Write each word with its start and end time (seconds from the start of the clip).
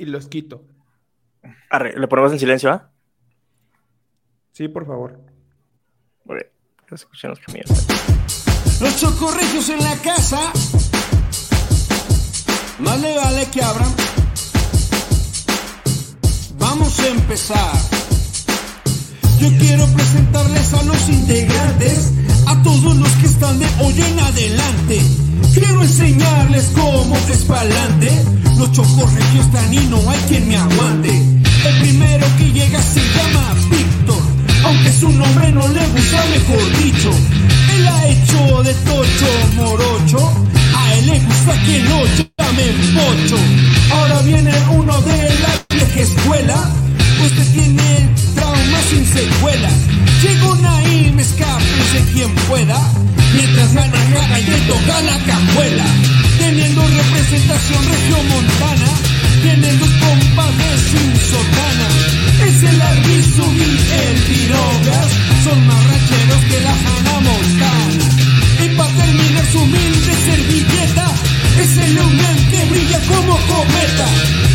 y 0.00 0.06
los 0.06 0.28
quito. 0.28 0.64
Arre, 1.68 1.98
¿le 1.98 2.08
ponemos 2.08 2.32
en 2.32 2.38
silencio, 2.38 2.70
ah? 2.70 2.90
Sí, 4.52 4.68
por 4.68 4.86
favor. 4.86 5.30
Escuchen 6.90 7.30
los 7.30 7.38
caminos. 7.38 7.70
Los 8.80 8.96
chocorregios 8.98 9.68
en 9.68 9.78
la 9.78 9.96
casa. 9.98 10.40
Más 12.80 13.00
le 13.00 13.16
vale 13.16 13.46
que 13.52 13.62
abran. 13.62 13.94
Vamos 16.58 16.98
a 16.98 17.08
empezar. 17.08 17.72
Yo 19.38 19.48
quiero 19.58 19.86
presentarles 19.86 20.74
a 20.74 20.82
los 20.82 21.08
integrantes, 21.08 22.12
todos 22.62 22.96
los 22.96 23.10
que 23.12 23.26
están 23.26 23.58
de 23.58 23.66
hoy 23.80 23.94
en 24.00 24.20
adelante. 24.20 25.00
Quiero 25.54 25.82
enseñarles 25.82 26.64
cómo 26.74 27.16
es 27.30 27.42
pa'lante. 27.44 28.10
Los 28.58 28.72
chocorregios 28.72 29.46
están 29.46 29.72
y 29.72 29.78
no 29.88 29.98
hay 30.10 30.18
quien 30.28 30.48
me 30.48 30.56
aguante. 30.56 31.10
El 31.10 31.80
primero 31.80 32.26
que 32.38 32.52
llega 32.52 32.82
se 32.82 33.00
llama 33.00 33.54
Víctor, 33.70 34.22
aunque 34.64 34.92
su 34.92 35.10
nombre 35.10 35.52
no 35.52 35.66
le 35.68 35.86
gusta, 35.88 36.24
mejor 36.30 36.82
dicho. 36.82 37.10
Él 37.74 37.88
ha 37.88 38.06
hecho 38.08 38.62
de 38.62 38.74
tocho 38.74 39.26
morocho, 39.56 40.32
a 40.76 40.94
él 40.94 41.06
le 41.06 41.20
gusta 41.20 41.62
que 41.64 41.80
lo 41.80 42.04
llamen 42.38 42.94
pocho. 42.94 43.36
Ahora 43.92 44.20
viene 44.22 44.52
uno 44.70 45.00
de 45.02 45.18
la 45.40 45.64
vieja 45.68 46.00
escuela, 46.00 46.70
usted 47.24 47.52
tiene 47.52 48.14
traumas 48.34 48.84
sin 48.90 49.06
secuelas. 49.06 49.72
Llegó 50.22 50.54
Naim, 50.56 51.18
escápese 51.18 52.04
quien 52.12 52.34
pueda, 52.48 52.78
mientras 53.34 53.72
gana 53.74 54.40
y 54.40 54.44
le 54.44 54.58
toca 54.60 55.00
la 55.02 55.18
cajuela. 55.24 55.84
Teniendo 56.38 56.82
representación 56.86 57.84
regiomontana, 57.88 58.86
compas 60.00 60.52
de 60.58 60.70
sin 60.90 61.10
sotana. 61.30 61.88
Es 62.46 62.62
el 62.62 62.82
Arbizu 62.82 63.46
y 63.52 63.70
el 64.02 64.16
Pirogas, 64.28 65.08
son 65.44 65.66
más 65.66 65.82
rancheros 65.86 66.42
que 66.50 66.60
la 66.60 66.74
Hannah 66.82 67.20
Montana. 67.20 68.04
Y 68.64 68.68
para 68.76 68.92
terminar 68.94 69.46
su 69.52 69.58
humilde 69.58 70.12
servilleta, 70.26 71.06
es 71.62 71.78
el 71.78 71.94
Leonel 71.94 72.29
brilla 72.70 73.00
como 73.08 73.36
cometa. 73.50 74.06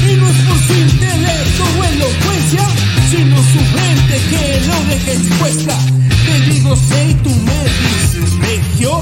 Y 0.10 0.16
no 0.16 0.30
es 0.30 0.38
por 0.48 0.60
su 0.68 0.74
intelecto 0.74 1.64
o 1.78 1.84
elocuencia, 1.84 2.66
sino 3.10 3.38
su 3.38 3.60
frente 3.74 4.16
que 4.30 4.62
lo 4.68 4.78
deja 4.86 5.12
expuesta. 5.12 5.78
Te 6.26 6.40
digo, 6.52 6.76
sé 6.76 7.10
y 7.10 7.14
tú 7.16 7.30
me 7.30 7.60
dices, 7.82 8.30
regio, 8.40 9.02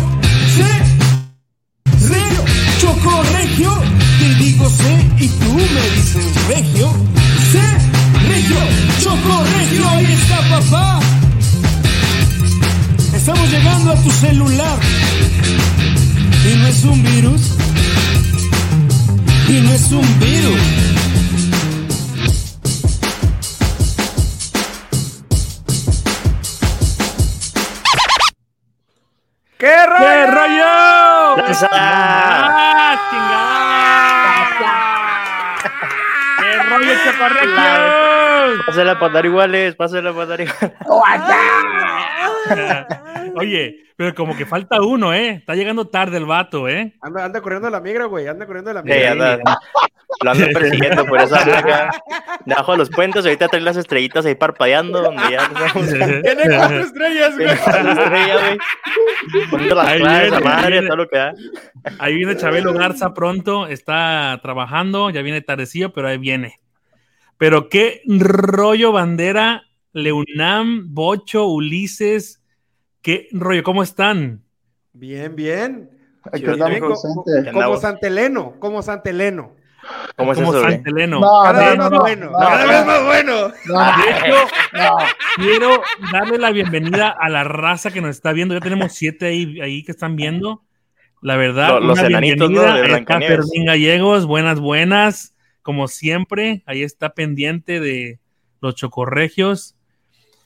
sé, 0.55 0.71
regio, 2.09 2.43
choco 2.81 3.23
regio. 3.33 3.81
Te 4.19 4.35
digo, 4.35 4.69
sé 4.69 4.93
y 5.19 5.27
tú 5.27 5.53
me 5.53 5.85
dices, 5.95 6.47
regio, 6.47 6.93
sé, 7.51 7.65
regio, 8.27 8.57
choco 9.01 9.43
regio. 9.59 9.89
Ahí 9.89 10.05
está, 10.05 10.37
papá. 10.49 10.99
Estamos 13.13 13.49
llegando 13.51 13.91
a 13.91 13.95
tu 13.95 14.11
celular. 14.11 14.79
Y 16.51 16.57
no 16.57 16.67
es 16.67 16.83
un 16.83 17.03
virus. 17.03 17.41
Y 19.47 19.61
no 19.61 19.73
es 19.73 19.91
un 19.91 20.19
virus. 20.19 20.61
¡Qué 29.57 29.85
rollo! 29.85 29.99
¡Qué 29.99 30.25
rollo! 30.27 31.37
¡Lanza! 31.37 31.69
¡Ah, 31.71 32.95
chingada! 33.09 33.63
¡Qué 36.39 36.63
rollo, 36.63 36.93
chocorregios! 37.05 38.12
Pásela 38.65 38.99
para 38.99 39.13
dar 39.13 39.25
iguales, 39.25 39.75
pásela 39.75 40.13
para 40.13 40.25
dar 40.25 40.41
iguales. 40.41 40.73
Oye, 43.35 43.77
pero 43.95 44.13
como 44.13 44.35
que 44.35 44.45
falta 44.45 44.81
uno, 44.81 45.13
¿eh? 45.13 45.29
Está 45.29 45.55
llegando 45.55 45.87
tarde 45.87 46.17
el 46.17 46.25
vato, 46.25 46.67
¿eh? 46.67 46.93
Anda, 47.01 47.25
anda 47.25 47.41
corriendo 47.41 47.69
la 47.69 47.79
migra, 47.79 48.05
güey. 48.05 48.27
Anda 48.27 48.45
corriendo 48.45 48.73
la 48.73 48.81
Sí, 48.81 48.87
migra. 48.89 49.11
anda. 49.11 49.39
Lo 50.23 50.31
ando 50.31 50.45
persiguiendo 50.53 51.05
por 51.05 51.19
esa 51.21 51.43
placa. 51.43 51.91
Debajo 52.45 52.73
de 52.73 52.77
los 52.79 52.89
puentes, 52.89 53.25
ahorita 53.25 53.47
trae 53.47 53.61
las 53.61 53.77
estrellitas 53.77 54.25
ahí 54.25 54.35
parpadeando. 54.35 55.01
Donde 55.01 55.21
ya 55.31 55.43
estamos 55.43 55.89
Tiene 56.21 56.57
cuatro 56.57 56.79
estrellas, 56.81 57.35
güey. 57.35 57.47
estrella, 57.49 58.37
güey. 58.39 58.57
Poniendo 59.49 59.75
las 59.75 59.87
Ahí 59.87 59.99
claves, 59.99 60.21
viene, 60.21 60.29
la 60.43 60.49
madre, 60.49 60.69
viene. 60.71 60.87
todo 60.87 60.97
lo 60.97 61.07
que 61.07 61.17
da. 61.17 61.33
Ahí 61.99 62.15
viene 62.15 62.37
Chabelo 62.37 62.73
Garza 62.73 63.13
pronto, 63.13 63.67
está 63.67 64.39
trabajando, 64.41 65.09
ya 65.09 65.21
viene 65.21 65.41
tardecillo, 65.41 65.93
pero 65.93 66.09
ahí 66.09 66.17
viene. 66.17 66.59
Pero 67.37 67.69
qué 67.69 68.01
rollo 68.07 68.91
bandera, 68.91 69.63
Leunam, 69.91 70.93
Bocho, 70.93 71.45
Ulises, 71.47 72.41
qué 73.01 73.27
rollo, 73.31 73.63
¿cómo 73.63 73.83
están? 73.83 74.41
Bien, 74.93 75.35
bien. 75.35 75.89
Aquí 76.31 76.41
Yo 76.43 76.53
andamos 76.53 76.79
como 76.79 77.25
andamos. 77.47 77.81
Santeleno, 77.81 78.53
como 78.59 78.81
Santeleno. 78.81 79.55
¿Cómo 80.15 80.31
es 80.31 80.37
Como 80.39 80.51
eso, 80.53 80.61
güey? 80.61 80.73
San 80.75 80.83
Teleno. 80.83 81.19
No, 81.19 81.43
Cada 81.43 81.53
no, 81.61 81.69
vez 81.69 81.77
no, 81.77 81.83
más 81.83 81.91
no, 81.91 81.99
bueno. 81.99 82.25
no, 82.31 82.37
cada 82.37 82.65
vez 82.65 82.85
más 82.85 83.03
bueno. 83.05 83.33
No, 83.65 83.79
De 83.79 84.11
hecho, 84.11 84.47
no. 84.73 84.95
quiero 85.43 85.81
darle 86.13 86.37
la 86.37 86.51
bienvenida 86.51 87.09
a 87.09 87.27
la 87.27 87.43
raza 87.43 87.91
que 87.91 87.99
nos 87.99 88.11
está 88.11 88.31
viendo. 88.31 88.53
Ya 88.53 88.61
tenemos 88.61 88.93
siete 88.93 89.25
ahí, 89.25 89.59
ahí 89.59 89.83
que 89.83 89.91
están 89.91 90.15
viendo. 90.15 90.63
La 91.21 91.35
verdad, 91.35 91.69
Lo- 91.69 91.79
los 91.81 91.99
una 91.99 92.07
enanitos, 92.07 92.47
bienvenida. 92.47 92.77
¿no? 92.99 93.19
de 93.19 93.65
Gallegos, 93.65 94.25
buenas, 94.25 94.61
buenas. 94.61 95.32
Como 95.63 95.87
siempre, 95.87 96.61
ahí 96.67 96.83
está 96.83 97.13
pendiente 97.15 97.79
de 97.79 98.19
los 98.61 98.75
chocorregios. 98.75 99.75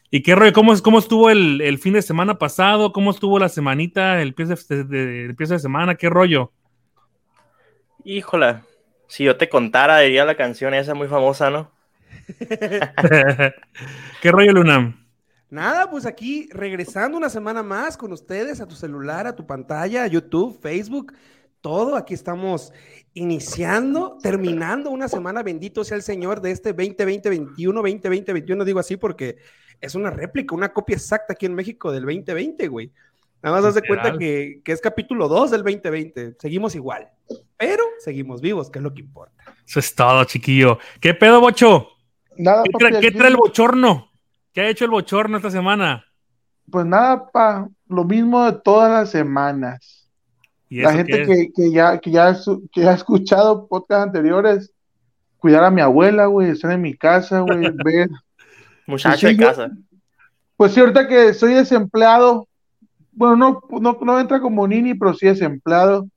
¿Y 0.10 0.24
qué 0.24 0.36
rollo? 0.36 0.54
¿Cómo, 0.54 0.74
cómo 0.82 1.00
estuvo 1.00 1.30
el, 1.30 1.60
el 1.62 1.80
fin 1.80 1.94
de 1.94 2.02
semana 2.02 2.38
pasado? 2.40 2.94
¿Cómo 2.94 3.12
estuvo 3.12 3.40
la 3.40 3.50
semanita, 3.50 4.22
el 4.22 4.34
pie 4.34 4.46
de, 4.46 4.84
de- 4.86 5.26
el 5.26 5.36
pie 5.36 5.48
de 5.48 5.60
semana? 5.60 5.96
¿Qué 5.96 6.10
rollo? 6.10 6.54
Híjola. 8.04 8.64
Si 9.08 9.24
yo 9.24 9.38
te 9.38 9.50
contara, 9.50 10.00
diría 10.00 10.26
la 10.26 10.36
canción 10.36 10.74
esa 10.74 10.94
muy 10.94 11.08
famosa, 11.08 11.50
¿no? 11.50 11.72
¿Qué 14.22 14.32
rollo, 14.32 14.52
Lunam? 14.54 15.08
Nada, 15.50 15.90
pues 15.90 16.06
aquí 16.06 16.50
regresando 16.52 17.18
una 17.18 17.30
semana 17.30 17.64
más 17.64 17.96
con 17.96 18.12
ustedes 18.12 18.60
a 18.60 18.68
tu 18.68 18.76
celular, 18.76 19.28
a 19.28 19.36
tu 19.36 19.46
pantalla, 19.48 20.04
a 20.04 20.08
YouTube, 20.08 20.60
Facebook, 20.62 21.14
todo. 21.68 21.98
Aquí 21.98 22.14
estamos 22.14 22.72
iniciando, 23.14 24.18
terminando 24.24 24.90
una 24.90 25.10
semana, 25.10 25.44
bendito 25.44 25.84
sea 25.84 25.98
el 25.98 26.02
Señor, 26.02 26.40
de 26.40 26.52
este 26.52 26.74
2020-21, 26.74 27.56
2020-21, 27.58 28.64
digo 28.64 28.80
así 28.80 28.96
porque 28.96 29.38
es 29.82 29.94
una 29.94 30.10
réplica, 30.10 30.56
una 30.56 30.72
copia 30.72 30.96
exacta 30.96 31.34
aquí 31.34 31.46
en 31.46 31.56
México 31.56 31.92
del 31.92 32.06
2020, 32.06 32.70
güey. 32.70 32.94
Nada 33.44 33.58
más 33.58 33.66
haz 33.66 33.76
de 33.76 33.82
cuenta 33.82 34.18
que, 34.18 34.62
que 34.64 34.72
es 34.72 34.80
capítulo 34.80 35.28
2 35.28 35.52
del 35.52 35.64
2020. 35.64 36.38
Seguimos 36.40 36.74
igual, 36.74 37.10
pero 37.58 37.84
seguimos 38.00 38.40
vivos, 38.40 38.70
que 38.70 38.80
es 38.80 38.84
lo 38.84 38.94
que 38.94 39.02
importa. 39.02 39.44
Eso 39.68 39.82
es 39.82 39.94
todo, 39.94 40.24
chiquillo. 40.24 40.80
¿Qué 41.02 41.14
pedo, 41.16 41.42
Bocho? 41.42 41.90
Nada, 42.38 42.64
¿Qué, 42.64 42.72
papi, 42.72 43.12
trae 43.12 43.30
el 43.30 43.36
bochorno? 43.36 44.10
¿Qué 44.54 44.62
ha 44.62 44.70
hecho 44.70 44.86
el 44.86 44.92
bochorno 44.92 45.36
esta 45.36 45.52
semana? 45.52 46.06
Pues 46.72 46.86
nada, 46.86 47.30
pa, 47.30 47.68
lo 47.90 48.06
mismo 48.06 48.46
de 48.50 48.58
todas 48.62 48.90
las 48.90 49.10
semanas. 49.12 49.97
¿Y 50.70 50.82
La 50.82 50.94
gente 50.94 51.22
es? 51.22 51.28
que, 51.28 51.52
que 51.54 51.72
ya, 51.72 51.98
que, 52.00 52.12
ya, 52.12 52.36
que 52.72 52.88
ha 52.88 52.94
escuchado 52.94 53.68
podcasts 53.68 54.08
anteriores, 54.08 54.72
cuidar 55.38 55.64
a 55.64 55.72
mi 55.72 55.82
abuela, 55.82 56.26
güey, 56.26 56.50
estar 56.50 56.72
en 56.72 56.82
mi 56.82 56.96
casa, 56.96 57.42
güey, 57.42 57.70
ver. 57.84 58.10
Muchacho 58.86 59.28
Sí, 59.28 59.36
de 59.36 59.46
casa. 59.46 59.72
Pues 60.56 60.74
sí, 60.74 60.80
ahorita 60.80 61.08
que 61.08 61.34
soy 61.34 61.54
desempleado, 61.54 62.48
bueno, 63.12 63.36
no, 63.36 63.62
no, 63.80 63.98
no 64.02 64.20
entra 64.20 64.40
como 64.40 64.68
nini, 64.68 64.94
pero 64.94 65.14
sí 65.14 65.28
desempleado. 65.28 66.08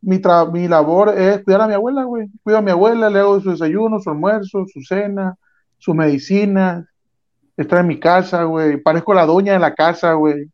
Mi, 0.00 0.18
tra- 0.18 0.50
mi 0.50 0.68
labor 0.68 1.12
es 1.18 1.42
cuidar 1.42 1.62
a 1.62 1.66
mi 1.66 1.74
abuela, 1.74 2.04
güey. 2.04 2.28
Cuido 2.44 2.58
a 2.58 2.62
mi 2.62 2.70
abuela, 2.70 3.10
le 3.10 3.18
hago 3.18 3.40
su 3.40 3.50
desayuno, 3.50 3.98
su 3.98 4.10
almuerzo, 4.10 4.64
su 4.72 4.80
cena, 4.82 5.34
su 5.78 5.92
medicina. 5.94 6.88
Estar 7.56 7.80
en 7.80 7.88
mi 7.88 7.98
casa, 7.98 8.44
güey. 8.44 8.76
Parezco 8.76 9.12
la 9.14 9.26
doña 9.26 9.54
de 9.54 9.58
la 9.58 9.74
casa, 9.74 10.12
güey. 10.12 10.48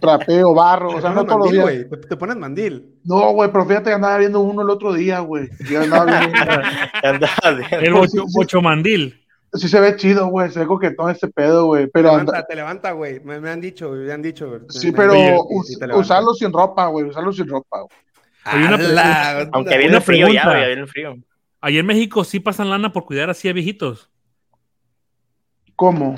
Trapeo, 0.00 0.54
barro, 0.54 0.90
o 0.90 0.94
Te 0.96 1.00
sea, 1.02 1.10
no 1.10 1.24
todos 1.24 1.38
los 1.38 1.52
mandil, 1.52 1.52
días. 1.52 1.88
güey. 1.88 2.00
Te, 2.02 2.08
te 2.08 2.16
pones 2.16 2.36
mandil. 2.36 2.94
No, 3.04 3.32
güey, 3.32 3.50
pero 3.52 3.66
fíjate 3.66 3.90
que 3.90 3.94
andaba 3.94 4.18
viendo 4.18 4.40
uno 4.40 4.62
el 4.62 4.70
otro 4.70 4.92
día, 4.92 5.20
güey. 5.20 5.48
Yo 5.68 5.80
andaba 5.82 6.04
viendo 6.20 6.28
uno. 6.42 6.62
Andaba 7.02 7.50
bien. 7.56 7.84
El 7.84 7.92
bocho, 7.94 8.10
sí, 8.26 8.46
sí. 8.48 9.18
Sí 9.54 9.68
se 9.68 9.80
ve 9.80 9.96
chido, 9.96 10.28
güey. 10.28 10.50
Se 10.50 10.60
ve 10.60 10.66
coquetón 10.66 11.10
este 11.10 11.28
pedo, 11.28 11.66
güey. 11.66 11.86
Pero 11.88 12.10
anda- 12.10 12.32
Levanta, 12.32 12.46
te 12.46 12.54
levanta, 12.56 12.92
güey. 12.92 13.20
Me, 13.20 13.38
me 13.40 13.50
han 13.50 13.60
dicho, 13.60 13.88
güey, 13.88 14.00
me 14.06 14.12
han 14.12 14.22
dicho. 14.22 14.60
Sí, 14.70 14.86
Me- 14.86 14.92
pero 14.96 15.12
us- 15.44 15.66
sí 15.66 15.78
te 15.78 15.92
usarlo 15.94 16.32
sin 16.34 16.52
ropa, 16.52 16.86
güey. 16.86 17.04
Usarlo 17.06 17.32
sin 17.32 17.46
ropa, 17.48 17.80
güey. 17.80 17.90
Hay 18.44 18.62
una 18.62 18.74
¡Hala! 18.76 19.48
Aunque 19.52 19.76
viene 19.78 20.00
frío 20.00 20.28
ya, 20.28 20.44
güey, 20.48 20.66
viene 20.66 20.86
frío. 20.86 21.16
Allá 21.60 21.80
en 21.80 21.86
México 21.86 22.24
sí 22.24 22.40
pasan 22.40 22.70
lana 22.70 22.92
por 22.92 23.04
cuidar 23.04 23.28
así 23.30 23.48
a 23.48 23.52
viejitos. 23.52 24.10
¿Cómo? 25.76 26.14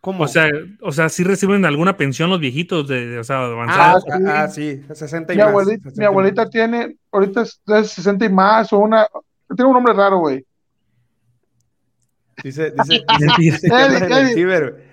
¿Cómo? 0.00 0.24
O 0.24 0.28
sea, 0.28 0.48
o 0.80 0.92
sea, 0.92 1.08
sí 1.08 1.24
reciben 1.24 1.64
alguna 1.64 1.96
pensión 1.96 2.30
los 2.30 2.38
viejitos 2.40 2.86
de, 2.86 3.06
de- 3.06 3.18
o 3.18 3.24
sea, 3.24 3.40
ah, 3.40 3.46
avanzados. 3.46 4.04
sí. 4.04 4.10
ah, 4.26 4.48
sí, 4.48 4.82
60 4.94 5.32
y 5.32 5.36
Mi 5.36 5.42
más. 5.42 5.50
abuelita, 5.50 5.82
60 5.90 6.00
mi 6.00 6.06
abuelita 6.06 6.48
tiene, 6.48 6.96
ahorita 7.10 7.42
es 7.42 7.60
de 7.66 7.84
60 7.84 8.24
y 8.24 8.28
más, 8.28 8.72
o 8.72 8.78
una, 8.78 9.06
tiene 9.54 9.64
un 9.68 9.74
nombre 9.74 9.92
raro, 9.94 10.18
güey. 10.18 10.44
Dice, 12.42 12.70
dice, 12.70 13.04
dice, 13.38 13.68
que 14.08 14.26
ciber. 14.34 14.84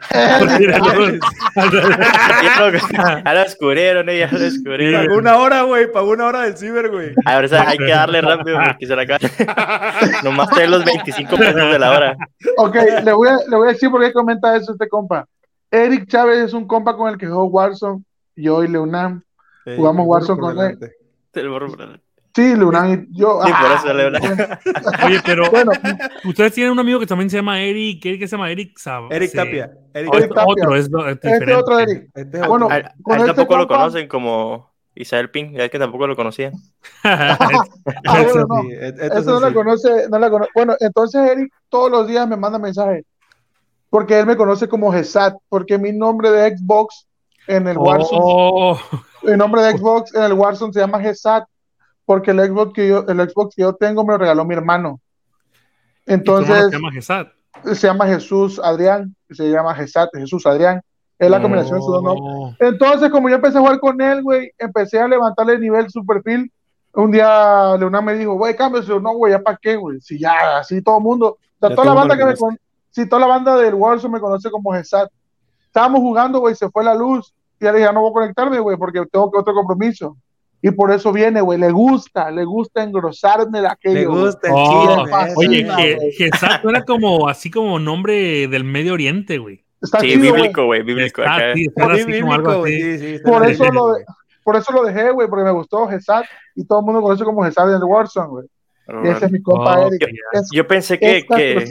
Ya 3.24 3.34
lo 3.34 3.40
descubrieron, 3.44 4.10
eh, 4.10 4.20
ya 4.20 4.32
lo 4.32 4.40
descubrieron. 4.40 5.06
Pagó 5.06 5.18
una 5.20 5.38
hora, 5.38 5.62
güey. 5.64 5.92
Pagó 5.92 6.12
una 6.12 6.26
hora 6.26 6.42
del 6.42 6.58
ciber, 6.58 6.90
güey. 6.92 7.14
Ahora 7.26 7.46
esa- 7.46 7.68
hay 7.70 7.78
que 7.78 7.86
darle 7.92 8.22
rápido 8.22 8.58
porque 8.64 8.86
se 8.88 8.96
la 8.96 9.02
acaba. 9.04 9.20
Nomás 10.24 10.50
trae 10.50 10.68
los 10.68 10.84
25 10.86 11.36
pesos 11.38 11.56
de 11.72 11.80
la 11.80 11.92
hora. 11.92 12.18
Ok, 12.58 12.76
le 13.04 13.14
voy, 13.14 13.28
a, 13.30 13.38
le 13.50 13.56
voy 13.56 13.70
a 13.70 13.72
decir 13.72 13.90
por 13.90 14.02
qué 14.02 14.12
comenta 14.14 14.56
eso 14.56 14.72
este 14.74 14.88
compa. 14.88 15.26
Eric 15.72 16.08
Chávez 16.08 16.38
es 16.40 16.54
un 16.54 16.68
compa 16.68 16.96
con 16.96 17.12
el 17.12 17.18
que 17.18 17.28
jugó 17.28 17.46
Warzone, 17.46 18.04
yo 18.36 18.64
y 18.64 18.68
Leonam. 18.68 19.22
Jugamos 19.78 20.06
Warzone 20.08 20.40
con 20.40 20.56
delante. 20.56 20.92
Te 21.32 21.44
lo 21.44 21.52
borro 21.52 21.68
por- 21.68 22.00
Sí, 22.36 22.56
Leonam 22.56 23.08
y 23.12 23.18
yo. 23.18 23.40
Sí, 23.46 23.52
por 23.62 23.72
eso, 23.72 23.94
Leonam. 23.94 24.22
Oye, 25.06 25.20
pero 25.26 25.50
Bueno, 25.50 25.72
ustedes 26.26 26.54
tienen 26.54 26.74
un 26.74 26.80
amigo 26.80 27.00
que 27.00 27.06
también 27.08 27.30
se 27.30 27.38
llama 27.38 27.62
Eric. 27.62 28.06
Eric 28.06 28.20
que 28.20 28.28
se 28.28 28.36
llama 28.36 28.52
Eric 28.52 28.78
Sab- 28.78 29.08
Eric 29.12 29.32
sí. 29.32 29.38
Tapia. 29.38 29.72
Eric 29.94 30.14
O 30.14 30.20
Tapia. 30.20 30.44
otro, 30.46 30.76
es, 30.76 30.86
es 30.88 31.18
este 31.24 31.54
otro 31.54 31.80
Eric. 31.80 32.10
Este 32.14 32.38
es 32.42 32.48
Bueno. 32.48 32.68
A, 32.70 32.78
él 32.78 32.86
este 33.08 33.26
tampoco 33.28 33.58
lo 33.58 33.68
conocen 33.68 34.08
como 34.10 34.74
Isabel 34.96 35.30
Pink, 35.32 35.54
ya 35.58 35.70
que 35.70 35.80
tampoco 35.80 36.08
lo 36.08 36.16
conocían. 36.16 36.52
Ah, 37.04 37.38
bueno, 38.24 38.46
no. 38.48 38.70
Es 38.70 38.94
Eso 39.00 39.32
no 39.32 39.40
la 39.40 39.48
así. 39.48 39.56
conoce, 39.56 40.10
no 40.10 40.20
la 40.20 40.30
conoce. 40.30 40.52
Bueno, 40.56 40.76
entonces 40.80 41.32
Eric 41.32 41.54
todos 41.70 41.90
los 41.92 42.08
días 42.08 42.28
me 42.28 42.36
manda 42.38 42.60
mensajes. 42.60 43.06
Porque 43.90 44.20
él 44.20 44.26
me 44.26 44.36
conoce 44.36 44.68
como 44.68 44.92
Gesat, 44.92 45.36
porque 45.48 45.78
mi 45.78 45.94
nombre 45.94 46.30
de 46.32 46.58
Xbox 46.58 47.08
en 47.48 47.68
el 47.68 47.78
Warzone, 47.78 48.20
Oh, 48.22 48.78
el 49.24 49.38
nombre 49.38 49.62
de 49.62 49.78
Xbox 49.78 50.14
en 50.14 50.24
el 50.24 50.34
Warzone 50.34 50.74
se 50.74 50.80
llama 50.82 51.00
Gesat, 51.00 51.46
porque 52.06 52.32
el 52.32 52.40
Xbox 52.40 52.74
que 52.74 52.88
yo, 52.88 53.06
el 53.08 53.30
Xbox 53.30 53.56
que 53.56 53.64
yo 53.64 53.74
tengo 53.74 54.04
me 54.06 54.14
lo 54.14 54.18
regaló 54.20 54.46
mi 54.46 54.56
hermano. 54.56 55.00
¿y 56.06 56.18
tu 56.24 56.38
hermano 56.38 56.56
Entonces 56.56 56.66
se 56.66 56.72
llama 56.72 56.92
Gesat? 56.92 57.28
se 57.64 57.88
llama 57.88 58.06
Jesús 58.08 58.60
Adrián, 58.64 59.16
se 59.30 59.50
llama 59.50 59.74
Gesat, 59.76 60.10
Jesús 60.14 60.46
Adrián. 60.46 60.82
Es 61.18 61.30
la 61.30 61.42
combinación 61.42 61.76
de 61.76 61.82
sus 61.82 61.94
dos 61.94 62.04
nombres. 62.04 62.36
Oh. 62.36 62.54
Entonces, 62.60 63.10
como 63.10 63.30
yo 63.30 63.36
empecé 63.36 63.58
a 63.58 63.62
jugar 63.62 63.80
con 63.80 64.02
él, 64.02 64.22
güey, 64.22 64.52
empecé 64.58 65.00
a 65.00 65.08
levantarle 65.08 65.54
el 65.54 65.62
nivel 65.62 65.90
su 65.90 66.06
perfil. 66.06 66.52
Un 66.94 67.12
día 67.12 67.76
Leonard 67.78 68.04
me 68.04 68.14
dijo, 68.16 68.34
güey, 68.34 68.56
cámbiase. 68.56 69.00
No, 69.00 69.14
güey, 69.14 69.32
¿ya 69.32 69.40
para 69.40 69.58
qué, 69.62 69.78
güey? 69.78 70.02
Si 70.02 70.20
ya, 70.20 70.58
así 70.58 70.82
todo 70.82 70.98
el 70.98 71.04
mundo. 71.04 71.38
O 71.60 71.68
sea, 71.68 71.76
toda 71.76 71.86
la 71.86 71.94
banda 71.94 72.18
que 72.18 72.26
me 72.26 72.36
con... 72.36 72.58
Si 72.90 73.08
toda 73.08 73.22
la 73.22 73.28
banda 73.28 73.58
del 73.58 73.74
Warzone 73.76 74.14
me 74.14 74.20
conoce 74.20 74.52
como 74.52 74.72
Gesat. 74.74 75.10
Estábamos 75.66 76.02
jugando, 76.02 76.40
güey, 76.40 76.56
se 76.56 76.70
fue 76.70 76.84
la 76.84 76.96
luz. 76.96 77.34
Y 77.60 77.66
ya 77.66 77.72
le 77.72 77.80
dije, 77.80 77.90
"Ya 77.90 77.94
no 77.94 78.02
voy 78.02 78.10
a 78.12 78.14
conectarme, 78.14 78.60
güey, 78.60 78.78
porque 78.78 79.06
tengo 79.12 79.32
que 79.32 79.40
otro 79.40 79.54
compromiso. 79.54 80.18
Y 80.62 80.72
por 80.72 80.92
eso 80.92 81.12
viene, 81.14 81.42
güey, 81.42 81.60
le 81.60 81.72
gusta, 81.72 82.32
le 82.32 82.44
gusta 82.44 82.82
engrosarme 82.84 83.62
de 83.62 83.68
aquello. 83.68 83.96
Le 84.00 84.06
gusta 84.06 84.48
el 84.48 84.54
Oh. 84.56 85.06
Oye, 85.36 85.68
que. 85.78 86.12
Gesat 86.18 86.62
suena 86.62 86.84
como 86.84 87.28
así 87.28 87.52
como 87.52 87.78
nombre 87.78 88.48
del 88.48 88.64
Medio 88.64 88.94
Oriente, 88.94 89.38
güey. 89.38 89.64
Está 89.82 90.00
Sí, 90.00 90.14
chido, 90.14 90.34
bíblico, 90.34 90.66
güey, 90.66 90.82
bíblico. 90.82 91.22
Está, 91.22 91.36
acá. 91.36 91.54
sí, 91.54 91.68
suena 91.76 91.94
así 91.94 92.22
como 92.22 92.34
algo 92.34 92.48
Bíblico, 92.48 92.60
güey, 92.62 92.74
así. 92.82 92.92
sí, 92.94 92.98
sí, 93.00 93.16
está 93.16 93.30
Por 93.30 93.42
bien. 93.42 93.52
eso 93.54 93.66
lo, 93.72 93.94
por 94.44 94.56
eso 94.56 94.74
lo 94.74 94.84
dejé, 94.84 95.12
güey, 95.12 95.28
porque 95.28 95.44
me 95.46 95.52
gustó 95.52 95.88
Gesat. 95.88 96.26
Y 96.56 96.66
todo 96.66 96.80
el 96.80 96.86
mundo 96.86 97.02
conoce 97.02 97.24
como 97.24 97.44
Gesat 97.44 97.68
en 97.70 97.76
el 97.76 97.84
Warzone, 97.84 98.28
güey. 98.28 98.48
Ese 99.04 99.26
es 99.26 99.32
mi 99.32 99.42
compa 99.42 99.80
Oh, 99.82 99.88
Eric. 99.88 100.08
Es, 100.34 100.50
Yo 100.52 100.66
pensé 100.68 100.98
que, 100.98 101.18
es 101.18 101.26
que. 101.26 101.66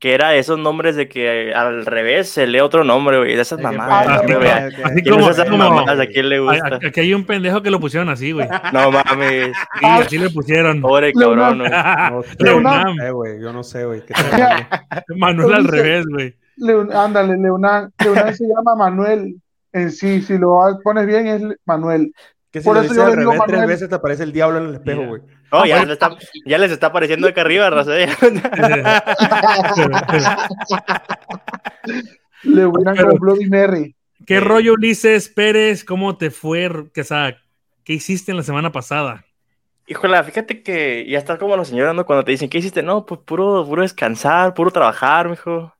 Que 0.00 0.14
era 0.14 0.34
esos 0.34 0.58
nombres 0.58 0.96
de 0.96 1.08
que 1.08 1.52
al 1.54 1.84
revés 1.84 2.30
se 2.30 2.46
lee 2.46 2.60
otro 2.60 2.84
nombre, 2.84 3.18
güey. 3.18 3.36
De 3.36 3.42
esas 3.42 3.60
mamadas. 3.60 4.22
¿A 4.22 6.06
quién 6.06 6.28
le 6.30 6.40
gusta? 6.40 6.78
Aquí 6.86 7.00
hay 7.00 7.14
un 7.14 7.24
pendejo 7.24 7.62
que 7.62 7.70
lo 7.70 7.78
pusieron 7.78 8.08
así, 8.08 8.32
güey. 8.32 8.48
No 8.72 8.90
mames. 8.90 9.52
Sí, 9.78 9.84
así 9.86 10.18
le 10.18 10.30
pusieron. 10.30 10.80
Pobre 10.80 11.12
cabrón, 11.12 11.58
güey. 11.58 11.70
No 12.10 12.22
sé, 12.22 12.60
no 12.60 13.14
güey, 13.14 13.40
yo 13.40 13.52
no 13.52 13.62
sé, 13.62 13.84
güey. 13.84 14.02
Manuel 15.16 15.54
al 15.54 15.64
revés, 15.66 16.06
güey. 16.06 16.34
Leon- 16.56 16.92
ándale, 16.92 17.36
Leonán. 17.36 17.92
Leonán 18.02 18.34
se 18.34 18.44
llama 18.46 18.74
Manuel. 18.74 19.36
En 19.72 19.92
sí, 19.92 20.20
si 20.22 20.36
lo 20.38 20.58
pones 20.82 21.06
bien, 21.06 21.26
es 21.26 21.42
Manuel. 21.64 22.12
Que 22.50 22.60
si 22.60 22.64
Por 22.64 22.76
lo 22.76 22.82
eso 22.82 22.94
yo 22.94 23.04
al 23.04 23.10
le 23.12 23.16
digo 23.18 23.30
revés 23.32 23.44
tres 23.46 23.58
Manuel. 23.58 23.68
veces 23.74 23.88
te 23.88 23.94
aparece 23.94 24.22
el 24.24 24.32
diablo 24.32 24.58
en 24.58 24.64
el 24.66 24.74
espejo, 24.74 25.06
güey. 25.06 25.22
No, 25.52 25.66
ya, 25.66 25.80
les 25.80 25.90
está, 25.90 26.16
ya 26.46 26.58
les 26.58 26.70
está 26.70 26.86
apareciendo 26.88 27.26
acá 27.28 27.40
arriba, 27.40 27.70
raza. 27.70 27.92
Leonán 32.42 32.94
Pero- 32.96 33.08
con 33.10 33.18
Bloody 33.18 33.46
Mary. 33.48 33.94
¿Qué 34.26 34.38
rollo, 34.38 34.74
Ulises 34.74 35.28
Pérez? 35.28 35.82
¿Cómo 35.84 36.16
te 36.16 36.30
fue? 36.30 36.70
Que, 36.92 37.00
o 37.00 37.04
sea, 37.04 37.36
¿Qué 37.84 37.94
hiciste 37.94 38.30
en 38.30 38.36
la 38.36 38.42
semana 38.44 38.70
pasada? 38.70 39.24
Híjole, 39.88 40.22
fíjate 40.22 40.62
que 40.62 41.04
ya 41.08 41.18
estás 41.18 41.38
como 41.38 41.56
los 41.56 41.66
señores 41.68 41.94
¿no? 41.94 42.06
cuando 42.06 42.24
te 42.24 42.30
dicen, 42.30 42.48
¿qué 42.48 42.58
hiciste? 42.58 42.82
No, 42.82 43.04
pues 43.04 43.20
puro, 43.24 43.66
puro 43.66 43.82
descansar, 43.82 44.54
puro 44.54 44.70
trabajar, 44.70 45.28
mijo. 45.28 45.74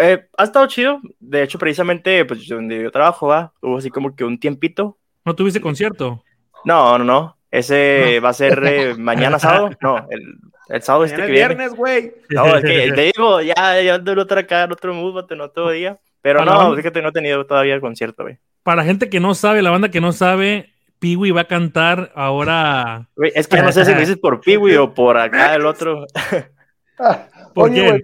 Eh, 0.00 0.28
ha 0.38 0.44
estado 0.44 0.66
chido. 0.68 1.00
De 1.18 1.42
hecho, 1.42 1.58
precisamente, 1.58 2.24
pues 2.24 2.46
donde 2.46 2.82
yo 2.84 2.90
trabajo, 2.92 3.26
va, 3.26 3.52
hubo 3.60 3.78
así 3.78 3.90
como 3.90 4.14
que 4.14 4.22
un 4.22 4.38
tiempito. 4.38 4.98
¿No 5.24 5.34
tuviste 5.34 5.60
concierto? 5.60 6.22
No, 6.64 6.96
no, 6.98 7.04
no. 7.04 7.36
Ese 7.52 8.18
va 8.20 8.30
a 8.30 8.32
ser 8.32 8.60
eh, 8.66 8.94
mañana 8.96 9.38
sábado. 9.38 9.70
No, 9.82 10.06
el, 10.08 10.38
el 10.70 10.82
sábado 10.82 11.04
este 11.04 11.16
que 11.16 11.30
viene. 11.30 11.48
viernes, 11.48 11.74
güey. 11.74 12.14
No, 12.30 12.56
es 12.56 12.64
que 12.64 12.92
te 12.92 13.12
digo, 13.14 13.42
ya, 13.42 13.80
ya 13.82 13.94
ando 13.96 14.12
en 14.12 14.18
otra 14.18 14.40
acá, 14.40 14.64
en 14.64 14.72
otro 14.72 14.94
mood, 14.94 15.30
en 15.30 15.40
otro 15.42 15.70
día. 15.70 16.00
Pero 16.22 16.38
Para 16.38 16.50
no, 16.50 16.70
la- 16.70 16.76
fíjate, 16.76 17.02
no 17.02 17.10
he 17.10 17.12
tenido 17.12 17.44
todavía 17.44 17.74
el 17.74 17.82
concierto, 17.82 18.22
güey. 18.22 18.38
Para 18.62 18.84
gente 18.84 19.10
que 19.10 19.20
no 19.20 19.34
sabe, 19.34 19.60
la 19.60 19.70
banda 19.70 19.90
que 19.90 20.00
no 20.00 20.12
sabe, 20.12 20.70
Peewee 20.98 21.32
va 21.32 21.42
a 21.42 21.48
cantar 21.48 22.10
ahora. 22.14 23.08
Es 23.34 23.46
que 23.48 23.60
no 23.60 23.70
sé 23.70 23.84
si 23.84 23.92
lo 23.92 24.00
dices 24.00 24.16
por 24.16 24.40
Piwi 24.40 24.76
o 24.76 24.94
por 24.94 25.18
acá 25.18 25.54
el 25.54 25.66
otro, 25.66 26.06
¿Por 27.54 27.70
Oye, 27.70 28.00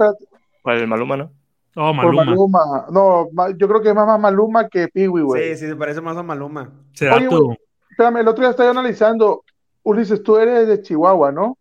por 0.62 0.74
el 0.74 0.86
Maluma, 0.86 1.16
¿no? 1.16 1.32
Oh, 1.76 1.94
por 1.94 2.12
Maluma. 2.12 2.24
Maluma. 2.24 2.86
No, 2.90 3.28
yo 3.56 3.68
creo 3.68 3.80
que 3.80 3.88
es 3.90 3.94
más 3.94 4.06
más 4.06 4.20
Maluma 4.20 4.68
que 4.68 4.88
Piwi, 4.88 5.22
güey. 5.22 5.54
Sí, 5.54 5.60
sí, 5.60 5.66
se 5.68 5.76
parece 5.76 6.00
más 6.00 6.16
a 6.16 6.22
Maluma. 6.22 6.70
Será 6.92 7.16
Oye, 7.16 7.28
tú. 7.28 7.56
Espérame, 7.98 8.20
el 8.20 8.28
otro 8.28 8.42
día 8.42 8.50
estaba 8.50 8.70
analizando. 8.70 9.44
Ulises, 9.82 10.22
tú 10.22 10.36
eres 10.36 10.68
de 10.68 10.80
Chihuahua, 10.80 11.32
¿no? 11.32 11.58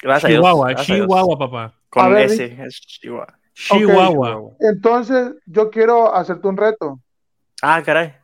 Gracias. 0.00 0.32
Chihuahua, 0.32 0.70
gracias. 0.70 0.96
Chihuahua, 0.96 1.38
papá. 1.38 1.74
Con 1.90 2.06
A 2.06 2.08
ver, 2.08 2.30
ese, 2.30 2.56
es 2.64 2.80
Chihuahua. 2.80 3.38
Chihuahua. 3.52 4.52
Entonces, 4.60 5.34
yo 5.44 5.68
quiero 5.68 6.14
hacerte 6.14 6.48
un 6.48 6.56
reto. 6.56 6.98
Ah, 7.60 7.82
caray. 7.84 8.14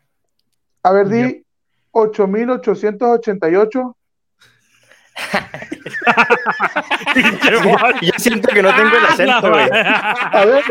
A 0.85 0.93
ver, 0.93 1.09
di 1.09 1.45
8888. 1.91 3.97
Yo 8.01 8.13
siento 8.17 8.49
que 8.49 8.63
no 8.63 8.75
tengo 8.75 8.97
el 8.97 9.05
acento, 9.05 9.51
güey. 9.51 9.69
A 9.71 10.47
ver, 10.47 10.65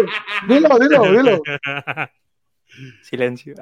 dilo, 0.48 0.80
dilo, 0.80 1.03
dilo. 1.03 1.39
Silencio. 3.03 3.53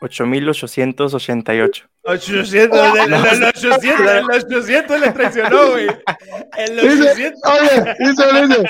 8888. 0.00 1.88
800, 2.02 2.78
el, 2.78 2.96
el, 3.00 3.12
el 3.12 3.44
800, 3.44 4.00
el 4.00 4.24
800 4.30 5.00
le 5.00 5.10
traicionó, 5.12 5.70
güey. 5.72 5.86
El 6.56 6.76
Dice, 6.76 7.10
800. 7.12 7.40
oye, 7.44 7.94
dice, 7.98 8.24
dice. 8.46 8.64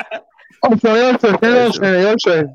8888. 0.63 2.51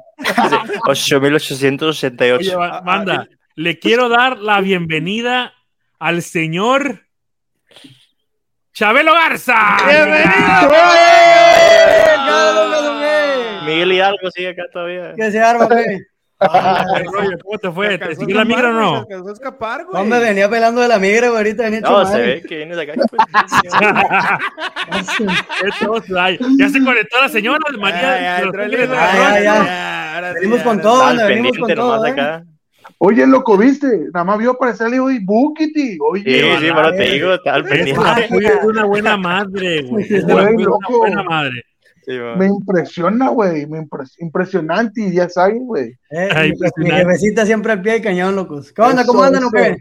8888. 0.87 2.37
Oye, 2.39 2.55
ba- 2.55 2.81
banda, 2.81 3.27
le 3.55 3.79
quiero 3.79 4.09
dar 4.09 4.37
la 4.37 4.59
bienvenida 4.61 5.53
al 5.99 6.21
señor 6.21 7.01
Chabelo 8.73 9.13
Garza. 9.13 9.77
¡Bienvenido, 9.87 10.71
Miguel 13.65 13.91
Hidalgo 13.93 14.29
sigue 14.31 14.49
acá 14.49 14.63
todavía. 14.71 15.13
¿Qué 15.15 15.31
se 15.31 15.39
arma, 15.39 15.65
güey? 15.65 16.01
¿Qué 16.39 17.03
rollo? 17.03 17.37
¿Cómo 17.43 17.57
te 17.59 17.71
fue? 17.71 17.97
¿Te 17.97 18.15
siguió 18.15 18.35
la 18.35 18.45
migra 18.45 18.69
o 18.69 18.73
no? 18.73 19.05
Se 19.25 19.31
escapar, 19.31 19.85
güey. 19.85 20.03
No 20.03 20.09
me 20.09 20.19
venía 20.19 20.49
pelando 20.49 20.81
de 20.81 20.87
la 20.89 20.99
migra, 20.99 21.27
güey. 21.29 21.37
Ahorita 21.37 21.63
venía 21.63 21.79
No, 21.81 22.05
se 22.05 22.21
ve 22.21 22.41
que 22.41 22.57
vienes 22.57 22.75
de 22.77 22.83
acá. 22.83 22.93
pues. 23.09 23.25
Ya 26.59 26.69
se 26.69 26.83
conectó 26.83 27.21
la 27.21 27.29
señora 27.29 27.59
de 27.71 27.77
María. 27.77 28.01
Ya, 28.01 28.21
ya, 28.21 28.39
el 28.39 28.51
Ah, 30.27 30.31
Venimos 30.33 30.61
con 30.61 30.81
todo, 30.81 31.05
venimos 31.07 31.27
pendiente 31.27 31.59
con 31.59 31.73
todo, 31.75 32.05
¿eh? 32.05 32.43
Oye, 32.97 33.27
loco, 33.27 33.57
¿viste? 33.57 33.87
Nada 34.13 34.23
más 34.23 34.37
vio 34.37 34.51
aparecer 34.51 34.87
el 34.87 34.93
hijo 34.95 35.07
de 35.09 35.19
Bukiti. 35.21 35.97
Oye, 36.01 36.23
Sí, 36.23 36.65
sí, 36.65 36.71
pero 36.73 36.91
te 36.91 37.03
digo, 37.11 37.33
está 37.33 37.55
al 37.55 37.65
Esa 37.65 38.15
pendiente. 38.15 38.59
una 38.63 38.85
buena 38.85 39.17
madre, 39.17 39.81
güey. 39.83 40.05
Una 40.23 40.51
buena 40.89 41.23
madre. 41.23 41.63
Sí, 42.05 42.11
me 42.37 42.45
impresiona, 42.45 43.29
güey. 43.29 43.65
Me 43.65 43.79
impres- 43.79 44.15
impresionante. 44.19 45.01
Y 45.01 45.13
ya 45.13 45.27
sabes, 45.27 45.57
güey. 45.59 45.97
Eh, 46.11 46.29
Ay, 46.33 46.53
mi- 46.77 46.89
jefecita 46.91 47.45
siempre 47.45 47.71
al 47.71 47.81
pie 47.81 47.93
del 47.93 48.01
cañón, 48.03 48.35
locos. 48.35 48.71
¿Qué 48.71 48.81
onda? 48.81 49.01
Eso, 49.01 49.11
¿Cómo 49.11 49.23
andan 49.23 49.43
o 49.43 49.47
eso. 49.47 49.55
qué? 49.55 49.77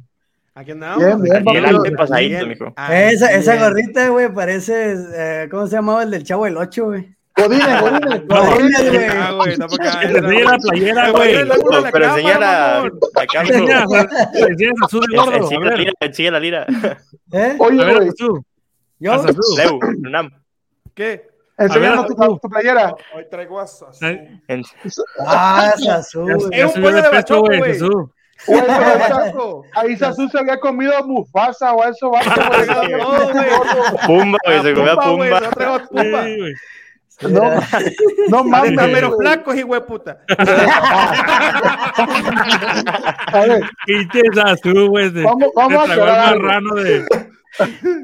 Aquí 0.55 0.71
andamos. 0.71 1.05
Bien, 1.05 1.21
bien, 1.21 1.37
Aquí 1.37 1.57
el 1.57 1.63
papi. 1.65 1.77
arte 1.77 1.91
pasadito, 1.93 2.47
mijo. 2.47 2.73
Ah, 2.77 3.03
Esa, 3.11 3.33
esa 3.33 3.53
bien. 3.55 3.65
gorrita, 3.65 4.09
güey, 4.09 4.33
parece. 4.33 4.95
eh, 5.15 5.49
¿Cómo 5.51 5.67
se 5.67 5.77
llamaba 5.77 6.03
el 6.05 6.11
del 6.13 6.23
chavo 6.25 6.45
del 6.45 6.57
8, 6.57 6.85
güey? 6.87 7.15
Godines, 7.37 7.81
Godines. 7.81 8.23
Godines, 8.29 8.91
güey. 8.93 9.07
Ah, 9.11 9.33
güey, 9.33 9.53
está 9.53 9.67
para 9.67 9.91
acá. 9.91 10.01
Que 10.01 10.07
te 10.07 10.19
enseñe 10.19 10.45
la 10.45 10.59
playera, 10.59 11.11
güey. 11.11 11.35
Pero 11.93 12.05
enseña 12.07 12.39
la. 12.39 12.79
Acá, 12.85 13.41
Enseña, 13.43 13.85
güey. 13.87 14.01
A 14.01 14.07
gordo. 14.87 15.51
La 15.51 15.59
ver, 15.71 15.79
lira, 15.81 15.93
enseña 16.01 16.31
la 16.31 16.41
lira. 16.41 16.67
¿Eh? 17.33 17.57
Oye, 17.59 17.77
güey. 17.97 18.11
Yo. 19.01 19.25
Leu. 19.57 19.81
¿Qué? 20.95 21.34
Tu, 22.07 22.39
tu 22.39 22.49
playera. 22.49 22.95
Hoy 23.15 23.27
traigo 23.31 23.61
a 23.61 23.67
Ah, 25.27 25.73
ya 25.79 26.03
un 26.67 26.73
pollo 26.73 26.97
de 26.97 27.03
güey, 27.41 27.61
ahí 29.75 29.97
Sasu 29.97 30.29
se 30.29 30.39
había 30.39 30.59
comido 30.59 30.97
Mufasa 31.03 31.73
o 31.73 31.83
a 31.83 31.89
eso 31.91 32.11
va. 32.11 32.21
Güey. 32.23 33.51
Pumba, 34.07 34.39
güey, 34.45 34.63
se 34.63 34.75
comió 34.75 34.93
a 34.93 34.97
Pumba, 34.97 35.17
güey, 35.17 35.31
Pumba. 35.31 35.41
no 35.41 35.51
traigo 35.51 35.75
a 35.75 35.79
Pumba. 35.87 36.25
No, 37.23 37.61
no 38.29 38.45
mames. 38.51 38.71
Está 38.73 38.87
mero 38.89 39.09
güey. 39.13 39.21
flaco, 39.21 39.55
hijo 39.55 39.75
de 39.75 39.81
puta. 39.83 40.19
A 43.33 43.41
ver, 43.47 43.63
Y 43.87 44.09
güey. 44.89 45.11
Vamos- 45.23 45.51
vamos 45.55 45.89
a 45.89 45.93
aclarar 45.93 46.41
marrano 46.41 46.75
de. 46.75 47.07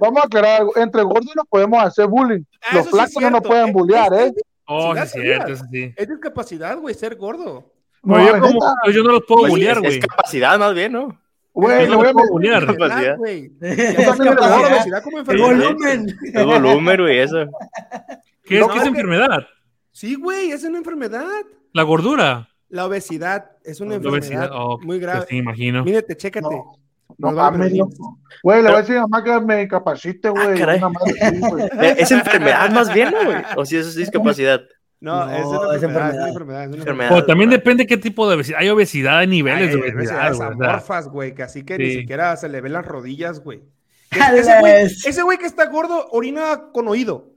Vamos 0.00 0.22
a 0.22 0.26
aclarar 0.26 0.60
algo. 0.60 0.76
Entre 0.76 1.02
gordos 1.02 1.32
no 1.36 1.44
podemos 1.44 1.82
hacer 1.82 2.06
bullying. 2.06 2.42
Ah, 2.62 2.76
Los 2.76 2.84
sí 2.86 2.90
flacos 2.90 3.22
no 3.22 3.30
nos 3.30 3.40
pueden 3.42 3.72
bullear, 3.72 4.12
¿eh? 4.14 4.32
Oh, 4.66 4.94
sí, 4.94 5.00
es 5.02 5.10
cierto, 5.12 5.52
eso 5.52 5.64
sí. 5.70 5.92
Es 5.96 6.08
discapacidad, 6.08 6.78
güey, 6.78 6.94
ser 6.94 7.16
gordo. 7.16 7.72
No, 8.02 8.16
No, 8.18 8.26
yo, 8.26 8.40
como, 8.40 8.60
yo 8.92 9.02
no 9.02 9.12
los 9.12 9.22
puedo 9.26 9.40
Pues 9.42 9.50
bullear, 9.52 9.78
güey. 9.80 9.98
es 9.98 10.06
capacidad 10.06 10.58
más 10.58 10.74
bien, 10.74 10.92
¿no? 10.92 11.20
Güey, 11.52 11.88
no 11.88 11.96
voy 11.96 12.06
a 12.08 12.12
bullear. 12.30 12.64
Capacidad. 12.66 13.16
güey. 13.18 13.50
El 13.60 15.38
volumen. 15.40 16.06
El 16.32 16.46
volumen, 16.46 17.00
güey, 17.00 17.18
eso. 17.18 17.46
¿Qué 18.44 18.58
es 18.60 18.66
No, 18.66 18.72
es 18.74 18.82
que- 18.82 18.88
enfermedad? 18.88 19.46
Sí, 19.92 20.14
güey, 20.14 20.50
es 20.52 20.64
una 20.64 20.78
enfermedad. 20.78 21.26
La 21.72 21.82
gordura. 21.82 22.48
La 22.68 22.86
obesidad 22.86 23.50
es 23.64 23.80
una 23.80 23.90
La 23.90 23.96
enfermedad 23.96 24.20
obesidad, 24.22 24.50
oh, 24.54 24.78
muy 24.80 25.00
grave. 25.00 25.18
Pues 25.20 25.28
sí, 25.30 25.36
imagino. 25.38 25.84
Mírate, 25.84 26.16
chécate. 26.16 26.46
No, 26.48 26.74
no 27.20 27.32
mames, 27.32 27.72
a 27.72 27.76
loco. 27.76 28.18
Güey, 28.42 28.62
le 28.62 28.68
voy 28.68 28.78
a 28.78 28.80
decir 28.80 28.96
a 28.96 29.02
mamá 29.02 29.22
que 29.22 29.40
me 29.40 29.62
incapacite, 29.62 30.30
güey. 30.30 30.62
así, 30.62 31.40
güey. 31.40 31.68
¿Es 31.98 32.10
enfermedad 32.10 32.70
más 32.70 32.92
bien, 32.92 33.10
¿no, 33.10 33.24
güey? 33.24 33.38
O 33.56 33.64
si 33.64 33.76
eso 33.76 33.88
es 33.88 33.96
discapacidad. 33.96 34.62
No, 35.00 35.26
No, 35.26 35.32
es, 35.32 35.44
una 35.46 35.76
es 35.76 35.82
enfermedad, 35.82 36.10
es 36.10 36.16
una 36.16 36.28
enfermedad. 36.28 36.62
es 36.62 36.68
una 36.68 36.76
Enfermedad. 36.78 37.12
O 37.18 37.24
también 37.24 37.50
depende 37.50 37.86
qué 37.86 37.96
tipo 37.96 38.28
de 38.28 38.36
obesidad. 38.36 38.60
Hay 38.60 38.68
obesidad, 38.68 39.18
hay 39.18 39.26
niveles 39.26 39.72
de 39.74 39.82
Ay, 39.82 39.92
obesidad, 39.92 40.42
amorfas, 40.42 41.08
güey, 41.08 41.34
que 41.34 41.42
así 41.42 41.64
que 41.64 41.78
ni 41.78 41.90
siquiera 41.92 42.36
se 42.36 42.48
le 42.48 42.60
ven 42.60 42.72
las 42.72 42.86
rodillas, 42.86 43.40
güey. 43.42 43.62
Ese 44.34 44.58
güey, 44.58 44.72
ese 44.82 45.22
güey 45.22 45.38
que 45.38 45.46
está 45.46 45.66
gordo 45.66 46.08
orina 46.10 46.70
con 46.72 46.88
oído. 46.88 47.32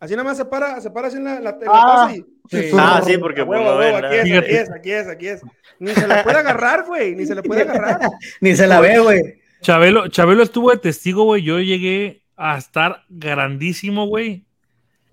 Así 0.00 0.14
nada 0.14 0.24
más 0.24 0.36
se 0.36 0.44
para, 0.44 0.80
se 0.80 0.90
para 0.90 1.06
así 1.06 1.16
en 1.16 1.24
la, 1.24 1.38
la, 1.38 1.50
en 1.50 1.60
la 1.60 1.70
Ah, 1.72 2.12
y... 2.12 2.26
sí, 2.50 2.70
Ah, 2.78 3.02
sí, 3.04 3.18
porque 3.18 3.44
pues, 3.44 3.58
huevo, 3.60 3.72
no 3.72 3.78
huevo, 3.78 3.96
ven 3.96 4.04
aquí 4.04 4.32
es, 4.32 4.38
aquí 4.38 4.54
es, 4.54 4.70
aquí 4.70 4.90
es, 4.92 5.08
aquí 5.08 5.28
es. 5.28 5.42
Ni 5.78 5.90
se 5.94 6.06
le 6.06 6.22
puede 6.22 6.38
agarrar, 6.38 6.84
güey, 6.86 7.14
ni 7.14 7.26
se 7.26 7.34
le 7.34 7.42
puede 7.42 7.62
agarrar. 7.62 7.98
Ni 8.40 8.54
se 8.54 8.66
la 8.66 8.80
ve, 8.80 8.98
güey. 8.98 9.40
Chabelo, 9.62 10.08
Chabelo 10.08 10.42
estuvo 10.42 10.70
de 10.70 10.76
testigo, 10.78 11.24
güey. 11.24 11.42
Yo 11.42 11.58
llegué 11.60 12.22
a 12.36 12.56
estar 12.58 13.02
grandísimo, 13.08 14.06
güey. 14.06 14.44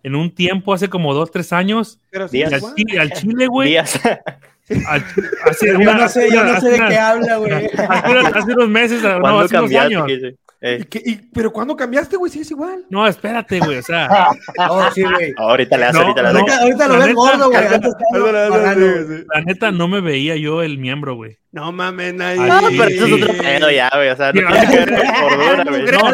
En 0.04 0.16
un 0.16 0.34
tiempo, 0.34 0.74
hace 0.74 0.88
como 0.90 1.14
dos, 1.14 1.30
tres 1.32 1.52
años. 1.54 2.00
Pero 2.10 2.28
sí, 2.28 2.42
al. 2.44 2.62
Chile, 2.76 3.00
al 3.00 3.12
Chile, 3.12 3.48
güey. 3.48 3.74
Yo 4.70 5.94
no 5.96 6.08
sé, 6.10 6.30
yo 6.32 6.44
no 6.44 6.62
sé 6.62 6.70
de 6.70 6.78
qué 6.88 6.98
habla, 6.98 7.38
güey. 7.38 7.52
Hace, 7.76 8.10
unos- 8.12 8.36
hace 8.36 8.54
unos 8.54 8.70
meses, 8.70 9.02
no, 9.02 9.20
¿Cuándo 9.20 9.40
hace 9.40 9.58
unos 9.58 9.74
años. 9.74 10.08
¿Y 10.62 10.68
Eh, 10.68 10.86
qué- 10.90 11.02
y- 11.06 11.16
¿Pero 11.34 11.54
cuándo 11.54 11.74
cambiaste, 11.76 12.18
güey? 12.18 12.30
Sí, 12.32 12.42
es 12.42 12.52
igual. 12.52 12.84
No, 12.90 13.08
espérate, 13.08 13.60
güey. 13.60 13.78
O 13.78 13.82
sea, 13.82 14.10
Oh, 14.70 14.90
sí, 14.94 15.04
güey. 15.04 15.34
ahorita 15.38 15.78
le 15.78 15.86
hace, 15.86 15.94
No, 16.00 16.02
ahorita 16.08 16.22
le 16.24 16.34
no. 16.34 16.46
hace. 16.46 16.54
Ahorita, 16.60 16.64
ahorita 16.64 16.88
lo 16.88 16.98
La 16.98 17.06
ves 17.06 17.16
gordo, 17.16 17.50
güey. 17.50 19.26
la 19.34 19.42
neta 19.42 19.72
no 19.72 19.88
me 19.88 20.02
veía 20.02 20.36
yo 20.36 20.62
el 20.62 20.78
miembro, 20.78 21.16
güey. 21.16 21.38
No 21.54 21.72
mames, 21.72 22.14
nadie. 22.14 22.42
No, 22.42 22.60
pero 22.70 22.84
eso 22.84 23.06
es 23.08 23.14
otro 23.24 23.34
pedo 23.42 23.72
ya, 23.72 23.90
güey. 23.96 24.10
O 24.10 24.16
sea, 24.18 24.28
no 24.28 24.34
tiene 24.34 24.68
que 24.70 24.78
ver 24.86 24.90
con 24.96 25.22
gordura, 25.22 25.64
güey. 25.64 25.84
No, 25.86 26.02
No, 26.02 26.12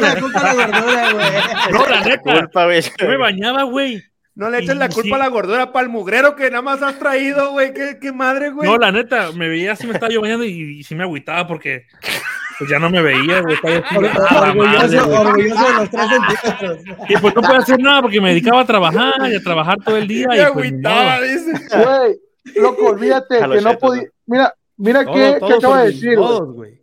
la 0.00 0.20
culpa 0.20 0.40
a 0.40 0.54
la 0.54 0.66
gordura, 0.66 1.12
güey. 1.12 1.72
No, 1.72 1.86
la 1.86 2.00
neta. 2.00 2.22
Culpa, 2.40 2.64
güey. 2.64 2.82
Yo 2.98 3.08
me 3.08 3.16
bañaba, 3.18 3.62
güey. 3.64 4.02
No 4.34 4.48
le 4.48 4.58
eches 4.60 4.76
la 4.76 4.88
culpa 4.88 5.02
sí. 5.02 5.12
a 5.12 5.18
la 5.18 5.28
gordura 5.28 5.70
para 5.72 5.84
el 5.84 5.90
mugrero 5.92 6.34
que 6.34 6.48
nada 6.50 6.62
más 6.62 6.80
has 6.82 6.98
traído, 6.98 7.50
güey. 7.52 7.74
¿Qué, 7.74 7.98
qué 8.00 8.10
madre, 8.10 8.50
güey. 8.50 8.68
No, 8.68 8.78
la 8.78 8.90
neta, 8.90 9.32
me 9.32 9.48
veía 9.48 9.72
así, 9.72 9.86
me 9.86 9.92
estaba 9.92 10.10
yo 10.10 10.22
bañando 10.22 10.44
y, 10.44 10.78
y 10.78 10.82
sí 10.82 10.94
me 10.94 11.02
agüitaba 11.02 11.46
porque 11.46 11.84
pues 12.60 12.70
ya 12.70 12.78
no 12.78 12.90
me 12.90 13.00
veía, 13.00 13.40
güey. 13.40 13.56
Orgulloso, 13.96 15.18
orgulloso 15.18 15.64
de 15.64 15.72
los 15.72 15.90
tres 15.90 16.08
centímetros. 16.10 16.78
Y 17.08 17.16
pues 17.16 17.34
no 17.34 17.40
podía 17.40 17.58
hacer 17.58 17.80
nada 17.80 18.02
porque 18.02 18.20
me 18.20 18.28
dedicaba 18.28 18.60
a 18.60 18.66
trabajar 18.66 19.14
y 19.32 19.34
a 19.34 19.40
trabajar 19.40 19.78
todo 19.82 19.96
el 19.96 20.06
día. 20.06 20.26
Me 20.28 20.36
Y 20.36 20.52
pues. 20.52 20.72
Güey, 20.82 22.20
loco, 22.56 22.88
olvídate 22.88 23.38
que 23.38 23.60
no 23.62 23.78
podía. 23.78 24.02
Mira, 24.26 24.54
mira 24.76 25.04
Todos- 25.04 25.16
qué, 25.16 25.38
qué 25.46 25.54
acaba 25.54 25.82
de 25.84 25.86
decir. 25.86 26.18
güey. 26.18 26.78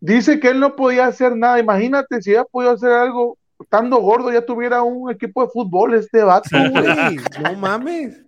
Dice 0.00 0.40
que 0.40 0.48
él 0.48 0.58
no 0.58 0.74
podía 0.74 1.06
hacer 1.06 1.36
nada. 1.36 1.60
Imagínate 1.60 2.20
si 2.20 2.30
hubiera 2.30 2.44
podido 2.44 2.72
hacer 2.72 2.90
algo 2.90 3.38
estando 3.60 3.98
gordo, 3.98 4.32
ya 4.32 4.44
tuviera 4.44 4.82
un 4.82 5.12
equipo 5.12 5.44
de 5.44 5.50
fútbol 5.52 5.94
este 5.94 6.24
vato, 6.24 6.48
güey. 6.50 7.18
No 7.40 7.52
mames. 7.54 8.20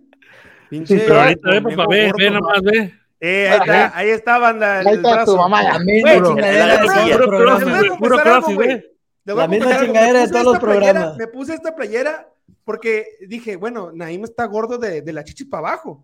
Pinche. 0.69 0.99
Pero 0.99 1.19
ahorita 1.19 1.49
ve, 1.49 1.61
papá, 1.63 1.85
ve, 1.89 2.11
ve, 2.17 2.29
nada 2.29 2.39
más, 2.39 2.61
ve. 2.61 2.93
Eh, 3.25 3.47
ahí 3.49 3.57
está, 3.59 3.97
ahí 3.97 4.09
está, 4.09 4.37
banda. 4.37 4.81
el 4.81 4.87
Ahí 4.87 4.95
está 4.95 5.13
brazo. 5.13 5.31
tu 5.33 5.37
mamá. 5.37 5.63
La 5.63 5.79
misma 5.79 6.11
Güey, 6.15 6.23
chingadera 6.23 6.67
de 6.67 6.77
todos 6.77 7.07
los 7.07 7.15
Puro 7.17 7.27
programas. 7.27 8.21
crossfit, 8.23 8.55
güey, 8.55 8.83
La 9.25 9.47
misma 9.47 9.79
chingadera 9.79 10.13
Me 10.13 10.19
de 10.19 10.27
puse 10.27 10.31
todos 10.33 10.45
los 10.45 10.53
esta 10.55 10.59
playera- 10.67 10.91
programas. 10.93 11.17
Me 11.17 11.27
puse 11.27 11.53
esta 11.53 11.75
playera 11.75 12.29
porque 12.65 13.05
dije, 13.27 13.55
bueno, 13.55 13.91
Naim 13.93 14.23
está 14.25 14.45
gordo 14.45 14.77
de, 14.77 15.01
de 15.01 15.13
la 15.13 15.23
chichi 15.23 15.45
para 15.45 15.69
abajo. 15.69 16.03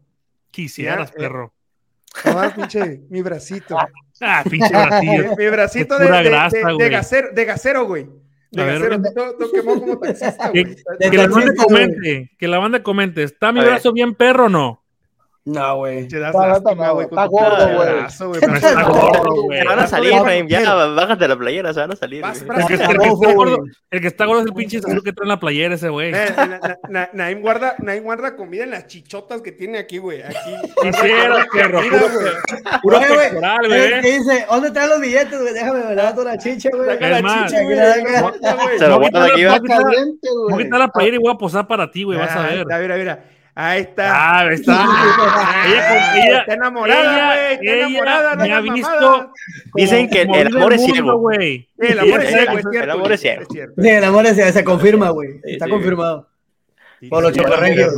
Quisieras, 0.52 1.10
Ya, 1.10 1.16
eh. 1.16 1.20
perro. 1.20 1.54
Pinche, 2.56 3.02
mi 3.10 3.22
bracito. 3.22 3.78
Ah, 4.22 4.44
pinche 4.50 4.74
mi 5.38 5.48
bracito 5.48 5.98
de 5.98 6.06
de, 6.06 6.12
de, 6.12 6.24
de 6.24 6.74
güey. 6.74 6.90
gasero, 6.90 7.30
de 7.34 7.46
gasero, 7.46 7.86
güey. 7.86 8.10
De 8.52 8.62
A 8.62 8.66
ver, 8.66 8.74
gasero. 8.80 9.00
ven. 9.00 9.14
Todo, 9.14 9.36
todo 9.38 9.52
quemado 9.52 9.80
como 9.80 10.00
taxista, 10.00 10.52
Que, 10.52 10.64
güey. 10.64 10.76
que 11.10 11.18
la 11.18 11.28
banda 11.28 11.54
comente, 11.56 12.32
que 12.38 12.48
la 12.50 12.60
banda 12.60 12.84
comente. 12.84 13.24
¿Está 13.24 13.52
mi 13.54 13.62
brazo 13.62 13.94
bien 13.94 14.16
perro 14.16 14.48
o 14.48 14.50
no? 14.50 14.84
No, 15.46 15.77
güey. 15.77 16.08
Te 16.08 16.19
das 16.19 16.36
Está- 16.36 16.58
está- 16.58 16.74
güey, 16.91 17.08
gordo, 17.08 17.75
güey. 17.75 17.75
güey. 17.77 18.05
Está 18.05 18.84
gordo, 18.84 19.43
güey. 19.46 19.60
Se 19.60 19.65
van 19.65 19.79
a 19.79 19.88
salir, 19.88 20.13
Efraín. 20.13 20.48
Ya, 20.48 20.75
bájate 20.75 21.27
la 21.27 21.36
playera, 21.38 21.74
se 21.74 21.79
van 21.79 21.91
a 21.91 21.96
salir. 21.96 22.22
Güey. 22.22 22.34
El 22.60 22.67
que, 22.67 22.74
está 22.75 22.93
güey. 22.93 23.34
gordo, 23.36 23.58
el 23.89 24.01
que 24.01 24.08
está 24.08 24.25
gordo 24.25 24.41
es 24.41 24.48
el 24.48 24.53
pinche 24.53 24.79
Sasu 24.81 25.01
que 25.01 25.13
trae 25.13 25.24
en 25.25 25.29
la 25.29 25.39
playera 25.39 25.74
ese 25.75 25.89
güey. 25.89 26.12
Eh, 26.13 26.34
na- 26.36 26.46
na- 26.60 26.77
na- 26.89 27.10
Naim 27.13 27.41
guarda, 27.41 27.75
Naim 27.79 28.03
guarda 28.03 28.36
comida 28.36 28.63
en 28.63 28.72
las 28.72 28.86
chichotas 28.88 29.41
que 29.41 29.51
tiene 29.51 29.79
aquí, 29.79 29.98
güey. 29.98 30.22
Aquí. 30.22 30.36
Perro. 31.51 31.79
Comida, 31.79 32.00
Puro, 32.81 32.98
güey. 32.98 33.10
güey, 33.10 33.19
pectoral, 33.29 33.67
güey. 33.67 34.01
¿Qué 34.01 34.12
dice? 34.19 34.46
¿Dónde 34.50 34.67
están 34.67 34.89
los 34.89 35.00
billetes, 35.00 35.41
güey? 35.41 35.53
Déjame 35.53 35.79
ver 35.96 36.13
toda 36.13 36.24
la 36.31 36.38
chicha, 36.38 36.69
güey. 36.74 36.86
La 36.88 37.17
chicha, 37.17 37.62
güey. 37.63 37.67
mira, 37.67 37.96
güey. 38.01 38.77
Se 38.77 38.88
lo 38.88 39.00
Voy 39.00 39.08
a 39.08 39.10
guardo 39.10 39.34
aquí, 39.34 39.41
caliente, 39.67 40.27
Voy 40.31 40.51
a 40.51 40.53
güey. 40.53 40.65
quitar 40.65 40.79
la 40.79 40.88
playera 40.89 41.15
y 41.15 41.19
voy 41.19 41.34
a 41.34 41.38
posar 41.38 41.67
para 41.67 41.89
ti, 41.89 42.03
güey. 42.03 42.17
Vas 42.19 42.31
a 42.31 42.43
Ah, 42.43 42.48
ver. 42.50 42.60
está, 42.60 42.77
Mira, 42.79 42.96
mira. 42.98 43.24
Ahí 43.62 43.82
está. 43.82 44.06
Ah, 44.16 44.39
ahí 44.39 44.54
está. 44.56 44.74
Ah, 44.88 45.63
Ella- 45.68 46.25
ella- 46.25 46.39
está 46.39 46.54
enamorada, 46.54 47.01
ella- 47.01 47.25
güey. 47.28 47.54
Está 47.54 47.63
ella 47.74 47.88
enamorada. 47.88 48.36
no 48.36 48.44
me 48.46 48.54
ha 48.54 48.62
visto. 48.62 49.34
Dicen 49.75 50.10
que 50.10 50.22
el 50.22 50.56
amor 50.56 50.74
es 50.74 50.86
ciego. 50.86 51.18
güey. 51.18 51.68
El 51.78 52.00
amor 52.00 52.22
es 52.24 52.30
ciego, 52.30 52.58
es 52.58 52.66
el 52.72 52.89
amor 52.89 53.00
güey, 53.01 53.13
es 53.16 53.20
ciego. 53.22 53.44
cierto. 53.51 53.82
Sí, 53.82 53.89
el 53.89 54.04
amor 54.06 54.28
se, 54.28 54.51
se 54.54 54.63
confirma, 54.63 55.10
güey. 55.10 55.34
Sí, 55.44 55.51
Está 55.54 55.66
sí. 55.66 55.72
confirmado. 55.72 56.30
Sí, 57.01 57.08
Por 57.10 57.24
los 57.24 57.34
chocorregios. 57.34 57.94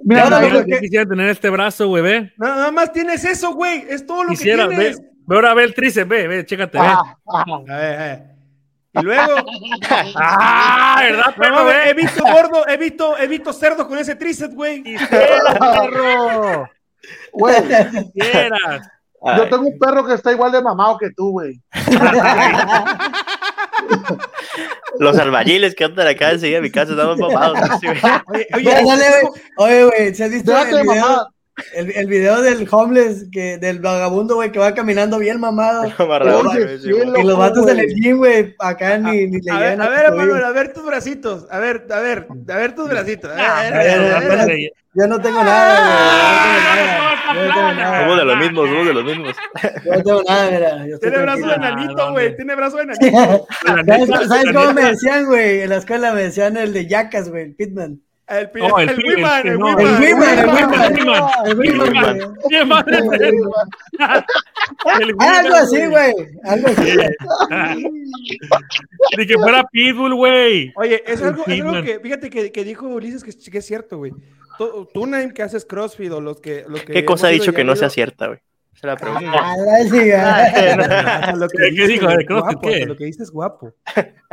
Mira, 0.00 0.22
Ahora, 0.24 0.64
quisiera 0.80 1.06
tener 1.06 1.28
este 1.30 1.48
brazo, 1.48 1.88
güey, 1.88 2.02
ve. 2.02 2.32
Nada 2.36 2.70
más 2.70 2.92
tienes 2.92 3.24
eso, 3.24 3.52
güey. 3.54 3.86
Es 3.88 4.04
todo 4.04 4.24
lo 4.24 4.30
Quisiera, 4.30 4.64
que 4.64 4.68
ve. 4.68 4.76
tienes. 4.76 5.00
Ve 5.26 5.36
ahora, 5.36 5.54
ve 5.54 5.64
el 5.64 5.74
tríceps, 5.74 6.08
ve, 6.08 6.26
ve, 6.28 6.44
chécate, 6.44 6.76
ve. 6.78 6.84
ah, 6.86 7.16
ah, 7.28 7.44
A 7.48 7.76
ver, 7.76 7.94
a 7.94 8.04
ver. 8.04 8.22
Y 9.00 9.04
luego, 9.04 9.34
Ah, 10.16 10.98
¿verdad, 11.02 11.24
no, 11.26 11.34
perro, 11.42 11.54
mames, 11.56 11.74
he 11.86 11.94
visto 11.94 12.22
gordo, 12.22 12.66
he 12.68 12.76
visto, 12.76 13.18
he 13.18 13.26
visto 13.26 13.52
cerdo 13.52 13.86
con 13.88 13.98
ese 13.98 14.14
tríceps, 14.16 14.54
güey. 14.54 14.82
Quisieras, 14.82 15.58
perro. 15.58 16.68
güey, 17.32 17.54
Quisieras. 18.14 18.88
Yo 19.36 19.48
tengo 19.50 19.66
un 19.66 19.78
perro 19.78 20.06
que 20.06 20.14
está 20.14 20.32
igual 20.32 20.50
de 20.52 20.62
mamado 20.62 20.96
que 20.98 21.10
tú, 21.10 21.30
güey. 21.32 21.60
Los 24.98 25.18
albañiles 25.18 25.74
que 25.74 25.84
andan 25.84 26.06
acá 26.06 26.30
enseguida 26.30 26.56
de 26.58 26.62
mi 26.62 26.70
casa 26.70 26.92
estamos 26.92 27.18
mamados. 27.18 27.58
Oye, 27.82 28.20
Oye, 28.28 28.46
oye, 28.54 28.84
dale, 28.84 29.04
güey. 29.22 29.42
Oye, 29.56 29.84
güey, 29.84 30.14
¿se 30.14 30.24
has 30.24 30.30
visto 30.30 30.56
el 30.56 30.82
video. 30.82 31.28
El, 31.74 31.90
el 31.92 32.06
video 32.06 32.40
del 32.42 32.66
homeless, 32.70 33.26
que, 33.30 33.58
del 33.58 33.80
vagabundo, 33.80 34.36
güey, 34.36 34.50
que 34.52 34.58
va 34.58 34.74
caminando 34.74 35.18
bien 35.18 35.40
mamado? 35.40 35.90
Amarrado, 35.98 36.44
güey, 36.44 36.78
sí, 36.78 36.88
Y 36.90 37.22
los 37.24 37.38
vatos 37.38 37.62
güey. 37.62 37.74
en 37.74 37.80
el 37.80 37.94
gym, 37.94 38.16
güey, 38.18 38.54
acá 38.58 38.98
ni, 38.98 39.26
ni 39.26 39.40
le 39.40 39.50
a 39.52 39.58
ver, 39.58 39.80
a 39.80 39.88
ver, 40.10 40.44
a 40.44 40.52
ver 40.52 40.72
tus 40.72 40.84
bracitos. 40.84 41.46
A 41.50 41.58
ver, 41.58 41.86
a 41.90 42.00
ver, 42.00 42.26
a 42.70 42.74
tus 42.74 42.88
bracitos. 42.88 43.30
A 43.30 43.34
Ah, 43.40 43.58
a 43.58 43.70
ver, 43.70 43.74
a 43.74 43.78
a 43.78 44.16
a 44.16 44.20
ver. 44.20 44.22
espérate. 44.22 44.72
Yo 44.92 45.06
no 45.06 45.20
tengo 45.20 45.44
nada, 45.44 47.30
güey. 47.30 47.40
Yo 47.40 47.48
no 47.48 47.54
tengo 47.54 47.72
nada. 47.74 48.00
Somos 48.00 48.18
de 48.18 48.24
los 48.24 48.36
mismos, 48.38 48.68
somos 48.68 48.86
de 48.86 48.94
los 48.94 49.04
mismos. 49.04 49.36
Yo 49.84 49.92
no 49.92 50.02
tengo 50.02 50.22
nada, 50.26 50.50
mira. 50.50 50.86
Yo 50.88 50.94
estoy 50.94 51.10
Tiene 51.10 51.18
brazo 51.22 51.46
de 51.46 51.54
enanito, 51.54 52.10
güey. 52.12 52.36
Tiene 52.36 52.54
brazo 52.56 52.76
de 52.76 52.82
enanito. 52.82 53.46
¿Sabes, 54.28 54.52
cómo 54.52 54.72
me 54.72 54.82
decían, 54.84 55.26
güey? 55.26 55.60
En 55.60 55.68
la 55.70 55.76
escuela 55.76 56.12
me 56.12 56.22
decían 56.24 56.56
el 56.56 56.72
de 56.72 56.86
Yacas, 56.88 57.28
güey, 57.30 57.44
el 57.44 57.54
Pitman. 57.54 58.00
El, 58.30 58.48
Oh, 58.62 58.78
el 58.78 58.90
el 58.90 58.96
el 58.96 59.04
Wiman, 59.04 59.46
el 59.48 59.58
no, 59.58 59.66
Wiman. 59.66 59.92
El 59.92 60.00
Wiman, 60.00 60.38
el 60.38 60.46
Wiman. 60.46 61.30
El 61.44 61.58
Wiman. 61.58 62.88
El 65.00 65.16
Algo 65.18 65.54
así, 65.56 65.86
güey. 65.86 66.14
Algo 66.44 66.68
así. 66.68 66.96
Ni 69.18 69.26
que 69.26 69.34
fuera 69.34 69.64
Pitbull, 69.64 70.14
güey. 70.14 70.72
Oye, 70.76 71.02
es 71.06 71.20
algo, 71.22 71.42
es 71.44 71.60
algo 71.60 71.82
que, 71.82 71.98
fíjate 71.98 72.30
que, 72.30 72.52
que 72.52 72.64
dijo 72.64 72.86
Ulises 72.86 73.24
que, 73.24 73.32
que 73.50 73.58
es 73.58 73.66
cierto, 73.66 73.98
güey. 73.98 74.12
Tú, 74.58 74.88
tú, 74.94 75.06
Naim, 75.06 75.32
que 75.32 75.42
haces 75.42 75.64
CrossFit 75.64 76.12
o 76.12 76.20
los 76.20 76.40
que... 76.40 76.64
Los 76.68 76.82
que 76.82 76.92
¿Qué 76.92 77.04
cosa 77.04 77.26
ha 77.26 77.30
dicho 77.30 77.52
que 77.52 77.64
no 77.64 77.74
sea 77.74 77.90
cierta, 77.90 78.28
güey? 78.28 78.38
Es 78.74 78.82
la 78.84 78.96
pregunta. 78.96 79.32
Ah, 79.34 79.56
la 79.56 79.90
chingada. 79.90 81.24
A 81.24 81.36
lo 81.36 81.48
que 81.48 81.58
¿Qué 81.58 81.70
dices, 81.70 81.88
dijo? 81.88 82.06
güey, 82.06 82.16
¿De 82.18 82.26
CrossFit 82.26 82.54
guapo, 82.54 82.68
qué? 82.68 82.82
a 82.82 82.86
Lo 82.86 82.96
que 82.96 83.04
dices 83.04 83.30
guapo. 83.30 83.74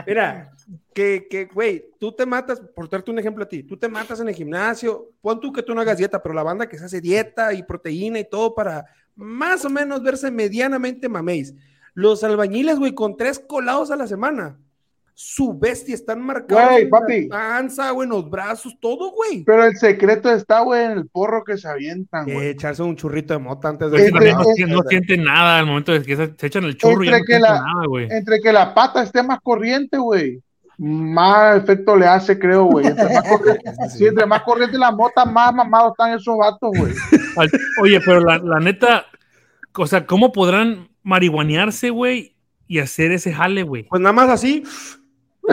Mira, 0.06 0.52
que, 0.94 1.28
que, 1.30 1.46
güey, 1.46 1.86
tú 2.00 2.12
te 2.12 2.26
matas, 2.26 2.62
por 2.76 2.90
darte 2.90 3.12
un 3.12 3.20
ejemplo 3.20 3.44
a 3.44 3.48
ti, 3.48 3.64
tú 3.64 3.78
te 3.78 3.90
matas 3.90 4.20
en 4.20 4.30
el 4.30 4.36
gimnasio, 4.36 5.12
pon 5.22 5.40
tú 5.40 5.52
que 5.52 5.64
tú 5.64 5.74
no 5.74 5.82
hagas 5.82 5.98
dieta, 5.98 6.22
pero 6.22 6.34
la 6.34 6.44
banda 6.44 6.68
que 6.68 6.78
se 6.78 6.86
hace 6.86 7.02
dieta 7.02 7.54
y 7.54 7.64
proteína 7.64 8.20
y 8.20 8.30
todo 8.30 8.56
para 8.56 8.86
más 9.16 9.66
o 9.66 9.70
menos 9.70 10.02
verse 10.04 10.32
medianamente 10.32 11.10
maméis. 11.10 11.54
Los 11.94 12.24
albañiles, 12.24 12.78
güey, 12.78 12.94
con 12.94 13.18
tres 13.18 13.40
colados 13.40 13.90
a 13.92 13.96
la 13.96 14.08
semana. 14.08 14.58
Su 15.20 15.58
bestia, 15.58 15.96
están 15.96 16.22
marcados 16.22 16.70
Güey, 16.74 16.84
en 16.84 16.90
papi. 16.92 17.28
la 17.28 17.36
panza, 17.38 17.90
güey, 17.90 18.06
en 18.06 18.12
los 18.12 18.30
brazos, 18.30 18.78
todo, 18.80 19.12
güey. 19.14 19.44
Pero 19.46 19.66
el 19.66 19.76
secreto 19.76 20.32
está, 20.32 20.60
güey, 20.60 20.84
en 20.86 20.92
el 20.92 21.08
porro 21.08 21.44
que 21.44 21.58
se 21.58 21.68
avientan, 21.68 22.30
Eh, 22.30 22.34
güey. 22.36 22.48
echarse 22.50 22.84
un 22.84 22.96
churrito 22.96 23.34
de 23.34 23.40
mota 23.40 23.70
antes 23.70 23.90
de... 23.90 24.12
no, 24.12 24.20
Entre- 24.22 24.68
no 24.68 24.82
sienten 24.88 25.24
nada 25.24 25.58
al 25.58 25.66
momento 25.66 25.92
de 25.92 26.04
que 26.04 26.16
se, 26.16 26.36
se 26.38 26.46
echan 26.46 26.66
el 26.66 26.78
churro 26.78 27.04
y 27.04 27.08
Entre 27.08 27.20
no 27.20 27.26
que 27.26 27.34
sienten 27.34 27.42
la- 27.42 27.60
nada, 27.62 27.88
güey. 27.88 28.08
Entre 28.12 28.40
que 28.40 28.54
la 28.54 28.76
pata 28.76 29.02
esté 29.02 29.24
más 29.24 29.40
corriente, 29.42 29.98
güey, 29.98 30.40
más 30.78 31.64
efecto 31.64 31.96
le 31.96 32.06
hace, 32.06 32.38
creo, 32.38 32.66
güey. 32.66 32.86
Entre 32.86 33.06
más 33.12 33.24
corriente, 33.28 33.72
sí, 33.98 34.06
entre 34.06 34.28
más 34.28 34.44
corriente 34.44 34.78
la 34.78 34.92
mota, 34.92 35.26
más 35.26 35.52
mamados 35.52 35.94
están 35.94 36.14
esos 36.14 36.38
vatos, 36.38 36.70
güey. 36.78 36.94
Oye, 37.82 38.00
pero 38.06 38.20
la, 38.20 38.38
la 38.38 38.60
neta, 38.60 39.08
o 39.76 39.88
sea, 39.88 40.06
¿cómo 40.06 40.32
podrán 40.32 40.90
marihuanearse, 41.02 41.90
güey, 41.90 42.36
y 42.68 42.78
hacer 42.78 43.12
ese 43.12 43.34
jale, 43.34 43.64
güey? 43.64 43.88
Pues 43.90 44.00
nada 44.00 44.14
más 44.14 44.30
así. 44.30 44.64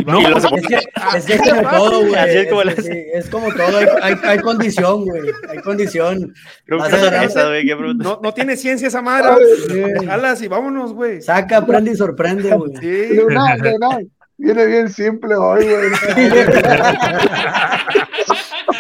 No, 0.06 0.20
Y 0.20 0.26
los- 0.26 0.44
Es 0.44 0.50
que 0.66 0.74
es, 1.16 1.24
que 1.24 1.34
es 1.34 1.40
como 1.42 1.70
todo, 1.70 2.00
güey. 2.00 2.14
Así 2.16 2.36
es 2.38 2.48
como 2.48 2.62
Es, 2.62 2.66
le 2.66 2.82
sí, 2.82 3.04
es 3.14 3.28
como 3.28 3.52
todo. 3.54 3.78
Hay, 3.78 3.86
hay, 4.02 4.16
hay 4.24 4.38
condición, 4.40 5.04
güey. 5.04 5.22
Hay 5.48 5.58
condición. 5.58 6.34
Creo 6.66 6.80
que 6.80 6.84
agarrar- 6.84 7.24
esa. 7.24 7.48
No, 7.94 8.20
no 8.22 8.34
tiene 8.34 8.56
ciencia 8.56 8.88
esa 8.88 9.02
madre. 9.02 9.28
Ay, 9.70 10.06
Jalas 10.06 10.42
y 10.42 10.48
vámonos, 10.48 10.92
güey. 10.94 11.22
Saca, 11.22 11.58
aprende 11.58 11.92
y 11.92 11.96
sorprende, 11.96 12.50
güey. 12.56 12.72
Sí. 12.80 13.14
Leonardo, 13.14 13.62
Leonardo, 13.64 14.00
Viene 14.36 14.66
bien 14.66 14.88
simple 14.88 15.36
hoy, 15.36 15.64
güey. 15.64 15.90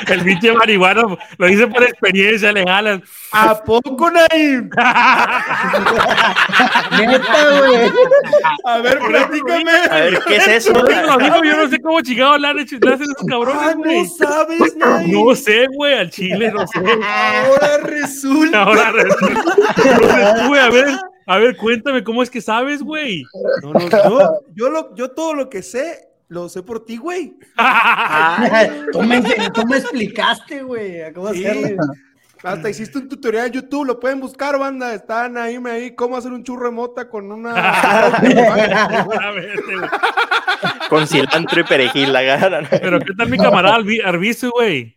el 0.08 0.22
pinche 0.24 0.52
marihuano 0.52 1.16
lo 1.38 1.48
hice 1.48 1.66
por 1.66 1.82
experiencia, 1.82 2.52
le 2.52 2.64
jalan. 2.64 3.02
¿A 3.32 3.54
poco, 3.62 4.10
Naim? 4.10 4.70
Neta, 6.98 7.60
güey. 7.66 7.90
A 8.64 8.78
ver, 8.78 8.98
platícame. 8.98 9.70
A 9.90 9.94
ver, 9.96 10.20
¿qué 10.26 10.36
es 10.36 10.46
eso? 10.48 10.72
Digo, 10.72 11.44
yo 11.44 11.56
no 11.56 11.68
sé 11.68 11.80
cómo 11.80 12.00
chingado 12.02 12.38
le 12.38 12.48
han 12.48 12.58
hecho- 12.58 12.76
le 12.80 12.92
hacen 12.94 13.02
esos 13.10 13.26
cabrones, 13.28 13.60
Ah, 13.62 13.74
güey. 13.76 14.02
no 14.02 14.08
sabes, 14.08 14.76
Naim. 14.76 15.12
No 15.26 15.34
sé, 15.34 15.66
güey, 15.74 15.94
al 15.94 16.10
chile, 16.10 16.52
no 16.52 16.66
sé. 16.66 16.78
Ahora 16.80 17.78
resulta. 17.82 18.62
Ahora 18.62 18.92
resulta. 18.92 20.46
Güey, 20.48 20.60
a 20.60 20.70
ver, 20.70 20.86
a 21.26 21.38
ver, 21.38 21.56
cuéntame 21.56 22.04
cómo 22.04 22.22
es 22.22 22.30
que 22.30 22.40
sabes, 22.40 22.82
güey. 22.82 23.22
No, 23.62 23.72
no, 23.72 23.88
yo, 23.90 24.40
yo, 24.54 24.68
lo, 24.70 24.94
yo 24.94 25.10
todo 25.10 25.34
lo 25.34 25.48
que 25.50 25.62
sé, 25.62 26.06
lo 26.28 26.48
sé 26.48 26.62
por 26.62 26.84
ti, 26.84 26.96
güey. 26.96 27.36
Tú 28.92 29.02
me, 29.02 29.20
tú 29.52 29.66
me 29.66 29.76
explicaste, 29.78 30.62
güey. 30.62 31.02
a 31.02 31.12
¿Cómo 31.12 31.32
Sí. 31.32 31.46
hacerlo? 31.46 31.82
Hasta 32.42 32.68
hiciste 32.68 32.98
un 32.98 33.08
tutorial 33.08 33.46
en 33.46 33.52
YouTube, 33.52 33.86
lo 33.86 33.98
pueden 33.98 34.20
buscar, 34.20 34.58
banda. 34.58 34.92
Está 34.92 35.30
Naim 35.30 35.64
ahí, 35.64 35.94
cómo 35.94 36.14
hacer 36.16 36.30
un 36.30 36.44
churro 36.44 36.66
de 36.66 36.72
mota 36.72 37.08
con 37.08 37.32
una. 37.32 37.54
A 37.54 38.20
ver, 38.20 39.62
güey. 39.64 39.78
Con 40.90 41.06
cilantro 41.06 41.60
y 41.60 41.64
perejil, 41.64 42.12
la 42.12 42.20
gana. 42.22 42.68
Pero 42.68 42.98
¿qué 43.00 43.14
tal 43.16 43.30
mi 43.30 43.38
camarada 43.38 43.76
Arbizu, 44.04 44.50
güey? 44.50 44.94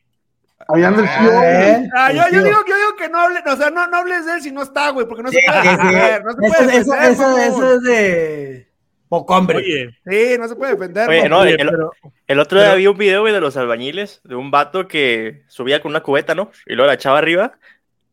Ahí 0.68 0.84
anda 0.84 1.02
el 1.04 1.08
tío. 1.08 1.42
¿Eh? 1.44 1.90
Ah, 1.96 2.12
yo, 2.12 2.24
yo 2.34 2.44
digo, 2.44 2.58
yo 2.68 2.76
digo 2.76 2.96
que 2.98 3.08
no 3.08 3.22
hables, 3.22 3.42
o 3.46 3.56
sea, 3.56 3.70
no, 3.70 3.88
no 3.88 3.98
hables 3.98 4.26
de 4.26 4.34
él 4.34 4.42
si 4.42 4.52
no 4.52 4.64
está, 4.64 4.90
güey, 4.90 5.08
porque 5.08 5.24
no 5.24 5.32
se 5.32 5.40
puede 5.48 6.22
no 6.24 6.32
se 6.32 6.38
puede 6.38 6.78
eso, 6.80 6.94
eso 7.38 7.74
es 7.76 7.82
de 7.84 8.67
poco 9.08 9.36
hombre. 9.36 9.58
Oye, 9.58 9.90
Sí, 10.06 10.38
no 10.40 10.48
se 10.48 10.56
puede 10.56 10.74
defender. 10.76 11.10
Oye, 11.10 11.18
mamón. 11.24 11.30
no, 11.32 11.40
oye, 11.40 11.56
el, 11.60 11.70
pero- 11.70 11.92
el 12.28 12.40
otro 12.40 12.60
día 12.60 12.70
pero- 12.70 12.78
vi 12.80 12.88
un 12.88 12.98
video, 12.98 13.22
güey, 13.22 13.34
de 13.34 13.42
los 13.42 13.56
albañiles, 13.58 14.22
de 14.24 14.36
un 14.36 14.52
vato 14.52 14.88
que 14.88 15.44
subía 15.48 15.82
con 15.82 15.92
una 15.92 16.02
cubeta, 16.04 16.36
¿no? 16.36 16.52
Y 16.66 16.74
luego 16.76 16.88
la 16.88 16.94
echaba 16.96 17.18
arriba. 17.18 17.54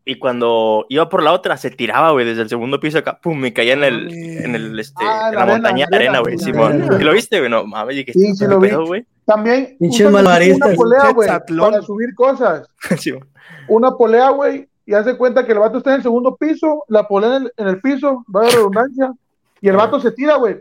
Y 0.06 0.16
cuando 0.18 0.84
iba 0.90 1.08
por 1.08 1.22
la 1.22 1.32
otra, 1.32 1.56
se 1.56 1.70
tiraba, 1.70 2.10
güey, 2.10 2.26
desde 2.26 2.42
el 2.42 2.50
segundo 2.50 2.78
piso 2.78 2.98
acá, 2.98 3.18
pum, 3.22 3.42
y 3.46 3.52
caía 3.52 3.72
en 3.72 3.84
el, 3.84 4.12
en 4.12 4.54
el, 4.54 4.78
este, 4.78 5.02
Ah, 5.02 5.30
en 5.30 5.34
la 5.34 5.38
la 5.38 5.42
arena, 5.44 5.52
montaña 5.54 5.86
de 5.86 5.90
la 5.90 5.96
arena, 5.96 6.10
arena, 6.18 6.20
güey, 6.20 6.38
Simón. 6.38 7.00
¿Y 7.00 7.04
lo 7.04 7.12
viste, 7.12 7.38
güey? 7.38 7.50
No, 7.50 7.64
mames, 7.66 8.04
que 8.04 8.12
Sí, 8.12 8.34
sí 8.36 8.46
lo 8.46 8.60
vi. 8.60 8.68
güey. 8.70 9.06
También 9.24 9.76
una 9.80 10.22
polea, 10.76 11.10
güey, 11.14 11.28
para 11.58 11.80
subir 11.80 12.14
cosas. 12.14 12.68
Una 13.68 13.92
polea, 13.92 14.28
güey, 14.28 14.68
y 14.84 14.92
hace 14.92 15.16
cuenta 15.16 15.46
que 15.46 15.52
el 15.52 15.58
vato 15.58 15.78
está 15.78 15.90
en 15.90 15.96
el 15.96 16.02
segundo 16.02 16.36
piso, 16.36 16.84
la 16.88 17.08
polea 17.08 17.36
en 17.36 17.42
el, 17.44 17.52
en 17.56 17.68
el 17.68 17.80
piso, 17.80 18.24
va 18.34 18.42
de 18.44 18.50
redundancia, 18.50 19.10
y 19.62 19.68
el 19.70 19.76
vato 19.76 19.98
se 20.00 20.12
tira, 20.12 20.36
güey. 20.36 20.58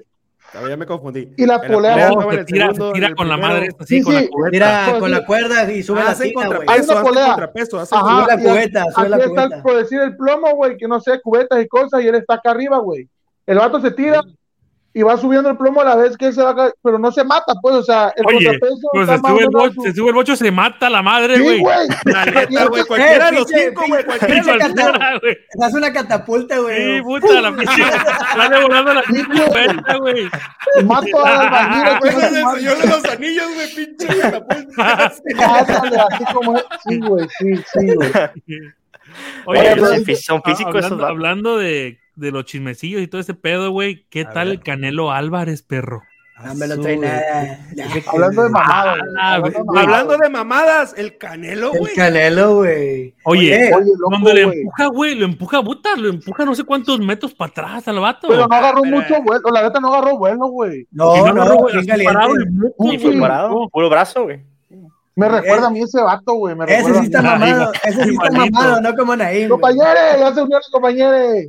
Ya 0.53 0.77
me 0.77 0.85
confundí. 0.85 1.33
Y 1.35 1.45
la 1.45 1.59
polea- 1.61 2.09
no, 2.09 2.29
se 2.31 2.43
tira, 2.45 2.65
segundo, 2.67 2.85
se 2.85 2.87
en 2.89 2.93
tira 2.93 3.07
el 3.07 3.15
con 3.15 3.27
la 3.29 3.37
madre, 3.37 3.69
así, 3.79 3.97
Sí, 3.97 4.03
con 4.03 4.13
la 4.13 4.19
sí. 4.21 4.27
cubeta. 4.29 4.51
Tira 4.51 4.85
Pues 4.89 4.99
con 4.99 5.11
la 5.11 5.25
cuerda 5.25 5.71
y 5.71 5.83
sube 5.83 5.99
Ah, 6.01 6.03
la 6.03 6.09
hacen 6.11 6.29
tina, 6.29 6.45
güey. 6.47 6.59
Hay 6.59 6.65
contrapeso, 6.65 6.91
una 6.91 6.99
hacen 7.01 7.03
polea. 7.09 7.25
contrapeso, 7.27 7.79
hacen 7.79 7.97
Ajá, 7.97 8.07
Sube 8.23 8.35
la 8.35 8.41
y 8.41 8.45
cubeta, 8.45 8.85
sube 8.93 9.09
la 9.09 9.15
aquí 9.17 9.25
está 9.25 9.63
por 9.63 9.77
decir 9.77 9.99
el 10.01 10.15
plomo, 10.17 10.55
güey, 10.55 10.77
que 10.77 10.87
no 10.87 10.99
sé, 10.99 11.19
cubetas 11.21 11.61
y 11.63 11.67
cosas, 11.67 12.03
y 12.03 12.07
él 12.07 12.15
está 12.15 12.35
acá 12.35 12.51
arriba, 12.51 12.77
güey. 12.77 13.09
El 13.47 13.57
vato 13.57 13.81
se 13.81 13.91
tira 13.91 14.21
y 14.95 15.01
va 15.01 15.17
subiendo 15.17 15.49
el 15.49 15.57
plomo 15.57 15.81
a 15.81 15.85
la 15.85 15.95
vez 15.95 16.15
que 16.17 16.27
él 16.27 16.33
se 16.33 16.43
va 16.43 16.51
acá, 16.51 16.71
pero 16.83 16.99
no 16.99 17.11
se 17.11 17.23
mata, 17.23 17.53
pues, 17.61 17.75
o 17.75 17.83
sea, 17.83 18.13
el 18.15 18.25
Oye, 18.27 18.45
contrapeso 18.45 18.87
Pues 18.93 19.09
se 19.09 19.17
sube, 19.17 19.39
el 19.41 19.49
bocho, 19.49 19.65
a 19.69 19.73
su- 19.73 19.81
se 19.81 19.93
sube 19.93 20.09
el 20.09 20.13
bocho, 20.15 20.35
se 20.35 20.51
mata 20.51 20.89
la 20.89 21.01
madre, 21.01 21.37
Sí, 21.37 21.41
güey. 21.43 21.59
güey. 21.61 21.87
La 22.05 22.25
neta, 22.25 22.65
güey. 22.67 22.83
Cualquiera 22.85 23.25
de 23.25 23.31
los 23.31 23.47
cinco, 23.47 23.83
güey, 23.87 24.03
cualquiera 24.05 24.43
güey. 25.19 25.37
Hace 25.61 25.77
una 25.77 25.93
catapulta, 25.93 26.55
Sí, 26.55 26.61
güey. 26.61 27.01
puta, 27.01 27.41
la 27.41 27.55
pinche. 27.55 27.83
Sale 28.35 28.61
volando 28.67 28.93
la 28.93 29.01
pinche 29.01 29.43
güey. 29.99 30.29
Mato 30.85 31.25
a 31.25 31.43
la 31.43 31.99
Pues 31.99 32.15
aquí, 32.15 32.25
es 32.25 32.31
el 32.33 32.45
señor 32.55 32.77
de 32.77 32.87
los 32.87 33.05
anillos, 33.05 33.47
güey, 33.55 33.75
pinche 33.75 34.19
catapulta. 34.19 35.05
Así 35.05 36.25
como 36.33 36.57
es. 36.57 36.65
Sí, 36.87 36.99
güey, 36.99 37.27
sí, 37.39 37.55
sí, 37.55 37.95
güey. 37.95 38.11
Oye, 39.45 39.61
pero- 39.75 40.15
son 40.15 40.41
Ah, 40.43 40.49
físicos 40.49 40.85
esos 40.85 41.01
hablando 41.01 41.57
de, 41.57 41.99
de 42.15 42.31
los 42.31 42.45
chismecillos 42.45 43.01
y 43.01 43.07
todo 43.07 43.21
ese 43.21 43.33
pedo, 43.33 43.71
güey, 43.71 44.05
¿qué 44.09 44.21
A 44.21 44.29
tal 44.31 44.47
ver. 44.49 44.57
el 44.57 44.63
Canelo 44.63 45.11
Álvarez, 45.11 45.61
perro? 45.63 46.01
No 46.43 46.55
me 46.55 46.67
lo 46.67 46.79
trae 46.81 46.97
nada. 46.97 47.59
Hablando 48.11 48.43
de 48.43 48.49
mamado, 48.49 48.95
güey. 49.39 49.53
Ah, 49.55 49.81
Hablando 49.81 50.17
de 50.17 50.29
mamadas, 50.29 50.93
el 50.97 51.17
canelo, 51.17 51.71
El 51.73 51.79
güey. 51.79 51.95
canelo, 51.95 52.55
güey. 52.57 53.13
Oye, 53.23 53.71
Oye, 53.73 53.91
loco, 53.97 54.09
cuando 54.09 54.33
le 54.33 54.41
empuja, 54.41 54.87
güey, 54.87 55.15
lo 55.15 55.25
empuja, 55.25 55.63
puta, 55.63 55.95
lo 55.95 56.09
empuja 56.09 56.43
no 56.43 56.55
sé 56.55 56.63
cuántos 56.63 56.99
metros 56.99 57.33
para 57.33 57.51
atrás 57.51 57.87
al 57.87 57.99
vato. 57.99 58.27
Pero 58.27 58.47
no 58.47 58.55
agarró 58.55 58.81
Pero- 58.81 58.97
mucho 58.97 59.21
vuelo, 59.21 59.43
la 59.53 59.61
neta 59.63 59.79
no 59.79 59.93
agarró 59.93 60.17
vuelo, 60.17 60.47
güey. 60.47 60.87
No, 60.91 61.15
Y 61.15 61.19
no, 61.19 61.25
agarró, 61.27 61.67
parado 62.03 62.33
el 62.35 63.69
puro 63.71 63.89
brazo, 63.89 64.23
güey. 64.23 64.41
Me 65.15 65.29
recuerda 65.29 65.67
a 65.67 65.69
mí 65.69 65.79
ese 65.81 66.01
vato, 66.01 66.33
güey. 66.33 66.55
Ese 66.67 66.93
sí 66.95 67.05
está 67.05 67.21
mamado. 67.21 67.71
Ese 67.83 68.03
sí 68.05 68.09
está 68.09 68.31
mamado, 68.31 68.81
no 68.81 68.95
como 68.95 69.15
Naim. 69.15 69.47
Compañeros, 69.47 69.93
ya 70.19 70.33
se 70.33 70.41
unieron, 70.41 70.61
compañeros. 70.71 71.45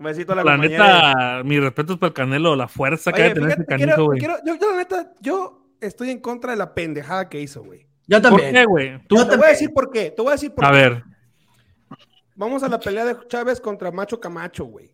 Un 0.00 0.04
besito 0.06 0.32
a 0.32 0.36
la, 0.36 0.44
La 0.44 0.56
neta, 0.56 1.42
mis 1.44 1.60
respetos 1.60 1.98
para 1.98 2.08
el 2.08 2.14
Canelo, 2.14 2.56
la 2.56 2.66
fuerza 2.68 3.12
que 3.12 3.20
Oye, 3.22 3.34
debe 3.34 3.40
tener 3.54 3.66
fíjate, 3.66 3.84
ese 3.92 4.00
güey. 4.00 4.20
yo, 4.20 4.28
yo, 4.58 4.70
la 4.70 4.76
neta, 4.78 5.12
yo 5.20 5.62
estoy 5.80 6.10
en 6.10 6.20
contra 6.20 6.52
de 6.52 6.56
la 6.56 6.72
pendejada 6.74 7.28
que 7.28 7.38
hizo, 7.40 7.62
güey. 7.62 7.86
Yo 8.06 8.16
¿Por 8.20 8.30
también. 8.30 8.54
qué, 8.54 8.64
güey? 8.64 8.98
Te 9.06 9.14
voy 9.14 9.44
a 9.44 9.48
decir 9.50 9.72
por 9.74 9.90
qué. 9.90 10.10
Te 10.10 10.22
voy 10.22 10.30
a 10.30 10.32
decir 10.32 10.52
por 10.52 10.64
a 10.64 10.70
qué. 10.70 10.74
ver, 10.76 11.04
Vamos 12.34 12.62
a 12.62 12.68
la 12.68 12.80
pelea 12.80 13.04
de 13.04 13.16
Chávez 13.28 13.60
contra 13.60 13.90
Macho 13.92 14.18
Camacho, 14.18 14.64
güey. 14.64 14.90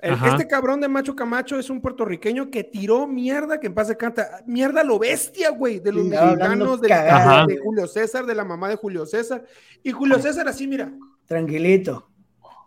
El-. 0.00 0.14
Este 0.14 0.48
cabrón 0.48 0.80
de 0.80 0.88
Macho 0.88 1.14
Camacho 1.14 1.56
es 1.56 1.70
un 1.70 1.80
puertorriqueño 1.80 2.50
que 2.50 2.64
tiró 2.64 3.06
mierda, 3.06 3.60
que 3.60 3.68
en 3.68 3.74
paz 3.74 3.86
se 3.86 3.96
canta, 3.96 4.40
mierda 4.46 4.82
lo 4.82 4.98
bestia, 4.98 5.50
güey, 5.50 5.78
de 5.78 5.92
los 5.92 6.04
mexicanos, 6.06 6.80
del- 6.80 6.90
cagada. 6.90 7.46
de 7.46 7.56
Julio 7.58 7.86
César, 7.86 8.26
de 8.26 8.34
la 8.34 8.44
mamá 8.44 8.68
de 8.68 8.74
Julio 8.76 9.06
César. 9.06 9.44
Y 9.84 9.92
Julio 9.92 10.18
César 10.18 10.48
así, 10.48 10.66
mira, 10.66 10.90
Tranquilito. 11.26 12.08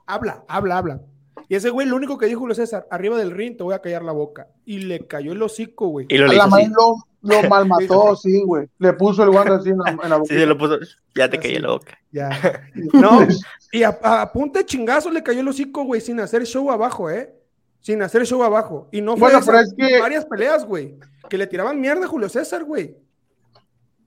habla, 0.05 0.45
habla, 0.47 0.77
habla. 0.77 1.01
Y 1.49 1.55
ese 1.55 1.69
güey, 1.69 1.87
lo 1.87 1.95
único 1.95 2.17
que 2.17 2.25
dijo 2.27 2.39
Julio 2.39 2.55
César, 2.55 2.87
arriba 2.89 3.17
del 3.17 3.31
ring 3.31 3.57
te 3.57 3.63
voy 3.63 3.73
a 3.73 3.79
callar 3.79 4.03
la 4.03 4.11
boca. 4.11 4.47
Y 4.65 4.79
le 4.79 5.05
cayó 5.07 5.31
el 5.33 5.41
hocico, 5.41 5.87
güey. 5.87 6.05
Y 6.09 6.17
lo 6.17 6.29
A 6.29 6.33
la 6.33 6.47
madre 6.47 6.69
lo, 6.69 6.95
lo 7.21 7.43
malmató, 7.49 8.15
sí, 8.15 8.41
güey. 8.43 8.67
Le 8.79 8.93
puso 8.93 9.23
el 9.23 9.29
guante 9.31 9.53
así 9.53 9.69
en 9.69 9.77
la, 9.79 9.91
en 9.91 10.09
la 10.09 10.17
boca. 10.17 10.33
Sí, 10.33 10.39
se 10.39 10.45
lo 10.45 10.57
puso. 10.57 10.79
Ya 11.15 11.29
te 11.29 11.55
en 11.55 11.61
la 11.63 11.69
boca. 11.69 11.97
Ya. 12.11 12.29
No, 12.93 13.27
y 13.71 13.83
a, 13.83 13.89
a 13.89 14.31
punta 14.31 14.59
de 14.59 14.65
chingazo 14.65 15.09
le 15.09 15.23
cayó 15.23 15.41
el 15.41 15.47
hocico, 15.47 15.83
güey, 15.83 16.01
sin 16.01 16.19
hacer 16.19 16.45
show 16.45 16.71
abajo, 16.71 17.09
¿eh? 17.09 17.33
Sin 17.81 18.01
hacer 18.01 18.25
show 18.25 18.41
abajo. 18.43 18.87
Y 18.91 19.01
no 19.01 19.13
fue 19.17 19.27
Bueno, 19.29 19.39
esa, 19.39 19.51
pero 19.51 19.63
es 19.63 19.73
que- 19.77 19.99
varias 19.99 20.25
peleas, 20.25 20.65
güey, 20.65 20.95
que 21.29 21.37
le 21.37 21.47
tiraban 21.47 21.79
mierda 21.81 22.05
a 22.05 22.07
Julio 22.07 22.29
César, 22.29 22.63
güey. 22.63 22.95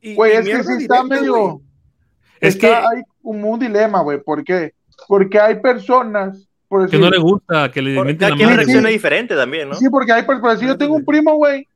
Y- 0.01 0.15
Güey, 0.15 0.33
y 0.35 0.37
es 0.37 0.45
que 0.45 0.53
sí 0.65 0.73
está 0.83 1.03
directa, 1.03 1.03
medio. 1.05 1.35
güey. 1.37 1.57
es 2.41 2.55
está, 2.55 2.67
que, 2.69 2.75
hay 2.75 3.03
como 3.23 3.51
un 3.51 3.59
dilema, 3.59 4.01
güey. 4.03 4.23
¿Por 4.23 4.45
qué? 4.45 4.73
Porque 5.09 5.39
hay 5.41 5.61
personas 5.61 6.49
Por 6.69 6.89
Que 6.91 6.99
no 6.99 7.11
le 7.11 7.19
gusta, 7.19 7.71
que 7.71 7.81
le 7.83 7.95
Cada 8.17 8.31
la 8.31 8.37
madre. 8.37 8.57
reacciona 8.57 8.89
diferente 8.89 9.35
también, 9.37 9.69
¿no? 9.69 9.75
Sí, 9.77 9.89
porque 9.89 10.13
hay, 10.13 10.23
por 10.25 10.41
por 10.41 10.51
decir, 10.51 10.67
yo 10.69 10.77
tengo 10.77 10.95
un 10.97 11.05
primo, 11.05 11.35
güey. 11.37 11.67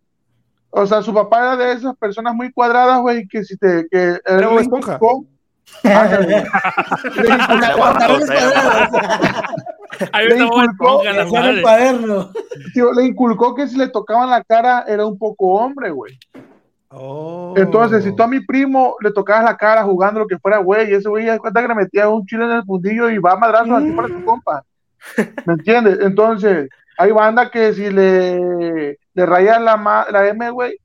O 0.71 0.87
sea, 0.87 1.03
su 1.03 1.13
papá 1.15 1.39
era 1.39 1.57
de 1.57 1.73
esas 1.73 1.97
personas 1.97 2.35
muy 2.35 2.53
cuadradas, 2.53 3.01
güey, 3.01 3.27
que 3.29 3.45
si 3.45 3.57
te. 3.57 3.87
Que 3.91 4.19
Era 4.25 4.51
le 4.55 4.61
Esponja. 4.63 4.93
Le 4.93 4.99
inculcó- 4.99 5.27
Le 10.23 10.39
inculcó 10.45 11.03
la 11.05 11.13
Que 11.13 11.13
sea 11.13 11.13
en 11.13 11.17
el 11.19 11.31
madre. 11.31 11.63
cuaderno. 11.63 12.31
tío, 12.75 12.93
le 12.93 13.05
inculcó 13.07 13.55
que 13.55 13.69
si 13.69 13.77
le 13.77 13.89
tocaban 13.89 14.31
la 14.31 14.43
cara 14.45 14.85
era 14.87 15.05
un 15.07 15.19
poco 15.19 15.55
hombre, 15.55 15.91
güey. 15.91 16.19
Oh. 16.93 17.55
Entonces, 17.57 18.03
si 18.03 18.15
tú 18.17 18.23
a 18.23 18.27
mi 18.27 18.41
primo 18.41 18.97
le 19.01 19.13
tocabas 19.13 19.45
la 19.45 19.57
cara 19.57 19.85
jugando 19.85 20.21
lo 20.21 20.27
que 20.27 20.39
fuera, 20.39 20.59
güey, 20.59 20.91
y 20.91 20.95
ese 20.95 21.09
güey 21.09 21.27
ya 21.27 21.39
cuenta 21.39 21.63
que 21.63 21.69
le 21.69 21.75
metía 21.75 22.09
un 22.09 22.27
chile 22.27 22.45
en 22.45 22.51
el 22.53 22.65
fundillo 22.65 23.09
y 23.11 23.19
va 23.19 23.33
a 23.33 23.37
madrazo 23.37 23.77
así 23.77 23.91
para 23.93 24.09
tu 24.09 24.25
compa. 24.25 24.65
¿Me 25.47 25.55
entiendes? 25.55 25.99
Entonces, 26.01 26.69
hay 26.99 27.13
banda 27.13 27.51
que 27.51 27.73
si 27.73 27.91
le, 27.91 28.99
le 29.15 29.27
rayan 29.27 29.65
la, 29.65 29.77
ma- 29.77 30.07
la 30.11 30.29
M, 30.29 30.51
güey, 30.51 30.77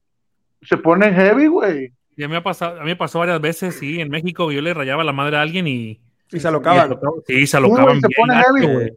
se 0.62 0.78
pone 0.78 1.12
heavy, 1.14 1.48
güey. 1.48 1.94
Y 2.18 2.24
a 2.24 2.28
mí, 2.28 2.32
me 2.32 2.38
ha 2.38 2.44
pasado, 2.44 2.80
a 2.80 2.84
mí 2.84 2.88
me 2.92 2.96
pasó 2.96 3.20
varias 3.20 3.42
veces, 3.42 3.76
sí, 3.76 4.00
en 4.00 4.10
México 4.10 4.52
yo 4.52 4.62
le 4.62 4.74
rayaba 4.74 5.04
la 5.04 5.12
madre 5.12 5.38
a 5.38 5.42
alguien 5.42 5.68
y... 5.68 6.00
Y 6.32 6.40
se 6.40 6.48
alocaban. 6.48 6.98
Sí, 7.28 7.46
se 7.46 7.58
alocaban 7.58 8.02
se 8.02 8.08
pone 8.16 8.36
heavy, 8.36 8.74
güey. 8.74 8.92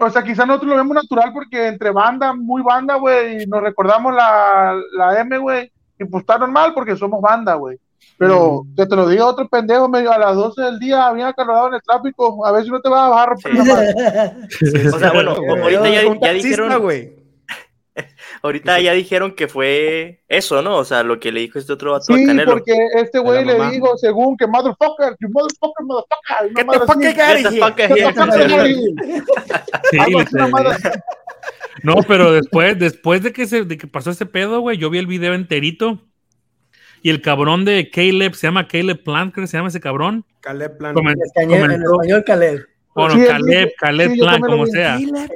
O 0.00 0.10
sea, 0.10 0.24
quizás 0.24 0.46
nosotros 0.46 0.70
lo 0.72 0.76
vemos 0.76 0.94
natural 0.96 1.30
porque 1.32 1.68
entre 1.68 1.92
banda, 1.92 2.34
muy 2.34 2.62
banda, 2.62 2.96
güey, 2.96 3.44
y 3.44 3.46
nos 3.46 3.62
recordamos 3.62 4.12
la, 4.12 4.76
la 4.92 5.20
M, 5.20 5.38
güey, 5.38 5.70
y 5.98 6.04
pues 6.04 6.22
está 6.22 6.36
normal 6.36 6.72
porque 6.74 6.96
somos 6.96 7.22
banda, 7.22 7.54
güey. 7.54 7.78
Pero 8.18 8.62
que 8.76 8.86
te 8.86 8.94
lo 8.96 9.08
diga 9.08 9.26
otro 9.26 9.48
pendejo 9.48 9.88
medio 9.88 10.12
a 10.12 10.18
las 10.18 10.36
12 10.36 10.62
del 10.62 10.78
día, 10.78 11.10
bien 11.12 11.26
acalorado 11.26 11.68
en 11.68 11.74
el 11.74 11.82
tráfico, 11.82 12.46
a 12.46 12.52
ver 12.52 12.64
si 12.64 12.70
no 12.70 12.80
te 12.80 12.88
vas 12.88 13.02
a 13.06 13.08
bajar 13.08 13.32
a 13.32 13.36
Sí. 13.36 13.48
madre. 13.48 14.88
O 14.94 14.98
sea, 14.98 15.12
bueno, 15.12 15.32
ahorita 15.32 15.88
ya, 15.90 16.02
ya 16.20 16.32
dijeron, 16.32 16.80
güey. 16.80 17.12
ahorita 18.42 18.80
ya 18.80 18.92
dijeron 18.92 19.34
que 19.34 19.46
fue 19.48 20.24
eso, 20.28 20.62
¿no? 20.62 20.76
O 20.78 20.84
sea, 20.84 21.02
lo 21.04 21.20
que 21.20 21.30
le 21.32 21.40
dijo 21.40 21.58
este 21.58 21.72
otro 21.72 21.92
vato 21.92 22.12
a 22.12 22.16
Sí, 22.16 22.26
Canelo. 22.26 22.52
porque 22.52 22.72
este 22.96 23.18
güey 23.20 23.44
le 23.44 23.56
mamá. 23.56 23.70
dijo, 23.70 23.96
según 23.98 24.36
que 24.36 24.46
motherfucker, 24.46 25.16
you 25.20 25.28
motherfucker, 25.30 25.84
motherfucker. 25.84 26.40
una 26.40 26.48
Get 26.48 26.56
the 26.56 26.64
madre 26.64 26.86
fuck 26.86 26.98
así. 27.04 27.20
out 27.20 27.36
of 27.36 27.42
Get 27.42 27.44
the 27.44 27.50
here. 27.50 27.60
fuck 27.60 27.80
out 27.80 27.88
Get 27.88 27.88
the 27.88 27.94
here. 27.94 28.12
fuck 28.12 28.18
out 28.18 28.34
of 28.34 28.66
here. 28.66 29.22
Sí, 29.90 29.98
Algo 29.98 30.20
así, 30.20 30.34
una 30.34 30.48
madre 30.48 30.68
literal. 30.74 31.02
No, 31.82 31.94
pero 32.08 32.32
después, 32.32 32.78
después 32.78 33.22
de 33.22 33.32
que 33.32 33.46
se, 33.46 33.64
de 33.64 33.76
que 33.76 33.86
pasó 33.86 34.10
ese 34.10 34.26
pedo, 34.26 34.60
güey, 34.60 34.78
yo 34.78 34.90
vi 34.90 34.98
el 34.98 35.06
video 35.06 35.34
enterito. 35.34 36.00
Y 37.04 37.10
el 37.10 37.20
cabrón 37.20 37.66
de 37.66 37.90
Caleb, 37.90 38.34
se 38.34 38.46
llama 38.46 38.66
Caleb 38.66 39.04
Plant, 39.04 39.34
creo 39.34 39.42
que 39.44 39.48
se 39.48 39.58
llama 39.58 39.68
ese 39.68 39.78
cabrón. 39.78 40.24
Caleb 40.40 40.78
Plan. 40.78 40.94
Comen- 40.94 41.12
En 41.12 41.20
español, 41.22 41.52
en 41.52 41.60
comentó- 41.60 41.92
español, 42.00 42.24
Caleb. 42.26 42.66
Bueno, 42.94 43.14
Sí, 43.14 43.24
Caleb, 43.26 43.72
Caleb 43.78 44.12
sí, 44.12 44.18
Plant, 44.20 44.44
como 44.46 44.66
sea. 44.66 44.96
Plant. 44.96 45.30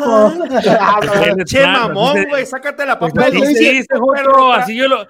Che, 1.47 1.59
Plant, 1.63 1.79
mamón, 1.89 2.25
güey, 2.29 2.45
sácate 2.45 2.85
la 2.85 2.99
Pues 2.99 3.15
papel. 3.15 3.33
no, 3.35 3.47
sí, 3.47 3.67
ese 3.79 3.87
otro, 3.99 4.53
así 4.53 4.77
yo 4.77 4.87
lo. 4.89 5.07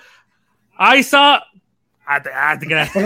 I 0.96 1.02
saw. 1.02 1.38
Ah, 2.06 2.22
ah, 2.36 2.56
te 2.58 2.66
creas. 2.66 2.90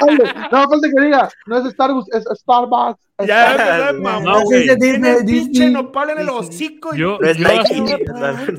Ay, 0.00 0.18
No, 0.52 0.68
falta 0.68 0.88
que 0.94 1.04
diga, 1.04 1.28
no 1.46 1.58
es 1.58 1.72
Starbucks, 1.72 2.14
es 2.14 2.24
Starbucks. 2.40 3.00
Ya, 3.26 3.56
ya, 3.56 3.92
mamón. 3.92 4.24
No, 4.24 4.42
güey. 4.42 4.68
Disney, 4.76 5.14
Disney. 5.24 5.70
nopal 5.72 6.10
en 6.10 6.18
el 6.18 6.28
hocico. 6.28 6.94
y- 6.94 6.98
Yo, 6.98 7.18
No 7.20 7.26
es 7.28 7.36
yo, 7.38 7.48
Nike. 7.48 8.04
así, 8.34 8.52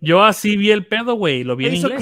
yo 0.00 0.22
así 0.22 0.56
vi 0.56 0.70
el 0.70 0.86
pedo, 0.86 1.14
güey. 1.14 1.44
Lo 1.44 1.56
vi 1.56 1.64
¿Qué 1.64 1.70
en 1.70 1.76
inglés. 1.76 1.92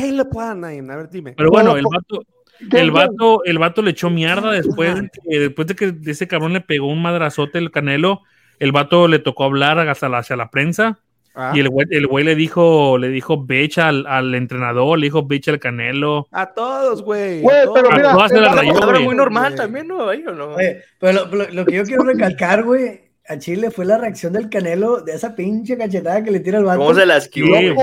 A 0.91 0.97
ver, 0.97 1.09
dime. 1.11 1.33
Pero 1.37 1.51
bueno, 1.51 1.71
No, 1.71 1.77
el 1.77 1.85
vato, 1.85 2.23
¿Qué, 2.71 2.81
el 2.81 2.91
vato, 2.91 3.45
el 3.45 3.59
vato 3.59 3.83
le 3.83 3.91
echó 3.93 4.11
mierda 4.11 4.51
después 4.53 4.95
de 4.97 5.09
que, 5.11 5.39
después 5.39 5.67
de 5.69 5.75
que 5.77 5.95
ese 6.11 6.29
cabrón 6.29 6.53
le 6.53 6.61
pegó 6.61 6.89
un 6.89 7.01
madrazote 7.03 7.59
el 7.59 7.71
canelo. 7.71 8.23
El 8.59 8.73
vato 8.73 9.07
le 9.09 9.21
tocó 9.21 9.45
hablar 9.45 9.79
hacia 9.89 10.09
la, 10.09 10.19
hacia 10.19 10.37
la 10.37 10.51
prensa 10.51 10.99
Ah. 11.41 11.53
y 11.55 11.61
el 11.61 11.69
güey, 11.69 11.87
el 11.91 12.09
güey 12.09 12.25
le 12.25 12.35
dijo, 12.35 12.99
le 12.99 13.11
dijo 13.11 13.45
bitch 13.45 13.79
al, 13.79 14.07
al 14.09 14.35
entrenador, 14.35 14.99
le 14.99 15.07
dijo 15.07 15.23
bitch 15.23 15.47
al 15.49 15.61
canelo. 15.61 16.27
A 16.33 16.53
todos, 16.53 17.05
güey. 17.05 17.43
Güey, 17.43 17.59
pero 17.73 17.91
mira, 17.93 18.11
A 18.11 18.15
todas 18.15 18.33
se 18.33 18.41
la 18.41 18.51
el- 18.51 18.57
rayó, 18.57 18.73
Palabra 18.75 18.95
güey. 18.97 19.05
muy 19.07 19.15
normal 19.15 19.55
también, 19.55 19.87
¿no? 19.87 20.09
Pero 20.99 21.13
lo, 21.13 21.27
lo- 21.27 21.49
lo 21.51 21.65
que 21.65 21.77
yo 21.77 21.85
quiero 21.85 22.03
recalcar, 22.03 22.65
güey, 22.65 23.03
a 23.29 23.39
Chile 23.39 23.71
fue 23.71 23.85
la 23.85 23.99
reacción 23.99 24.33
del 24.33 24.49
Canelo 24.49 25.03
de 25.03 25.13
esa 25.13 25.37
pinche 25.37 25.77
cachetada 25.77 26.25
que 26.25 26.31
le 26.31 26.41
tira 26.41 26.59
el 26.59 26.65
vato. 26.65 26.79
¿Cómo 26.81 26.95
se 26.95 27.05
la 27.07 27.19
esquivó? 27.19 27.57
Sí. 27.59 27.67
El 27.67 27.77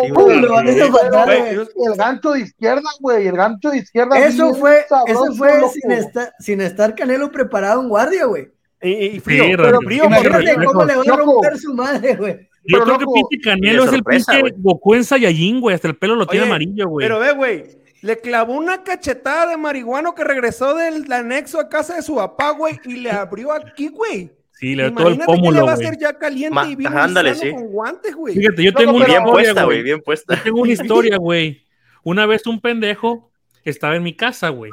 gancho 1.97 2.31
de 2.31 2.39
izquierda, 2.41 2.89
güey, 2.99 3.27
el 3.27 3.35
gancho 3.37 3.69
de 3.69 3.77
izquierda. 3.77 4.17
Eso 4.19 4.53
fue, 4.55 4.83
sabroso, 4.89 5.25
eso 5.25 5.35
fue 5.35 5.59
loco. 5.59 5.71
sin 5.73 5.91
estar, 5.91 6.31
sin 6.39 6.61
estar 6.61 6.95
Canelo 6.95 7.31
preparado 7.31 7.81
en 7.81 7.89
guardia, 7.89 8.25
güey. 8.25 8.47
Y, 8.81 8.91
y 8.91 9.19
frío, 9.19 9.45
Sí, 9.45 9.53
pero 9.55 9.79
frío, 9.81 10.05
Imagínate 10.05 10.29
porque- 10.29 10.43
Imagínate 10.51 10.65
cómo 10.65 10.85
le 10.85 10.95
van 10.95 11.09
a 11.11 11.17
loco. 11.17 11.31
romper 11.33 11.57
su 11.57 11.73
madre, 11.73 12.15
güey. 12.15 12.49
Yo 12.67 12.83
creo 12.83 12.97
que 12.97 13.05
loco, 13.05 13.27
pinche 13.29 13.43
Canelo 13.49 13.83
es 13.85 13.93
el 13.93 14.03
pinche 14.03 14.39
güey. 14.41 14.53
Goku 14.57 14.93
en 14.95 15.03
Saiyajin, 15.03 15.61
güey. 15.61 15.75
Hasta 15.75 15.87
el 15.87 15.95
pelo 15.95 16.15
lo 16.15 16.25
tiene 16.27 16.45
amarillo, 16.47 16.87
güey. 16.89 17.05
Pero 17.05 17.19
ve, 17.19 17.31
güey, 17.33 17.63
le 18.01 18.17
clavó 18.19 18.53
una 18.53 18.83
cachetada 18.83 19.47
de 19.47 19.57
marihuano 19.57 20.15
que 20.15 20.23
regresó 20.23 20.75
del 20.75 21.11
anexo 21.11 21.59
a 21.59 21.69
casa 21.69 21.95
de 21.95 22.01
su 22.01 22.15
papá, 22.15 22.51
güey, 22.51 22.79
y 22.85 22.95
le 22.97 23.11
abrió 23.11 23.51
aquí, 23.51 23.89
güey. 23.89 24.31
Sí, 24.51 24.73
le 24.73 24.83
dio 24.83 24.93
todo 24.95 25.07
el 25.09 25.15
Imagínate 25.15 25.25
que 25.25 25.31
le 25.37 25.37
pómulo, 25.43 25.65
va 25.65 25.71
a 25.71 25.75
güey. 25.75 25.87
hacer 25.87 25.99
ya 25.99 26.13
caliente 26.17 26.55
Ma- 26.55 26.67
y 26.67 26.75
bien 26.75 26.97
ándale, 26.97 27.35
sí. 27.35 27.51
con 27.51 27.67
guantes, 27.67 28.15
güey. 28.15 28.35
Fíjate, 28.35 28.63
yo 28.63 28.71
No, 28.71 28.77
tengo 28.77 28.93
una 28.93 29.05
Bien 29.05 29.17
historia, 29.19 29.33
puesta, 29.33 29.63
güey, 29.65 29.77
güey. 29.77 29.83
bien 29.83 30.01
puesta. 30.01 30.35
Yo 30.37 30.43
tengo 30.43 30.61
una 30.61 30.71
historia, 31.11 31.17
güey. 31.17 31.61
Una 32.03 32.25
vez 32.25 32.47
un 32.47 32.61
pendejo 32.61 33.31
estaba 33.65 33.95
en 33.97 34.03
mi 34.03 34.15
casa, 34.15 34.49
güey. 34.49 34.71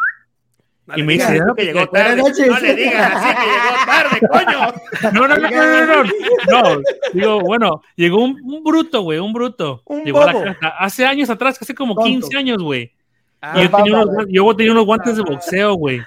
Y 0.97 1.03
me 1.03 1.13
dice, 1.15 1.25
así 1.27 1.41
que 1.57 1.65
llegó 1.65 1.87
buenas 1.91 1.91
tarde. 1.93 2.23
No 2.49 2.59
le 2.61 2.75
digas 2.75 3.13
así 3.15 3.35
que 3.37 3.47
llegó 3.47 3.87
tarde, 3.87 4.21
coño. 4.31 5.13
No, 5.13 5.29
no, 5.29 5.37
no, 5.37 5.51
no, 5.51 5.87
no, 5.87 6.05
no. 6.05 6.73
No, 6.75 6.81
digo, 7.13 7.41
bueno, 7.41 7.83
llegó 7.97 8.23
un, 8.25 8.41
un 8.43 8.63
bruto, 8.65 9.03
güey, 9.03 9.19
un 9.19 9.33
bruto. 9.33 9.83
Un 9.87 10.05
llegó 10.05 10.23
a 10.23 10.33
la 10.33 10.55
casa 10.55 10.69
hace 10.79 11.05
años 11.07 11.31
atrás, 11.31 11.59
hace 11.61 11.75
como 11.75 11.95
Tonto. 11.95 12.09
15 12.09 12.37
años, 12.37 12.63
güey. 12.63 12.93
Ah, 13.41 13.55
Y 13.59 13.63
yo 13.65 13.71
tenía, 13.71 13.93
unos, 13.95 14.07
bárbaro. 14.07 14.27
guan- 14.29 14.33
yo 14.33 14.57
tenía 14.57 14.73
unos 14.73 14.85
guantes 14.87 15.17
de 15.17 15.23
boxeo, 15.23 15.75
güey. 15.75 16.01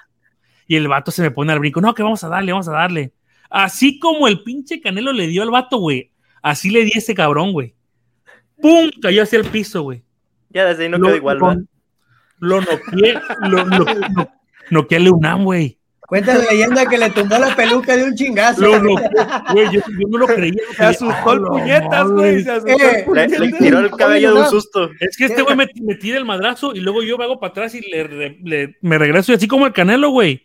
Y 0.67 0.75
el 0.75 0.87
vato 0.87 1.11
se 1.11 1.21
me 1.21 1.31
pone 1.31 1.51
al 1.51 1.59
brinco. 1.59 1.81
No, 1.81 1.93
que 1.93 2.01
vamos 2.03 2.23
a 2.23 2.29
darle, 2.29 2.51
vamos 2.51 2.67
a 2.67 2.71
darle. 2.71 3.11
Así 3.49 3.99
como 3.99 4.27
el 4.27 4.41
pinche 4.43 4.81
Canelo 4.81 5.13
le 5.13 5.27
dio 5.27 5.43
al 5.43 5.51
vato, 5.51 5.77
güey. 5.77 6.11
Así 6.41 6.69
le 6.69 6.83
di 6.85 6.91
a 6.95 6.99
ese 6.99 7.13
cabrón, 7.13 7.51
güey. 7.51 7.73
¡Pum! 8.61 8.89
Cayó 9.01 9.23
hacia 9.23 9.39
el 9.39 9.45
piso, 9.45 9.81
güey. 9.83 10.03
Ya 10.49 10.65
desde 10.65 10.83
ahí 10.83 10.89
no 10.89 10.97
Lo- 10.97 11.07
quedó 11.07 11.17
igual. 11.17 11.67
Lo 12.39 12.59
noqueé, 12.61 13.13
lo, 13.41 13.65
noqueé 14.69 14.97
a 14.97 15.01
Leunam, 15.01 15.43
güey. 15.43 15.77
Cuenta 16.07 16.35
la 16.37 16.43
leyenda 16.51 16.85
que 16.85 16.99
le 16.99 17.09
tumbó 17.09 17.39
la 17.39 17.55
peluca 17.55 17.97
de 17.97 18.03
un 18.03 18.13
chingazo. 18.13 18.61
Noqueé, 18.61 18.79
güey. 19.53 19.65
Yo, 19.71 19.81
yo 19.81 20.07
no 20.07 20.17
lo 20.19 20.27
creía. 20.27 20.53
Se 20.77 20.83
asustó 20.83 21.33
el 21.33 21.41
puñetas, 21.41 22.05
no, 22.05 22.13
güey. 22.13 22.43
Se 22.43 22.51
asustó 22.51 22.69
Eh, 22.77 23.05
el 23.07 23.13
Le, 23.15 23.27
le 23.27 23.37
puñetas. 23.39 23.59
tiró 23.59 23.79
el 23.79 23.89
cabello 23.91 24.33
de 24.35 24.39
un 24.41 24.45
susto. 24.47 24.91
Es 24.99 25.17
que 25.17 25.25
este 25.25 25.41
güey 25.41 25.55
me, 25.55 25.67
me 25.81 25.95
tira 25.95 26.17
el 26.19 26.25
madrazo 26.25 26.75
y 26.75 26.79
luego 26.81 27.01
yo 27.01 27.17
me 27.17 27.23
hago 27.23 27.39
para 27.39 27.49
atrás 27.51 27.73
y 27.73 27.81
le, 27.81 28.37
le- 28.43 28.75
me 28.81 28.97
regreso 28.99 29.31
y 29.31 29.35
así 29.35 29.47
como 29.47 29.65
el 29.65 29.73
Canelo, 29.73 30.09
güey. 30.11 30.44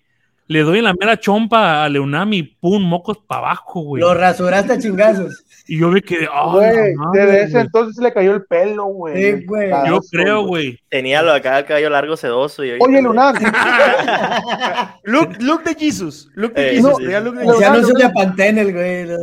Le 0.51 0.63
doy 0.65 0.79
en 0.79 0.85
la 0.85 0.95
mera 0.95 1.17
chompa 1.17 1.85
a 1.85 1.89
Leunam 1.89 2.33
y 2.33 2.43
pum, 2.43 2.83
mocos 2.83 3.19
para 3.19 3.43
abajo, 3.43 3.83
güey. 3.83 4.01
Lo 4.01 4.15
rasuraste 4.15 4.73
a 4.73 4.79
chingazos. 4.81 5.45
Y 5.69 5.79
yo 5.79 5.91
me 5.91 6.03
quedé, 6.03 6.27
¡ay, 6.33 6.51
Güey, 6.53 6.95
madre, 6.95 7.21
desde 7.27 7.43
ese 7.43 7.53
güey! 7.53 7.65
entonces 7.67 8.03
le 8.03 8.13
cayó 8.13 8.35
el 8.35 8.45
pelo, 8.47 8.87
güey. 8.87 9.15
Sí, 9.39 9.45
güey. 9.47 9.71
Yo 9.87 10.01
creo, 10.11 10.45
güey. 10.45 10.77
Tenía 10.89 11.23
lo 11.23 11.31
de 11.31 11.37
acá, 11.39 11.61
el 11.61 11.67
cabello 11.67 11.89
largo, 11.91 12.17
sedoso. 12.17 12.65
Y 12.65 12.73
Oye, 12.81 13.01
Lunar, 13.01 13.37
Look, 15.05 15.37
look 15.39 15.63
de 15.63 15.75
Jesus. 15.77 16.29
Look 16.35 16.55
de 16.55 16.67
Eh, 16.69 16.75
Jesus. 16.75 16.99
look 17.01 17.01
de 17.01 17.47
Pero- 17.47 17.59
Jesus. 17.61 17.87
Se 17.97 18.03
de 18.05 18.11
Pantene 18.13 18.61
el 18.63 18.73
güey. 18.73 19.05
¿no? 19.07 19.19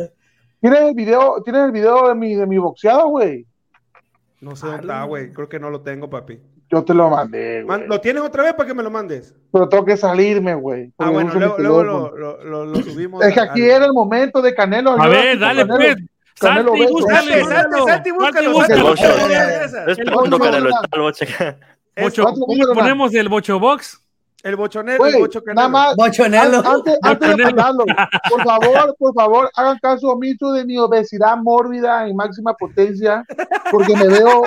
¿tienes 0.62 0.80
el 0.80 0.94
video, 0.94 1.42
tienes 1.44 1.62
el 1.66 1.72
video 1.72 2.08
de 2.08 2.14
mi, 2.14 2.36
de 2.36 2.46
mi 2.46 2.56
boxeada, 2.56 3.02
güey? 3.04 3.44
No 4.40 4.56
sé 4.56 4.66
dónde 4.66 4.80
está, 4.80 5.04
güey. 5.04 5.30
Creo 5.32 5.48
que 5.50 5.60
no 5.60 5.68
lo 5.68 5.82
tengo, 5.82 6.08
papi. 6.08 6.38
Yo 6.70 6.84
te 6.84 6.92
lo 6.92 7.08
mandé, 7.08 7.62
güey. 7.62 7.86
¿Lo 7.86 8.00
tienes 8.00 8.22
otra 8.22 8.42
vez 8.42 8.52
para 8.54 8.66
que 8.66 8.74
me 8.74 8.82
lo 8.82 8.90
mandes? 8.90 9.34
Pero 9.52 9.68
tengo 9.68 9.84
que 9.86 9.96
salirme, 9.96 10.54
güey. 10.54 10.92
Ah, 10.98 11.08
bueno, 11.10 11.32
luego, 11.34 11.82
lo, 11.82 12.16
lo, 12.16 12.44
lo, 12.44 12.64
lo 12.66 12.82
subimos. 12.82 13.24
Es 13.24 13.32
que 13.32 13.40
aquí 13.40 13.62
al- 13.62 13.70
era 13.76 13.86
el 13.86 13.92
momento 13.94 14.42
de 14.42 14.54
Canelo. 14.54 15.00
A 15.00 15.08
ver, 15.08 15.38
dale, 15.38 15.64
pues. 15.64 15.96
Canelo. 16.38 16.72
Canelo 16.72 16.72
Salte 16.72 16.78
y 16.78 16.80
Beso. 16.82 16.92
búscale, 16.92 17.44
Salte, 17.44 17.54
salte, 17.54 17.70
Canelo. 17.70 17.86
salte 17.86 18.08
y 18.08 18.12
búscalo. 18.12 18.26
Salte 18.26 18.44
y 18.44 18.52
salte, 18.52 18.84
búscalo. 18.84 18.90
búscalo. 18.90 19.88
Bocho. 19.88 20.02
El 20.02 20.10
bocho, 20.10 20.38
Canelo, 20.38 20.64
bocho. 20.64 20.80
está 20.84 20.96
el 20.96 21.00
bocho 21.02 21.24
acá. 21.24 21.56
Bocho, 22.00 22.22
Otro 22.22 22.32
¿Cómo 22.34 22.46
número, 22.54 22.74
ponemos 22.74 23.14
el 23.14 23.28
Bocho 23.28 23.58
Box? 23.58 24.00
El 24.44 24.54
bochonero, 24.54 24.98
Güey, 24.98 25.14
el 25.14 25.18
bocho 25.20 25.42
que 25.42 25.52
nada 25.52 25.68
más, 25.68 25.96
Bochonelo. 25.96 26.58
An- 26.60 26.66
Antes, 26.66 26.98
antes 27.02 27.28
de 27.28 27.34
Bochonelo. 27.34 27.44
mandarlo, 27.56 27.84
por 28.30 28.44
favor, 28.44 28.96
por 28.96 29.14
favor, 29.14 29.50
hagan 29.56 29.78
caso 29.80 30.08
omiso 30.10 30.52
de 30.52 30.64
mi 30.64 30.78
obesidad 30.78 31.36
mórbida 31.38 32.06
en 32.06 32.14
máxima 32.14 32.54
potencia, 32.54 33.24
porque 33.70 33.94
me 33.96 34.06
veo 34.06 34.44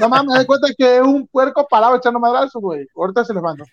No 0.00 0.08
mames, 0.08 0.28
me 0.30 0.36
doy 0.36 0.46
cuenta 0.46 0.68
que 0.78 0.96
es 0.98 1.02
un 1.02 1.26
puerco 1.26 1.66
parado 1.68 1.96
echando 1.96 2.20
madrazo, 2.20 2.60
güey. 2.60 2.86
Ahorita 2.96 3.24
se 3.24 3.34
les 3.34 3.42
mando. 3.42 3.64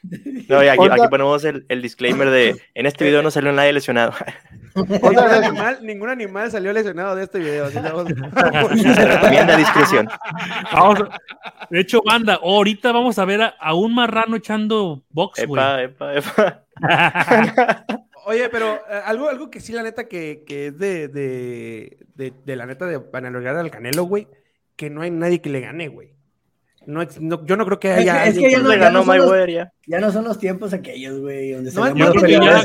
No, 0.49 0.63
y 0.63 0.67
aquí, 0.67 0.79
Ahorita- 0.79 0.95
aquí 0.95 1.07
ponemos 1.11 1.43
el, 1.45 1.63
el 1.69 1.81
disclaimer 1.81 2.29
de 2.31 2.59
en 2.73 2.85
este 2.87 3.05
video 3.05 3.21
no 3.21 3.29
salió 3.29 3.51
nadie 3.51 3.71
lesionado. 3.71 4.13
Ningún 4.73 5.17
animal, 5.19 5.79
ningún 5.83 6.09
animal 6.09 6.49
salió 6.49 6.71
lesionado 6.71 7.13
de 7.15 7.23
este 7.23 7.39
video. 7.39 7.65
así 7.65 7.73
que 7.75 7.81
vamos- 7.89 8.81
Se 8.81 9.05
recomienda 9.05 9.57
discreción. 9.57 10.09
Vamos 10.73 10.99
De 11.69 11.79
hecho, 11.81 12.01
banda, 12.05 12.39
ahorita 12.41 12.91
vamos 12.93 13.19
a 13.19 13.25
ver 13.25 13.41
a, 13.41 13.47
a 13.59 13.73
un 13.75 13.93
marrano 13.93 14.37
echando 14.37 15.01
box, 15.11 15.45
güey. 15.45 15.50
Epa, 15.57 15.83
epa, 15.83 16.15
epa. 16.15 16.65
Oye, 18.25 18.49
pero 18.49 18.75
eh, 18.75 19.01
algo, 19.05 19.29
algo 19.29 19.49
que 19.49 19.59
sí, 19.59 19.73
la 19.73 19.81
neta, 19.83 20.07
que, 20.07 20.43
que 20.45 20.67
es 20.67 20.77
de, 20.77 21.07
de, 21.07 21.97
de, 22.15 22.33
de 22.45 22.55
la 22.55 22.65
neta 22.65 22.85
de 22.85 23.01
analogar 23.13 23.57
al 23.57 23.71
Canelo, 23.71 24.03
güey, 24.03 24.27
que 24.75 24.89
no 24.89 25.01
hay 25.01 25.09
nadie 25.11 25.41
que 25.41 25.49
le 25.49 25.59
gane, 25.61 25.87
güey. 25.87 26.13
No, 26.85 27.03
yo 27.03 27.57
no 27.57 27.65
creo 27.65 27.79
que 27.79 27.89
Es 27.89 27.95
que- 27.95 28.01
haya. 28.09 28.25
es 28.25 28.37
que 28.37 28.45
alguien 28.55 28.63
ya 28.79 28.87
que- 28.87 28.93
no- 28.93 29.03
son 29.03 29.17
los- 29.17 29.27
Mayweather 29.27 29.49
ya. 29.51 29.73
Ya 29.87 29.99
no 29.99 30.11
son 30.11 30.23
los 30.25 30.39
tiempos 30.39 30.73
aquellos, 30.73 31.19
güey, 31.19 31.51
donde 31.51 31.71
se 31.71 31.79
No, 31.79 31.87
yo 31.95 32.11
creo 32.11 32.23
que 32.23 32.31
ya 32.31 32.61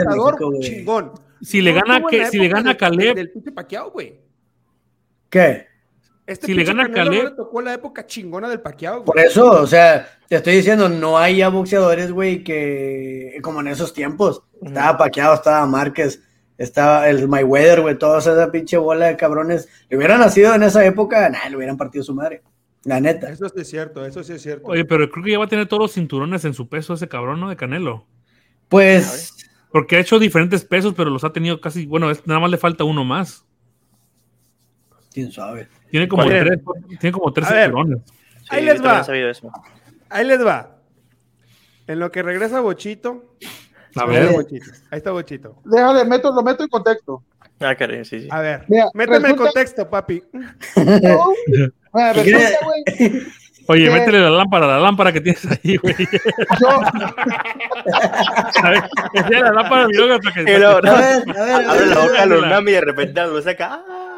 chingón. 0.61 1.13
Si 1.43 1.61
le 1.61 1.73
gana, 1.73 2.03
que, 2.09 2.27
si 2.27 2.39
le 2.39 2.49
gana 2.49 2.71
del- 2.71 2.77
Caleb, 2.79 3.15
Del 3.15 3.31
pinche 3.31 3.53
Pacquiao, 3.53 3.91
güey. 3.91 4.21
¿Qué? 5.29 5.67
Este 6.27 6.47
Si 6.47 6.55
le 6.55 6.65
gana 6.65 6.85
Canelo 6.91 7.05
no 7.05 7.11
Caleb- 7.13 7.25
le 7.31 7.37
tocó 7.37 7.61
la 7.63 7.75
época 7.75 8.05
chingona 8.07 8.49
del 8.49 8.61
Pacquiao, 8.61 9.05
Por 9.05 9.19
eso, 9.21 9.49
o 9.49 9.67
sea, 9.67 10.09
te 10.29 10.37
estoy 10.37 10.57
diciendo, 10.57 10.89
no 10.89 11.17
hay 11.19 11.37
ya 11.37 11.49
boxeadores, 11.51 12.11
güey, 12.11 12.43
que 12.43 13.39
como 13.43 13.61
en 13.61 13.69
esos 13.69 13.93
tiempos. 13.95 14.43
Estaba 14.61 14.99
Paqueado, 14.99 15.35
estaba 15.35 15.65
Márquez, 15.67 16.23
estaba 16.59 17.09
el 17.09 17.29
Mayweather, 17.29 17.81
güey, 17.83 17.97
toda 17.97 18.19
esa 18.19 18.51
pinche 18.51 18.77
bola 18.77 19.07
de 19.07 19.17
cabrones. 19.17 19.69
Le 19.89 19.97
hubieran 19.97 20.19
nacido 20.19 20.53
en 20.55 20.65
esa 20.65 20.85
época, 20.85 21.29
nah, 21.29 21.49
le 21.49 21.57
hubieran 21.57 21.77
partido 21.77 22.03
su 22.03 22.15
madre. 22.15 22.43
La 22.83 22.99
neta. 23.01 23.31
Eso 23.31 23.49
sí 23.49 23.61
es 23.61 23.69
cierto, 23.71 24.05
eso 24.05 24.23
sí 24.25 24.33
es 24.33 24.43
cierto. 24.43 24.67
oye, 24.69 24.85
pero 24.85 25.09
creo 25.11 25.25
que 25.25 25.31
ya 25.33 25.39
va 25.39 25.45
a 25.45 25.49
tener 25.49 25.67
todos 25.69 25.83
los 25.83 25.93
cinturones 25.93 26.45
en 26.45 26.55
su 26.55 26.69
peso 26.69 26.95
ese 26.95 27.09
cabrón, 27.09 27.39
¿no? 27.41 27.49
De 27.49 27.57
Canelo. 27.57 28.05
Pues, 28.69 29.33
Porque 29.71 29.97
ha 29.97 30.01
hecho 30.01 30.19
diferentes 30.19 30.65
pesos, 30.65 30.95
pero 30.97 31.11
los 31.11 31.23
ha 31.25 31.33
tenido 31.33 31.61
casi, 31.61 31.87
bueno, 31.87 32.11
es- 32.11 32.27
nada 32.27 32.41
más 32.41 32.51
le 32.51 32.59
falta 32.59 32.83
uno 32.85 33.05
más. 33.05 33.45
quién 35.13 35.33
sabe. 35.33 35.69
Tiene 35.91 36.09
como 36.09 36.25
¿Cuál 36.25 36.39
tres, 36.41 36.61
tiene 37.01 37.13
como 37.13 37.33
tres 37.33 37.49
cinturones. 37.49 37.99
Ahí 38.51 38.65
les 38.65 38.85
va. 38.85 39.01
he 39.01 39.05
sabido 39.05 39.31
eso. 39.31 39.51
Ahí 40.11 40.25
les 40.27 40.45
va. 40.45 40.77
En 41.87 41.99
lo 42.01 42.11
que 42.11 42.23
regresa 42.23 42.61
Bochito. 42.61 43.25
A 43.97 44.03
Ahí 44.03 44.09
ver. 44.09 44.23
está 44.25 44.33
Bochito. 44.37 44.67
Ahí 44.91 44.99
está 44.99 45.11
Bochito. 45.13 45.57
Déjale, 45.65 46.05
meto, 46.05 46.33
lo 46.35 46.43
meto 46.43 46.63
en 46.65 46.69
contexto. 46.69 47.23
Ah, 47.61 47.75
caray, 47.75 48.05
sí, 48.05 48.21
sí. 48.21 48.29
A 48.31 48.41
ver, 48.41 48.65
Mira, 48.69 48.87
méteme 48.93 49.17
en 49.17 49.23
resulta- 49.23 49.45
contexto, 49.45 49.89
papi. 49.89 50.23
No, 50.77 52.13
resulta, 52.13 52.59
güey, 52.63 52.85
Oye, 53.69 53.87
¿Qué? 53.87 53.91
métele 53.91 54.21
la 54.21 54.31
lámpara, 54.31 54.67
la 54.67 54.79
lámpara 54.79 55.11
que 55.13 55.21
tienes 55.21 55.45
ahí, 55.47 55.77
güey. 55.79 55.95
yo, 56.61 56.69
A 58.63 58.71
ver, 58.71 58.83
sea 59.29 59.41
la 59.41 59.53
lámpara 59.53 59.87
mi 59.89 59.95
loca, 59.95 60.19
para 60.23 60.35
que- 60.45 60.55
A 60.55 60.59
no, 60.59 60.75
ver, 60.83 60.89
a 60.89 60.95
ver, 60.99 61.69
abre 61.69 61.87
la 61.87 61.95
boca 62.01 62.19
a 62.19 62.23
Ábrela. 62.23 62.27
los 62.27 62.47
Nami 62.49 62.71
y 62.71 62.75
de 62.75 62.81
repente 62.81 63.23
lo 63.23 63.43
saca. 63.43 63.83
¡Ah! 63.89 64.13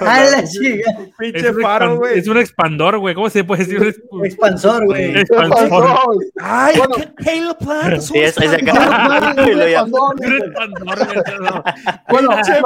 A 0.00 0.24
la 0.24 0.44
chica. 0.44 0.90
Es 0.90 1.08
Pinche 1.18 1.50
un, 1.50 1.62
faro, 1.62 1.86
expan- 1.86 1.96
güey. 1.98 2.18
es 2.18 2.28
un 2.28 2.36
expandor, 2.38 2.98
güey. 2.98 3.14
¿Cómo 3.14 3.30
se 3.30 3.42
puede 3.44 3.64
decir? 3.64 3.94
Expansor, 4.24 4.84
güey. 4.86 5.18
expansor. 5.18 5.98
Ay, 6.40 6.76
Bueno. 6.78 6.94
qué 6.96 7.30
Halo 7.30 7.56
Plant. 7.58 8.00
Sí, 8.00 8.18
es, 8.18 8.36
acá. 8.38 9.34
Un 9.36 10.32
expandor, 10.32 11.06
güey. 11.08 12.62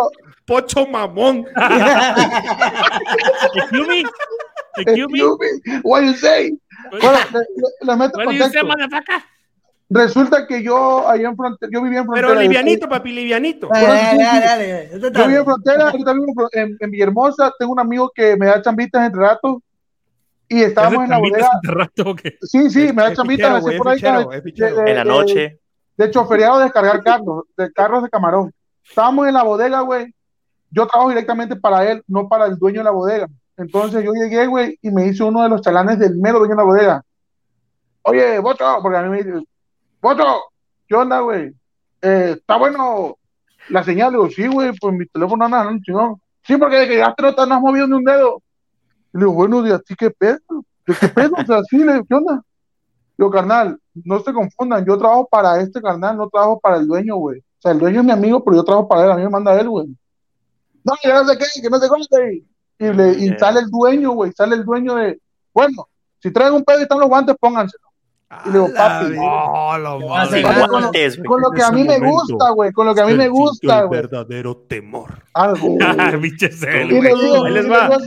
Pocho 0.47 0.87
mamón. 0.87 1.47
Excuse. 3.55 4.05
Excuse 4.77 5.09
me. 5.09 5.23
what 5.83 6.03
you 6.03 6.15
say? 6.15 6.53
What 6.91 7.01
do 7.01 8.33
you 8.33 8.39
say, 8.49 8.63
contexto. 8.63 8.67
motherfucker? 8.67 9.23
Resulta 9.93 10.47
que 10.47 10.63
yo 10.63 11.09
ahí 11.09 11.25
en 11.25 11.37
frontera, 11.37 11.69
yo 11.73 11.83
vivía 11.83 11.99
en 11.99 12.05
frontera. 12.05 12.29
Pero 12.29 12.41
yo- 12.41 12.47
livianito, 12.49 12.89
papi, 12.89 13.11
livianito. 13.13 13.69
Dale, 13.73 13.87
dale, 13.87 14.23
dale, 14.23 14.89
dale. 14.99 15.13
Yo 15.13 15.27
vivo 15.27 15.39
en 15.41 15.45
frontera, 15.45 15.91
ahorita 15.91 16.13
vivo 16.13 16.49
en 16.53 16.77
en, 16.81 16.91
Villahermosa, 16.93 17.53
tengo 17.59 17.73
un 17.73 17.81
amigo 17.81 18.11
que 18.15 18.37
me 18.37 18.47
da 18.47 18.63
chambitas 18.63 19.05
entre 19.05 19.21
ratos 19.21 19.57
y 20.49 20.63
estábamos 20.63 21.05
en 21.05 21.11
la 21.11 21.17
¿Haces 21.17 21.31
bodega. 21.31 21.51
rato? 21.65 22.17
Sí, 22.43 22.71
sí, 22.71 22.93
me 22.93 23.03
da 23.03 23.15
chambitas 23.15 23.49
fichero, 23.51 23.69
así 23.69 23.79
por 23.79 23.89
ahí. 23.89 23.97
fichero, 23.97 24.29
de- 24.29 24.37
es 24.37 24.43
fichero. 24.45 24.77
de- 24.77 24.91
En 24.91 24.97
la 24.97 25.05
noche. 25.05 25.61
De 25.97 26.07
de 26.07 26.63
descargar 26.63 27.03
carros, 27.03 27.45
de 27.57 27.73
carros 27.73 28.03
de 28.05 28.09
camarón. 28.09 28.53
Estábamos 28.89 29.27
en 29.29 29.35
la 29.35 29.43
bodega, 29.43 29.81
güey. 29.81 30.15
Yo 30.71 30.87
trabajo 30.87 31.11
directamente 31.11 31.57
para 31.57 31.91
él, 31.91 32.03
no 32.07 32.29
para 32.29 32.47
el 32.47 32.57
dueño 32.57 32.79
de 32.79 32.85
la 32.85 32.91
bodega. 32.93 33.27
Entonces 33.57 34.03
yo 34.05 34.13
llegué, 34.15 34.47
güey, 34.47 34.79
y 34.81 34.91
me 34.91 35.07
hice 35.07 35.25
uno 35.25 35.43
de 35.43 35.49
los 35.49 35.61
chalanes 35.61 35.99
del 35.99 36.17
mero 36.17 36.39
dueño 36.39 36.53
de 36.53 36.57
la 36.57 36.63
bodega. 36.63 37.03
Oye, 38.03 38.39
Bocho, 38.39 38.65
porque 38.83 38.97
a 38.99 39.03
mí 39.03 39.09
me 39.11 39.43
Bocho, 40.01 40.25
¿qué 40.89 40.95
onda, 40.95 41.21
güey? 41.21 41.53
Eh, 42.01 42.37
¿Está 42.39 42.57
bueno 42.57 43.19
la 43.69 43.85
señal? 43.85 44.13
Digo, 44.13 44.31
sí, 44.31 44.47
güey, 44.47 44.73
pues 44.81 44.95
mi 44.95 45.07
teléfono 45.07 45.45
anda 45.45 45.69
un 45.69 45.83
chingón. 45.83 46.21
Sí, 46.43 46.57
porque 46.57 46.77
de 46.77 46.89
que 46.89 46.97
ya 46.97 47.15
te 47.15 47.23
no 47.23 47.47
no 47.47 47.61
movido 47.61 47.87
ni 47.87 47.95
un 47.95 48.05
dedo. 48.05 48.43
Y 49.13 49.19
le 49.19 49.21
digo, 49.21 49.33
bueno, 49.35 49.63
¿de 49.63 49.75
a 49.75 49.79
ti 49.79 49.95
qué 49.95 50.11
pedo? 50.11 50.39
¿De 50.87 50.95
qué 50.99 51.09
pedo? 51.09 51.35
O 51.37 51.45
sea, 51.45 51.63
sí, 51.69 51.79
le 51.79 51.93
digo, 51.93 52.07
¿qué 52.09 52.15
onda? 52.15 52.43
Yo, 53.19 53.31
carnal, 53.31 53.79
no 53.93 54.21
se 54.21 54.33
confundan, 54.33 54.87
yo 54.87 54.97
trabajo 54.97 55.29
para 55.31 55.61
este 55.61 55.83
carnal, 55.83 56.17
no 56.17 56.31
trabajo 56.31 56.59
para 56.59 56.79
el 56.79 56.87
dueño, 56.87 57.17
güey. 57.17 57.41
O 57.41 57.61
sea, 57.61 57.73
el 57.73 57.79
dueño 57.79 58.01
es 58.01 58.07
mi 58.07 58.13
amigo, 58.13 58.43
pero 58.43 58.57
yo 58.57 58.65
trabajo 58.65 58.89
para 58.89 59.05
él, 59.05 59.11
a 59.11 59.17
mí 59.17 59.23
me 59.23 59.29
manda 59.29 59.61
él, 59.61 59.69
güey. 59.69 59.87
No, 60.83 60.95
que 61.03 61.13
no 61.13 61.27
sé 61.27 61.37
qué, 61.37 61.45
que 61.61 61.69
no 61.69 61.79
sé 61.79 61.89
cuánto. 61.89 62.09
Y, 62.79 62.93
le, 62.95 63.13
y 63.13 63.39
sale 63.39 63.61
el 63.61 63.69
dueño, 63.69 64.13
güey, 64.13 64.33
sale 64.33 64.55
el 64.55 64.65
dueño 64.65 64.95
de, 64.95 65.21
bueno, 65.53 65.87
si 66.19 66.33
traen 66.33 66.55
un 66.55 66.65
pedo 66.65 66.79
y 66.79 66.83
están 66.85 67.01
los 67.01 67.09
guantes, 67.11 67.37
pónganselo. 67.39 67.90
Y 68.47 68.49
le 68.49 68.53
digo, 68.53 68.67
A 68.67 68.71
la 68.71 69.01
papi. 69.01 69.17
Oh, 69.19 69.77
la 69.79 69.99
Sin 70.29 70.43
madre. 70.45 70.67
Guantes, 70.69 71.17
güey. 71.17 71.27
Con 71.27 71.41
lo 71.41 71.51
que 71.51 71.63
a 71.65 71.71
mí 71.73 71.83
me 71.83 71.99
gusta, 71.99 72.51
güey, 72.51 72.73
con 72.73 72.87
lo 72.87 72.95
que 72.95 73.01
a 73.01 73.07
mí 73.07 73.15
me 73.15 73.29
gusta, 73.29 73.83
güey. 73.83 74.01
verdadero 74.03 74.57
temor. 74.57 75.15
Algo. 75.35 75.77
Pinche 76.23 76.53
cel, 76.53 76.93
Y 76.93 77.01
le 77.01 77.13
güey. 77.13 77.25
digo, 77.25 77.45
Ahí 77.45 77.51
y 77.51 77.55
les 77.55 77.65
le 77.65 77.71
va. 77.71 77.87
a 77.87 77.99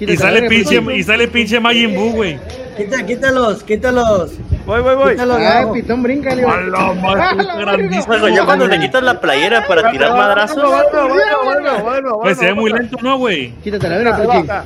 Y 0.00 0.16
sale 0.16 0.48
pinche, 0.48 0.82
y 0.96 1.02
sale 1.02 1.28
pinche 1.28 1.60
Majin 1.60 1.94
Buu, 1.94 2.12
güey. 2.12 2.38
Quita, 2.78 3.04
quítalos, 3.04 3.62
quítalos. 3.62 4.32
Voy, 4.64 4.80
voy, 4.80 4.94
voy. 4.94 5.10
Quítalos. 5.12 5.36
Ay, 5.36 5.66
no. 5.66 5.72
pitón, 5.74 6.02
bríncale. 6.02 6.44
A 6.44 6.60
la 6.62 7.54
grandísimo. 7.58 8.28
Ya 8.28 8.46
cuando 8.46 8.70
te 8.70 8.80
quitas 8.80 9.02
la 9.02 9.20
playera 9.20 9.66
para 9.66 9.90
tirar 9.90 10.12
madrazos. 10.12 10.62
Bueno, 10.64 11.08
bueno, 11.08 11.44
bueno, 11.44 11.82
bueno, 11.84 12.18
Pues 12.22 12.38
se 12.38 12.46
ve 12.46 12.54
muy 12.54 12.72
lento, 12.72 12.96
¿no, 13.02 13.18
güey? 13.18 13.50
Quítate 13.62 13.86
la 13.86 13.98
verga, 13.98 14.16
Ahí 14.16 14.26
Puchi. 14.26 14.46
va. 14.48 14.64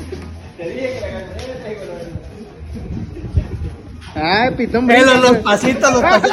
Ay, 4.17 4.51
pitón, 4.53 4.91
Eh, 4.91 5.03
los, 5.05 5.21
los 5.21 5.37
pasitos, 5.39 5.93
los 5.93 6.01
pasitos. 6.03 6.31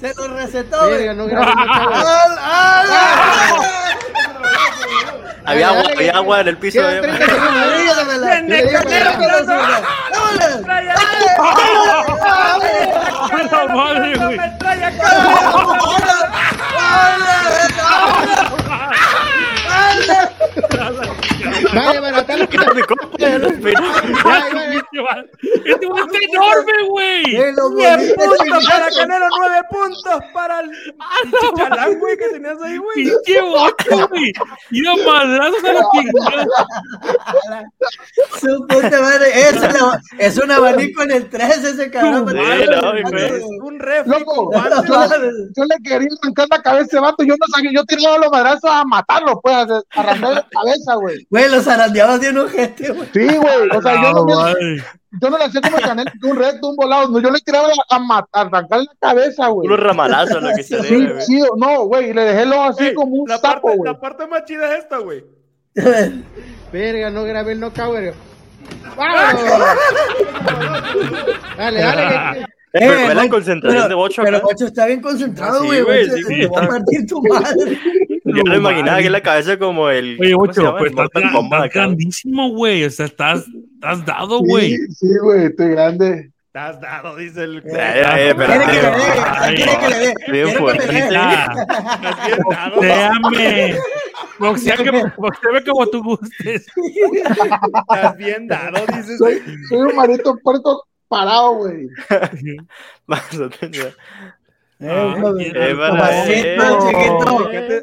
Se 0.00 0.14
lo 0.14 0.28
recetó, 0.28 0.88
güey. 0.88 1.14
No. 1.14 1.24
Había 5.44 5.68
agua, 5.68 5.82
había 5.96 6.12
agua 6.12 6.40
en 6.40 6.48
el 6.48 6.56
piso. 6.56 6.80
Quedan 6.80 7.02
Obrigado. 20.10 21.39
Había- 21.44 21.70
30 21.70 21.70
segundos. 21.70 21.76
Dígamela. 21.76 21.76
Yo 21.76 21.76
le 21.76 21.76
digo 21.76 21.76
que 21.76 21.78
ya- 21.78 21.80
A 21.80 21.80
la 21.80 21.80
madre, 21.80 21.80
güey. 21.80 21.86
Vaya, 21.86 22.00
bueno, 22.00 22.18
está 22.18 22.36
lo 22.36 22.48
que- 22.48 22.58
Mi 22.58 22.82
compa, 22.82 23.08
ya 23.18 23.38
lo 23.38 23.48
esperó. 23.48 23.84
Este 25.64 25.86
güey 25.86 26.02
está 26.04 26.18
enorme, 26.32 26.88
güey. 26.88 27.36
Eh, 27.36 27.52
los 27.56 27.76
10 27.76 27.96
bolitas 28.16 28.26
puntos 28.26 28.64
para 28.68 28.84
chiquitos. 28.88 28.98
Canelo, 28.98 29.26
9 29.38 29.60
puntos 29.70 30.20
para 30.32 30.60
el 30.60 30.70
pinche 30.70 31.46
chalán, 31.56 31.98
güey, 31.98 32.16
que 32.16 32.28
tenías 32.28 32.62
ahí, 32.62 32.76
güey. 32.78 32.94
Pinche 33.04 33.40
bote, 33.42 33.94
güey. 34.10 34.32
Y 34.70 34.86
a 34.86 34.96
madrazos 35.06 35.64
a 35.64 35.72
la 35.72 35.82
chingada. 35.92 36.46
Su 38.40 38.66
puta 38.66 39.00
madre. 39.00 39.40
Es, 39.48 39.56
una- 39.56 40.00
es 40.18 40.36
un 40.38 40.50
abanico 40.50 41.02
en 41.02 41.10
el 41.12 41.28
3 41.28 41.64
ese 41.64 41.90
cabrón. 41.90 42.28
Un 43.62 43.78
refri 43.78 44.10
Loco, 44.10 44.50
yo 44.52 45.64
le 45.64 45.76
quería 45.82 46.08
arrancar 46.22 46.46
la 46.50 46.62
cabeza 46.62 46.80
a 46.80 46.86
ese 46.86 47.00
vato, 47.00 47.22
yo 47.24 47.34
no 47.38 47.46
sabía, 47.54 47.70
yo 47.72 47.84
tiraba 47.84 48.18
los 48.18 48.30
madrazos 48.30 48.70
a 48.70 48.84
matarlo, 48.84 49.40
pues, 49.40 49.54
a 49.56 49.82
arrancar 49.94 50.32
la 50.34 50.46
cabeza, 50.50 50.94
güey. 50.94 51.26
Güey, 51.30 51.48
los 51.48 51.64
zarandeados 51.64 52.20
de 52.20 52.30
un 52.30 52.38
ojete, 52.38 52.90
güey. 52.90 53.08
Sí, 53.12 53.36
güey, 53.36 53.68
o 53.76 53.80
sea, 53.82 53.94
yo 54.02 54.12
no, 54.12 54.24
No, 54.24 54.34
madre. 54.34 54.82
yo 55.22 55.30
no 55.30 55.38
le 55.38 55.44
hacía 55.44 55.60
como 55.60 55.78
el 55.78 55.84
canel, 55.84 56.06
un 56.24 56.36
recto, 56.36 56.68
un 56.70 56.76
volado, 56.76 57.08
no, 57.08 57.20
yo 57.20 57.30
le 57.30 57.38
tiraba 57.38 57.68
a, 57.88 57.98
matar, 58.00 58.28
a 58.32 58.40
arrancar 58.40 58.80
la 58.80 58.86
cabeza, 59.00 59.46
güey. 59.48 59.68
Unos 59.68 59.78
ramalazos, 59.80 60.42
lo 60.42 60.50
que 60.56 60.62
se 60.64 60.82
Sí, 60.82 60.94
debe, 60.94 61.12
güey. 61.12 61.22
sí, 61.24 61.40
no, 61.56 61.84
güey, 61.84 62.10
y 62.10 62.12
le 62.12 62.22
dejé 62.24 62.42
el 62.42 62.52
ojo 62.52 62.64
así 62.64 62.84
Ey, 62.88 62.94
como 62.94 63.14
un 63.14 63.28
la, 63.28 63.38
sapo, 63.38 63.62
parte, 63.68 63.76
güey. 63.78 63.92
la 63.92 64.00
parte 64.00 64.26
más 64.26 64.44
chida 64.44 64.72
es 64.74 64.78
esta, 64.80 64.98
güey. 64.98 65.24
Verga, 66.72 67.10
no 67.10 67.22
grabé 67.24 67.52
el 67.52 67.60
knockout, 67.60 67.92
verga. 67.94 68.12
¡Vámonos! 68.96 69.42
Dale, 71.56 71.80
dale. 71.80 72.38
que- 72.40 72.46
Pero 72.72 72.92
Eh, 72.92 73.08
ve 73.08 73.14
la 73.14 73.22
Bocho, 73.22 73.30
concentración 73.34 73.82
pero- 73.82 73.88
de 73.88 73.94
Bocho 73.94 74.22
Pero. 74.24 74.40
Bocho 74.42 74.66
está 74.66 74.86
bien 74.86 75.00
concentrado, 75.00 75.56
Ah, 75.58 75.60
sí, 75.62 75.66
güey. 75.66 75.82
güey, 75.82 76.10
sí, 76.10 76.22
sí, 76.22 76.40
te 76.40 76.46
va 76.48 76.62
a 76.64 76.68
partir 76.68 77.06
tu 77.06 77.22
madre. 77.22 77.78
Yo 78.34 78.42
No 78.44 78.52
lo 78.52 78.58
imaginaba 78.58 78.96
aquí 78.98 79.06
en 79.06 79.12
la 79.12 79.20
cabeza 79.22 79.58
como 79.58 79.88
el. 79.90 80.16
Oye, 80.20 80.32
¿cómo 80.32 80.52
se 80.52 80.60
Bocho, 80.60 80.62
llama? 80.62 80.78
pues 80.78 80.90
estás, 80.92 81.08
estás 81.42 81.70
grandísimo, 81.74 82.48
güey. 82.50 82.84
O 82.84 82.90
sea, 82.90 83.06
estás, 83.06 83.44
estás 83.74 84.04
dado, 84.06 84.38
Sí, 84.40 84.44
güey. 84.48 84.76
sí, 84.94 85.08
güey, 85.22 85.44
estoy 85.46 85.68
grande. 85.70 86.30
Estás 86.46 86.80
dado, 86.80 87.16
dice 87.16 87.44
el. 87.44 87.58
Eh, 87.58 87.62
eh, 87.66 88.34
Quiere 88.34 88.58
que 88.58 88.66
le 88.66 88.72
dé, 88.72 89.24
Ay, 89.24 89.54
quiere 89.54 89.78
que 89.78 89.88
le 89.88 89.98
dé. 89.98 90.06
Bien 90.06 90.16
quiere 90.16 90.28
que 90.28 90.32
le 90.32 90.50
dé. 90.50 90.58
fuertita. 90.58 91.54
Boxeame, 94.40 95.12
boxeame 95.16 95.62
como 95.64 95.86
tú 95.86 96.02
gustes. 96.02 96.66
Estás 97.90 98.16
bien 98.16 98.48
dado, 98.48 98.84
dices. 98.96 99.18
Soy, 99.18 99.40
soy 99.68 99.78
un 99.78 99.94
marito 99.94 100.34
puerto 100.42 100.82
parado, 101.08 101.54
güey. 101.56 101.88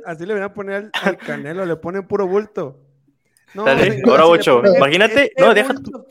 Así 0.05 0.25
le 0.25 0.33
van 0.33 0.43
a 0.43 0.53
poner 0.53 0.75
al, 0.75 0.91
al 1.03 1.17
canelo, 1.17 1.65
le 1.65 1.75
ponen 1.75 2.07
puro 2.07 2.27
bulto. 2.27 2.79
No, 3.53 3.63
Dale, 3.65 4.01
ahora 4.05 4.23
así 4.23 4.31
le 4.31 4.37
ocho. 4.39 4.55
ponen 4.61 4.75
Imagínate, 4.77 5.23
este 5.25 5.41
no, 5.43 5.53
deja 5.53 5.73
bulto. 5.73 6.05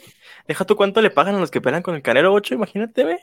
Deja 0.46 0.64
tú 0.64 0.77
cuánto 0.77 1.01
le 1.03 1.11
pagan 1.11 1.35
a 1.35 1.40
los 1.40 1.51
que 1.51 1.61
pelean 1.61 1.83
con 1.83 1.94
el 1.96 2.03
Canelo 2.03 2.33
8, 2.33 2.55
imagínate, 2.55 3.05
ve. 3.05 3.18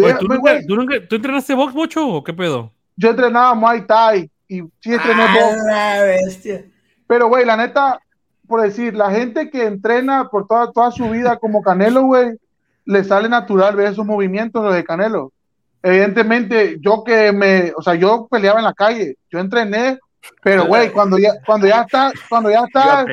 Oye, 0.00 0.14
¿tú, 0.20 0.28
nunca, 0.28 0.60
tú, 0.66 0.76
nunca- 0.76 1.08
¿tú 1.08 1.16
entrenaste 1.16 1.54
box, 1.54 1.74
Bocho, 1.74 2.06
o 2.06 2.22
qué 2.22 2.32
pedo? 2.32 2.72
Yo 2.96 3.10
entrenaba 3.10 3.54
Muay 3.54 3.84
Thai 3.86 4.30
y 4.46 4.60
sí 4.80 4.92
entrené 4.94 5.22
Ah, 5.26 5.34
box. 5.40 5.56
la 5.66 6.02
bestia. 6.02 6.64
Pero, 7.08 7.26
güey, 7.28 7.44
la 7.44 7.56
neta, 7.56 7.98
por 8.46 8.60
decir, 8.62 8.94
la 8.94 9.10
gente 9.10 9.50
que 9.50 9.64
entrena 9.64 10.28
por 10.30 10.46
toda, 10.46 10.70
toda 10.72 10.90
su 10.92 11.08
vida 11.10 11.36
como 11.38 11.62
Canelo, 11.62 12.02
güey, 12.02 12.36
le 12.84 13.02
sale 13.02 13.28
natural 13.28 13.74
ver 13.74 13.88
esos 13.88 14.06
movimientos, 14.06 14.62
los 14.62 14.74
de 14.74 14.84
Canelo. 14.84 15.32
Evidentemente, 15.82 16.78
yo 16.80 17.04
que 17.04 17.32
me, 17.32 17.72
o 17.76 17.82
sea, 17.82 17.94
yo 17.94 18.26
peleaba 18.30 18.58
en 18.58 18.64
la 18.64 18.74
calle, 18.74 19.16
yo 19.30 19.38
entrené, 19.38 19.98
pero, 20.42 20.66
güey, 20.66 20.90
cuando 20.92 21.18
ya, 21.18 21.32
cuando 21.46 21.66
ya 21.66 21.82
está, 21.82 22.12
cuando 22.28 22.50
ya 22.50 22.64
está, 22.64 23.06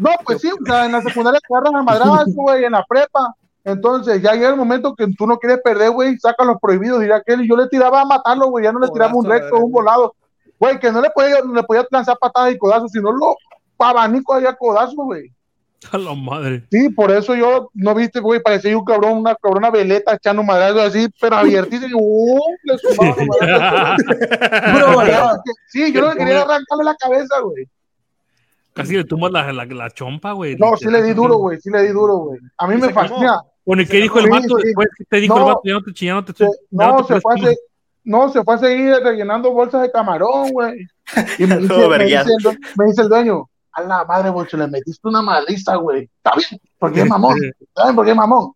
no, 0.00 0.10
pues 0.24 0.40
sí, 0.40 0.50
o 0.50 0.64
sea, 0.64 0.86
en 0.86 0.92
la 0.92 1.02
secundaria 1.02 1.40
te 1.40 1.54
agarras 1.54 1.74
a 1.74 1.82
madrazo, 1.82 2.24
güey, 2.34 2.64
en 2.64 2.72
la 2.72 2.84
prepa. 2.88 3.34
Entonces, 3.64 4.22
ya 4.22 4.32
llega 4.32 4.48
el 4.48 4.56
momento 4.56 4.94
que 4.94 5.06
tú 5.16 5.26
no 5.26 5.38
quieres 5.38 5.60
perder, 5.62 5.90
güey, 5.90 6.16
saca 6.18 6.42
los 6.42 6.56
prohibidos, 6.58 7.00
dirá 7.00 7.16
aquel, 7.16 7.42
y 7.42 7.48
yo 7.48 7.54
le 7.54 7.68
tiraba 7.68 8.00
a 8.00 8.06
matarlo, 8.06 8.48
güey, 8.48 8.64
ya 8.64 8.72
no 8.72 8.80
le 8.80 8.88
tiraba 8.88 9.14
un 9.14 9.26
recto, 9.26 9.58
un 9.58 9.70
volado. 9.70 10.14
Güey, 10.58 10.78
que 10.78 10.90
no 10.90 11.02
le 11.02 11.10
podía, 11.10 11.40
no 11.44 11.52
le 11.52 11.62
podía 11.64 11.86
lanzar 11.90 12.16
patadas 12.18 12.52
y 12.52 12.58
codazos, 12.58 12.90
sino 12.92 13.12
lo 13.12 13.36
abanico 13.78 14.34
había 14.34 14.54
codazo, 14.54 14.96
güey. 14.96 15.30
A 15.92 15.98
la 15.98 16.14
madre. 16.14 16.64
Sí, 16.70 16.88
por 16.90 17.10
eso 17.10 17.34
yo, 17.34 17.70
no 17.74 17.94
viste, 17.94 18.20
güey, 18.20 18.42
parecía 18.42 18.76
un 18.76 18.84
cabrón, 18.84 19.18
una 19.18 19.34
cabrona 19.34 19.70
veleta 19.70 20.14
echando 20.14 20.42
madrazo 20.42 20.80
así, 20.82 21.08
pero 21.20 21.36
abiertísimo, 21.36 21.88
y 21.88 21.92
¡uh! 21.94 22.38
le 22.64 22.78
sumaba 22.78 23.16
madrazos. 23.40 25.40
Sí, 25.68 25.92
yo 25.92 26.02
lo 26.02 26.12
que 26.12 26.18
quería 26.18 26.34
era 26.34 26.42
arrancarle 26.42 26.84
la 26.84 26.94
cabeza, 26.96 27.40
güey. 27.40 27.66
Casi 28.72 28.96
le 28.96 29.04
tumbas 29.04 29.32
la, 29.32 29.52
la, 29.52 29.64
la 29.64 29.90
chompa, 29.90 30.32
güey. 30.32 30.56
No, 30.56 30.76
sí 30.76 30.88
le 30.88 31.02
di 31.02 31.12
duro, 31.12 31.36
güey, 31.36 31.58
sí 31.60 31.70
le 31.70 31.82
di 31.82 31.88
duro, 31.88 32.16
güey. 32.18 32.40
A 32.58 32.66
mí 32.66 32.76
me 32.76 32.92
fascina. 32.92 33.40
Bueno, 33.64 33.82
¿y 33.82 33.86
qué 33.86 33.98
dijo 33.98 34.18
el 34.18 34.30
vato 34.30 34.58
sí. 34.58 34.64
después? 34.64 34.88
¿Qué 34.96 35.04
te 35.04 35.16
dijo 35.18 35.34
No. 35.34 35.40
el 35.40 35.46
vato? 35.46 35.60
Ya 35.64 35.72
no 35.74 35.82
te 35.82 35.90
no 35.90 36.24
te 36.24 36.32
Se- 36.34 36.44
ya 36.70 36.86
no, 36.86 37.04
te 37.04 37.14
se 37.14 37.20
fue, 37.20 37.34
a 37.34 37.54
no, 38.04 38.32
se 38.32 38.42
fue 38.42 38.54
a 38.54 38.58
seguir 38.58 38.94
rellenando 39.02 39.52
bolsas 39.52 39.82
de 39.82 39.90
camarón, 39.90 40.50
güey. 40.52 40.86
Y 41.38 41.46
me 41.46 41.58
dice, 41.58 41.68
Todo 41.68 41.88
me, 41.90 42.04
dice 42.04 42.20
el, 42.20 42.58
me 42.76 42.84
dice 42.86 43.02
el 43.02 43.08
dueño, 43.08 43.48
a 43.84 43.98
la 43.98 44.04
madre, 44.04 44.30
bocho, 44.30 44.56
le 44.56 44.66
metiste 44.68 45.06
una 45.08 45.22
madriza, 45.22 45.76
güey. 45.76 46.08
Está 46.16 46.32
bien, 46.36 46.60
porque 46.78 47.00
es 47.02 47.08
mamón. 47.08 47.36
Está 47.60 47.84
bien, 47.84 47.96
porque 47.96 48.10
es 48.10 48.16
mamón. 48.16 48.52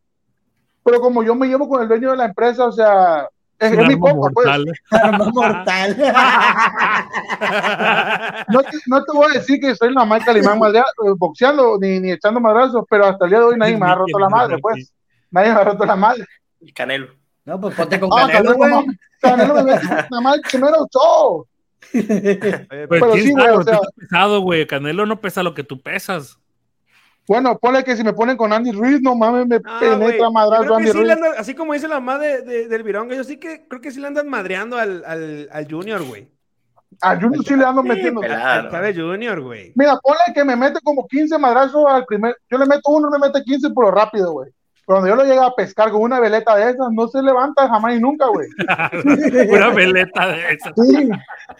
Pero 0.84 1.00
como 1.00 1.22
yo 1.22 1.34
me 1.34 1.46
llevo 1.46 1.68
con 1.68 1.82
el 1.82 1.88
dueño 1.88 2.10
de 2.10 2.16
la 2.18 2.24
empresa, 2.26 2.66
o 2.66 2.72
sea, 2.72 3.26
es, 3.58 3.70
mi 3.88 3.98
compa, 3.98 4.28
pues. 4.34 4.46
mortal. 4.46 4.64
Arma 4.90 5.30
mortal. 5.32 5.96
No 8.48 8.60
te, 8.62 8.78
no 8.86 9.04
te 9.04 9.12
voy 9.12 9.26
a 9.30 9.38
decir 9.38 9.60
que 9.60 9.74
soy 9.74 9.92
la 9.94 10.04
marca 10.04 10.26
Calimán 10.26 10.58
madrea- 10.58 10.84
eh, 11.04 11.12
boxeando 11.16 11.78
ni, 11.80 12.00
ni 12.00 12.10
echando 12.12 12.40
madrazos, 12.40 12.84
pero 12.88 13.06
hasta 13.06 13.24
el 13.24 13.30
día 13.30 13.38
de 13.40 13.44
hoy 13.46 13.56
nadie 13.58 13.76
me 13.76 13.86
ha 13.86 13.94
roto 13.94 14.18
la 14.18 14.28
madre, 14.28 14.58
pues. 14.58 14.92
Nadie 15.30 15.52
me 15.52 15.60
ha 15.60 15.64
roto 15.64 15.84
la 15.84 15.96
madre. 15.96 16.24
El 16.60 16.72
Canelo. 16.72 17.08
No, 17.44 17.60
pues 17.60 17.74
ponte 17.74 17.98
con 18.00 18.10
Ah, 18.12 18.26
Canelo, 18.30 18.56
Canelo, 18.56 18.56
güey. 18.56 18.70
no, 18.70 18.84
Canelo 19.20 19.54
me 19.64 20.40
primero 20.50 20.86
show. 20.92 21.38
Oye, 21.38 21.48
Pues 21.92 22.06
Pero 22.88 23.12
sí, 23.14 23.32
güey, 23.32 23.44
sabe, 23.44 23.56
o 23.56 23.62
sea- 23.62 23.78
pesado, 23.96 24.40
güey. 24.40 24.66
Canelo 24.66 25.06
no 25.06 25.20
pesa 25.20 25.42
lo 25.42 25.54
que 25.54 25.64
tú 25.64 25.80
pesas. 25.82 26.38
Bueno, 27.26 27.58
ponle 27.58 27.84
que 27.84 27.96
si 27.96 28.04
me 28.04 28.12
ponen 28.12 28.36
con 28.36 28.52
Andy 28.52 28.72
Ruiz, 28.72 29.00
no 29.00 29.14
mames, 29.14 29.46
me 29.46 29.56
Ah, 29.64 29.78
penetra 29.80 30.28
madrazo 30.30 30.62
creo 30.64 30.76
que 30.76 30.82
Andy 30.82 30.92
sí 30.92 30.98
le 30.98 31.04
Ruiz. 31.04 31.12
andan- 31.16 31.34
así 31.38 31.54
como 31.54 31.72
dice 31.72 31.88
la 31.88 31.94
mamá 32.00 32.18
de, 32.18 32.42
de- 32.42 32.68
del 32.68 32.82
Vironga, 32.82 33.14
yo 33.16 33.24
sí 33.24 33.38
que 33.38 33.66
creo 33.66 33.80
que 33.80 33.90
sí 33.90 34.00
le 34.00 34.08
andan 34.08 34.28
madreando 34.28 34.76
al, 34.76 35.02
al, 35.06 35.48
al 35.50 35.70
Junior, 35.70 36.02
güey. 36.04 36.28
A 37.00 37.16
Junior 37.18 37.42
sí 37.44 37.56
le 37.56 37.64
ando 37.64 37.82
metiendo. 37.82 38.20
Al 38.22 38.70
Chávez 38.70 38.96
Junior, 38.96 39.40
güey. 39.40 39.72
Mira, 39.74 39.98
ponle 40.02 40.20
que 40.34 40.44
me 40.44 40.54
mete 40.54 40.80
como 40.84 41.06
15 41.08 41.38
madrazos 41.38 41.84
al 41.88 42.04
primer. 42.04 42.36
Yo 42.50 42.58
le 42.58 42.66
meto 42.66 42.82
uno, 42.90 43.08
me 43.10 43.18
mete 43.18 43.42
15 43.42 43.70
por 43.70 43.86
lo 43.86 43.90
rápido, 43.90 44.32
güey. 44.32 44.52
Pero 44.86 45.00
Cuando 45.00 45.08
yo 45.08 45.16
lo 45.16 45.24
llego 45.24 45.42
a 45.42 45.54
pescar 45.54 45.90
con 45.90 46.02
una 46.02 46.20
veleta 46.20 46.54
de 46.56 46.70
esas, 46.70 46.90
no 46.92 47.08
se 47.08 47.22
levanta 47.22 47.68
jamás 47.68 47.96
y 47.96 48.00
nunca, 48.00 48.26
güey. 48.26 48.48
Una 49.50 49.70
veleta 49.70 50.26
de 50.28 50.52
esa. 50.52 50.72
Sí, 50.76 51.08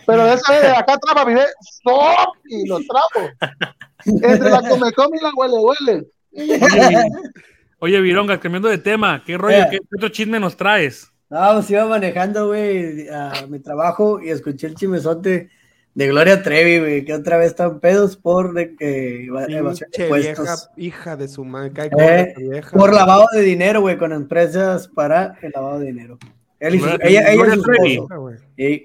pero 0.06 0.24
de 0.24 0.34
esa 0.34 0.52
vez 0.52 0.62
de 0.62 0.68
acá 0.68 0.94
atrás, 0.94 1.14
papi, 1.14 1.32
¡stop! 1.62 2.36
y 2.44 2.68
lo 2.68 2.78
trapo. 2.80 3.30
Entre 4.04 4.50
la 4.50 4.60
come 4.68 4.92
come 4.92 5.18
y 5.18 5.22
la 5.22 5.30
huele 5.34 5.56
huele. 5.58 6.06
Oye, 6.32 7.04
Oye, 7.78 8.00
Vironga, 8.00 8.38
cambiando 8.40 8.68
de 8.68 8.78
tema, 8.78 9.22
¿qué 9.24 9.38
rollo? 9.38 9.56
Eh. 9.56 9.68
¿Qué 9.70 9.78
otro 9.96 10.08
chisme 10.10 10.38
nos 10.38 10.56
traes? 10.56 11.10
No, 11.30 11.54
pues 11.54 11.70
iba 11.70 11.86
manejando, 11.86 12.48
güey, 12.48 13.08
a 13.08 13.46
mi 13.48 13.58
trabajo 13.60 14.20
y 14.20 14.28
escuché 14.28 14.66
el 14.66 14.74
chimezote 14.74 15.50
de 15.94 16.08
Gloria 16.08 16.42
Trevi, 16.42 16.78
güey, 16.80 17.04
que 17.04 17.14
otra 17.14 17.36
vez 17.36 17.48
están 17.48 17.78
pedos 17.80 18.16
por 18.16 18.52
de 18.52 18.74
que 18.74 19.26
eva- 19.26 19.46
evasión 19.48 19.90
de 19.96 20.02
impuestos. 20.04 20.70
hija 20.76 21.16
de 21.16 21.28
su 21.28 21.44
madre. 21.44 21.90
Eh. 21.98 22.62
Por 22.72 22.92
lavado 22.92 23.26
de 23.32 23.42
dinero, 23.42 23.80
güey, 23.80 23.96
con 23.96 24.12
empresas 24.12 24.88
para 24.88 25.36
el 25.42 25.52
lavado 25.54 25.78
de 25.78 25.86
dinero. 25.86 26.18
Él 26.58 26.74
y 26.76 26.78
su- 26.80 26.84
Gloria- 26.86 27.06
ella, 27.08 27.20
ella 27.28 27.34
Gloria 27.34 27.54
su 27.54 27.62
Trevi. 27.62 27.92
esposo. 27.94 28.30
Y 28.56 28.82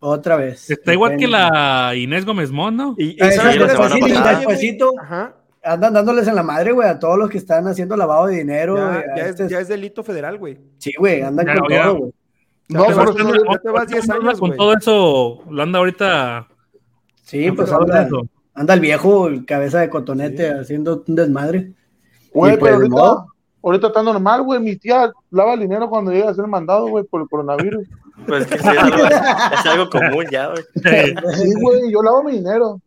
otra 0.00 0.36
vez. 0.36 0.70
Está 0.70 0.92
igual 0.92 1.16
que 1.16 1.28
la 1.28 1.92
Inés 1.94 2.24
Gómez 2.24 2.50
Mont, 2.50 2.76
¿no? 2.76 2.94
Y, 2.98 3.10
y 3.10 3.16
Ah, 3.20 3.30
¿sabes 3.30 3.52
sí, 3.52 3.58
cuál 3.58 3.58
la 3.58 3.72
es 3.72 3.78
Ajá. 5.00 5.34
andan 5.62 5.92
dándoles 5.92 6.26
en 6.28 6.34
la 6.34 6.42
madre, 6.42 6.72
güey, 6.72 6.88
a 6.88 6.98
todos 6.98 7.18
los 7.18 7.28
que 7.30 7.38
están 7.38 7.66
haciendo 7.68 7.96
lavado 7.96 8.26
de 8.26 8.36
dinero. 8.36 8.76
Ya, 8.76 8.84
güey, 8.88 8.98
a 8.98 9.16
ya 9.16 9.22
es, 9.24 9.30
este- 9.30 9.48
ya 9.48 9.60
es 9.60 9.68
delito 9.68 10.02
federal, 10.02 10.38
güey. 10.38 10.58
Sí, 10.78 10.92
güey, 10.98 11.20
andan 11.22 11.46
Ya, 11.46 11.56
con 11.56 11.70
ya. 11.70 11.82
todo, 11.84 11.96
güey. 11.98 12.12
No, 12.68 12.84
te 12.84 12.94
vas 12.94 13.10
pero 13.12 13.32
sí, 13.32 13.40
ya 13.50 13.58
te 13.58 13.70
vas 13.70 13.88
10 13.88 14.10
Anda 14.10 14.28
años, 14.28 14.40
Con 14.40 14.56
todo 14.56 14.74
eso, 14.74 15.42
lo 15.50 15.62
anda 15.62 15.78
ahorita. 15.78 16.48
Sí, 17.22 17.50
pues 17.50 17.72
anda, 17.72 18.08
anda 18.54 18.74
el 18.74 18.80
viejo, 18.80 19.28
el 19.28 19.46
cabeza 19.46 19.80
de 19.80 19.88
cotonete, 19.88 20.50
haciendo 20.50 21.02
un 21.06 21.14
desmadre. 21.14 21.72
Güey, 22.32 22.54
Y 22.54 22.56
pues, 22.58 22.70
pero 22.70 22.76
ahorita, 22.76 22.96
no. 22.96 23.26
ahorita 23.62 23.86
está 23.86 24.02
normal, 24.02 24.42
güey. 24.42 24.60
Mi 24.60 24.76
tía 24.76 25.10
lava 25.30 25.54
el 25.54 25.60
dinero 25.60 25.88
cuando 25.88 26.10
llega 26.10 26.30
a 26.30 26.34
ser 26.34 26.46
mandado, 26.46 26.88
güey, 26.88 27.04
por 27.04 27.22
el 27.22 27.28
coronavirus. 27.28 27.86
Pues 28.26 28.46
que 28.48 28.58
sí, 28.58 28.68
es, 28.68 28.78
algo, 28.78 28.96
es 29.06 29.66
algo 29.66 29.90
común 29.90 30.26
ya, 30.28 30.48
güey. 30.48 30.64
Sí, 30.74 31.54
güey, 31.62 31.90
yo 31.90 32.02
lavo 32.02 32.24
mi 32.24 32.32
dinero. 32.32 32.80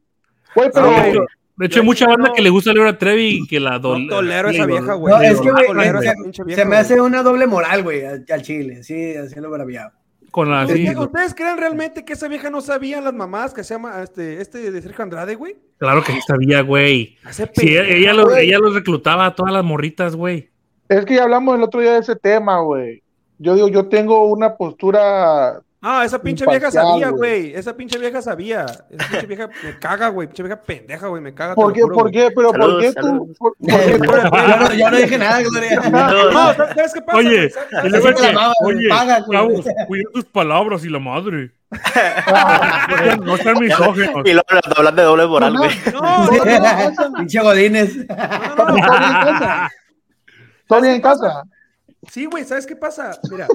Güey, 0.54 0.70
pero. 0.74 0.88
Ah. 0.90 1.26
De 1.58 1.66
hecho, 1.68 1.80
hay 1.82 1.86
mucha 1.86 2.08
banda 2.08 2.30
no- 2.30 2.34
que 2.34 2.42
le 2.42 2.50
gusta 2.50 2.72
a 2.72 2.74
Gloria 2.74 2.98
Trevi 2.98 3.42
y 3.44 3.48
que 3.48 3.60
la 3.60 3.72
No 3.80 3.80
dol- 3.80 4.10
tolero 4.10 4.50
le 4.50 4.56
esa 4.56 4.66
vieja, 4.66 4.94
güey. 4.94 5.14
No, 5.14 5.22
es 5.22 5.42
que, 5.42 5.52
güey, 5.52 5.68
tolero 5.68 6.00
se, 6.02 6.06
esa 6.08 6.16
pinche 6.24 6.44
vieja, 6.44 6.62
se 6.62 6.68
me 6.68 6.76
hace 6.78 7.02
una 7.02 7.24
doble 7.24 7.46
moral, 7.48 7.84
güey, 7.84 8.06
al, 8.06 8.26
al 8.32 8.42
chile, 8.42 8.84
sí, 8.84 9.14
haciendo 9.16 9.50
braviado. 9.50 9.92
Con 10.32 10.50
la, 10.50 10.66
sí, 10.66 10.74
¿Ustedes, 10.74 10.98
ustedes 10.98 11.36
creen 11.36 11.58
realmente 11.58 12.06
que 12.06 12.14
esa 12.14 12.30
vieja 12.30 12.50
no 12.50 12.62
sabía 12.62 13.02
las 13.02 13.14
mamás 13.14 13.54
que 13.54 13.66
se 13.66 13.74
llama 13.74 14.02
este, 14.02 14.40
este 14.42 14.72
de 14.72 14.82
Sergio 14.82 15.04
Andrade, 15.04 15.36
güey? 15.36 15.58
claro 15.78 16.02
que 16.04 16.14
sí 16.14 16.20
sabía, 16.26 16.62
güey. 16.62 17.18
Hace 17.26 17.50
Sí, 17.54 17.76
ella, 17.76 18.14
los, 18.14 18.36
ella 18.38 18.58
los 18.60 18.74
reclutaba 18.74 19.26
a 19.26 19.36
todas 19.36 19.52
las 19.52 19.64
morritas, 19.64 20.16
güey. 20.16 20.50
Es 20.88 21.06
que 21.06 21.16
ya 21.16 21.24
hablamos 21.24 21.58
el 21.58 21.64
otro 21.64 21.82
día 21.82 21.94
de 21.94 22.00
ese 22.00 22.16
tema, 22.16 22.60
güey. 22.62 23.04
Yo 23.40 23.56
digo, 23.56 23.68
yo 23.68 23.88
tengo 23.90 24.24
una 24.26 24.56
postura. 24.56 25.60
Ah, 25.84 26.06
esa 26.06 26.22
pinche 26.22 26.46
vieja 26.46 26.70
sabía, 26.70 27.10
güey. 27.10 27.56
Esa 27.56 27.76
pinche 27.76 27.98
vieja 27.98 28.22
sabía. 28.22 28.66
Esa 28.90 29.08
pinche 29.10 29.26
vieja 29.26 29.50
me 29.64 29.80
caga, 29.80 30.10
güey. 30.10 30.28
Pinche 30.28 30.44
vieja 30.44 30.62
pendeja, 30.62 31.08
güey. 31.08 31.24
Me 31.24 31.34
caga. 31.34 31.56
¿Por 31.56 31.74
qué? 31.74 31.82
juro, 31.82 31.96
¿Por 31.96 32.12
qué? 32.12 32.30
Pero 32.36 32.52
¿por 32.54 32.80
qué 32.80 32.94
tú? 32.94 33.34
por- 33.40 33.56
por 33.58 33.68
qué 33.68 33.98
no, 33.98 34.74
yo 34.74 34.92
no 34.92 34.98
dije 34.98 35.18
nada, 35.18 35.42
Gloria. 35.42 35.82
No, 35.90 36.54
¿sabes 36.54 36.94
qué 36.94 37.02
pasa? 37.02 37.18
Oye? 37.18 37.50
¿Sabes- 37.50 38.16
que 38.16 38.32
la 38.34 38.54
oye, 38.64 38.90
paga, 38.90 39.20
güey. 39.22 39.38
chavos, 39.40 39.66
cuiden 39.88 40.06
tus 40.14 40.26
palabras 40.26 40.86
y 40.86 40.90
la 40.90 41.00
madre. 41.00 41.52
No 41.72 42.98
sean- 42.98 43.26
no 43.26 43.38
sean 43.38 43.60
misógenos. 43.60 44.22
Y 44.26 44.34
luego 44.34 44.48
las 44.52 44.76
doblas 44.76 44.96
de 44.96 45.02
doble 45.02 45.26
moral, 45.26 45.58
güey. 45.58 45.72
No, 45.94 46.30
Pinche 47.18 47.40
Godines. 47.40 47.96
no, 48.08 48.56
no, 48.56 48.66
no. 48.68 48.76
¿Está 48.78 48.90
bien 48.92 49.02
en 49.16 49.32
casa? 49.42 49.70
¿Está 50.62 50.80
bien 50.80 50.94
en 50.96 51.02
casa? 51.02 51.44
Sí, 52.12 52.26
güey, 52.26 52.44
¿sabes 52.44 52.68
qué 52.68 52.76
pasa? 52.76 53.12
Mira, 53.32 53.48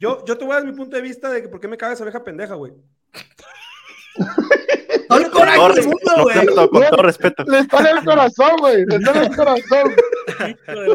yo, 0.00 0.24
yo 0.24 0.36
te 0.36 0.44
voy 0.44 0.54
a 0.54 0.56
dar 0.56 0.66
mi 0.66 0.72
punto 0.72 0.96
de 0.96 1.02
vista 1.02 1.30
de 1.30 1.42
que 1.42 1.48
por 1.48 1.60
qué 1.60 1.68
me 1.68 1.76
caga 1.76 1.92
esa 1.92 2.04
vieja 2.04 2.24
pendeja, 2.24 2.54
güey. 2.54 2.72
Con 5.08 5.30
todo 5.30 5.44
mundo, 5.44 5.68
respeto, 6.28 6.70
con 6.70 6.82
todo 6.88 7.02
respeto. 7.02 7.44
Le 7.44 7.58
está 7.58 7.80
en 7.80 7.98
el 7.98 8.04
corazón, 8.04 8.56
güey. 8.60 8.86
Le 8.86 8.96
está 8.96 9.10
en 9.10 9.30
el 9.30 9.36
corazón. 9.36 9.94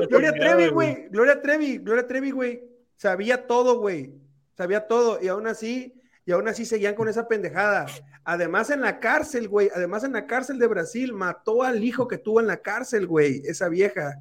Gloria 0.09 0.33
Trevi, 0.33 0.67
güey. 0.69 1.07
Gloria 1.09 1.41
Trevi, 1.41 1.77
Gloria 1.77 2.07
Trevi, 2.07 2.31
güey. 2.31 2.63
Sabía 2.95 3.45
todo, 3.45 3.79
güey. 3.79 4.13
Sabía 4.57 4.87
todo. 4.87 5.19
Y 5.21 5.27
aún 5.27 5.47
así, 5.47 5.93
y 6.25 6.31
aún 6.31 6.47
así 6.47 6.65
seguían 6.65 6.95
con 6.95 7.07
esa 7.09 7.27
pendejada. 7.27 7.85
Además, 8.23 8.69
en 8.69 8.81
la 8.81 8.99
cárcel, 8.99 9.47
güey. 9.49 9.69
Además, 9.75 10.03
en 10.03 10.13
la 10.13 10.25
cárcel 10.25 10.57
de 10.57 10.67
Brasil, 10.67 11.13
mató 11.13 11.63
al 11.63 11.83
hijo 11.83 12.07
que 12.07 12.17
tuvo 12.17 12.39
en 12.39 12.47
la 12.47 12.57
cárcel, 12.57 13.05
güey. 13.05 13.41
Esa 13.45 13.69
vieja. 13.69 14.15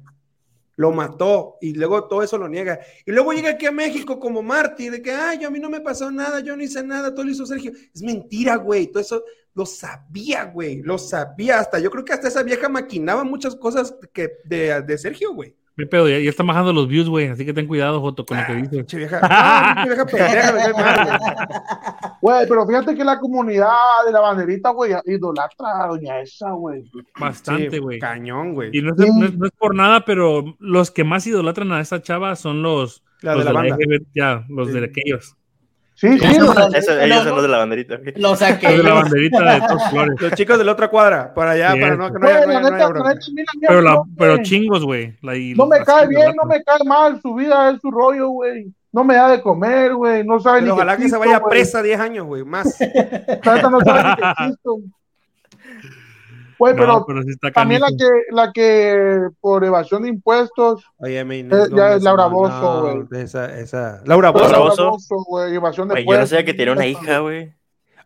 Lo 0.77 0.91
mató 0.91 1.57
y 1.61 1.73
luego 1.73 2.07
todo 2.07 2.21
eso 2.21 2.37
lo 2.37 2.49
niega. 2.49 2.79
Y 3.05 3.11
luego 3.11 3.33
llega 3.33 3.51
aquí 3.51 3.65
a 3.65 3.71
México 3.71 4.19
como 4.19 4.43
mártir, 4.43 4.91
de 4.91 5.01
que, 5.01 5.11
ay, 5.11 5.39
yo 5.39 5.47
a 5.47 5.51
mí 5.51 5.59
no 5.59 5.69
me 5.69 5.81
pasó 5.81 6.11
nada, 6.11 6.41
yo 6.41 6.55
no 6.57 6.63
hice 6.63 6.83
nada, 6.83 7.13
todo 7.13 7.25
lo 7.25 7.31
hizo 7.31 7.45
Sergio. 7.45 7.71
Es 7.93 8.01
mentira, 8.01 8.55
güey. 8.57 8.87
Todo 8.87 9.01
eso 9.01 9.23
lo 9.53 9.65
sabía, 9.65 10.45
güey. 10.45 10.81
Lo 10.81 10.97
sabía 10.97 11.59
hasta. 11.59 11.79
Yo 11.79 11.89
creo 11.89 12.03
que 12.03 12.13
hasta 12.13 12.27
esa 12.27 12.43
vieja 12.43 12.67
maquinaba 12.67 13.23
muchas 13.23 13.55
cosas 13.55 13.95
que, 14.13 14.39
de, 14.43 14.81
de 14.81 14.97
Sergio, 14.97 15.33
güey. 15.33 15.55
Mi 15.77 15.85
pedo, 15.85 16.07
ya, 16.07 16.17
ya 16.19 16.29
están 16.29 16.47
bajando 16.47 16.71
los 16.71 16.87
views, 16.87 17.09
güey. 17.09 17.27
Así 17.27 17.45
que 17.45 17.53
ten 17.53 17.67
cuidado, 17.67 17.99
Joto, 17.99 18.25
con 18.25 18.37
lo 18.37 18.45
que 18.47 18.53
dices. 18.55 18.69
Pinche 18.69 18.97
vieja. 18.97 19.19
No, 19.19 19.83
pinche 19.83 19.89
vieja 19.89 20.05
pendeja, 20.05 20.53
me 20.53 20.59
cae 20.61 20.73
mal, 20.73 21.19
güey. 22.21 22.47
Pero 22.47 22.65
fíjate 22.67 22.95
que 22.95 23.03
la 23.03 23.19
comunidad 23.19 23.69
de 24.05 24.11
la 24.13 24.21
banderita, 24.21 24.69
güey, 24.69 24.93
idolatra 25.05 25.83
a 25.83 25.87
doña 25.87 26.21
esa, 26.21 26.51
güey. 26.51 26.89
Bastante, 27.19 27.71
Sí, 27.71 27.77
güey. 27.79 27.99
Cañón, 27.99 28.53
güey. 28.53 28.69
y 28.73 28.81
no 28.81 28.91
es, 28.91 28.97
no 28.97 29.25
es- 29.25 29.37
no 29.37 29.45
es 29.47 29.51
por 29.57 29.75
nada, 29.75 30.05
pero 30.05 30.55
los 30.59 30.91
que 30.91 31.03
más 31.03 31.27
idolatran 31.27 31.71
a 31.73 31.81
esa 31.81 32.01
chava 32.01 32.35
son 32.37 32.61
los, 32.63 33.03
La 33.21 33.31
de 33.31 33.37
los 33.37 33.45
la 33.45 33.51
de 33.51 33.69
banda. 33.69 33.75
LGBT, 33.75 34.07
ya, 34.15 34.45
los 34.47 34.67
Sí. 34.69 34.73
de 34.79 34.85
aquellos. 34.85 35.35
Sí, 35.97 36.19
sí, 36.19 36.39
¿Cómo 36.39 36.53
se? 36.53 36.77
Eso- 36.77 36.99
ellos 36.99 37.23
son 37.23 37.35
los 37.35 37.41
de 37.41 37.47
la 37.47 37.57
banderita. 37.59 37.95
güey. 37.95 38.13
Lo 38.17 38.35
saqué. 38.35 38.67
Los 38.67 38.77
de 38.77 38.83
la 38.83 38.93
banderita 38.95 39.53
de 39.53 39.61
todos 39.67 39.89
flores. 39.89 40.21
Los 40.21 40.31
chicos 40.33 40.57
de 40.57 40.63
la 40.65 40.71
otra 40.73 40.89
cuadra, 40.89 41.33
para 41.33 41.51
allá, 41.51 41.71
Sí, 41.73 41.79
para 41.79 41.95
no, 41.95 42.11
que 42.11 42.19
no 42.19 42.27
haya, 42.27 42.35
Güey, 42.45 42.47
no 42.47 42.67
haya- 42.67 42.89
no 42.89 43.05
haya 43.07 43.19
Pero, 43.67 43.81
la, 43.81 43.93
no, 43.93 44.03
pero 44.17 44.37
chingos, 44.43 44.83
güey. 44.83 45.13
No 45.21 45.31
los- 45.55 45.69
me 45.69 45.85
cae 45.85 46.07
bien, 46.07 46.33
no 46.35 46.47
me 46.47 46.61
cae 46.63 46.79
mal, 46.85 47.21
su 47.21 47.33
vida 47.33 47.71
es 47.71 47.79
su 47.81 47.89
rollo, 47.91 48.27
güey. 48.29 48.67
No 48.91 49.03
me 49.03 49.15
da 49.15 49.29
de 49.29 49.41
comer, 49.41 49.93
güey, 49.95 50.25
no 50.25 50.39
sabe 50.39 50.59
Pero 50.61 50.65
ni 50.67 50.71
ojalá 50.79 50.93
que 50.93 51.01
se 51.03 51.07
existo, 51.07 51.19
vaya 51.19 51.41
presa 51.43 51.81
10 51.81 51.99
años, 51.99 52.25
güey, 52.25 52.43
más. 52.45 52.77
La 52.79 53.55
neta 53.55 53.69
no 53.69 53.79
sabe 53.81 54.03
ni 54.09 54.15
que 54.15 54.31
existo. 54.43 54.77
Güey, 56.57 56.73
No, 56.73 56.79
pero 56.79 57.05
pero 57.05 57.23
sí 57.23 57.29
está 57.31 57.51
también 57.51 57.81
la 57.81 57.87
que, 57.87 58.05
la 58.31 58.51
que 58.53 59.19
por 59.41 59.63
evasión 59.63 60.03
de 60.03 60.09
impuestos, 60.09 60.83
Oye, 60.97 61.23
me 61.25 61.39
Eh, 61.39 61.49
ya 61.75 61.93
es 61.95 62.03
Laura 62.03 62.27
Bozzo, 62.27 62.81
güey. 63.09 63.21
Esa, 63.21 63.57
esa. 63.59 64.01
Laura 64.05 64.31
pues. 64.31 64.51
Bozo. 64.51 64.97
güey, 65.27 65.55
evasión 65.55 65.87
de 65.87 65.93
Güey, 65.95 66.03
yo 66.03 66.09
no 66.09 66.13
impuestos. 66.13 66.29
sabía 66.29 66.45
que 66.45 66.53
tiene 66.53 66.71
una 66.71 66.85
hija, 66.85 67.19
güey. 67.19 67.53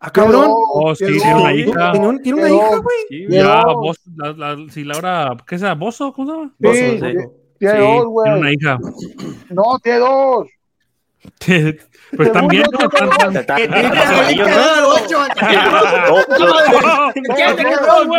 Ah, 0.01 0.11
cabrón. 0.11 0.45
Oh, 0.49 0.95
sí, 0.95 1.05
tiene 1.05 1.35
una 1.35 1.53
hija. 1.53 1.91
¿Tiene, 1.91 2.07
un- 2.07 2.21
tiene 2.21 2.39
una 2.39 2.47
Quedó. 2.47 2.57
hija, 2.57 2.77
güey? 2.77 2.97
Sí. 3.09 3.25
Ya, 3.29 3.63
vos, 3.65 3.99
la, 4.15 4.31
la, 4.31 4.71
si 4.71 4.83
Laura, 4.85 5.35
¿qué 5.45 5.55
es 5.55 5.61
esa? 5.61 5.73
¿Bozo? 5.75 6.13
¿Cómo 6.13 6.27
se 6.27 6.33
llama? 6.37 6.51
Sí, 6.51 6.65
Bozo, 6.65 6.75
sí. 6.75 6.99
tiene 7.59 7.73
Sí, 7.73 7.79
dos, 7.81 8.05
güey. 8.05 8.23
tiene 8.25 8.39
una 8.39 8.51
hija. 8.53 8.79
No, 9.49 9.63
tiene 9.83 9.99
dos. 9.99 10.47
¿No? 12.11 12.23
no- 12.23 12.49
No, 16.39 16.39
no, 16.39 16.53
¡No! 16.79 18.05
¡No! 18.05 18.15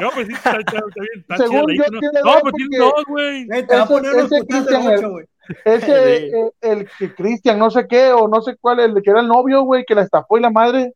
No, 0.00 0.10
pues 0.14 0.26
sí, 0.26 0.32
está, 0.34 0.50
está- 0.58 0.78
está 0.78 1.00
bien, 1.00 1.20
está 1.20 1.36
Según 1.36 1.66
yo 1.74 1.84
¿no? 1.90 1.98
tiene 2.00 2.20
No, 2.24 2.30
dos 2.32 2.40
pues 2.42 2.54
tiene 2.54 2.78
dos, 2.78 3.04
güey. 3.06 3.46
Ese- 3.50 4.46
Cristian 4.46 4.82
güey. 5.10 5.24
Ese, 5.64 6.26
eh, 6.28 6.50
el 6.60 6.88
que 6.98 7.14
Cristian, 7.14 7.58
no 7.58 7.70
sé 7.70 7.86
qué, 7.88 8.12
o 8.12 8.28
no 8.28 8.40
sé 8.42 8.56
cuál, 8.60 8.80
el 8.80 9.02
que 9.02 9.10
era 9.10 9.20
el 9.20 9.28
novio, 9.28 9.62
güey, 9.62 9.84
que 9.84 9.94
la 9.94 10.02
estafó 10.02 10.38
y 10.38 10.40
la 10.40 10.50
madre, 10.50 10.92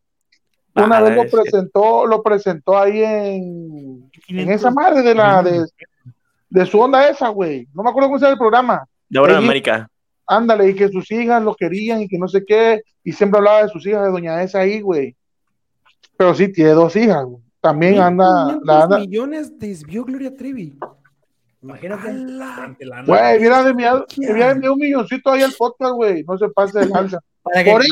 una 0.75 0.99
Ah, 0.99 1.01
vez 1.01 1.17
lo 1.17 1.23
es- 1.23 1.33
presentó, 1.33 2.07
lo 2.07 2.23
presentó 2.23 2.79
ahí 2.79 3.03
en, 3.03 4.11
en 4.29 4.51
esa 4.51 4.71
madre 4.71 5.03
de 5.03 5.15
la, 5.15 5.43
de, 5.43 5.65
de 6.51 6.67
su 6.67 6.79
onda 6.81 7.09
esa, 7.09 7.29
güey. 7.29 7.67
No 7.75 7.83
me 7.83 7.91
acuerdo 7.91 8.09
cómo 8.09 8.19
se 8.19 8.25
llama 8.27 8.33
el 8.35 8.39
programa. 8.39 8.85
De 9.09 9.19
ahora 9.19 9.33
en 9.33 9.39
América. 9.39 9.89
Ándale, 10.27 10.71
y 10.71 10.75
que 10.75 10.89
sus 10.89 11.11
hijas 11.11 11.43
lo 11.43 11.55
querían 11.55 12.03
y 12.03 12.09
que 12.09 12.19
no 12.19 12.29
sé 12.29 12.45
qué, 12.45 12.83
y 13.05 13.13
siempre 13.13 13.39
hablaba 13.39 13.63
de 13.63 13.69
sus 13.69 13.87
hijas 13.87 14.05
de 14.05 14.11
Doña 14.11 14.43
Esa 14.43 14.61
ahí, 14.61 14.81
güey. 14.81 15.17
Pero 16.17 16.35
sí, 16.35 16.53
tiene 16.53 16.71
dos 16.71 16.97
hijas, 16.97 17.25
güey. 17.25 17.43
También 17.61 18.01
anda, 18.01 18.25
1.500 18.25 18.61
la 18.65 18.83
anda, 18.83 18.99
millones 18.99 19.59
desvió 19.59 20.05
Gloria 20.05 20.35
Trevi. 20.35 20.79
Imagínate. 21.63 22.13
güey, 23.07 23.41
mira 23.41 23.65
de 23.65 23.71
enviar 23.71 24.05
un 24.71 24.79
milloncito 24.79 25.31
ahí 25.31 25.43
al 25.43 25.53
podcast, 25.53 25.95
güey. 25.95 26.23
No 26.23 26.39
se 26.39 26.49
pase 26.49 26.81
de 26.81 26.87
lanza. 26.87 27.19
Para 27.43 27.65
Por 27.65 27.83
que. 27.83 27.91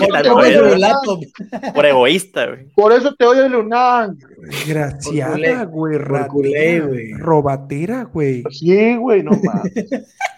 Por 1.73 1.87
egoísta, 1.87 2.47
güey. 2.47 2.67
Por 2.75 2.93
eso 2.93 3.15
te 3.15 3.25
oye 3.25 3.49
Leonán. 3.49 4.19
Desgraciada, 4.39 5.65
güey. 5.65 5.99
Robatera, 5.99 8.05
güey. 8.05 8.45
Sí, 8.51 8.97
güey, 8.97 9.23
no 9.23 9.31
mames. 9.43 9.73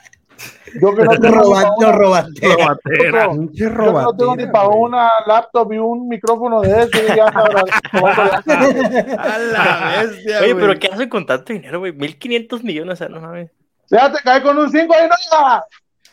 Yo 0.80 0.94
que 0.94 1.02
no 1.04 1.10
Te 1.12 1.18
tengo 1.20 1.36
robaste. 1.36 1.92
Robatera. 1.92 3.28
una- 3.28 3.32
Pinche 3.32 3.64
yo 3.64 3.70
que 3.70 3.74
no 3.76 4.12
tengo 4.16 4.34
robatera. 4.34 4.36
ni 4.36 4.46
para 4.52 4.68
una 4.68 5.08
laptop 5.26 5.72
y 5.72 5.78
un 5.78 6.08
micrófono 6.08 6.60
de 6.60 6.82
eso. 6.82 6.90
y 7.02 7.16
ya 7.16 7.26
A 8.46 9.38
la 9.38 10.02
bestia, 10.02 10.38
Oye, 10.40 10.52
güey. 10.52 10.66
pero 10.66 10.78
¿qué 10.78 10.88
hacen 10.92 11.08
con 11.08 11.26
tanto 11.26 11.52
dinero, 11.52 11.78
güey? 11.78 11.92
1500 11.92 12.62
millones, 12.64 12.94
o 12.94 12.96
sea, 12.96 13.08
no 13.08 13.20
mames. 13.20 13.50
Déjate 13.88 14.18
caer 14.24 14.42
con 14.42 14.58
un 14.58 14.70
5 14.70 14.94
ahí, 14.94 15.08
no 15.08 15.14
ya. 15.30 15.64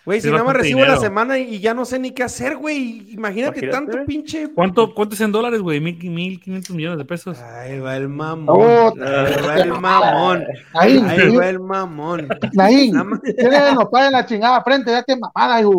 Güey, 0.06 0.20
si 0.20 0.30
nada 0.30 0.43
más 0.43 0.56
recibo 0.58 0.80
la 0.82 0.86
dinero. 0.88 1.01
semana 1.01 1.39
y 1.39 1.60
ya 1.60 1.74
no 1.74 1.86
sé 1.86 1.97
ni 1.97 2.12
qué 2.12 2.24
hacer, 2.24 2.58
güey. 2.58 3.06
Imagínate, 3.14 3.60
Imagínate. 3.66 3.68
tanto 3.70 4.06
pinche. 4.06 4.49
¿Cuánto, 4.54 4.93
¿Cuánto 4.93 5.16
es 5.16 5.22
en 5.22 5.32
dólares, 5.32 5.62
güey? 5.62 5.80
Mil, 5.80 5.97
mil 6.10 6.39
quinientos 6.41 6.76
millones 6.76 6.97
de 6.97 7.06
pesos. 7.06 7.39
Ahí 7.39 7.80
va 7.80 7.95
el 7.95 8.10
mamón. 8.10 8.45
Oh, 8.49 8.93
Ahí 9.01 9.36
va 9.47 9.56
el 9.60 9.70
mamón. 9.70 10.43
Ahí, 10.74 10.97
Ahí 11.08 11.36
va 11.36 11.47
el 11.49 11.60
mamón. 11.62 12.28
Los 12.28 13.89
padres 13.89 14.08
en 14.08 14.12
la 14.12 14.26
chingada 14.26 14.62
frente, 14.64 14.91
ya 14.91 15.04
que 15.04 15.16
mamada, 15.16 15.62
hijo. 15.62 15.74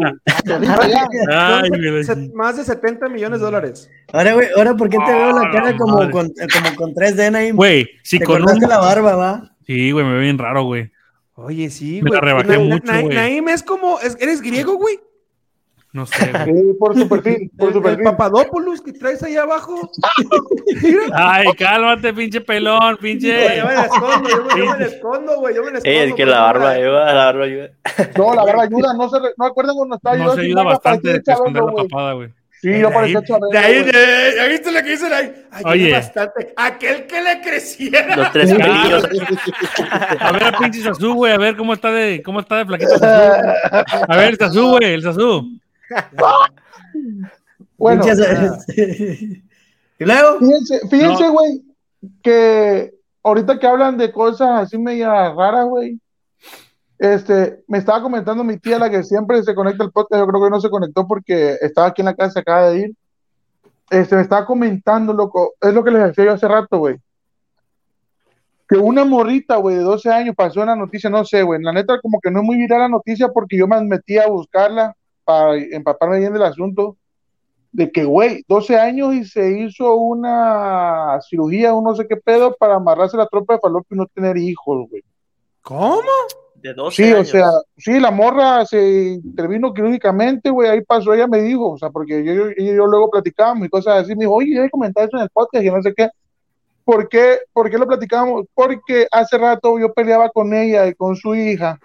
Ya. 0.44 1.60
Ay, 1.60 2.04
se- 2.04 2.30
más 2.34 2.56
de 2.56 2.64
70 2.64 3.08
millones 3.08 3.40
de 3.40 3.44
dólares. 3.44 3.90
Ahora, 4.12 4.34
güey, 4.34 4.48
ahora, 4.56 4.74
¿por 4.74 4.88
qué 4.88 4.98
te 5.04 5.12
veo 5.12 5.32
la 5.32 5.42
Ah, 5.48 5.50
cara 5.52 5.76
como 5.76 5.98
con, 6.10 6.30
como 6.30 6.76
con 6.76 6.94
3D, 6.94 7.30
Naim? 7.30 7.56
Güey, 7.56 7.88
si 8.02 8.18
Te 8.18 8.24
con 8.24 8.42
un... 8.42 8.58
la 8.60 8.78
barba, 8.78 9.16
va. 9.16 9.50
Sí, 9.66 9.90
güey, 9.92 10.04
me 10.04 10.14
ve 10.14 10.20
bien 10.20 10.38
raro, 10.38 10.64
güey. 10.64 10.90
Oye, 11.36 11.68
sí, 11.70 12.00
Me 12.02 12.10
güey. 12.10 12.12
la 12.12 12.20
rebajé 12.20 12.48
Na- 12.48 12.58
mucho, 12.60 12.92
na- 12.92 13.00
güey. 13.02 13.14
Naim 13.16 13.48
es 13.48 13.62
como. 13.62 13.98
es- 14.00 14.16
¿Eres 14.20 14.40
griego, 14.40 14.74
güey? 14.76 15.00
No 15.92 16.06
sé, 16.06 16.30
güey. 16.32 16.44
Sí, 16.44 16.72
por 16.78 16.98
su 16.98 17.08
perfil, 17.08 17.50
por 17.56 17.72
su 17.72 17.78
El, 17.78 17.84
el 17.86 17.90
perfil. 17.90 18.04
Papadopoulos 18.04 18.80
que 18.80 18.92
traes 18.92 19.22
ahí 19.22 19.36
abajo. 19.36 19.88
Ay, 21.12 21.46
cálmate, 21.56 22.12
pinche 22.12 22.40
pelón, 22.40 22.96
pinche. 23.00 23.58
Yo 23.58 23.66
me 23.66 23.74
la 23.74 23.82
escondo, 23.84 24.28
yo 24.56 24.66
me, 24.72 24.76
me 24.78 24.84
escondo, 24.86 25.38
güey. 25.38 25.54
Yo 25.54 25.62
me 25.64 25.70
la 25.72 25.78
escondo. 25.78 25.98
Es 26.00 26.14
que 26.14 26.26
la 26.26 26.40
barba 26.40 26.70
ayuda, 26.70 27.06
la 27.14 27.24
barba 27.26 27.44
ayuda. 27.44 27.70
No, 28.16 28.34
la 28.34 28.44
barba 28.44 28.62
ayuda, 28.64 28.94
no 28.94 29.08
se 29.08 29.18
re- 29.20 29.34
no 29.36 29.46
acuerdan 29.46 29.76
cuando 29.76 29.96
estaba 29.96 30.16
No 30.16 30.24
yo 30.24 30.34
se 30.34 30.40
ayuda 30.40 30.62
no, 30.64 30.68
bastante 30.68 31.08
parecía 31.20 31.34
de 31.44 31.50
la 31.52 31.60
güey. 31.60 31.88
papada, 31.88 32.12
güey. 32.14 32.28
Sí, 32.64 32.78
yo 32.80 32.88
ahí, 32.88 32.94
parecía 32.94 33.22
Chabelo, 33.22 33.48
de 33.52 33.58
ahí, 33.58 33.82
de- 33.84 34.34
¿ya 34.36 34.46
viste 34.46 34.72
lo 34.72 34.82
que 34.82 34.90
dicen 34.90 35.12
ahí? 35.12 35.44
Ay, 35.50 35.62
Oye. 35.66 35.92
bastante. 35.92 36.54
Aquel 36.56 37.06
que 37.06 37.20
le 37.22 37.40
creciera. 37.42 38.16
Los 38.16 38.32
tres 38.32 38.54
pelillos. 38.54 39.04
A 40.18 40.32
ver, 40.32 40.44
a 40.44 40.52
pinche 40.58 40.80
Sazú, 40.80 41.12
güey, 41.12 41.34
a 41.34 41.36
ver 41.36 41.56
cómo 41.58 41.74
está 41.74 41.92
de, 41.92 42.22
cómo 42.22 42.40
está 42.40 42.56
de 42.56 42.64
flaquito 42.64 42.98
Sazú. 42.98 43.04
A 44.08 44.16
ver, 44.16 44.28
el 44.30 44.38
Sazú, 44.38 44.70
güey, 44.78 44.94
el 44.94 45.02
Sazú. 45.02 45.60
Bueno, 47.76 48.02
Pinches- 48.02 48.66
y 49.98 50.04
luego, 50.04 50.38
fíjense, 50.38 50.80
fíjense, 50.88 51.28
güey, 51.28 51.62
que 52.22 52.94
ahorita 53.22 53.58
que 53.58 53.66
hablan 53.66 53.98
de 53.98 54.10
cosas 54.10 54.62
así 54.62 54.78
media 54.78 55.32
raras, 55.34 55.66
güey, 55.66 55.98
este, 56.98 57.62
me 57.66 57.78
estaba 57.78 58.02
comentando 58.02 58.44
mi 58.44 58.58
tía, 58.58 58.78
la 58.78 58.90
que 58.90 59.02
siempre 59.02 59.42
se 59.42 59.54
conecta 59.54 59.84
al 59.84 59.92
podcast, 59.92 60.20
yo 60.20 60.26
creo 60.26 60.44
que 60.44 60.50
no 60.50 60.60
se 60.60 60.70
conectó 60.70 61.06
porque 61.06 61.56
estaba 61.60 61.88
aquí 61.88 62.02
en 62.02 62.06
la 62.06 62.14
casa, 62.14 62.40
acaba 62.40 62.70
de 62.70 62.80
ir, 62.80 62.94
este, 63.90 64.16
me 64.16 64.22
estaba 64.22 64.46
comentando, 64.46 65.12
loco, 65.12 65.54
es 65.60 65.74
lo 65.74 65.82
que 65.82 65.90
les 65.90 66.04
decía 66.04 66.24
yo 66.24 66.32
hace 66.32 66.48
rato, 66.48 66.78
güey, 66.78 66.96
que 68.68 68.76
una 68.76 69.04
morrita, 69.04 69.56
güey, 69.56 69.76
de 69.76 69.82
12 69.82 70.10
años 70.10 70.34
pasó 70.36 70.60
en 70.60 70.68
la 70.68 70.76
noticia, 70.76 71.10
no 71.10 71.24
sé, 71.24 71.42
güey, 71.42 71.60
la 71.62 71.72
neta 71.72 72.00
como 72.00 72.20
que 72.20 72.30
no 72.30 72.40
es 72.40 72.46
muy 72.46 72.56
viral 72.56 72.80
la 72.80 72.88
noticia 72.88 73.28
porque 73.28 73.58
yo 73.58 73.66
me 73.66 73.80
metí 73.82 74.18
a 74.18 74.28
buscarla 74.28 74.96
para 75.24 75.56
empaparme 75.56 76.20
bien 76.20 76.32
del 76.32 76.42
asunto, 76.42 76.96
de 77.72 77.90
que, 77.90 78.04
güey, 78.04 78.44
12 78.46 78.78
años 78.78 79.14
y 79.14 79.24
se 79.24 79.58
hizo 79.58 79.96
una 79.96 81.18
cirugía, 81.28 81.74
un 81.74 81.84
no 81.84 81.94
sé 81.94 82.06
qué 82.06 82.16
pedo, 82.16 82.54
para 82.56 82.76
amarrarse 82.76 83.16
la 83.16 83.26
tropa 83.26 83.54
de 83.54 83.60
falopio 83.60 83.96
y 83.96 83.98
no 83.98 84.06
tener 84.06 84.36
hijos, 84.36 84.88
güey. 84.88 85.02
¿Cómo? 85.60 86.00
De 86.64 86.72
12 86.72 86.96
Sí, 86.96 87.12
o 87.12 87.24
sea, 87.26 87.50
sí, 87.76 88.00
la 88.00 88.10
morra 88.10 88.64
se 88.64 89.20
intervino 89.22 89.74
quirúrgicamente, 89.74 90.48
güey, 90.48 90.70
ahí 90.70 90.80
pasó, 90.80 91.12
ella 91.12 91.26
me 91.26 91.42
dijo, 91.42 91.72
o 91.72 91.78
sea, 91.78 91.90
porque 91.90 92.24
yo, 92.24 92.32
yo, 92.32 92.50
yo 92.56 92.86
luego 92.86 93.10
platicábamos 93.10 93.66
y 93.66 93.68
cosas 93.68 94.00
así, 94.00 94.16
me 94.16 94.24
dijo, 94.24 94.32
oye, 94.32 94.54
ya 94.54 94.70
comentar 94.70 95.06
eso 95.06 95.18
en 95.18 95.24
el 95.24 95.28
podcast 95.28 95.62
y 95.62 95.70
no 95.70 95.82
sé 95.82 95.92
qué. 95.94 96.08
¿Por 96.82 97.10
qué, 97.10 97.40
¿Por 97.52 97.68
qué 97.68 97.76
lo 97.76 97.86
platicábamos? 97.86 98.46
Porque 98.54 99.06
hace 99.10 99.36
rato 99.36 99.78
yo 99.78 99.92
peleaba 99.92 100.30
con 100.30 100.54
ella 100.54 100.86
y 100.86 100.94
con 100.94 101.16
su 101.16 101.34
hija, 101.34 101.78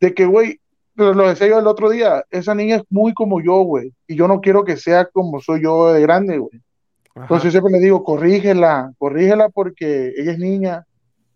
de 0.00 0.14
que, 0.14 0.24
güey, 0.24 0.58
lo, 0.94 1.12
lo 1.12 1.28
decía 1.28 1.48
yo 1.48 1.58
el 1.58 1.66
otro 1.66 1.90
día, 1.90 2.24
esa 2.30 2.54
niña 2.54 2.76
es 2.76 2.84
muy 2.88 3.12
como 3.12 3.42
yo, 3.42 3.56
güey, 3.60 3.92
y 4.08 4.16
yo 4.16 4.26
no 4.26 4.40
quiero 4.40 4.64
que 4.64 4.78
sea 4.78 5.04
como 5.04 5.38
soy 5.42 5.62
yo 5.64 5.92
de 5.92 6.00
grande, 6.00 6.38
güey. 6.38 6.62
Entonces 7.14 7.52
siempre 7.52 7.72
le 7.72 7.80
digo, 7.80 8.02
corrígela, 8.02 8.90
corrígela 8.96 9.50
porque 9.50 10.14
ella 10.16 10.32
es 10.32 10.38
niña 10.38 10.86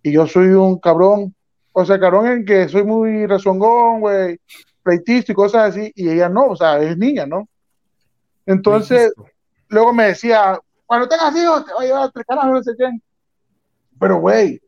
y 0.02 0.10
yo 0.10 0.26
soy 0.26 0.48
un 0.48 0.78
cabrón. 0.78 1.34
O 1.80 1.84
sea, 1.84 2.00
cabrón 2.00 2.26
en 2.26 2.44
que 2.44 2.68
soy 2.68 2.82
muy 2.82 3.26
rezongón, 3.26 4.00
güey. 4.00 4.40
pleitista 4.82 5.32
y 5.32 5.34
cosas 5.34 5.70
así, 5.70 5.92
y 5.94 6.08
ella 6.08 6.28
no, 6.30 6.46
o 6.46 6.56
sea, 6.56 6.78
es 6.80 6.96
niña, 6.96 7.26
¿no? 7.26 7.46
Entonces, 8.46 9.12
luego 9.68 9.92
me 9.92 10.06
decía, 10.06 10.58
cuando 10.86 11.06
tengas 11.08 11.36
hijos, 11.36 11.66
te 11.66 11.72
voy 11.74 11.84
a 11.84 11.88
llevar 11.88 12.02
a 12.04 12.10
tres 12.10 12.24
carajos, 12.26 12.50
no 12.52 12.62
sé 12.62 12.72
qué. 12.78 12.90
Pero, 14.00 14.18
güey, 14.20 14.60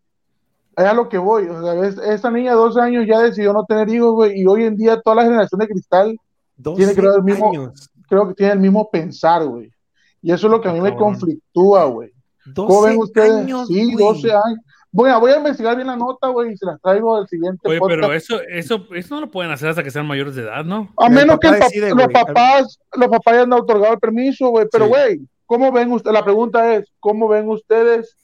es 0.76 0.84
a 0.84 0.92
lo 0.92 1.08
que 1.08 1.16
voy. 1.18 1.48
O 1.48 1.62
sea, 1.62 1.86
es- 1.86 1.96
esta 1.98 2.30
niña 2.30 2.50
de 2.50 2.56
12 2.58 2.80
años 2.80 3.06
ya 3.08 3.20
decidió 3.20 3.52
no 3.52 3.64
tener 3.64 3.88
hijos, 3.88 4.12
güey, 4.12 4.40
y 4.40 4.46
hoy 4.46 4.64
en 4.64 4.76
día 4.76 5.00
toda 5.00 5.16
la 5.16 5.22
generación 5.24 5.58
de 5.60 5.68
cristal 5.68 6.16
12 6.56 6.76
tiene 6.76 6.92
ver 7.00 7.14
el 7.16 7.22
mismo- 7.24 7.48
años. 7.50 7.90
creo 8.08 8.28
que 8.28 8.34
tiene 8.34 8.52
el 8.52 8.58
mismo 8.60 8.90
pensar, 8.90 9.44
güey. 9.46 9.72
Y 10.20 10.32
eso 10.32 10.46
es 10.48 10.50
lo 10.50 10.60
que 10.60 10.68
a 10.68 10.72
mí 10.72 10.80
me 10.80 10.94
conflictúa, 10.96 11.84
güey. 11.86 12.12
12 12.44 12.66
¿Cómo 12.68 12.82
ven 12.82 12.98
ustedes? 12.98 13.32
años, 13.32 13.68
sí, 13.68 13.84
güey. 13.94 13.96
12 13.96 14.30
años. 14.32 14.60
Bueno, 14.92 15.20
voy 15.20 15.30
a 15.30 15.36
investigar 15.36 15.76
bien 15.76 15.86
la 15.86 15.96
nota, 15.96 16.28
güey, 16.28 16.52
y 16.52 16.56
se 16.56 16.66
las 16.66 16.80
traigo 16.80 17.16
al 17.16 17.28
siguiente 17.28 17.68
Oye, 17.68 17.78
podcast. 17.78 18.00
pero 18.00 18.12
eso, 18.12 18.40
eso, 18.48 18.86
eso 18.94 19.14
no 19.14 19.20
lo 19.22 19.30
pueden 19.30 19.52
hacer 19.52 19.68
hasta 19.68 19.84
que 19.84 19.90
sean 19.92 20.06
mayores 20.06 20.34
de 20.34 20.42
edad, 20.42 20.64
¿no? 20.64 20.88
A 20.96 21.08
menos 21.08 21.38
que 21.38 21.46
papá 21.48 21.56
el 21.58 21.62
pap- 21.62 21.66
decide, 21.68 21.90
los 21.94 22.08
papás, 22.08 22.78
los 22.96 23.08
papás 23.08 23.34
hayan 23.34 23.52
otorgado 23.52 23.92
el 23.94 24.00
permiso, 24.00 24.48
güey. 24.48 24.66
Pero, 24.72 24.86
Sí. 24.86 24.90
güey, 24.90 25.20
¿cómo 25.46 25.70
ven 25.70 25.92
ustedes? 25.92 26.12
La 26.14 26.24
pregunta 26.24 26.74
es, 26.74 26.90
¿cómo 26.98 27.28
ven 27.28 27.48
ustedes 27.48 28.16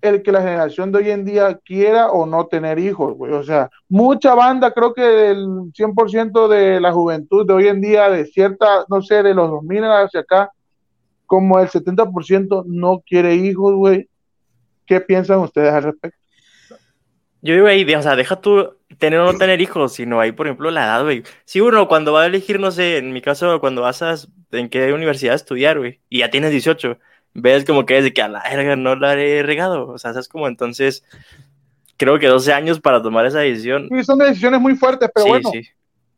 el 0.00 0.22
que 0.22 0.32
la 0.32 0.40
generación 0.40 0.90
de 0.90 0.98
hoy 0.98 1.10
en 1.10 1.24
día 1.26 1.58
quiera 1.64 2.08
o 2.10 2.24
no 2.24 2.46
tener 2.46 2.78
hijos, 2.78 3.14
güey? 3.14 3.32
O 3.34 3.42
sea, 3.42 3.68
mucha 3.90 4.34
banda, 4.34 4.70
creo 4.72 4.94
que 4.94 5.30
el 5.30 5.46
100% 5.74 6.48
de 6.48 6.80
la 6.80 6.92
juventud 6.92 7.46
de 7.46 7.52
hoy 7.52 7.68
en 7.68 7.82
día, 7.82 8.08
de 8.08 8.24
cierta, 8.24 8.86
no 8.88 9.02
sé, 9.02 9.22
de 9.22 9.34
los 9.34 9.50
2000 9.50 9.84
hacia 9.84 10.20
acá, 10.20 10.50
como 11.26 11.58
el 11.60 11.68
70% 11.68 12.64
no 12.66 13.02
quiere 13.06 13.34
hijos, 13.34 13.74
güey. 13.74 14.08
¿Qué 14.86 15.00
piensan 15.00 15.40
ustedes 15.40 15.72
al 15.72 15.84
respecto? 15.84 16.18
Yo 17.42 17.54
digo 17.54 17.66
ahí, 17.66 17.94
o 17.94 18.02
sea, 18.02 18.16
deja 18.16 18.40
tú 18.40 18.76
tener 18.98 19.20
o 19.20 19.32
no 19.32 19.38
tener 19.38 19.60
hijos, 19.60 19.92
sino 19.92 20.20
ahí, 20.20 20.32
por 20.32 20.46
ejemplo, 20.46 20.70
la 20.70 20.84
edad, 20.84 21.04
güey. 21.04 21.22
Si 21.44 21.60
uno 21.60 21.86
cuando 21.86 22.12
va 22.12 22.22
a 22.22 22.26
elegir, 22.26 22.58
no 22.58 22.70
sé, 22.70 22.98
en 22.98 23.12
mi 23.12 23.20
caso, 23.20 23.60
cuando 23.60 23.82
vas 23.82 24.02
a 24.02 24.14
en 24.52 24.68
qué 24.68 24.92
universidad 24.92 25.34
estudiar, 25.34 25.78
güey, 25.78 26.00
y 26.08 26.20
ya 26.20 26.30
tienes 26.30 26.50
18, 26.50 26.98
ves 27.34 27.64
como 27.64 27.84
que 27.84 27.98
es 27.98 28.04
de 28.04 28.12
que 28.12 28.22
a 28.22 28.28
la 28.28 28.42
verga 28.42 28.76
no 28.76 28.96
la 28.96 29.14
he 29.14 29.42
regado. 29.42 29.88
O 29.88 29.98
sea, 29.98 30.12
es 30.12 30.28
como 30.28 30.48
entonces, 30.48 31.04
creo 31.96 32.18
que 32.18 32.26
12 32.26 32.52
años 32.52 32.80
para 32.80 33.02
tomar 33.02 33.26
esa 33.26 33.40
decisión. 33.40 33.88
Sí, 33.90 34.04
son 34.04 34.18
decisiones 34.18 34.60
muy 34.60 34.74
fuertes, 34.74 35.10
pero 35.14 35.24
sí, 35.24 35.30
bueno, 35.30 35.50
sí. 35.52 35.62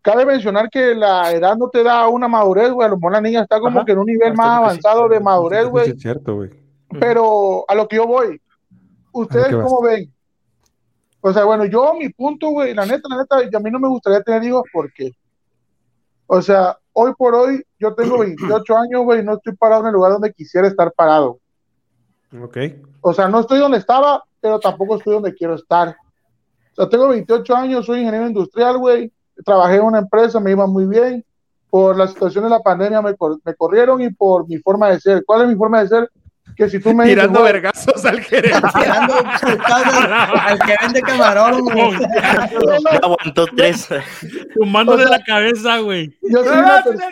cabe 0.02 0.24
mencionar 0.24 0.70
que 0.70 0.94
la 0.94 1.32
edad 1.32 1.56
no 1.56 1.68
te 1.68 1.82
da 1.82 2.08
una 2.08 2.28
madurez, 2.28 2.70
güey. 2.70 2.86
A 2.86 2.90
lo 2.90 2.96
mejor 2.96 3.12
la 3.12 3.20
niña 3.20 3.42
está 3.42 3.60
como 3.60 3.78
Ajá. 3.78 3.86
que 3.86 3.92
en 3.92 3.98
un 3.98 4.06
nivel 4.06 4.30
Hasta 4.30 4.42
más 4.42 4.58
sí, 4.58 4.64
avanzado 4.64 5.08
de 5.08 5.20
madurez, 5.20 5.66
güey. 5.66 5.90
Es 5.90 6.00
cierto, 6.00 6.36
güey. 6.36 6.50
Pero 7.00 7.64
a 7.68 7.74
lo 7.74 7.86
que 7.86 7.96
yo 7.96 8.06
voy, 8.06 8.40
¿ustedes 9.12 9.54
vas? 9.56 9.64
cómo 9.66 9.82
ven? 9.82 10.12
O 11.20 11.32
sea, 11.32 11.44
bueno, 11.44 11.64
yo 11.64 11.94
mi 11.94 12.08
punto, 12.10 12.48
güey, 12.50 12.74
la 12.74 12.86
neta, 12.86 13.08
la 13.08 13.16
neta, 13.18 13.56
a 13.56 13.60
mí 13.60 13.70
no 13.70 13.80
me 13.80 13.88
gustaría 13.88 14.22
tener 14.22 14.44
hijos 14.44 14.62
porque, 14.72 15.10
o 16.26 16.40
sea, 16.40 16.76
hoy 16.92 17.12
por 17.18 17.34
hoy 17.34 17.62
yo 17.78 17.94
tengo 17.94 18.18
28 18.20 18.76
años, 18.76 19.02
güey, 19.04 19.22
no 19.24 19.34
estoy 19.34 19.54
parado 19.56 19.82
en 19.82 19.88
el 19.88 19.94
lugar 19.94 20.12
donde 20.12 20.32
quisiera 20.32 20.68
estar 20.68 20.92
parado. 20.92 21.38
Ok. 22.40 22.56
O 23.00 23.12
sea, 23.14 23.28
no 23.28 23.40
estoy 23.40 23.58
donde 23.58 23.78
estaba, 23.78 24.22
pero 24.40 24.60
tampoco 24.60 24.96
estoy 24.96 25.14
donde 25.14 25.34
quiero 25.34 25.54
estar. 25.54 25.96
O 26.72 26.74
sea, 26.74 26.88
tengo 26.88 27.08
28 27.08 27.54
años, 27.56 27.86
soy 27.86 28.00
ingeniero 28.00 28.26
industrial, 28.26 28.78
güey. 28.78 29.12
Trabajé 29.44 29.76
en 29.76 29.82
una 29.84 29.98
empresa, 29.98 30.38
me 30.38 30.50
iba 30.52 30.66
muy 30.66 30.86
bien. 30.86 31.24
Por 31.70 31.96
la 31.96 32.06
situación 32.06 32.44
de 32.44 32.50
la 32.50 32.60
pandemia 32.60 33.02
me, 33.02 33.14
cor- 33.16 33.40
me 33.44 33.54
corrieron 33.54 34.00
y 34.00 34.10
por 34.10 34.46
mi 34.48 34.58
forma 34.58 34.88
de 34.90 35.00
ser. 35.00 35.24
¿Cuál 35.24 35.42
es 35.42 35.48
mi 35.48 35.54
forma 35.56 35.80
de 35.82 35.88
ser? 35.88 36.10
Que 36.58 36.68
si 36.68 36.80
tú 36.80 36.92
me 36.92 37.04
dices, 37.04 37.16
Tirando 37.20 37.42
vergazos 37.44 38.04
al 38.04 38.20
gerente. 38.20 38.58
Tirando 38.74 39.14
al 40.40 40.58
que 40.58 40.74
vende 40.82 41.00
camarón, 41.02 41.64
aguantó 43.00 43.46
tres. 43.56 43.82
Sea- 43.82 44.02
la 45.08 45.22
cabeza, 45.22 45.78
güey. 45.78 46.12
yo 46.20 46.42
soy 46.44 46.58
una 46.58 46.82
persona- 46.82 47.10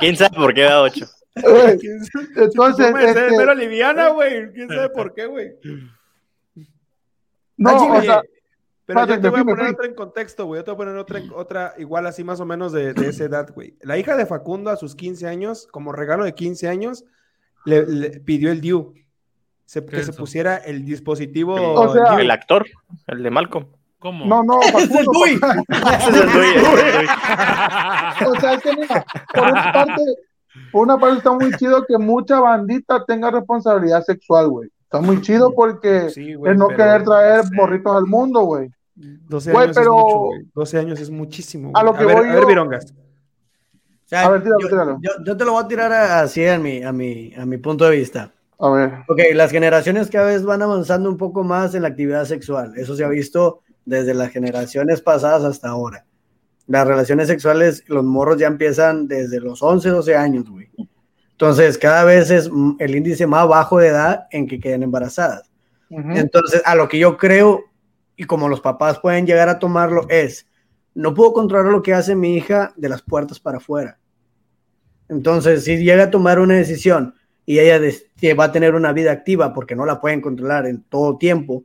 ¿Quién 0.00 0.16
sabe 0.16 0.34
por 0.36 0.54
qué 0.54 0.62
da 0.62 0.80
8? 0.82 1.06
güey, 1.42 1.78
Entonces, 2.36 2.94
este, 3.00 3.26
pero 3.36 3.54
liviana, 3.54 4.08
güey. 4.08 4.50
¿Quién 4.52 4.68
sabe 4.68 4.88
por 4.94 5.14
qué, 5.14 5.26
güey? 5.26 5.50
no, 7.56 7.76
Oye, 7.76 7.98
o 7.98 8.02
sea, 8.02 8.22
pero 8.86 9.06
yo 9.06 9.20
te 9.20 9.28
voy 9.28 9.40
a 9.40 9.44
poner 9.44 9.66
otra 9.72 9.86
en 9.86 9.94
contexto, 9.94 10.46
güey. 10.46 10.60
Yo 10.60 10.64
te 10.64 10.70
voy 10.72 10.74
a 10.74 10.78
poner 10.78 10.96
otra, 10.96 11.20
otra 11.34 11.74
igual 11.78 12.06
así 12.06 12.24
más 12.24 12.40
o 12.40 12.46
menos 12.46 12.72
de, 12.72 12.92
de 12.94 13.08
esa 13.08 13.24
edad, 13.24 13.48
güey. 13.54 13.76
La 13.82 13.96
hija 13.98 14.16
de 14.16 14.26
Facundo 14.26 14.70
a 14.70 14.76
sus 14.76 14.94
15 14.96 15.26
años, 15.28 15.68
como 15.70 15.92
regalo 15.92 16.24
de 16.24 16.34
15 16.34 16.68
años, 16.68 17.04
le, 17.64 17.86
le 17.86 18.10
pidió 18.20 18.50
el 18.50 18.60
DIU. 18.60 18.94
Se- 19.64 19.84
¿Qué 19.84 19.90
que 19.92 19.96
es 20.00 20.06
se 20.06 20.10
eso? 20.10 20.20
pusiera 20.20 20.56
el 20.56 20.84
dispositivo. 20.84 21.54
O 21.54 21.92
sea- 21.92 22.10
DIU. 22.10 22.18
El 22.20 22.30
actor, 22.30 22.66
el 23.06 23.22
de 23.22 23.30
Malcolm. 23.30 23.66
¿Cómo? 24.00 24.26
no, 24.26 24.42
no, 24.42 24.60
Facundo, 24.62 25.12
Dui. 25.12 25.30
Ese 25.30 26.10
es 26.10 26.16
el 26.16 26.16
ese 26.16 26.18
es 26.18 26.24
el 26.24 26.32
tuyo. 26.32 28.30
O 28.30 28.40
sea, 28.40 28.54
es 28.54 28.62
que 28.62 28.76
mira, 28.76 29.04
por 29.32 29.44
una 29.44 29.72
parte, 29.72 30.02
por 30.72 30.82
una 30.82 30.98
parte 30.98 31.18
está 31.18 31.32
muy 31.32 31.52
chido 31.56 31.84
que 31.86 31.98
mucha 31.98 32.40
bandita 32.40 33.04
tenga 33.04 33.30
responsabilidad 33.30 34.02
sexual, 34.02 34.48
güey. 34.48 34.68
Está 34.92 35.00
muy 35.00 35.20
chido 35.22 35.54
porque 35.54 36.10
Sí, 36.10 36.34
güey, 36.34 36.52
es 36.52 36.58
no 36.58 36.66
pero- 36.68 36.76
querer 36.76 37.04
traer 37.04 37.44
morritos 37.52 37.96
al 37.96 38.04
mundo, 38.06 38.40
güey. 38.42 38.70
12 38.94 39.50
Güey, 39.52 39.64
años 39.64 39.76
pero- 39.76 39.96
es 39.98 40.02
mucho, 40.04 40.18
güey. 40.18 40.40
12 40.54 40.78
años 40.78 41.00
es 41.00 41.10
muchísimo. 41.10 41.70
A 41.74 41.82
lo 41.82 41.94
que 41.94 42.04
ver, 42.04 42.16
voy 42.16 42.26
a 42.28 42.32
ver, 42.32 42.42
yo- 42.42 42.46
Virongas. 42.46 42.92
O 42.92 42.94
sea, 44.04 44.26
A 44.26 44.30
ver, 44.30 44.42
tíralo, 44.42 44.60
yo, 44.60 44.68
tíralo. 44.68 44.98
yo- 45.00 45.24
yo 45.24 45.36
te 45.36 45.44
lo 45.46 45.52
voy 45.52 45.64
a 45.64 45.68
tirar 45.68 45.92
así 45.92 46.46
a 46.46 46.58
mi, 46.58 46.82
a 46.82 46.92
mi, 46.92 47.32
a 47.34 47.46
mi 47.46 47.56
punto 47.56 47.86
de 47.86 47.96
vista. 47.96 48.32
A 48.58 48.70
ver. 48.70 48.92
Ok, 49.08 49.18
las 49.34 49.50
generaciones 49.50 50.10
cada 50.10 50.26
vez 50.26 50.44
van 50.44 50.60
avanzando 50.60 51.08
un 51.08 51.16
poco 51.16 51.42
más 51.42 51.74
en 51.74 51.82
la 51.82 51.88
actividad 51.88 52.26
sexual. 52.26 52.74
Eso 52.76 52.94
se 52.94 53.02
ha 53.04 53.08
visto 53.08 53.60
desde 53.86 54.12
las 54.14 54.30
generaciones 54.30 55.00
pasadas 55.00 55.42
hasta 55.44 55.70
ahora. 55.70 56.04
Las 56.66 56.86
relaciones 56.86 57.26
sexuales, 57.28 57.82
los 57.88 58.04
morros 58.04 58.36
ya 58.38 58.46
empiezan 58.46 59.08
desde 59.08 59.40
los 59.40 59.62
11, 59.62 59.88
12 59.88 60.14
años, 60.14 60.48
güey. 60.48 60.68
Entonces, 61.42 61.76
cada 61.76 62.04
vez 62.04 62.30
es 62.30 62.48
el 62.78 62.94
índice 62.94 63.26
más 63.26 63.48
bajo 63.48 63.80
de 63.80 63.88
edad 63.88 64.28
en 64.30 64.46
que 64.46 64.60
queden 64.60 64.84
embarazadas. 64.84 65.50
Entonces, 65.90 66.62
a 66.64 66.76
lo 66.76 66.88
que 66.88 67.00
yo 67.00 67.16
creo, 67.18 67.64
y 68.16 68.24
como 68.24 68.48
los 68.48 68.60
papás 68.60 69.00
pueden 69.00 69.26
llegar 69.26 69.48
a 69.48 69.58
tomarlo, 69.58 70.06
es, 70.08 70.46
no 70.94 71.12
puedo 71.14 71.32
controlar 71.32 71.72
lo 71.72 71.82
que 71.82 71.94
hace 71.94 72.14
mi 72.14 72.36
hija 72.36 72.72
de 72.76 72.88
las 72.88 73.02
puertas 73.02 73.40
para 73.40 73.56
afuera. 73.58 73.98
Entonces, 75.08 75.64
si 75.64 75.78
llega 75.78 76.04
a 76.04 76.10
tomar 76.10 76.38
una 76.38 76.54
decisión 76.54 77.14
y 77.44 77.58
ella 77.58 77.80
va 78.38 78.44
a 78.44 78.52
tener 78.52 78.76
una 78.76 78.92
vida 78.92 79.10
activa 79.10 79.52
porque 79.52 79.74
no 79.74 79.84
la 79.84 80.00
pueden 80.00 80.20
controlar 80.20 80.66
en 80.66 80.82
todo 80.84 81.18
tiempo, 81.18 81.64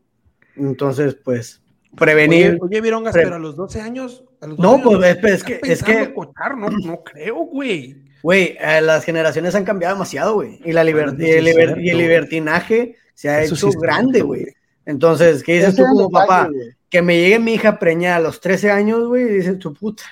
entonces, 0.56 1.16
pues, 1.24 1.62
prevenir. 1.96 2.54
Oye, 2.54 2.60
oye, 2.64 2.82
Virongas, 2.82 3.14
pre- 3.14 3.24
pero 3.26 3.36
a 3.36 3.40
los 3.40 3.56
12 3.56 3.80
años. 3.80 4.24
a 4.42 4.48
los 4.48 4.58
No, 4.58 4.80
12 4.80 4.84
pues, 4.84 4.96
años, 4.98 5.18
es- 5.18 5.24
es 5.24 5.34
¿estás 5.34 5.44
que- 5.62 5.72
es 5.72 5.84
que- 6.08 6.14
cochar? 6.16 6.58
No, 6.58 6.70
no 6.72 7.04
creo, 7.04 7.36
güey. 7.46 8.07
Güey, 8.24 8.58
eh, 8.60 8.82
las 8.82 9.04
generaciones 9.06 9.56
han 9.56 9.64
cambiado 9.66 9.96
demasiado, 9.96 10.36
güey. 10.36 10.60
Y, 10.66 10.72
la 10.74 10.84
liber- 10.84 11.06
Bueno, 11.12 11.24
y 11.26 11.32
el, 11.32 11.46
liber- 11.46 11.54
cierto, 11.56 11.80
y 11.80 11.90
el 11.90 11.98
libertinaje 11.98 12.96
se 13.14 13.30
ha 13.30 13.42
Eso 13.42 13.56
hecho 13.56 13.72
sí 13.72 13.78
grande, 13.82 14.22
güey. 14.22 14.46
Entonces, 14.86 15.44
¿qué 15.44 15.54
dices 15.56 15.70
Ese 15.74 15.78
tú 15.84 15.88
como 15.88 16.08
detalle, 16.10 16.28
papá? 16.28 16.50
Que 16.90 17.02
me 17.02 17.18
llegue 17.20 17.40
mi 17.40 17.54
hija 17.54 17.78
preñada 17.80 18.16
a 18.18 18.22
los 18.22 18.40
13 18.40 18.72
años, 18.72 19.08
güey, 19.08 19.24
y 19.24 19.30
dices 19.30 19.60
tu 19.60 19.74
puta. 19.74 20.04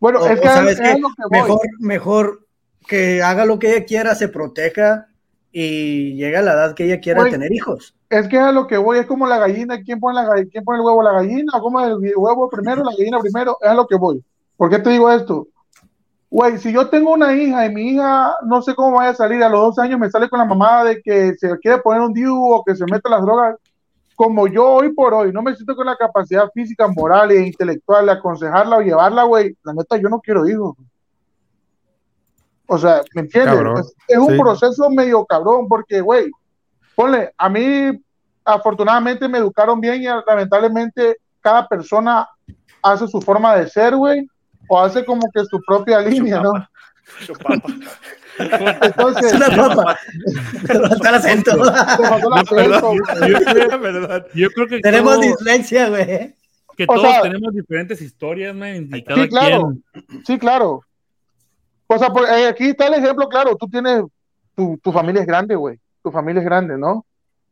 Bueno, 0.00 0.20
O- 0.20 0.26
es 0.28 0.40
que 0.40 0.46
sabes 0.48 0.72
es, 0.74 0.80
qué, 0.80 0.92
es 0.92 1.00
lo 1.00 1.08
que 1.08 1.22
voy. 1.30 1.40
mejor, 1.40 1.60
mejor 1.80 2.46
que 2.86 3.22
haga 3.22 3.44
lo 3.44 3.58
que 3.58 3.72
ella 3.74 3.84
quiera, 3.84 4.14
se 4.14 4.28
proteja 4.28 5.06
y 5.52 6.14
llega 6.14 6.40
a 6.40 6.42
la 6.42 6.52
edad 6.52 6.74
que 6.74 6.84
ella 6.84 7.00
quiera 7.00 7.24
tener 7.30 7.52
hijos. 7.52 7.94
Es 8.10 8.26
que 8.28 8.36
es 8.36 8.54
lo 8.54 8.66
que 8.66 8.76
voy. 8.78 8.98
Es 8.98 9.06
como 9.06 9.26
la 9.26 9.38
gallina. 9.38 9.82
¿Quién 9.82 10.00
pone, 10.00 10.14
la, 10.14 10.26
gall- 10.26 10.48
quién 10.50 10.64
pone 10.64 10.78
el 10.78 10.84
huevo? 10.84 11.02
¿La 11.02 11.12
gallina? 11.12 11.52
¿O 11.56 11.60
cómo 11.60 11.84
el 11.84 11.94
huevo 12.16 12.48
primero? 12.48 12.82
¿La 12.84 12.92
gallina 12.96 13.18
primero? 13.20 13.56
Es 13.60 13.68
a 13.68 13.74
lo 13.74 13.86
que 13.86 13.96
voy. 13.96 14.22
¿Por 14.56 14.70
qué 14.70 14.78
te 14.78 14.90
digo 14.90 15.10
esto? 15.12 15.48
Güey, 16.30 16.58
si 16.58 16.72
yo 16.72 16.88
tengo 16.90 17.12
una 17.12 17.32
hija 17.34 17.64
y 17.66 17.74
mi 17.74 17.90
hija 17.92 18.34
no 18.44 18.60
sé 18.60 18.74
cómo 18.74 18.96
vaya 18.98 19.10
a 19.10 19.14
salir, 19.14 19.42
a 19.42 19.48
los 19.48 19.60
12 19.76 19.82
años 19.82 19.98
me 19.98 20.10
sale 20.10 20.28
con 20.28 20.38
la 20.38 20.44
mamá 20.44 20.84
de 20.84 21.00
que 21.00 21.34
se 21.38 21.58
quiere 21.58 21.78
poner 21.78 22.02
un 22.02 22.12
DIU 22.12 22.52
o 22.52 22.62
que 22.64 22.76
se 22.76 22.84
mete 22.86 23.08
las 23.08 23.22
drogas, 23.22 23.56
como 24.14 24.46
yo 24.46 24.66
hoy 24.68 24.92
por 24.92 25.14
hoy 25.14 25.32
no 25.32 25.42
me 25.42 25.54
siento 25.54 25.74
con 25.74 25.86
la 25.86 25.96
capacidad 25.96 26.50
física, 26.52 26.86
moral 26.88 27.30
e 27.30 27.46
intelectual 27.46 28.04
de 28.06 28.12
aconsejarla 28.12 28.76
o 28.76 28.80
llevarla, 28.82 29.22
güey, 29.22 29.56
la 29.62 29.72
neta 29.72 29.96
yo 29.96 30.08
no 30.10 30.20
quiero 30.20 30.46
hijos. 30.46 30.76
O 32.66 32.76
sea, 32.76 33.00
¿me 33.14 33.22
entiendes? 33.22 33.54
Cabrón. 33.54 33.78
Es, 33.78 33.94
es 34.08 34.18
un 34.18 34.32
Sí. 34.34 34.38
proceso 34.38 34.90
medio 34.90 35.24
cabrón 35.24 35.66
porque, 35.66 36.02
güey, 36.02 36.30
ponle, 36.94 37.32
a 37.38 37.48
mí 37.48 37.98
afortunadamente 38.44 39.28
me 39.28 39.38
educaron 39.38 39.80
bien 39.80 40.02
y 40.02 40.06
lamentablemente 40.26 41.16
cada 41.40 41.66
persona 41.66 42.28
hace 42.82 43.08
su 43.08 43.22
forma 43.22 43.56
de 43.56 43.68
ser, 43.68 43.96
güey, 43.96 44.28
o 44.68 44.80
hace 44.80 45.04
como 45.04 45.30
que 45.32 45.44
su 45.44 45.60
propia 45.66 46.00
línea, 46.00 46.40
¿no? 46.40 46.52
Entonces, 48.38 49.32
Es 49.32 49.34
una 49.34 49.48
papa. 49.68 49.98
Hasta 50.90 51.08
el 51.08 51.14
acento. 51.14 51.50
yo 53.26 53.38
creo, 53.52 53.80
perdón. 53.80 54.24
Yo 54.34 54.50
creo 54.50 54.66
que, 54.68 54.80
Tenemos 54.80 55.14
todos, 55.14 55.26
dislexia, 55.26 55.88
güey. 55.88 56.34
que 56.76 56.84
O 56.84 56.94
todos 56.94 57.00
sea- 57.10 57.22
tenemos 57.22 57.52
diferentes 57.52 58.00
historias, 58.00 58.54
man, 58.54 58.88
y 58.92 59.02
cada 59.02 59.22
Sí, 59.22 59.28
claro. 59.28 59.72
quien. 59.92 60.24
Sí, 60.24 60.38
claro. 60.38 60.82
O 61.88 61.98
sea, 61.98 62.10
por- 62.10 62.28
eh, 62.28 62.46
aquí 62.46 62.68
está 62.68 62.86
el 62.86 62.94
ejemplo, 62.94 63.28
claro, 63.28 63.56
tú 63.56 63.66
tienes, 63.68 64.04
tu, 64.54 64.78
tu 64.82 64.92
familia 64.92 65.22
es 65.22 65.26
grande, 65.26 65.56
güey, 65.56 65.78
tu 66.02 66.12
familia 66.12 66.40
es 66.40 66.46
grande, 66.46 66.76
¿no? 66.78 67.04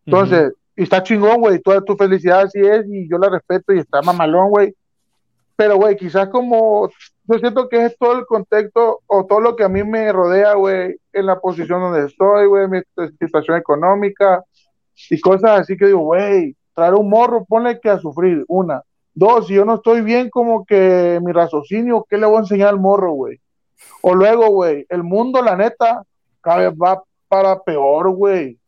Entonces, 0.04 0.52
y 0.76 0.82
está 0.84 1.02
chingón, 1.02 1.40
güey, 1.40 1.58
toda 1.60 1.80
tu 1.80 1.96
felicidad 1.96 2.42
así 2.42 2.60
es, 2.60 2.84
y 2.88 3.08
yo 3.08 3.18
la 3.18 3.28
respeto 3.30 3.72
y 3.72 3.78
está 3.80 4.00
mamalón, 4.02 4.50
güey. 4.50 4.74
Pero, 5.56 5.76
güey, 5.76 5.96
quizás 5.96 6.28
como, 6.28 6.90
yo 7.24 7.38
siento 7.38 7.68
que 7.68 7.86
es 7.86 7.96
todo 7.98 8.18
el 8.18 8.26
contexto 8.26 9.00
o 9.06 9.24
todo 9.24 9.40
lo 9.40 9.56
que 9.56 9.64
a 9.64 9.68
mí 9.68 9.82
me 9.82 10.12
rodea, 10.12 10.54
güey, 10.54 10.96
en 11.12 11.26
la 11.26 11.40
posición 11.40 11.80
donde 11.80 12.06
estoy, 12.06 12.46
güey, 12.46 12.68
mi 12.68 12.80
situación 13.18 13.56
económica 13.56 14.44
y 15.10 15.20
cosas 15.20 15.60
así 15.60 15.76
que 15.76 15.86
digo, 15.86 16.00
güey, 16.00 16.54
traer 16.74 16.94
un 16.94 17.08
morro, 17.08 17.46
ponle 17.46 17.80
que 17.80 17.88
a 17.88 17.98
sufrir, 17.98 18.44
una. 18.48 18.82
Dos, 19.14 19.46
si 19.46 19.54
yo 19.54 19.64
no 19.64 19.76
estoy 19.76 20.02
bien 20.02 20.28
como 20.28 20.66
que 20.66 21.18
mi 21.24 21.32
raciocinio, 21.32 22.06
¿qué 22.08 22.18
le 22.18 22.26
voy 22.26 22.36
a 22.36 22.40
enseñar 22.40 22.68
al 22.68 22.80
morro, 22.80 23.12
güey? 23.12 23.40
O 24.02 24.14
luego, 24.14 24.48
güey, 24.50 24.84
el 24.90 25.02
mundo, 25.02 25.40
la 25.40 25.56
neta, 25.56 26.02
cada 26.42 26.68
vez 26.68 26.78
va 26.78 27.02
para 27.28 27.62
peor, 27.62 28.10
güey. 28.10 28.58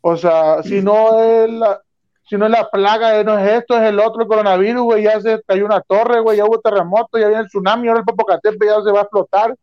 O 0.00 0.16
sea, 0.16 0.62
si 0.62 0.80
no 0.80 1.20
es 1.20 1.50
la, 1.50 1.82
si 2.28 2.36
no 2.36 2.44
es 2.44 2.50
la 2.50 2.68
plaga, 2.68 3.22
no 3.24 3.38
es 3.38 3.60
esto, 3.60 3.76
es 3.76 3.84
el 3.84 3.98
otro, 3.98 4.22
el 4.22 4.28
coronavirus, 4.28 4.82
güey, 4.82 5.04
ya 5.04 5.20
se 5.20 5.42
cayó 5.46 5.64
una 5.64 5.80
torre, 5.80 6.20
güey, 6.20 6.36
ya 6.36 6.44
hubo 6.44 6.60
terremoto, 6.60 7.18
ya 7.18 7.28
viene 7.28 7.42
el 7.42 7.48
tsunami, 7.48 7.88
ahora 7.88 8.00
el 8.00 8.06
Popocatépetl 8.06 8.66
ya 8.66 8.82
se 8.82 8.92
va 8.92 9.00
a 9.00 9.02
explotar. 9.02 9.56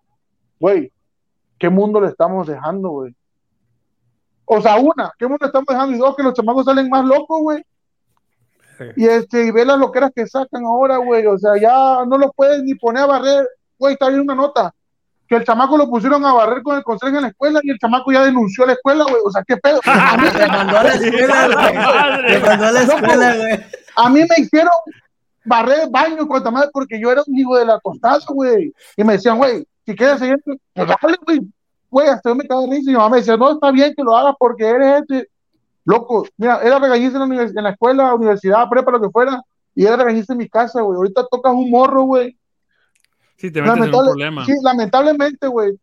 Güey, 0.59 0.91
¿qué 1.59 1.70
mundo 1.70 2.01
le 2.01 2.07
estamos 2.07 2.47
dejando, 2.47 2.89
güey? 2.89 3.16
O 4.45 4.61
sea, 4.61 4.78
una, 4.78 5.11
¿qué 5.18 5.28
mundo 5.28 5.39
le 5.41 5.47
estamos 5.47 5.68
dejando? 5.68 5.95
Y 5.95 5.99
dos, 5.99 6.16
que 6.16 6.24
los 6.24 6.34
chamacos 6.34 6.66
salen 6.66 6.89
más 6.89 7.05
locos, 7.05 7.41
güey. 7.41 7.63
Y 8.95 9.05
este, 9.05 9.45
y 9.45 9.51
ve 9.51 9.66
las 9.66 9.80
loqueras 9.80 10.11
que 10.13 10.28
sacan 10.28 10.66
ahora, 10.66 10.97
güey. 10.97 11.26
O 11.26 11.38
sea, 11.38 11.53
ya 11.59 12.05
no 12.05 12.18
lo 12.18 12.32
pueden 12.32 12.66
ni 12.66 12.76
poner 12.76 13.03
a 13.03 13.07
barrer. 13.07 13.47
Güey, 13.78 13.93
está 13.93 14.09
bien 14.09 14.22
una 14.22 14.36
nota. 14.36 14.74
Que 15.28 15.36
el 15.38 15.43
chamaco 15.43 15.78
lo 15.78 15.89
pusieron 15.89 16.23
a 16.26 16.34
barrer 16.34 16.61
con 16.61 16.78
el 16.78 16.84
consejo 16.84 17.15
en 17.15 17.23
la 17.23 17.28
escuela 17.30 17.59
y 17.63 17.71
el 17.71 17.80
chamaco 17.80 18.11
ya 18.11 18.23
denunció 18.23 18.63
a 18.63 18.67
la 18.67 18.73
escuela, 18.73 19.03
güey. 19.05 19.21
O 19.26 19.32
sea, 19.32 19.43
qué 19.47 19.57
pedo. 19.57 19.80
A 19.86 20.17
mí, 20.17 20.28
Le 20.34 20.47
mandó 20.47 20.78
a 20.78 20.84
la 20.84 20.93
escuela, 20.93 21.47
güey. 21.47 22.30
Le 22.30 22.39
mandó 22.39 22.65
a 22.65 22.71
la 22.71 22.82
escuela, 22.82 23.36
güey. 23.36 23.59
a 23.97 24.09
mí 24.09 24.19
me 24.21 24.43
hicieron 24.43 24.71
barrer 25.43 25.80
el 25.84 25.89
baño 25.89 26.28
con 26.28 26.43
madre 26.53 26.69
porque 26.73 26.99
yo 26.99 27.11
era 27.11 27.21
un 27.26 27.38
hijo 27.38 27.55
de 27.57 27.65
la 27.65 27.80
tostada, 27.80 28.19
güey. 28.30 28.73
Y 28.97 29.03
me 29.03 29.13
decían, 29.13 29.38
güey, 29.38 29.65
si 29.86 29.95
quieres 29.95 30.19
seguir, 30.19 30.41
pues 30.43 30.57
dale, 30.76 31.17
güey. 31.26 31.41
Güey, 31.89 32.07
hasta 32.09 32.30
yo 32.30 32.36
me 32.36 32.47
cago 32.47 32.61
de 32.67 32.71
risa 32.76 32.89
y 32.89 32.93
mi 32.93 32.97
mamá 32.97 33.09
me 33.09 33.17
decía, 33.17 33.38
no, 33.38 33.51
está 33.53 33.71
bien 33.71 33.93
que 33.95 34.03
lo 34.03 34.15
hagas 34.17 34.36
porque 34.38 34.65
eres 34.67 35.01
este. 35.01 35.30
Loco, 35.86 36.28
mira, 36.38 36.59
era 36.63 36.80
regañiza 36.80 37.13
en 37.17 37.19
la, 37.19 37.26
univers- 37.28 37.53
en 37.57 37.63
la 37.63 37.69
escuela, 37.69 38.13
universidad, 38.15 38.67
prepa, 38.69 38.91
lo 38.91 38.99
que 39.01 39.09
fuera, 39.09 39.39
y 39.76 39.86
era 39.86 39.95
regañiza 39.97 40.34
en 40.34 40.39
mi 40.39 40.49
casa, 40.49 40.82
güey. 40.82 40.97
Ahorita 40.97 41.26
tocas 41.30 41.53
un 41.53 41.69
morro, 41.69 42.01
güey. 42.03 42.36
Sí, 43.38 43.51
te 43.51 43.61
metes 43.61 43.75
en 43.77 43.81
un 43.83 43.91
Lamentable- 43.91 44.05
problema. 44.09 44.45
sí, 44.45 44.53
lamentablemente, 44.63 45.47
güey. 45.47 45.73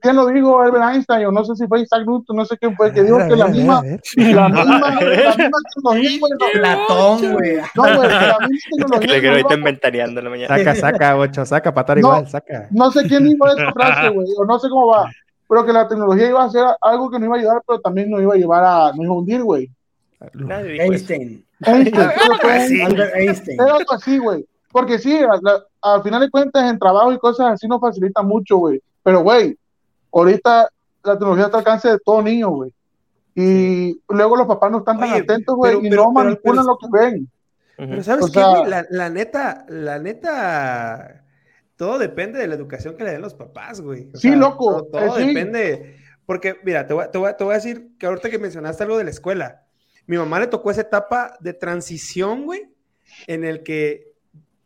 ¿Quién 0.00 0.16
lo 0.16 0.26
dijo? 0.28 0.60
Albert 0.60 0.84
Einstein, 0.94 1.26
o 1.26 1.32
no 1.32 1.44
sé 1.44 1.56
si 1.56 1.66
fue 1.66 1.80
Isaac 1.80 2.06
Newton, 2.06 2.36
no 2.36 2.44
sé 2.44 2.56
quién 2.56 2.76
fue, 2.76 2.92
que 2.92 3.02
dijo 3.02 3.16
A 3.18 3.26
que 3.26 3.36
la 3.36 3.48
misma, 3.48 3.82
la 4.16 4.48
misma, 4.48 4.98
tecnología, 5.00 6.18
güey, 6.20 6.52
Platón, 6.54 7.32
güey. 7.32 7.56
no, 7.74 7.82
güey, 7.82 8.08
que 8.08 8.14
la 8.14 8.38
misma 8.48 8.70
tecnología 8.78 9.12
Le 9.14 9.20
quiero 9.20 9.54
inventaneando 9.54 10.20
en 10.20 10.24
la 10.24 10.30
mañana. 10.30 10.56
Saca, 10.58 10.74
saca, 10.76 11.16
ocho, 11.16 11.44
saca, 11.44 11.74
patar 11.74 11.96
No. 11.98 12.08
igual, 12.08 12.28
saca. 12.28 12.68
no 12.70 12.90
sé 12.92 13.02
quién 13.08 13.24
dijo 13.24 13.46
esa 13.48 13.72
frase, 13.74 14.08
güey, 14.10 14.28
o 14.38 14.44
no 14.44 14.58
sé 14.58 14.68
cómo 14.68 14.86
va, 14.86 15.10
pero 15.48 15.66
que 15.66 15.72
la 15.72 15.88
tecnología 15.88 16.28
iba 16.28 16.44
a 16.44 16.50
ser 16.50 16.64
algo 16.80 17.10
que 17.10 17.18
nos 17.18 17.26
iba 17.26 17.36
a 17.36 17.38
ayudar, 17.40 17.62
pero 17.66 17.80
también 17.80 18.10
nos 18.10 18.22
iba 18.22 18.34
a 18.34 18.36
llevar 18.38 18.64
a, 18.64 18.86
nos 18.94 19.04
iba 19.04 19.12
a 19.12 19.16
hundir, 19.18 19.42
güey. 19.42 19.70
Einstein. 20.48 21.44
Einstein, 21.66 22.10
Albert 22.86 23.14
Einstein. 23.16 23.60
Era 23.60 23.76
algo 23.76 23.92
así, 23.92 24.18
güey. 24.18 24.46
Porque 24.74 24.98
sí, 24.98 25.16
a- 25.18 25.38
la- 25.40 25.62
al 25.82 26.02
final 26.02 26.20
de 26.20 26.30
cuentas, 26.30 26.68
en 26.68 26.80
trabajo 26.80 27.12
y 27.12 27.18
cosas 27.18 27.52
así 27.52 27.68
nos 27.68 27.80
facilita 27.80 28.22
mucho, 28.22 28.56
güey. 28.56 28.82
Pero, 29.04 29.22
güey, 29.22 29.56
ahorita 30.12 30.68
la 31.04 31.12
tecnología 31.12 31.44
está 31.44 31.58
al 31.58 31.60
alcance 31.60 31.88
de 31.90 31.98
todo 32.04 32.20
niño, 32.22 32.50
güey. 32.50 32.72
Y 33.36 34.00
luego 34.08 34.34
los 34.36 34.48
papás 34.48 34.72
no 34.72 34.78
están 34.78 34.98
tan 34.98 35.12
Oye, 35.12 35.22
atentos, 35.22 35.54
güey, 35.54 35.78
y 35.86 35.90
pero- 35.90 36.02
no 36.04 36.12
manipulan 36.12 36.64
pero- 36.64 36.72
lo 36.72 36.78
que 36.78 36.98
ven. 36.98 37.28
Pero 37.76 38.02
¿sabes 38.02 38.24
O 38.24 38.26
qué, 38.26 38.32
sea- 38.32 38.48
güey? 38.58 38.68
La, 38.70 38.84
la 38.90 39.10
neta, 39.10 39.64
la 39.68 39.98
neta, 40.00 41.24
todo 41.76 41.98
depende 41.98 42.38
de 42.40 42.48
la 42.48 42.54
educación 42.56 42.96
que 42.96 43.04
le 43.04 43.12
den 43.12 43.20
los 43.22 43.34
papás, 43.34 43.80
güey. 43.80 44.10
O 44.12 44.16
Sí, 44.16 44.34
loco, 44.34 44.84
Todo, 44.84 45.06
todo 45.06 45.18
eh, 45.18 45.22
sí. 45.22 45.34
depende. 45.34 45.96
Porque, 46.26 46.56
mira, 46.64 46.86
te 46.86 46.94
voy, 46.94 47.04
a- 47.04 47.10
te, 47.12 47.18
voy, 47.18 47.28
a- 47.28 47.36
te 47.36 47.44
voy 47.44 47.52
a 47.52 47.56
decir 47.56 47.90
que 47.98 48.06
ahorita 48.06 48.28
que 48.30 48.38
mencionaste 48.38 48.82
algo 48.82 48.98
de 48.98 49.04
la 49.04 49.10
escuela, 49.10 49.62
mi 50.06 50.16
mamá 50.16 50.40
le 50.40 50.46
tocó 50.48 50.70
esa 50.70 50.80
etapa 50.80 51.36
de 51.40 51.52
transición, 51.52 52.44
güey, 52.44 52.68
en 53.26 53.44
el 53.44 53.62
que 53.62 54.13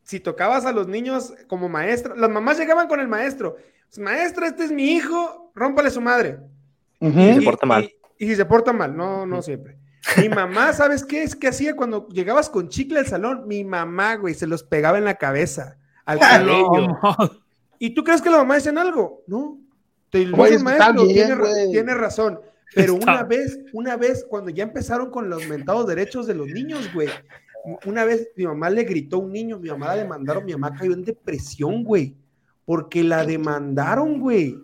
si 0.08 0.20
tocabas 0.20 0.64
a 0.64 0.72
los 0.72 0.88
niños 0.88 1.34
como 1.48 1.68
maestra, 1.68 2.16
las 2.16 2.30
mamás 2.30 2.58
llegaban 2.58 2.88
con 2.88 2.98
el 2.98 3.08
maestro. 3.08 3.56
Maestra, 3.98 4.46
este 4.46 4.64
es 4.64 4.72
mi 4.72 4.92
hijo, 4.92 5.52
rómpale 5.54 5.90
su 5.90 6.00
madre. 6.00 6.38
Y 6.98 7.34
se 7.34 7.42
porta 7.42 7.66
mal. 7.66 7.84
Y, 8.18 8.24
y 8.24 8.28
si 8.28 8.36
se 8.36 8.44
porta 8.46 8.72
mal, 8.72 8.96
no, 8.96 9.26
no 9.26 9.42
siempre. 9.42 9.76
Mi 10.16 10.30
mamá, 10.30 10.72
¿sabes 10.72 11.04
qué 11.04 11.22
es 11.22 11.36
que 11.36 11.48
hacía 11.48 11.76
cuando 11.76 12.08
llegabas 12.08 12.48
con 12.48 12.70
chicle 12.70 13.00
al 13.00 13.06
salón? 13.06 13.46
Mi 13.46 13.64
mamá, 13.64 14.16
güey, 14.16 14.32
se 14.32 14.46
los 14.46 14.62
pegaba 14.62 14.96
en 14.96 15.04
la 15.04 15.16
cabeza, 15.16 15.76
al 16.06 16.18
cabello. 16.18 16.98
¿Y 17.78 17.90
tú 17.94 18.02
crees 18.02 18.22
que 18.22 18.30
la 18.30 18.38
mamá 18.38 18.54
decían 18.54 18.78
algo? 18.78 19.22
No. 19.26 19.58
Te 20.10 20.24
lo 20.24 20.38
Güey, 20.38 20.52
dice 20.52 20.58
el 20.58 20.64
maestro, 20.64 21.04
bien, 21.04 21.14
tiene, 21.14 21.34
güey. 21.36 21.70
tiene 21.70 21.94
razón. 21.94 22.40
Pero 22.74 22.94
Está- 22.94 23.12
una 23.12 23.22
vez, 23.24 23.58
una 23.74 23.96
vez, 23.96 24.24
cuando 24.28 24.50
ya 24.50 24.62
empezaron 24.64 25.10
con 25.10 25.28
los 25.28 25.46
mentados 25.46 25.86
derechos 25.86 26.26
de 26.26 26.34
los 26.34 26.46
niños, 26.48 26.92
güey, 26.94 27.08
una 27.86 28.04
vez 28.04 28.28
mi 28.36 28.44
mamá 28.46 28.70
le 28.70 28.84
gritó 28.84 29.16
a 29.16 29.20
un 29.20 29.32
niño, 29.32 29.58
mi 29.58 29.68
mamá 29.68 29.88
la 29.88 29.96
demandaron, 29.96 30.44
mi 30.44 30.52
mamá 30.52 30.74
cayó 30.76 30.92
en 30.92 31.04
depresión, 31.04 31.84
güey, 31.84 32.14
porque 32.64 33.02
la 33.04 33.24
demandaron, 33.24 34.20
güey. 34.20 34.56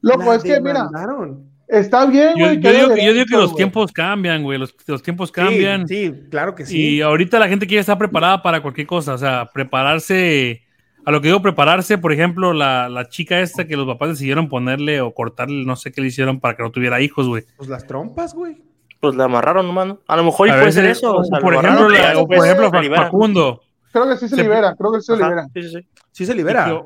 Loco, 0.00 0.24
La 0.30 0.34
es 0.36 0.42
que, 0.42 0.60
mira, 0.60 0.74
demandaron. 0.84 1.44
está 1.66 2.06
bien, 2.06 2.34
Yo, 2.36 2.44
güey. 2.46 2.60
yo 2.60 2.70
digo, 2.72 2.94
que- 2.94 3.04
yo 3.04 3.12
digo 3.12 3.12
que 3.12 3.14
derechos, 3.14 3.40
los 3.40 3.50
güey. 3.50 3.56
tiempos 3.56 3.92
cambian, 3.92 4.42
güey. 4.42 4.58
Los, 4.58 4.74
los 4.86 5.02
tiempos 5.02 5.28
Sí, 5.30 5.34
cambian. 5.34 5.88
Sí, 5.88 6.12
claro 6.30 6.54
que 6.54 6.64
sí. 6.66 6.96
Y 6.96 7.00
ahorita 7.00 7.38
la 7.38 7.48
gente 7.48 7.66
quiere 7.66 7.80
estar 7.80 7.98
preparada 7.98 8.42
para 8.42 8.62
cualquier 8.62 8.86
cosa. 8.86 9.14
O 9.14 9.18
sea, 9.18 9.50
prepararse. 9.52 10.62
A 11.04 11.10
lo 11.10 11.20
que 11.22 11.28
digo, 11.28 11.40
prepararse, 11.40 11.96
por 11.96 12.12
ejemplo, 12.12 12.52
la, 12.52 12.88
la 12.90 13.08
chica 13.08 13.40
esta 13.40 13.66
que 13.66 13.76
los 13.76 13.86
papás 13.86 14.10
decidieron 14.10 14.48
ponerle 14.48 15.00
o 15.00 15.14
cortarle, 15.14 15.64
no 15.64 15.74
sé 15.74 15.90
qué 15.90 16.02
le 16.02 16.08
hicieron 16.08 16.38
para 16.38 16.54
que 16.54 16.62
no 16.62 16.70
tuviera 16.70 17.00
hijos, 17.00 17.26
güey. 17.26 17.44
Pues 17.56 17.68
las 17.70 17.86
trompas, 17.86 18.34
güey. 18.34 18.58
Pues 19.00 19.14
la 19.14 19.24
amarraron, 19.24 19.66
hermano. 19.66 19.98
A 20.08 20.16
lo 20.16 20.24
mejor 20.24 20.48
y 20.48 20.50
puede 20.50 20.72
ser 20.72 20.86
eso. 20.86 21.14
o 21.16 21.24
sea, 21.24 21.38
por 21.38 21.52
lo 21.52 21.60
ejemplo, 21.60 21.88
la- 21.88 22.18
o 22.18 22.26
por 22.26 22.36
ejemplo. 22.44 22.70
Facundo. 22.96 23.62
Creo 23.92 24.08
que 24.08 24.16
sí 24.16 24.28
se 24.28 24.36
Se- 24.36 24.42
liberan, 24.42 24.76
creo 24.76 24.92
que 24.92 25.00
sí 25.00 25.06
se 25.06 25.12
Ajá, 25.14 25.22
liberan. 25.22 25.50
Sí, 25.54 25.62
sí, 25.62 25.68
sí. 25.70 25.86
Sí 26.12 26.26
se 26.26 26.34
libera. 26.34 26.82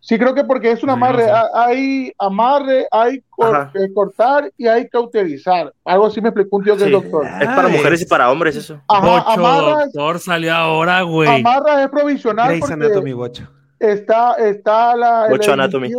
Sí, 0.00 0.18
creo 0.18 0.34
que 0.34 0.44
porque 0.44 0.70
es 0.70 0.82
un 0.82 0.90
amarre. 0.90 1.26
Hay 1.54 2.12
amarre, 2.18 2.86
hay 2.90 3.22
cor- 3.30 3.56
Ajá. 3.56 3.72
eh, 3.74 3.88
cortar 3.94 4.52
y 4.58 4.66
hay 4.66 4.86
cauterizar. 4.88 5.72
Algo 5.82 6.06
así 6.06 6.20
me 6.20 6.28
explicó 6.28 6.58
un 6.58 6.64
tío 6.64 6.76
que 6.76 6.84
es 6.84 6.90
doctor. 6.90 7.26
Es 7.40 7.48
para 7.48 7.68
mujeres 7.68 8.02
y 8.02 8.04
para 8.04 8.30
hombres 8.30 8.54
eso. 8.56 8.78
Ajá, 8.86 9.00
Bocho 9.06 9.30
amarras, 9.30 9.92
Doctor 9.92 10.18
salió 10.20 10.54
ahora, 10.54 11.00
güey. 11.02 11.40
amarras 11.40 11.80
es 11.84 11.88
provisional 11.88 12.48
Grey's 12.48 12.60
porque 12.60 12.74
Anatomy, 12.74 13.12
bocho. 13.14 13.48
está, 13.78 14.34
está 14.34 14.94
la, 14.94 15.26
Bocho 15.30 15.48
la 15.56 15.64
Anatomy. 15.64 15.90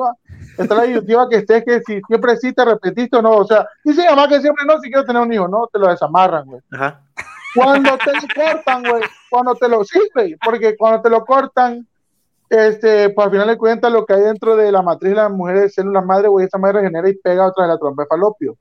Está 0.57 0.75
la 0.75 0.83
disyuntiva 0.83 1.29
que 1.29 1.37
esté 1.37 1.63
que 1.63 1.81
si 1.81 2.01
siempre 2.07 2.37
sí 2.37 2.53
te 2.53 2.65
repetiste 2.65 3.17
o 3.17 3.21
no. 3.21 3.31
O 3.31 3.45
sea, 3.45 3.67
dice 3.83 4.05
mamá 4.09 4.27
que 4.27 4.41
siempre 4.41 4.65
no, 4.65 4.79
si 4.79 4.89
quiero 4.89 5.05
tener 5.05 5.21
un 5.21 5.31
hijo, 5.31 5.47
no, 5.47 5.67
te 5.71 5.79
lo 5.79 5.87
desamarran, 5.87 6.45
güey. 6.45 6.61
Ajá. 6.71 7.01
Cuando 7.55 7.97
te 7.97 8.11
lo 8.11 8.21
cortan, 8.35 8.83
güey, 8.83 9.03
cuando 9.29 9.55
te 9.55 9.69
lo, 9.69 9.83
sí, 9.85 9.99
güey, 10.13 10.35
porque 10.43 10.75
cuando 10.75 11.01
te 11.01 11.09
lo 11.09 11.23
cortan, 11.23 11.87
este, 12.49 13.09
pues 13.09 13.25
al 13.25 13.31
final 13.31 13.47
de 13.47 13.57
cuentas 13.57 13.91
lo 13.91 14.05
que 14.05 14.13
hay 14.13 14.21
dentro 14.21 14.55
de 14.55 14.71
la 14.71 14.81
matriz 14.81 15.11
de 15.11 15.15
la 15.15 15.29
mujer 15.29 15.57
es 15.57 15.73
células 15.73 16.05
madre, 16.05 16.27
güey, 16.27 16.45
esa 16.45 16.57
madre 16.57 16.79
regenera 16.79 17.09
y 17.09 17.15
pega 17.15 17.47
otra 17.47 17.63
de 17.63 17.69
la 17.69 17.77
trompa 17.77 18.03
de 18.03 18.07
falopio. 18.07 18.57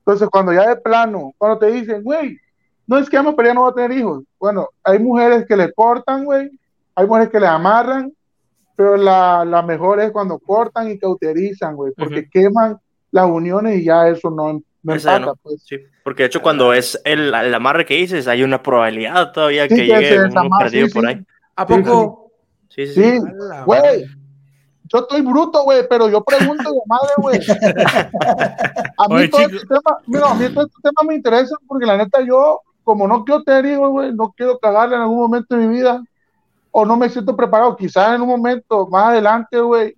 Entonces, 0.00 0.28
cuando 0.28 0.52
ya 0.52 0.68
de 0.68 0.76
plano, 0.76 1.32
cuando 1.38 1.58
te 1.58 1.66
dicen, 1.66 2.02
güey, 2.02 2.38
no 2.86 2.98
es 2.98 3.08
que 3.08 3.16
vamos, 3.16 3.34
pero 3.34 3.48
ya 3.48 3.54
no 3.54 3.62
va 3.62 3.70
a 3.70 3.74
tener 3.74 3.92
hijos. 3.92 4.22
Bueno, 4.38 4.68
hay 4.82 4.98
mujeres 4.98 5.46
que 5.46 5.56
le 5.56 5.72
cortan, 5.72 6.24
güey, 6.24 6.50
hay 6.94 7.06
mujeres 7.06 7.30
que 7.30 7.40
le 7.40 7.46
amarran, 7.46 8.12
pero 8.76 8.96
la, 8.96 9.44
la 9.44 9.62
mejor 9.62 10.00
es 10.00 10.10
cuando 10.10 10.38
cortan 10.38 10.90
y 10.90 10.98
cauterizan, 10.98 11.76
güey, 11.76 11.92
porque 11.96 12.28
queman 12.28 12.78
las 13.10 13.26
uniones 13.30 13.80
y 13.80 13.84
ya 13.84 14.08
eso 14.08 14.30
no, 14.30 14.60
no 14.82 14.94
empata, 14.94 15.18
no. 15.20 15.36
pues. 15.36 15.62
Sí. 15.64 15.76
Porque 16.02 16.24
de 16.24 16.26
hecho, 16.26 16.42
cuando 16.42 16.72
es 16.74 17.00
el, 17.04 17.32
el 17.34 17.54
amarre 17.54 17.86
que 17.86 17.94
dices, 17.94 18.26
hay 18.28 18.42
una 18.42 18.62
probabilidad 18.62 19.32
todavía 19.32 19.68
Sí, 19.68 19.74
que 19.76 19.86
llegue 19.86 20.24
uno 20.24 20.48
perdido 20.58 20.86
sí, 20.88 20.92
por 20.92 21.02
sí. 21.04 21.08
ahí. 21.08 21.24
¿A 21.56 21.66
poco? 21.66 22.32
Sí, 22.68 22.86
sí, 22.88 22.92
sí. 22.94 23.18
Güey. 23.64 24.04
Yo 24.86 24.98
estoy 24.98 25.22
bruto, 25.22 25.62
güey, 25.62 25.86
pero 25.88 26.10
yo 26.10 26.22
pregunto 26.22 26.70
de 26.70 26.80
madre, 26.86 27.12
güey. 27.16 27.40
A 28.98 29.08
mí 29.08 29.14
Oye, 29.14 29.28
todo 29.28 29.40
chico. 29.46 29.56
este 29.56 29.66
tema, 29.68 29.98
mira, 30.06 30.30
a 30.30 30.34
mí 30.34 30.48
todo 30.52 30.66
este 30.66 30.76
tema 30.82 31.08
me 31.08 31.14
interesa 31.14 31.56
porque 31.66 31.86
la 31.86 31.96
neta 31.96 32.20
yo, 32.20 32.60
como 32.84 33.08
no 33.08 33.24
quiero 33.24 33.42
tener 33.42 33.64
hijos, 33.66 33.90
güey, 33.90 34.12
no 34.12 34.32
quiero 34.36 34.58
cagarle 34.58 34.96
en 34.96 35.02
algún 35.02 35.18
momento 35.18 35.56
de 35.56 35.66
mi 35.66 35.74
vida 35.74 36.02
o 36.76 36.84
no 36.84 36.96
me 36.96 37.08
siento 37.08 37.36
preparado, 37.36 37.76
quizás 37.76 38.16
en 38.16 38.22
un 38.22 38.28
momento 38.28 38.88
más 38.88 39.10
adelante, 39.10 39.60
güey, 39.60 39.94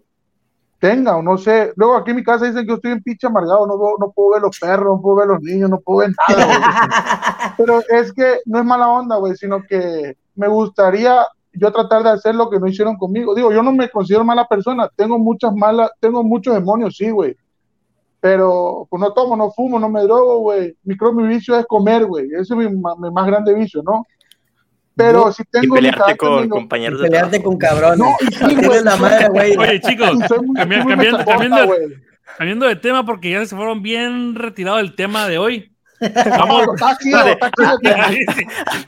tenga 0.79 1.17
o 1.17 1.23
no 1.23 1.39
sé. 1.39 1.73
Luego 1.75 1.97
aquí 1.97 2.11
en 2.11 2.17
mi 2.17 2.23
casa 2.23 2.45
dicen 2.45 2.65
que 2.65 2.69
yo 2.69 2.75
estoy 2.75 2.93
en 2.93 3.03
pinche 3.03 3.27
amargado, 3.27 3.67
no, 3.67 3.79
no 3.99 4.13
puedo 4.13 4.33
ver 4.33 4.43
los 4.43 4.59
perros, 4.59 4.97
no 4.97 5.01
puedo 5.01 5.17
ver 5.17 5.29
los 5.29 5.41
niños, 5.41 5.71
no 5.71 5.81
puedo 5.81 6.01
ver 6.01 6.11
nada, 6.29 6.45
güey. 6.45 6.59
Pero 7.57 7.81
es 7.89 8.13
que 8.13 8.41
no 8.45 8.59
es 8.59 8.65
mala 8.67 8.91
onda, 8.91 9.17
güey, 9.17 9.35
sino 9.37 9.63
que 9.63 10.19
me 10.35 10.49
gustaría 10.49 11.27
yo 11.55 11.73
tratar 11.73 12.03
de 12.03 12.11
hacer 12.11 12.35
lo 12.35 12.51
que 12.51 12.61
no 12.61 12.67
hicieron 12.67 12.99
conmigo. 12.99 13.35
Digo, 13.35 13.51
yo 13.53 13.63
no 13.63 13.73
me 13.73 13.89
considero 13.89 14.23
mala 14.23 14.47
persona, 14.47 14.91
tengo 14.95 15.19
muchas 15.19 15.55
malas, 15.55 15.91
tengo 15.99 16.23
muchos 16.23 16.53
demonios, 16.53 16.95
sí, 16.95 17.09
güey. 17.09 17.35
Pero 18.21 18.87
pues 18.91 19.01
no 19.01 19.15
tomo, 19.15 19.35
no 19.35 19.51
fumo, 19.51 19.79
no 19.79 19.89
me 19.89 20.03
drogo, 20.03 20.41
güey. 20.41 20.77
Mi, 20.85 20.95
creo 20.95 21.15
mi 21.15 21.27
vicio 21.27 21.59
es 21.59 21.65
comer, 21.65 22.05
güey. 22.05 22.27
Ese 22.39 22.53
es 22.53 22.57
mi 22.57 22.69
más 22.69 23.27
grande 23.27 23.55
vicio, 23.55 23.83
¿no? 23.83 24.05
Pero 24.97 25.31
si 25.31 25.43
Y 25.43 25.47
tengo 25.47 25.75
mi 25.75 25.81
pelearte 25.83 26.17
con 26.17 26.33
muy- 26.39 26.49
compañeros 26.49 27.01
de 27.01 27.09
Pelearte 27.09 27.43
con 27.43 27.59
cabrones. 27.59 27.99
No, 27.99 28.17
y 28.21 28.33
sí, 28.35 28.55
güey. 28.67 28.83
la 28.83 28.97
madre, 28.97 29.29
güey. 29.29 29.57
Oye, 29.57 29.81
chicos, 29.81 30.11
y 30.15 30.55
cambiando- 30.55 30.97
machacota, 30.97 31.25
cambiando- 31.25 31.67
güey. 31.67 31.81
cambiando 32.39 32.67
de 32.67 32.77
tema 32.77 33.05
porque 33.05 33.31
ya 33.31 33.45
se 33.45 33.55
fueron 33.55 33.83
bien 33.83 34.35
retirados 34.35 34.81
del 34.81 34.95
tema 34.95 35.29
de 35.29 35.39
hoy. 35.39 35.73
Vamos, 36.39 36.67
está 36.75 36.97
chido, 36.99 37.27
está 37.27 37.51
chido. 37.51 37.77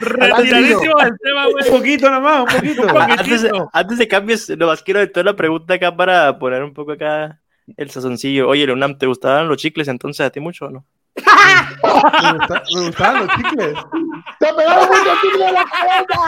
retiradísimo 0.00 0.98
del 1.02 1.18
tema, 1.22 1.46
Un 1.46 1.52
güey. 1.52 1.70
poquito 1.70 2.10
nomás, 2.10 2.40
un 2.40 2.46
poquito. 2.60 2.82
Un 2.82 2.88
poquito. 2.88 3.12
Antes, 3.20 3.42
de- 3.42 3.64
antes 3.72 3.98
de 3.98 4.08
cambios, 4.08 4.48
nomás 4.50 4.82
quiero 4.82 5.00
de 5.00 5.06
toda 5.08 5.24
la 5.24 5.36
pregunta 5.36 5.74
acá 5.74 5.94
para 5.96 6.38
poner 6.38 6.62
un 6.62 6.72
poco 6.74 6.92
acá 6.92 7.40
el 7.76 7.90
sazoncillo. 7.90 8.48
Oye, 8.48 8.66
Leonam, 8.66 8.96
¿te 8.98 9.06
gustaban 9.06 9.48
los 9.48 9.56
chicles 9.58 9.88
entonces 9.88 10.24
a 10.26 10.30
ti 10.30 10.40
mucho 10.40 10.66
o 10.66 10.70
no? 10.70 10.84
Me, 11.16 12.32
gusta- 12.38 12.62
me 12.74 12.80
gustaban 12.86 13.26
los 13.26 13.36
chicles. 13.36 13.74
¡Te 14.40 14.54
pegaron 14.54 14.86
mucho 14.88 15.10
chicle 15.22 15.48
en 15.48 15.54
la 15.54 15.64
cabeza! 15.64 16.18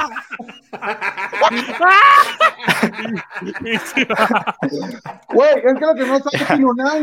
Güey, 5.33 5.51
es 5.65 5.75
que 5.79 5.87
lo 5.87 5.95
que 5.95 6.07
no 6.07 6.19
sabe 6.19 6.37
es 6.37 6.47
que 6.47 6.53
Ah, 6.53 6.57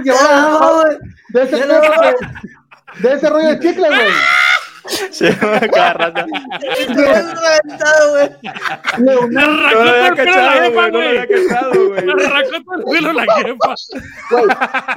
llevaba 0.04 0.84
de 3.00 3.14
ese 3.14 3.30
rollo 3.30 3.48
de 3.50 3.60
chicle, 3.60 3.88
güey. 3.88 4.12
Sí, 5.12 5.26
cada 5.74 5.94
rato. 5.94 6.26
No 9.00 9.14
lo 9.14 9.92
arrancó 9.92 10.22
el 10.22 10.26
pelo 10.26 10.42
la 10.42 10.52
jefa, 10.52 10.90
güey. 10.90 11.18
Arrancó 11.18 12.58
todo 12.64 12.76
el 12.76 12.84
pelo 12.92 13.10
a 13.10 13.14
la 13.14 13.26
jefa. 13.36 13.76
güey. 14.32 14.46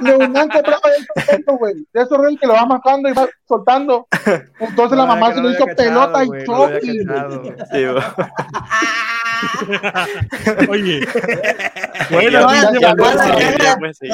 Leonardo 0.01 0.49
compraba 0.53 0.89
de 0.89 0.97
esos 0.97 1.15
rollos, 1.27 1.59
güey. 1.59 1.73
De 1.93 2.01
esos 2.01 2.17
rollos 2.17 2.39
que 2.39 2.47
lo 2.47 2.53
va 2.53 2.65
marcando 2.65 3.09
y 3.09 3.13
va 3.13 3.27
soltando. 3.47 4.07
Entonces 4.59 4.97
la 4.97 5.05
mamá 5.05 5.33
se 5.33 5.41
lo 5.41 5.51
hizo 5.51 5.65
pelota 5.65 6.23
y 6.23 6.27
choque. 6.45 7.05
cachado. 7.05 7.43
Sí, 7.71 7.85
güey. 7.85 8.03
Oye, 10.69 11.01
Bueno, 12.11 12.41
Toda 12.41 12.53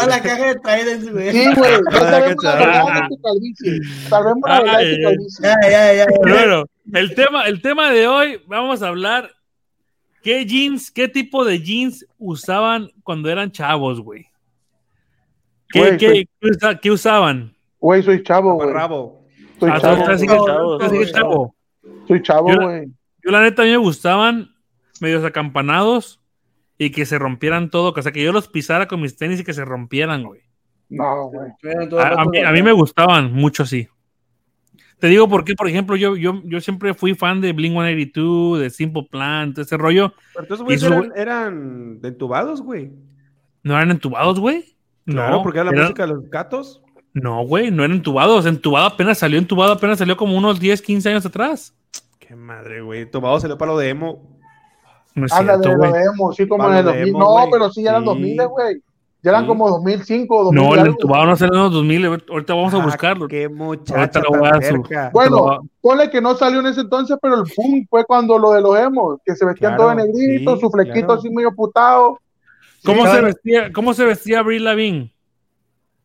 la- 0.07 0.21
caja- 0.21 0.45
de 0.45 0.95
güey. 1.11 1.31
Sí, 1.31 1.53
güey. 1.55 1.71
Ya 1.71 1.99
había 1.99 2.09
sabemos 2.09 2.43
la 2.43 2.51
cachado. 2.51 2.85
verdad 2.85 2.93
de 2.93 3.07
tu 3.09 3.21
calvicie. 3.21 3.71
Sabemos 4.09 4.41
la 4.49 4.59
verdad 4.61 4.77
de 4.79 4.85
Ay, 4.85 4.95
tu 4.95 5.03
calvicie. 5.03 5.49
Ya, 5.71 5.93
ya, 5.93 5.93
ya. 5.93 6.05
pero 6.21 6.35
ya. 6.35 6.41
bueno, 6.45 6.65
el 6.93 7.15
tema, 7.15 7.43
el 7.47 7.61
tema 7.61 7.91
de 7.91 8.07
hoy, 8.07 8.41
vamos 8.47 8.81
a 8.81 8.87
hablar 8.89 9.31
qué 10.23 10.45
jeans, 10.45 10.91
qué 10.91 11.07
tipo 11.07 11.45
de 11.45 11.59
jeans 11.59 12.05
usaban 12.17 12.89
cuando 13.03 13.29
eran 13.29 13.51
chavos, 13.51 14.01
güey. 14.01 14.25
¿Qué, 15.69 15.79
Güey, 15.79 15.97
qué- 15.97 16.07
soy- 16.09 16.29
qué 16.39 16.47
usa- 16.49 16.79
qué 16.79 16.91
usaban? 16.91 17.53
Güey, 17.79 18.01
soy 18.03 18.23
chavo, 18.23 18.53
güey. 18.55 18.71
Rabo. 18.71 19.25
Soy 19.59 19.69
Ah, 19.73 19.79
chavo. 19.81 20.17
sigues- 20.17 20.27
chavo, 20.27 20.47
chavo. 20.79 21.05
chavo. 21.05 21.55
Soy 22.07 22.21
chavo, 22.21 22.51
Yo- 22.53 22.61
güey. 22.61 22.87
Yo 23.23 23.31
la 23.31 23.41
neta 23.41 23.63
a 23.63 23.65
mí 23.65 23.71
me 23.71 23.77
gustaban 23.77 24.49
medios 25.01 25.25
acampanados 25.25 26.21
y 26.77 26.91
que 26.91 27.05
se 27.05 27.19
rompieran 27.19 27.69
todo, 27.69 27.93
o 27.95 28.01
sea, 28.01 28.11
que 28.11 28.23
yo 28.23 28.31
los 28.31 28.47
pisara 28.47 28.87
con 28.87 29.01
mis 29.01 29.17
tenis 29.17 29.41
y 29.41 29.43
que 29.43 29.53
se 29.53 29.65
rompieran, 29.65 30.23
güey. 30.23 30.41
No, 30.89 31.27
güey. 31.29 31.49
A, 31.99 32.21
a 32.21 32.25
mí, 32.25 32.39
a 32.39 32.51
mí 32.51 32.61
me 32.63 32.71
gustaban 32.71 33.33
mucho 33.33 33.63
así. 33.63 33.89
Te 34.99 35.07
digo 35.07 35.29
porque, 35.29 35.53
por 35.53 35.67
ejemplo, 35.67 35.95
yo, 35.95 36.15
yo, 36.15 36.41
yo 36.43 36.59
siempre 36.59 36.93
fui 36.95 37.13
fan 37.13 37.39
de 37.39 37.53
Blink 37.53 37.73
182, 37.73 38.59
de 38.59 38.69
Simple 38.71 39.07
Plan, 39.09 39.53
todo 39.53 39.63
ese 39.63 39.77
rollo. 39.77 40.13
Pero 40.33 40.43
entonces, 40.45 40.61
Y 40.61 40.65
güey, 40.65 40.75
esos 40.77 40.91
eran, 40.91 41.11
eran 41.15 41.99
entubados, 42.03 42.61
güey. 42.61 42.91
¿No 43.63 43.75
eran 43.75 43.91
entubados, 43.91 44.39
güey? 44.39 44.75
Claro, 45.05 45.37
no, 45.37 45.43
porque 45.43 45.59
era 45.59 45.65
la 45.65 45.71
eran- 45.71 45.83
música 45.83 46.07
de 46.07 46.13
los 46.13 46.29
gatos. 46.29 46.81
No, 47.13 47.43
güey, 47.45 47.69
no 47.71 47.83
eran 47.83 47.97
entubados. 47.97 48.45
Entubado 48.45 48.87
apenas 48.87 49.17
salió, 49.19 49.37
entubado 49.37 49.73
apenas 49.73 49.99
salió 49.99 50.17
como 50.17 50.35
unos 50.37 50.59
10, 50.59 50.81
15 50.81 51.09
años 51.09 51.25
atrás. 51.25 51.75
Qué 52.19 52.35
madre, 52.35 52.81
güey. 52.81 53.01
Entubado 53.01 53.39
salió 53.39 53.57
para 53.57 53.71
lo 53.73 53.77
de 53.77 53.89
emo. 53.89 54.37
No 55.15 55.25
es 55.25 55.31
Ándale, 55.33 55.63
cierto, 55.63 55.77
lo 55.83 55.89
güey. 55.89 56.01
vemos, 56.03 56.35
sí, 56.35 56.47
como 56.47 56.67
en 56.69 56.75
el 56.75 56.85
de 56.85 56.91
2000. 56.91 57.07
emo, 57.09 57.19
No, 57.19 57.25
güey. 57.31 57.45
pero 57.51 57.69
sí, 57.71 57.83
ya 57.83 57.89
eran 57.91 58.01
Sí. 58.01 58.05
2000, 58.07 58.47
güey. 58.47 58.81
Ya 59.27 59.31
eran 59.31 59.43
Sí. 59.43 59.47
como 59.49 59.69
2005 59.69 60.35
o 60.37 60.43
2000. 60.45 60.63
No, 60.63 60.75
el 60.75 60.87
entubado 60.87 61.25
no 61.25 61.35
salió 61.35 61.53
en 61.55 61.63
los 61.63 61.73
2000. 61.73 62.05
Ahorita 62.05 62.53
vamos 62.53 62.73
a 62.73 62.77
Ah, 62.77 62.83
buscarlo. 62.85 63.27
Qué 63.27 63.43
Ahorita 63.43 63.63
muchacha 63.63 64.19
a. 64.21 65.09
Bueno, 65.11 65.67
ponle 65.81 66.09
que 66.09 66.21
no 66.21 66.33
salió 66.35 66.59
en 66.61 66.67
ese 66.67 66.81
entonces, 66.81 67.17
pero 67.21 67.35
el 67.35 67.43
boom 67.57 67.85
fue 67.89 68.05
cuando 68.05 68.37
lo 68.39 68.51
de 68.51 68.61
los 68.61 68.77
emos, 68.79 69.19
que 69.25 69.35
se 69.35 69.45
vestían 69.45 69.75
Claro, 69.75 69.95
todos 69.95 69.97
de 69.97 70.11
negrito, 70.13 70.55
sí, 70.55 70.61
su 70.61 70.69
flequito 70.69 71.05
claro. 71.07 71.13
así 71.19 71.29
medio 71.29 71.51
putado. 71.53 72.19
¿Cómo, 72.85 73.01
Sí, 73.01 73.05
se 73.05 73.09
claro. 73.11 73.25
vestía, 73.27 73.73
¿Cómo 73.73 73.93
se 73.93 74.05
vestía 74.05 74.41
Brie 74.43 74.59
Lavigne? 74.61 75.11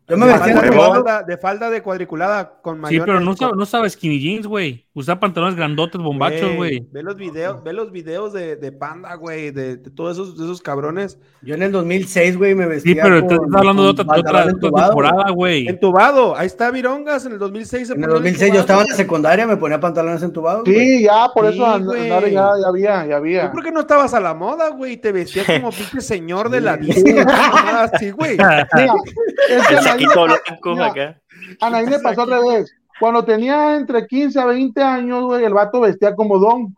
Yo 0.08 0.16
me 0.18 0.26
de, 0.26 0.32
vestía 0.32 0.56
falda, 0.56 0.70
de, 0.70 0.76
falda, 0.76 1.22
de 1.22 1.38
falda 1.38 1.70
de 1.70 1.82
cuadriculada 1.82 2.54
con 2.60 2.74
Sí, 2.76 2.80
mayones. 2.82 3.06
pero 3.06 3.20
no, 3.20 3.34
no 3.54 3.62
usaba 3.62 3.88
skinny 3.88 4.18
jeans, 4.18 4.46
güey. 4.48 4.84
Usaba 4.94 5.20
pantalones 5.20 5.56
grandotes, 5.56 5.98
bombachos, 6.02 6.54
güey. 6.54 6.86
Ve 6.92 7.02
los 7.02 7.16
videos, 7.16 7.64
ve 7.64 7.72
los 7.72 7.90
videos 7.92 8.34
de, 8.34 8.56
de 8.56 8.72
Panda, 8.72 9.14
güey, 9.14 9.50
de, 9.50 9.78
de 9.78 9.90
todos 9.90 10.12
esos, 10.18 10.36
de 10.36 10.44
esos 10.44 10.60
cabrones. 10.60 11.18
Yo 11.40 11.54
en 11.54 11.62
el 11.62 11.72
2006, 11.72 12.36
güey, 12.36 12.54
me 12.54 12.66
vestía 12.66 12.92
Sí, 12.96 13.00
pero 13.02 13.20
con- 13.26 13.32
estás 13.32 13.48
hablando 13.54 13.84
de 13.84 13.88
otra, 13.88 14.04
con 14.04 14.14
de 14.16 14.20
otra- 14.20 14.32
pantalón 14.32 14.60
de 14.60 14.66
otra 14.66 14.68
entubado, 14.68 14.92
güey. 14.94 15.06
temporada, 15.08 15.30
güey. 15.32 15.66
Entubado, 15.68 16.36
ahí 16.36 16.46
está 16.46 16.70
Virongas 16.70 17.24
en 17.24 17.32
el 17.32 17.38
2006. 17.38 17.88
se 17.88 17.94
En 17.94 18.00
el 18.00 18.04
ponía 18.10 18.14
2006 18.16 18.38
yo 18.40 18.44
entubado. 18.46 18.60
estaba 18.60 18.82
en 18.82 18.88
la 18.90 18.96
secundaria, 18.96 19.46
me 19.46 19.56
ponía 19.56 19.80
pantalones 19.80 20.22
entubados. 20.22 20.62
Sí, 20.66 21.02
ya, 21.04 21.28
por 21.34 21.46
Sí, 21.48 21.54
eso 21.54 21.66
and- 21.66 21.84
güey. 21.86 22.02
andar 22.02 22.24
ya, 22.28 22.50
ya 22.60 22.68
había, 22.68 23.06
ya 23.06 23.16
había. 23.16 23.44
Yo 23.46 23.50
creo 23.52 23.64
que 23.64 23.72
no 23.72 23.80
estabas 23.80 24.12
a 24.12 24.20
la 24.20 24.34
moda, 24.34 24.68
güey, 24.68 24.98
te 24.98 25.10
vestías 25.10 25.46
como 25.46 25.70
pinche 25.72 26.02
señor 26.02 26.50
de 26.50 26.60
la 26.60 26.76
vida. 26.76 27.82
así, 27.94 28.10
güey. 28.10 28.32
Mira, 28.36 28.68
El 29.48 29.60
Anaí, 29.60 29.84
saquito 29.84 30.24
blanco 30.24 30.82
acá. 30.82 31.18
Anaí 31.62 31.86
le 31.86 31.98
pasó 31.98 32.22
al 32.22 32.28
revés. 32.30 32.74
Cuando 33.00 33.24
tenía 33.24 33.74
entre 33.76 34.06
15 34.06 34.38
a 34.40 34.44
20 34.46 34.82
años, 34.82 35.24
güey, 35.24 35.44
el 35.44 35.54
vato 35.54 35.80
vestía 35.80 36.14
como 36.14 36.38
don. 36.38 36.74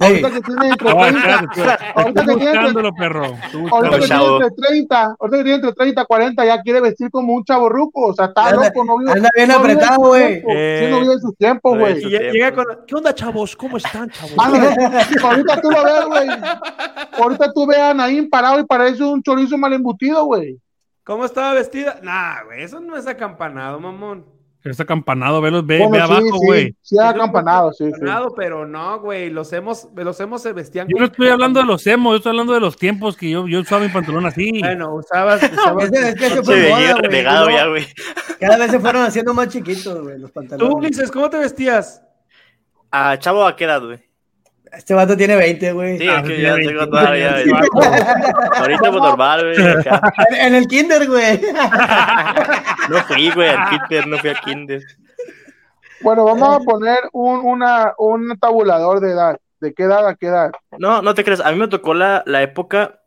Ahorita 0.00 0.30
que 0.30 0.40
tiene 0.42 0.68
entre 0.68 0.90
No, 0.94 1.00
30, 1.00 1.18
espérate, 1.18 1.46
espérate. 1.60 1.84
ahorita 1.96 2.20
que 2.20 2.26
tiene 2.36 2.44
entre 2.44 2.60
buscándolo, 2.62 2.94
perro. 2.94 3.24
Estoy 3.24 3.66
Ahorita 3.68 3.68
buscándolo. 3.68 3.90
que 3.90 3.98
tiene 3.98 4.08
chavo. 4.08 4.34
entre 4.44 4.50
30, 4.68 5.04
ahorita 5.18 5.36
que 5.38 5.42
tiene 5.42 5.54
entre 5.56 5.72
30 5.72 6.04
40, 6.04 6.44
ya 6.46 6.62
quiere 6.62 6.80
vestir 6.80 7.10
como 7.10 7.34
un 7.34 7.44
chavo 7.44 7.68
ruco, 7.68 8.06
o 8.06 8.14
sea, 8.14 8.26
está 8.26 8.46
Anda- 8.46 8.66
loco, 8.68 8.84
no 8.84 8.98
vive. 8.98 9.10
anda 9.12 9.28
bien 9.34 9.50
apretado, 9.50 9.90
en 9.90 9.94
sus 9.94 10.06
güey. 10.44 10.56
Eh, 10.56 10.82
Sí, 10.84 10.90
no 10.92 11.00
vive 11.00 11.12
en 11.14 11.20
sus 11.20 11.36
tiempos, 11.36 11.78
güey. 11.78 12.00
¿Qué 12.86 12.94
onda, 12.94 13.12
chavos? 13.12 13.56
¿Cómo 13.56 13.76
están, 13.76 14.08
chavos? 14.10 14.34
Ahorita 15.24 15.60
tú 15.60 15.68
lo 15.72 15.84
ves, 15.84 16.06
güey. 16.06 16.28
Ahorita 17.20 17.52
tú 17.52 17.66
ves 17.66 17.78
a 17.78 17.92
Naín 17.92 18.30
parado 18.30 18.60
y 18.60 18.64
parece 18.66 19.02
un 19.02 19.20
chorizo 19.20 19.58
mal 19.58 19.72
embutido, 19.72 20.24
güey. 20.26 20.60
¿Cómo 21.02 21.24
estaba 21.24 21.54
vestida? 21.54 21.98
Nah, 22.04 22.44
güey, 22.44 22.62
eso 22.62 22.78
no 22.80 22.96
es 22.96 23.08
acampanado, 23.08 23.80
mamón. 23.80 24.24
Está 24.64 24.84
campanado, 24.84 25.40
ve, 25.40 25.50
los- 25.52 25.64
ve, 25.64 25.78
Bueno, 25.78 25.92
ve 25.92 25.98
sí, 25.98 26.02
abajo, 26.02 26.38
sí, 26.40 26.46
güey. 26.46 26.76
Sí, 26.82 26.96
era 26.96 27.08
es 27.10 27.14
acampanado, 27.14 27.72
sí, 27.72 27.84
sí. 27.84 27.88
Acampanado, 27.90 28.34
pero 28.34 28.66
no, 28.66 29.00
güey, 29.00 29.30
los 29.30 29.52
hemos, 29.52 29.88
los 29.94 30.18
hemos 30.20 30.42
se 30.42 30.52
vestían. 30.52 30.88
Yo 30.88 30.98
no 30.98 31.04
estoy 31.06 31.28
hablando 31.28 31.60
de 31.60 31.66
los 31.66 31.86
emos, 31.86 32.12
yo 32.12 32.16
estoy 32.16 32.30
hablando 32.30 32.52
de 32.54 32.60
los 32.60 32.76
tiempos 32.76 33.16
que 33.16 33.30
yo, 33.30 33.46
yo 33.46 33.60
usaba 33.60 33.82
mi 33.84 33.88
pantalón 33.88 34.26
así. 34.26 34.58
Bueno, 34.60 34.94
usabas, 34.96 35.40
usabas- 35.42 35.84
Es 35.92 35.92
es 35.92 36.14
que 36.16 36.28
se 36.30 36.42
fue 36.42 36.56
veía 36.56 36.74
moda, 36.76 36.90
güey. 36.92 37.02
renegado 37.02 37.50
ya, 37.50 37.66
güey. 37.68 37.86
Cada 38.40 38.56
vez 38.58 38.70
se 38.72 38.80
fueron 38.80 39.02
haciendo 39.02 39.32
más 39.32 39.48
chiquitos, 39.48 40.02
güey, 40.02 40.18
los 40.18 40.30
Tú, 40.32 40.34
pantalones. 40.34 40.74
Ulises, 40.74 41.10
¿cómo 41.12 41.30
te 41.30 41.38
vestías? 41.38 42.02
Ah, 42.90 43.16
chavo, 43.18 43.46
¿a 43.46 43.54
qué 43.54 43.64
edad, 43.64 43.82
güey? 43.84 44.00
Este 44.72 44.94
vato 44.94 45.16
tiene 45.16 45.36
20, 45.36 45.72
güey. 45.72 45.98
Sí, 45.98 46.08
Ah, 46.08 46.18
es 46.18 46.28
que 46.28 46.42
ya 46.42 46.54
tengo 46.54 46.80
20. 46.80 46.86
todavía. 46.86 47.42
Sí, 47.42 47.50
Ahorita 48.56 48.90
pues 48.90 49.02
normal, 49.02 49.42
güey. 49.44 49.74
En, 50.40 50.54
el 50.54 50.66
kinder, 50.66 51.06
güey. 51.06 51.40
No 52.90 52.98
fui, 53.04 53.30
güey, 53.30 53.48
al 53.48 53.68
kinder, 53.70 54.06
no 54.06 54.18
fui 54.18 54.30
al 54.30 54.40
kinder. 54.40 54.82
Bueno, 56.00 56.24
vamos 56.24 56.56
a 56.56 56.60
poner 56.60 56.98
un, 57.12 57.40
una, 57.40 57.92
un 57.98 58.38
tabulador 58.38 59.00
de 59.00 59.12
edad. 59.12 59.38
¿De 59.60 59.74
qué 59.74 59.82
edad 59.84 60.06
a 60.06 60.14
qué 60.14 60.26
edad? 60.28 60.52
No, 60.78 61.02
no 61.02 61.14
te 61.14 61.24
creas. 61.24 61.40
A 61.40 61.50
mí 61.50 61.58
me 61.58 61.68
tocó 61.68 61.92
la, 61.94 62.22
la 62.26 62.42
época, 62.42 63.00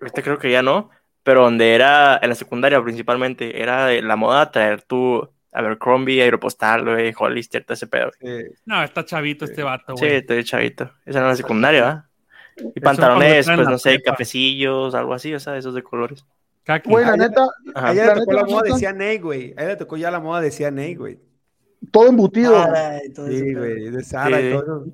ahorita 0.00 0.22
creo 0.22 0.38
que 0.38 0.50
ya 0.50 0.62
no, 0.62 0.90
pero 1.22 1.42
donde 1.42 1.74
era, 1.74 2.18
en 2.22 2.30
la 2.30 2.34
secundaria 2.34 2.82
principalmente, 2.82 3.60
era 3.60 3.86
de 3.86 4.00
la 4.02 4.16
moda 4.16 4.50
traer 4.50 4.82
tu 4.82 5.28
Abercrombie, 5.58 6.22
Aeropostal, 6.22 6.84
güey, 6.84 7.12
Hollister, 7.18 7.64
todo 7.64 7.74
ese 7.74 7.86
pedo. 7.86 8.10
Eh, 8.20 8.52
No, 8.66 8.82
está 8.82 9.04
chavito 9.04 9.44
este 9.44 9.62
vato, 9.62 9.96
Sí, 9.96 10.04
güey. 10.06 10.16
estoy 10.18 10.44
chavito. 10.44 10.90
Esa 11.04 11.18
era 11.18 11.28
la 11.28 11.36
secundaria, 11.36 11.80
¿verdad? 11.82 12.04
Y 12.74 12.80
pantalones, 12.80 13.46
pues 13.46 13.68
no 13.68 13.78
sé, 13.78 13.90
prepa. 13.96 14.12
cafecillos, 14.12 14.94
algo 14.94 15.14
así, 15.14 15.32
o 15.34 15.40
sea, 15.40 15.56
esos 15.56 15.74
de 15.74 15.82
colores. 15.82 16.24
Kaki. 16.64 16.90
Güey, 16.90 17.04
la 17.06 17.16
neta, 17.16 17.46
Ajá. 17.74 17.88
a 17.88 17.92
ella 17.92 18.14
le 18.14 18.20
tocó 18.20 18.32
neta, 18.32 18.32
la 18.34 18.44
moda 18.48 18.62
neta. 18.64 18.74
de 18.74 18.80
CNA, 19.16 19.22
güey. 19.22 19.54
A 19.56 19.60
ella 19.62 19.68
le 19.70 19.76
tocó 19.76 19.96
ya 19.96 20.10
la 20.10 20.20
moda 20.20 20.40
de 20.40 20.50
CNA, 20.50 20.96
güey. 20.96 21.18
todo 21.92 22.08
embutido. 22.08 22.60
Ay, 22.74 23.10
todo 23.14 23.26
ese 23.28 23.38
Sí, 23.44 23.54
güey, 23.54 23.90
de 23.90 24.04
Sara 24.04 24.40
y 24.40 24.50
Sí. 24.52 24.58
todo 24.58 24.84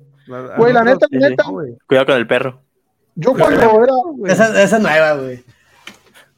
Güey, 0.57 0.73
la 0.73 0.83
neta, 0.83 1.07
neta. 1.11 1.43
no, 1.43 1.51
güey. 1.51 1.77
Cuidado 1.87 2.05
con 2.07 2.15
el 2.15 2.27
perro. 2.27 2.61
Yo 3.15 3.33
cuando 3.33 3.59
era, 3.83 3.93
güey, 4.13 4.31
Esa, 4.31 4.61
esa 4.63 4.79
nueva, 4.79 5.13
güey. 5.13 5.43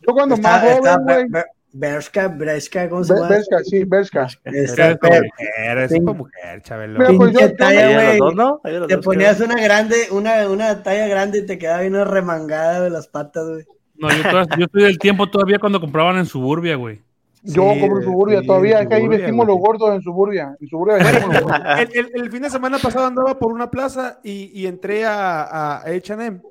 yo 0.01 0.13
cuando 0.13 0.37
más 0.37 0.63
Está, 0.63 0.77
joven, 0.79 1.03
güey, 1.29 1.43
Ber- 1.79 1.89
Ber- 1.89 1.93
Bershka, 1.93 2.27
Breska, 2.27 2.89
¿cómo 2.89 3.03
se 3.03 3.13
llama? 3.13 3.27
Bershka, 3.29 3.59
sí, 3.63 3.83
Bershka. 3.83 4.27
Está- 4.43 4.89
Eres 4.91 4.99
mujer, 5.01 5.77
es 5.79 5.91
Sí. 5.91 5.99
para 6.01 6.17
mujer, 6.17 6.61
Chabelo. 6.61 6.99
Mira, 6.99 7.11
pues, 7.17 7.33
yo- 7.33 7.55
talla, 7.55 8.11
Te 8.11 8.95
dos, 8.95 9.05
ponías 9.05 9.37
creo. 9.37 9.47
una 9.49 9.61
grande, 9.61 9.95
una, 10.11 10.49
una 10.49 10.83
talla 10.83 11.07
grande 11.07 11.39
y 11.39 11.45
te 11.45 11.57
quedaba 11.57 11.81
bien 11.81 11.95
una 11.95 12.05
remangada 12.05 12.81
de 12.81 12.89
las 12.89 13.07
patas, 13.07 13.47
güey. 13.47 13.65
No, 13.95 14.09
yo, 14.57 14.65
estoy 14.65 14.83
del 14.83 14.99
tiempo 14.99 15.29
todavía 15.29 15.57
cuando 15.59 15.79
compraban 15.79 16.17
en 16.17 16.25
Suburbia, 16.25 16.75
güey. 16.75 17.01
Yo 17.43 17.71
Sí, 17.73 17.79
compro 17.79 17.99
en 17.99 18.03
Suburbia 18.03 18.41
sí, 18.41 18.47
todavía, 18.47 18.81
es 18.81 18.87
que 18.89 18.95
ahí 18.95 19.07
vestimos 19.07 19.45
güey. 19.45 19.57
los 19.57 19.65
gordos 19.65 19.95
en 19.95 20.01
Suburbia. 20.01 20.55
En 20.59 20.67
Suburbia 20.67 20.97
gordos. 20.97 21.51
El, 21.79 21.89
el- 22.05 22.11
el 22.23 22.31
fin 22.31 22.41
de 22.41 22.49
semana 22.49 22.77
pasado 22.77 23.05
andaba 23.07 23.39
por 23.39 23.53
una 23.53 23.71
plaza 23.71 24.19
y, 24.23 24.51
y 24.53 24.67
entré 24.67 25.05
a, 25.05 25.43
a 25.43 25.77
H&M. 25.83 26.41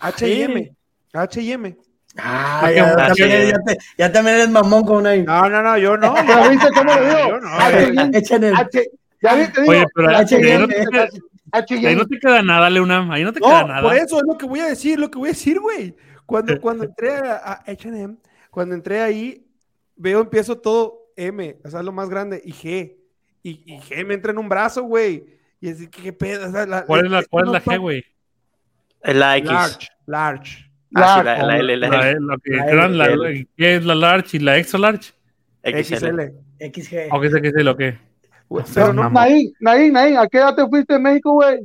H&M. 0.00 0.72
H&M. 1.12 1.76
Ah, 2.18 2.70
ya, 2.74 2.92
Ah, 2.92 3.06
también, 3.08 3.50
ya, 3.50 3.58
te- 3.62 3.78
ya 3.96 4.12
también 4.12 4.36
eres 4.36 4.50
mamón 4.50 4.84
con 4.84 4.96
una. 4.98 5.16
No, 5.16 5.48
no, 5.48 5.62
no, 5.62 5.78
yo 5.78 5.96
no. 5.96 6.14
¿Pero 6.26 6.50
viste 6.50 6.68
cómo 6.74 6.94
le 6.94 7.00
digo? 7.06 7.28
Yo 7.28 7.40
no. 7.40 7.48
H- 7.58 8.90
Ya 9.22 9.34
viste, 9.34 9.60
digo. 9.62 9.72
Oye, 9.72 9.84
pero 9.94 10.08
H&M, 10.16 10.52
ahí 10.52 10.58
no, 10.58 10.68
te, 10.68 10.74
queda- 10.86 11.08
ahí 11.88 11.96
no 11.96 12.06
te 12.06 12.18
queda 12.18 12.42
nada, 12.42 12.68
Leuna. 12.70 13.08
Ahí 13.12 13.24
no 13.24 13.32
te 13.32 13.40
No, 13.40 13.46
queda 13.46 13.64
nada. 13.64 13.82
por 13.82 13.96
eso 13.96 14.16
es 14.18 14.24
lo 14.26 14.36
que 14.36 14.46
voy 14.46 14.60
a 14.60 14.66
decir, 14.66 14.98
lo 14.98 15.10
que 15.10 15.18
voy 15.18 15.28
a 15.28 15.32
decir, 15.32 15.58
güey. 15.60 15.94
Cuando, 16.26 16.60
cuando 16.60 16.84
entré 16.84 17.16
a, 17.16 17.36
a 17.36 17.52
H&M, 17.70 18.16
cuando 18.50 18.74
entré 18.74 19.00
ahí, 19.00 19.46
veo, 19.96 20.20
empiezo 20.20 20.58
todo 20.58 21.12
M, 21.16 21.56
o 21.64 21.70
sea, 21.70 21.82
lo 21.82 21.92
más 21.92 22.08
grande, 22.08 22.40
y 22.44 22.52
G. 22.52 22.96
Y, 23.42 23.62
y 23.66 23.78
G 23.80 24.04
me 24.06 24.14
entra 24.14 24.32
en 24.32 24.38
un 24.38 24.48
brazo, 24.48 24.82
güey. 24.82 25.24
Y 25.60 25.70
así, 25.70 25.88
¿qué, 25.88 26.02
qué 26.02 26.12
pedo? 26.12 26.48
O 26.48 26.52
sea, 26.52 26.66
la- 26.66 26.84
¿Cuál 26.84 27.06
es 27.06 27.10
la, 27.10 27.22
cuál 27.24 27.46
es 27.46 27.52
la 27.52 27.62
G, 27.62 27.78
güey? 27.80 28.04
La 29.02 29.36
X. 29.38 29.50
Large, 29.50 29.88
large. 30.06 30.70
Ah, 30.94 31.16
sí, 31.18 31.24
la, 31.24 31.42
la 31.42 31.58
L, 31.58 31.76
la 31.76 31.88
La, 31.88 32.10
L. 32.10 32.20
la 32.20 32.36
que 32.42 32.50
La 32.52 32.66
eran 32.66 32.98
la- 32.98 33.06
L. 33.06 33.48
¿Qué 33.56 33.76
es 33.76 33.84
la 33.84 33.94
large 33.94 34.36
y 34.36 34.40
la 34.40 34.58
extra 34.58 34.78
large? 34.80 35.12
XL. 35.64 35.94
XL. 35.96 36.20
XG. 36.60 36.96
¿O 37.10 37.20
qué 37.20 37.30
sé 37.30 37.40
qué 37.42 37.48
es 37.48 37.54
lo 37.64 37.76
que? 37.76 37.98
Pero 38.74 38.92
no, 38.92 39.08
Naín, 39.08 39.52
Naín, 39.60 39.92
Naín, 39.94 40.18
¿a 40.18 40.26
qué 40.28 40.36
edad 40.38 40.54
te 40.54 40.66
fuiste 40.66 40.94
en 40.94 41.02
México, 41.02 41.32
güey? 41.32 41.60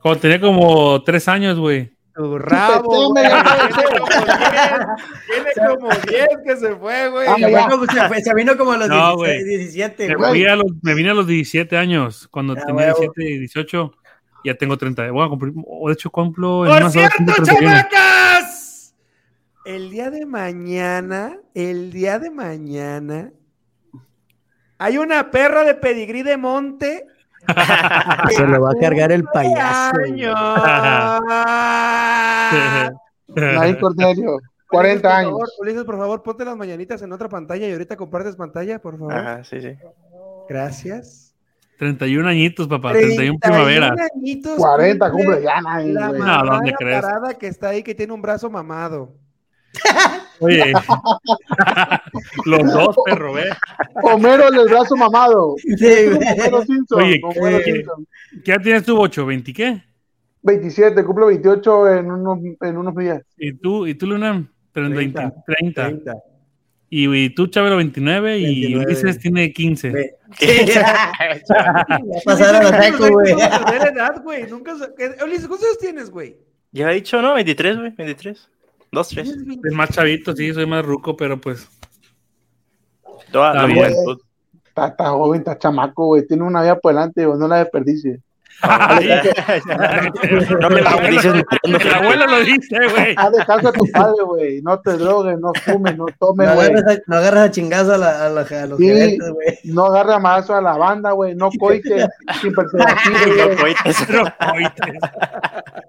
Cuando 0.00 0.20
tenía 0.20 0.40
como 0.40 1.02
tres 1.02 1.26
años, 1.28 1.58
güey. 1.58 1.92
tu 2.14 2.38
rabo, 2.38 3.12
Tiene 3.14 3.28
como 3.30 3.48
10, 3.58 5.54
tiene 5.54 5.76
como 5.76 5.88
10 5.90 6.28
que 6.46 6.56
se 6.56 6.76
fue, 6.76 7.08
güey. 7.08 7.26
Ah, 7.28 7.34
Se 7.36 7.94
se, 7.96 8.08
fue- 8.08 8.20
se 8.22 8.34
vino 8.34 8.56
como 8.56 8.72
a 8.72 8.76
los 8.76 8.88
No, 8.88 9.16
16, 9.16 9.16
güey. 9.16 9.44
17, 9.44 10.08
Me, 10.08 10.14
güey. 10.14 10.46
a 10.46 10.56
vine 10.94 11.10
a 11.10 11.14
los 11.14 11.26
17 11.26 11.76
años. 11.76 12.28
Cuando 12.30 12.52
Ah, 12.52 12.62
tenía 12.64 12.74
huevo. 12.94 12.98
17 13.00 13.24
y 13.34 13.38
18, 13.38 13.92
ya 14.44 14.54
tengo 14.54 14.76
30. 14.76 15.10
Voy 15.10 15.26
a 15.26 15.28
cumplir, 15.28 15.52
o 15.66 15.88
de 15.88 15.94
hecho, 15.94 16.10
cumplo 16.10 16.64
Por 16.66 16.90
cierto, 16.90 17.16
cumplo 17.16 17.34
31. 17.34 17.60
chamacas. 17.60 18.33
El 18.33 18.33
día 19.94 20.10
de 20.10 20.26
mañana, 20.26 21.38
el 21.54 21.92
día 21.92 22.18
de 22.18 22.28
mañana, 22.28 23.30
hay 24.76 24.98
una 24.98 25.30
perra 25.30 25.62
de 25.62 25.76
pedigrí 25.76 26.24
de 26.24 26.36
monte. 26.36 27.06
Se 28.30 28.44
lo 28.44 28.60
va 28.60 28.70
a 28.72 28.80
cargar 28.80 29.12
el 29.12 29.22
payaso. 29.22 29.96
años. 30.04 30.34
Naín 33.36 33.76
Cornelio, 33.76 34.40
40 34.68 34.72
Ulises, 34.72 35.00
por 35.02 35.10
años. 35.12 35.30
favor, 35.30 35.48
Ulises, 35.60 35.84
por 35.84 35.96
favor, 35.96 36.22
ponte 36.24 36.44
las 36.44 36.56
mañanitas 36.56 37.00
en 37.02 37.12
otra 37.12 37.28
pantalla 37.28 37.68
y 37.68 37.72
ahorita 37.72 37.96
compartes 37.96 38.34
pantalla, 38.34 38.82
por 38.82 38.98
favor. 38.98 39.14
Ajá, 39.14 39.44
sí, 39.44 39.60
sí. 39.60 39.76
Gracias. 40.48 41.36
31 41.78 42.28
añitos, 42.28 42.66
papá. 42.66 42.90
31 42.94 43.38
primavera. 43.38 43.94
añitos 44.16 44.56
40 44.56 45.08
cumple 45.12 45.24
cumple 45.26 45.42
ya, 45.44 45.60
La 45.62 46.08
güey. 46.08 46.20
No, 46.20 46.44
¿dónde 46.46 46.72
crees? 46.74 47.00
parada 47.00 47.34
que 47.34 47.46
está 47.46 47.68
ahí 47.68 47.84
que 47.84 47.94
tiene 47.94 48.12
un 48.12 48.22
brazo 48.22 48.50
mamado. 48.50 49.12
Oye. 50.40 50.72
los 52.46 52.72
dos, 52.72 52.96
perro, 53.04 53.32
ve. 53.34 53.44
Homero 54.02 54.48
el 54.48 54.68
brazo 54.68 54.96
mamado. 54.96 55.54
Sí. 55.58 55.86
Homero 56.08 56.62
Simpson. 56.64 57.02
Oye, 57.02 57.20
Homero 57.22 57.58
¿qué? 57.64 57.72
Simpson. 57.72 58.06
¿Qué 58.44 58.52
edad 58.52 58.62
tienes 58.62 58.84
tú, 58.84 58.98
8? 59.00 59.26
¿20 59.26 59.54
qué? 59.54 59.82
27, 60.42 61.04
cumplo 61.04 61.26
28 61.26 61.88
en 61.94 62.10
unos, 62.10 62.38
en 62.60 62.76
unos 62.76 62.94
días. 62.96 63.22
¿Y 63.38 63.52
tú, 63.54 63.86
y 63.86 63.94
tú 63.94 64.06
Luna? 64.06 64.46
Pero 64.72 64.86
en 64.86 64.94
30. 64.94 65.32
20, 65.46 65.72
30. 65.82 66.14
Y, 66.90 67.12
y 67.24 67.30
tú, 67.30 67.46
Chabelo, 67.46 67.76
29. 67.78 68.38
Y 68.38 68.44
29. 68.44 68.84
Ulises 68.86 69.18
tiene 69.18 69.52
15. 69.52 69.90
Ve. 69.90 70.14
Ya 70.66 71.12
pasaron 72.24 72.74
a 72.74 72.82
seco, 72.82 73.08
güey. 73.10 73.32
Nunca 73.32 73.88
edad, 73.88 74.22
güey. 74.22 74.46
Nunca 74.50 74.76
sa- 74.76 74.90
¿Qué- 74.96 75.14
Ulises, 75.24 75.46
¿cuántos 75.48 75.66
años 75.68 75.78
tienes, 75.78 76.10
güey? 76.10 76.36
Ya 76.72 76.90
he 76.90 76.94
dicho, 76.96 77.22
¿no? 77.22 77.34
23, 77.34 77.76
güey. 77.78 77.90
23. 77.96 78.50
2, 78.94 79.08
3. 79.08 79.24
Tienes 79.24 79.46
20. 79.46 79.68
Es 79.68 79.74
más 79.74 79.90
chavito, 79.90 80.34
sí, 80.34 80.52
soy 80.54 80.66
más 80.66 80.84
ruco, 80.84 81.16
pero 81.16 81.40
pues. 81.40 81.68
Toda 83.32 83.48
Está 83.52 83.62
la 83.62 83.66
bien. 83.66 83.92
juventud. 83.92 84.22
Está, 84.66 84.86
está 84.88 85.10
joven, 85.10 85.38
está 85.40 85.58
chamaco, 85.58 86.06
güey. 86.06 86.26
Tiene 86.26 86.42
una 86.44 86.62
vida 86.62 86.78
por 86.78 86.92
delante, 86.92 87.26
güey. 87.26 87.38
No 87.38 87.48
la 87.48 87.58
desperdicie. 87.58 88.20
No 90.60 90.70
me 90.70 90.80
la 90.80 90.96
dices 91.10 91.34
El 91.64 91.94
abuelo 91.94 92.26
lo 92.26 92.38
dice, 92.40 92.76
güey. 92.92 93.14
Haz 93.16 93.32
de 93.32 93.44
caso 93.44 93.68
a 93.68 93.72
tu 93.72 93.84
padre, 93.92 94.22
güey. 94.24 94.62
No 94.62 94.80
te 94.80 94.92
drogues, 94.96 95.38
no 95.38 95.52
fumes, 95.64 95.96
no 95.96 96.06
No 96.06 96.14
tomes, 96.18 96.54
güey. 96.54 96.68
agarras, 96.70 96.96
a, 96.96 97.00
no 97.06 97.16
agarras 97.16 97.48
a 97.48 97.50
chingazo 97.50 97.94
a, 97.94 97.98
la- 97.98 98.26
a, 98.26 98.28
la- 98.30 98.40
a 98.42 98.66
los 98.66 98.78
Sí. 98.78 98.86
gerentes, 98.86 99.30
güey. 99.30 99.58
No 99.64 99.84
agarra 99.86 100.18
mazo 100.18 100.54
a 100.54 100.60
la 100.62 100.76
banda, 100.76 101.12
güey. 101.12 101.34
No 101.34 101.50
coites 101.58 102.06
sin 102.40 102.52
preservativo, 102.54 103.16
No 103.50 103.56
coites. 103.60 104.06
Oíste. 104.54 104.92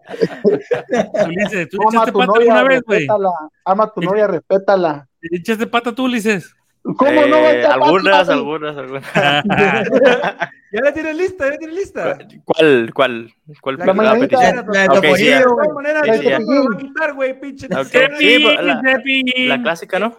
Ulises, 1.26 1.70
¿tú 1.70 1.78
Ama 1.82 1.90
a 1.90 1.94
echaste 1.94 2.12
tu 2.12 2.20
pata 2.20 2.32
novia, 2.34 2.54
alguna 2.54 2.64
vez, 2.64 2.82
güey? 2.86 3.00
respétala. 3.00 3.30
Ama 3.66 3.84
a 3.86 3.92
tu 3.94 4.02
novia, 4.02 4.28
respétala. 4.28 5.08
¿Echaste 5.22 5.68
pata 5.68 5.94
tú, 5.94 6.06
Ulises? 6.06 6.56
¿Cómo 6.98 7.26
no 7.26 7.42
va 7.42 7.48
a 7.48 7.52
Eh, 7.54 7.60
estar 7.62 7.72
algunas, 7.74 8.18
fácil? 8.18 8.34
algunas, 8.34 8.78
algunas. 8.78 9.04
¿Ya 10.72 10.82
la 10.82 10.94
tienes 10.94 11.16
lista? 11.18 11.46
¿Ya 11.46 11.52
la 11.52 11.58
tienes 11.58 11.76
lista? 11.76 12.18
¿Cuál, 12.44 12.92
cuál, 12.94 13.34
cuál 13.62 13.78
La 13.78 13.86
la, 13.94 14.14
petición? 14.20 14.66
La 14.68 14.82
de 14.82 14.88
Ok, 14.90 14.94
sí, 14.96 15.02
Topollillo, 15.02 15.30
ya. 15.30 15.40
De 15.40 15.46
güey. 15.46 15.56
todas 15.68 15.74
maneras, 15.76 16.04
Sí, 16.04 16.10
la 16.10 16.18
sí, 16.18 16.24
ya. 16.26 16.40
no 16.40 16.46
me 16.46 16.56
lo 16.56 16.70
va 16.70 16.76
a 16.76 16.78
quitar, 16.78 17.14
güey, 17.14 17.40
pinche. 17.40 17.66
Ok. 17.68 17.86
Cepillín, 17.88 18.40
Sí, 18.40 18.46
pero 18.46 18.62
la- 18.62 18.82
Cepillín. 18.82 19.50
La 19.50 19.62
clásica, 19.64 20.00
¿no? 20.00 20.18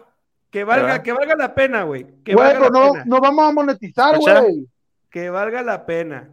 Que 0.51 0.63
valga, 0.63 0.83
¿Verdad? 0.87 1.01
que 1.03 1.11
valga 1.13 1.35
la 1.35 1.55
pena, 1.55 1.83
güey. 1.83 2.05
Que 2.23 2.33
Güey, 2.33 2.45
valga 2.47 2.59
pero 2.59 2.73
la 2.73 2.79
no, 2.87 2.91
pena. 2.93 3.05
no 3.05 3.19
vamos 3.21 3.49
a 3.49 3.51
monetizar, 3.53 4.17
güey. 4.17 4.67
Que 5.09 5.29
valga 5.29 5.61
la 5.61 5.85
pena. 5.85 6.29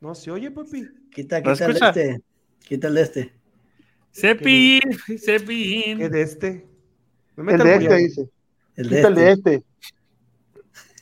No 0.00 0.14
se 0.14 0.30
oye, 0.30 0.50
papi. 0.50 0.86
Quita, 1.12 1.40
¿No 1.40 1.52
quita 1.52 1.66
el 1.66 1.74
de 1.74 1.78
este. 1.86 2.20
Quita 2.66 2.88
el 2.88 2.94
de 2.94 3.02
este. 3.02 3.32
Cepillín, 4.12 5.98
¿Qué 5.98 6.08
de 6.08 6.22
este? 6.22 6.66
No 7.36 7.42
El 7.42 7.44
metan 7.44 7.66
de 7.66 7.74
bulla. 7.76 7.96
este, 7.96 7.96
dice. 8.22 8.30
El 8.80 8.88
de 8.88 8.96
Quita 8.96 9.08
el 9.08 9.14
de 9.14 9.30
este. 9.32 9.64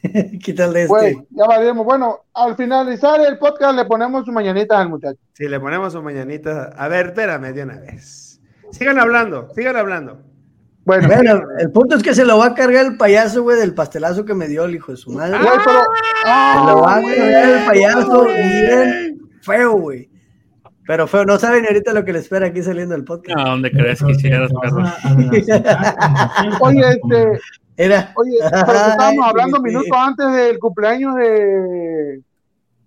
este. 0.03 0.39
Quita 0.39 0.65
el 0.67 0.73
de 0.73 0.87
Güey, 0.87 1.11
este. 1.13 1.27
ya 1.31 1.47
valemos. 1.47 1.85
Bueno, 1.85 2.25
al 2.35 2.57
finalizar 2.57 3.21
el 3.21 3.39
podcast 3.39 3.77
le 3.77 3.85
ponemos 3.85 4.25
su 4.25 4.33
mañanita 4.33 4.81
al 4.81 4.89
muchacho. 4.89 5.19
Si 5.35 5.49
le 5.49 5.61
ponemos 5.61 5.93
su 5.93 6.03
mañanita. 6.03 6.73
A 6.77 6.89
ver, 6.89 7.07
espérame 7.07 7.53
de 7.53 7.63
una 7.63 7.79
vez. 7.79 8.41
Sigan 8.73 8.99
hablando, 8.99 9.49
sigan 9.55 9.77
hablando. 9.77 10.21
Bueno, 10.85 11.07
Bueno, 11.09 11.41
el 11.59 11.71
punto 11.71 11.97
es 11.97 12.03
que 12.03 12.15
se 12.15 12.25
lo 12.25 12.39
va 12.39 12.47
a 12.47 12.55
cargar 12.55 12.87
el 12.87 12.97
payaso, 12.97 13.43
güey, 13.43 13.59
del 13.59 13.75
pastelazo 13.75 14.25
que 14.25 14.35
me 14.35 14.49
dio 14.49 14.65
el 14.65 14.75
hijo 14.75 14.93
de 14.93 14.97
su 14.99 15.11
madre. 15.13 15.39
güey, 15.39 15.51
pero. 15.65 15.83
se 15.83 16.67
lo 16.67 16.81
va 16.81 16.97
a 16.97 17.03
cargar 17.03 17.49
el 17.49 17.67
payaso 17.67 18.25
bien 18.25 19.19
feo, 19.43 19.73
güey. 19.73 20.09
Pero 20.87 21.07
feo, 21.07 21.27
no 21.27 21.39
saben 21.39 21.63
ni 21.63 21.69
ahorita 21.69 21.93
lo 21.93 22.03
que 22.07 22.15
le 22.15 22.21
espera 22.21 22.47
aquí 22.47 22.63
saliendo 22.63 22.95
del 22.95 23.05
podcast. 23.05 23.39
¿A 23.39 23.51
dónde 23.51 23.71
crees 23.71 24.03
que 24.03 24.13
hicieras, 24.13 24.51
perro? 24.63 24.83
Oye, 26.61 26.81
este. 26.89 27.39
Era. 27.79 28.13
Oye, 28.17 28.33
pero 28.67 28.79
estábamos 28.79 29.25
hablando 29.27 29.61
minutos 29.61 29.97
antes 29.97 30.33
del 30.33 30.59
cumpleaños 30.59 31.15
de. 31.15 32.21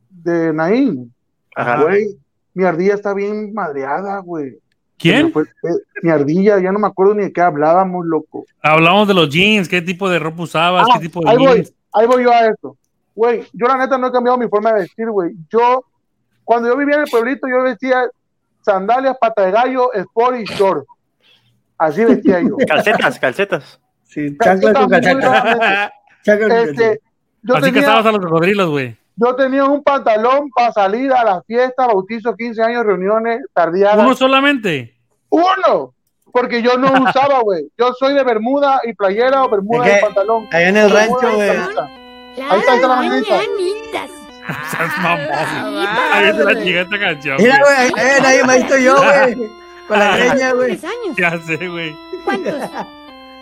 de 0.09 0.53
Naín. 0.53 1.13
Ajá. 1.55 1.81
Güey, 1.81 2.17
mi 2.53 2.65
ardilla 2.65 2.93
está 2.95 3.13
bien 3.13 3.53
madreada, 3.53 4.19
güey. 4.19 4.57
¿Quién? 4.97 5.31
Fue- 5.31 5.43
eh, 5.43 5.77
Mi 6.03 6.11
ardilla, 6.11 6.59
ya 6.59 6.71
no 6.71 6.77
me 6.79 6.87
acuerdo 6.87 7.15
ni 7.15 7.23
de 7.23 7.33
qué 7.33 7.41
hablábamos, 7.41 8.05
loco. 8.05 8.45
Hablamos 8.61 9.07
de 9.07 9.13
los 9.15 9.29
jeans, 9.29 9.67
qué 9.67 9.81
tipo 9.81 10.09
de 10.09 10.19
ropa 10.19 10.43
usabas, 10.43 10.85
Ah, 10.87 10.93
qué 10.95 11.07
tipo 11.07 11.21
de 11.21 11.29
ahí 11.31 11.37
voy, 11.37 11.73
ahí 11.93 12.05
voy 12.07 12.23
yo 12.23 12.31
a 12.31 12.45
esto. 12.47 12.77
Güey, 13.15 13.43
yo 13.53 13.67
la 13.67 13.77
neta 13.77 13.97
no 13.97 14.07
he 14.07 14.11
cambiado 14.11 14.37
mi 14.37 14.47
forma 14.47 14.73
de 14.73 14.81
vestir, 14.81 15.09
güey. 15.09 15.33
Yo, 15.49 15.85
cuando 16.43 16.69
yo 16.69 16.77
vivía 16.77 16.95
en 16.97 17.01
el 17.03 17.09
pueblito, 17.09 17.47
yo 17.47 17.63
vestía 17.63 18.03
sandalias, 18.61 19.17
pata 19.19 19.43
de 19.45 19.51
gallo, 19.51 19.91
sport 19.93 20.37
y 20.39 20.43
short. 20.43 20.85
Así 21.77 22.05
vestía 22.05 22.41
yo. 22.41 22.55
Calcetas, 22.67 23.17
calcetas. 23.19 23.80
Sí, 24.11 24.37
chancla 24.43 24.73
con 24.73 24.89
cachaca. 24.89 25.91
Este, 26.23 26.99
yo, 27.41 27.55
Así 27.55 27.65
que 27.65 27.71
tenía, 27.71 27.79
estabas 27.81 28.05
a 28.05 28.11
los 28.11 28.21
cocodrilos, 28.21 28.69
güey. 28.69 28.95
yo 29.15 29.35
tenía 29.35 29.65
un 29.65 29.81
pantalón 29.81 30.49
para 30.55 30.71
salir 30.71 31.11
a 31.11 31.23
la 31.23 31.41
fiesta, 31.43 31.87
bautizo, 31.87 32.35
15 32.35 32.61
años, 32.61 32.85
reuniones, 32.85 33.39
tardeadas. 33.53 34.05
Uno 34.05 34.13
solamente. 34.15 34.93
Uno, 35.29 35.95
porque 36.31 36.61
yo 36.61 36.77
no 36.77 36.91
usaba, 37.03 37.39
güey. 37.39 37.71
Yo 37.77 37.93
soy 37.97 38.13
de 38.13 38.23
bermuda 38.23 38.81
y 38.83 38.93
playera 38.93 39.43
o 39.43 39.49
bermuda 39.49 39.87
Es 39.87 39.91
y 39.91 39.95
que 39.95 40.05
pantalón. 40.05 40.47
Allá 40.51 40.69
en 40.69 40.77
el 40.77 40.91
Bermuda 40.91 41.21
rancho, 41.21 41.35
güey. 41.35 41.49
Ahí 41.49 41.57
está, 41.69 41.85
ahí 42.49 42.59
está 42.59 42.75
la 42.75 42.87
mamón. 42.87 43.23
Ahí 46.13 46.27
es 46.29 46.35
la 46.37 46.63
chica 46.63 46.81
esta 46.81 46.99
canción. 46.99 47.37
Mira, 47.39 47.59
güey. 47.63 47.91
nadie 48.21 48.43
me 48.43 48.53
ha 48.53 48.55
visto 48.57 48.77
yo, 48.77 48.95
güey. 48.97 49.35
Con 49.87 49.99
la 49.99 50.17
greña, 50.17 50.51
güey. 50.53 50.79
Ya 51.17 51.39
sé, 51.41 51.67
güey. 51.67 51.95
¿Cuántos? 52.25 52.53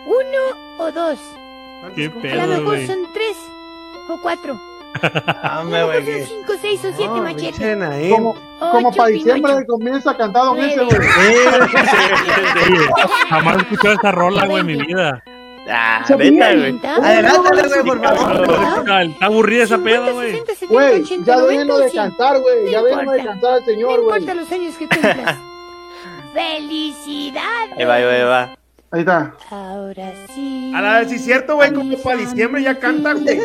¿Uno 0.09 0.85
o 0.85 0.91
dos? 0.91 1.19
Qué 1.95 2.05
A 2.05 2.09
lo 2.09 2.21
pedo, 2.21 2.47
mejor 2.47 2.63
güey. 2.65 2.87
son 2.87 2.97
tres 3.13 3.37
o 4.09 4.19
cuatro. 4.21 4.59
A 5.43 5.59
Hombre, 5.61 5.81
lo 5.81 5.87
güey. 5.87 6.05
son 6.05 6.27
cinco, 6.27 6.53
seis 6.59 6.83
o 6.83 6.91
siete 6.97 7.13
machetes. 7.21 7.51
pinche 7.59 7.75
Naim. 7.75 8.09
Como, 8.11 8.35
como 8.59 8.89
Ocho, 8.89 8.97
para 8.97 9.09
diciembre 9.09 9.51
Pinocho. 9.53 9.67
comienza 9.67 10.11
a 10.11 10.17
cantar 10.17 10.43
Don 10.45 10.57
Nueve. 10.57 10.73
ese, 10.73 10.83
güey. 10.83 11.07
Jamás 13.29 13.55
he 13.57 13.59
escuchado 13.61 13.93
esta 13.93 14.11
rola, 14.11 14.45
güey, 14.47 14.61
en 14.61 14.65
mi 14.65 14.75
vida. 14.77 15.23
Ah, 15.71 16.03
neta, 16.17 16.53
güey. 16.55 16.79
Adelántale, 16.83 17.67
güey, 17.67 17.83
por 17.83 18.01
favor. 18.03 18.77
Está, 18.79 19.25
aburrida 19.25 19.63
esa 19.65 19.77
pedo, 19.77 20.13
güey. 20.15 20.41
Güey, 20.67 21.03
ya 21.23 21.37
déjenlo 21.41 21.77
de 21.77 21.91
cantar, 21.91 22.39
güey. 22.41 22.71
Ya 22.71 22.79
No 22.79 22.85
déjenlo 22.85 23.11
de 23.11 23.23
cantar 23.25 23.53
al 23.53 23.59
No 23.59 23.65
señor, 23.65 24.01
güey. 24.01 24.19
importa 24.19 24.33
los 24.41 24.51
años 24.51 24.75
que 24.75 24.87
cumplas. 24.87 25.37
¡Felicidades! 26.33 27.77
Ahí 27.77 27.85
va, 27.85 27.93
ahí 27.95 28.03
va, 28.03 28.11
ahí 28.11 28.23
va. 28.23 28.55
Ahí 28.91 29.01
está. 29.01 29.35
Ahora 29.51 30.11
sí. 30.33 30.71
A 30.75 30.81
la 30.81 30.99
vez, 30.99 31.09
sí 31.09 31.15
es 31.15 31.23
cierto, 31.25 31.55
güey, 31.55 31.71
como 31.73 31.97
para 31.99 32.17
diciembre 32.17 32.63
ya 32.63 32.79
cantan, 32.79 33.23
güey. 33.23 33.39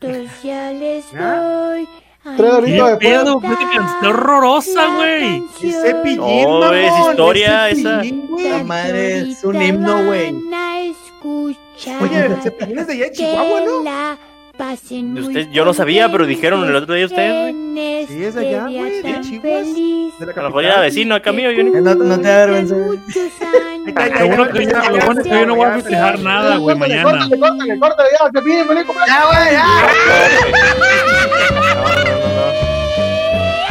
Entonces 0.00 0.30
ya 0.42 0.70
les 0.72 1.10
¿Ya? 1.10 1.36
doy. 1.40 1.88
Tres 2.36 2.50
horitos 2.52 2.98
¿Qué 2.98 3.08
después. 3.08 3.24
pedo? 3.24 3.40
¿Qué 3.40 3.48
canción 3.48 4.06
horrorosa, 4.06 4.86
güey? 4.96 5.42
Ese 5.62 5.94
pillín, 6.02 6.20
No, 6.48 6.72
es 6.72 6.90
mamón, 6.90 7.10
historia 7.10 7.68
ese 7.70 7.80
esa. 7.80 8.00
pillín, 8.00 8.26
güey. 8.28 8.48
La 8.48 8.64
madre 8.64 9.18
es 9.30 9.44
un 9.44 9.62
himno, 9.62 10.04
güey. 10.06 10.34
Oye, 12.00 12.36
Cepillín 12.42 12.78
es 12.78 12.86
de 12.86 12.92
allá 12.94 13.04
de 13.06 13.12
Chihuahua, 13.12 13.60
¿no? 13.60 13.82
Pasen 14.56 15.12
muy 15.14 15.22
Usted- 15.22 15.48
yo 15.50 15.64
no 15.64 15.74
sabía, 15.74 16.08
pero 16.12 16.26
dijeron 16.26 16.64
el 16.64 16.76
otro 16.76 16.94
día 16.94 17.06
ustedes, 17.06 17.52
güey. 17.52 18.06
Sí, 18.06 18.24
es 18.24 18.36
allá, 18.36 18.66
güey, 18.68 19.02
de 19.02 19.20
Chihuahua. 19.20 19.64
De 20.20 20.26
la 20.26 20.60
era 20.62 20.80
vecino 20.80 21.14
acá 21.16 21.32
mío. 21.32 21.50
Yo 21.50 21.64
ni- 21.64 21.70
No, 21.72 21.94
no 21.94 22.20
te 22.20 22.28
da 22.28 22.46
vergüenza, 22.46 22.76
güey. 22.76 22.98
Lo 24.20 24.26
bueno 24.28 24.48
que 24.50 24.64
yo, 24.64 24.70
que 25.22 25.46
no 25.46 25.56
voy 25.56 25.66
a 25.68 25.72
festejar 25.74 26.18
nada, 26.20 26.56
güey, 26.58 26.76
mañana. 26.76 27.02
Córtale, 27.02 27.38
córtale, 27.40 27.78
córtale, 27.80 28.08
ya, 28.20 28.30
te 28.30 28.42
piden 28.42 28.66
cumpleaños. 28.66 29.06
Ya, 29.08 29.24
güey, 29.26 29.52
ya. 29.52 29.64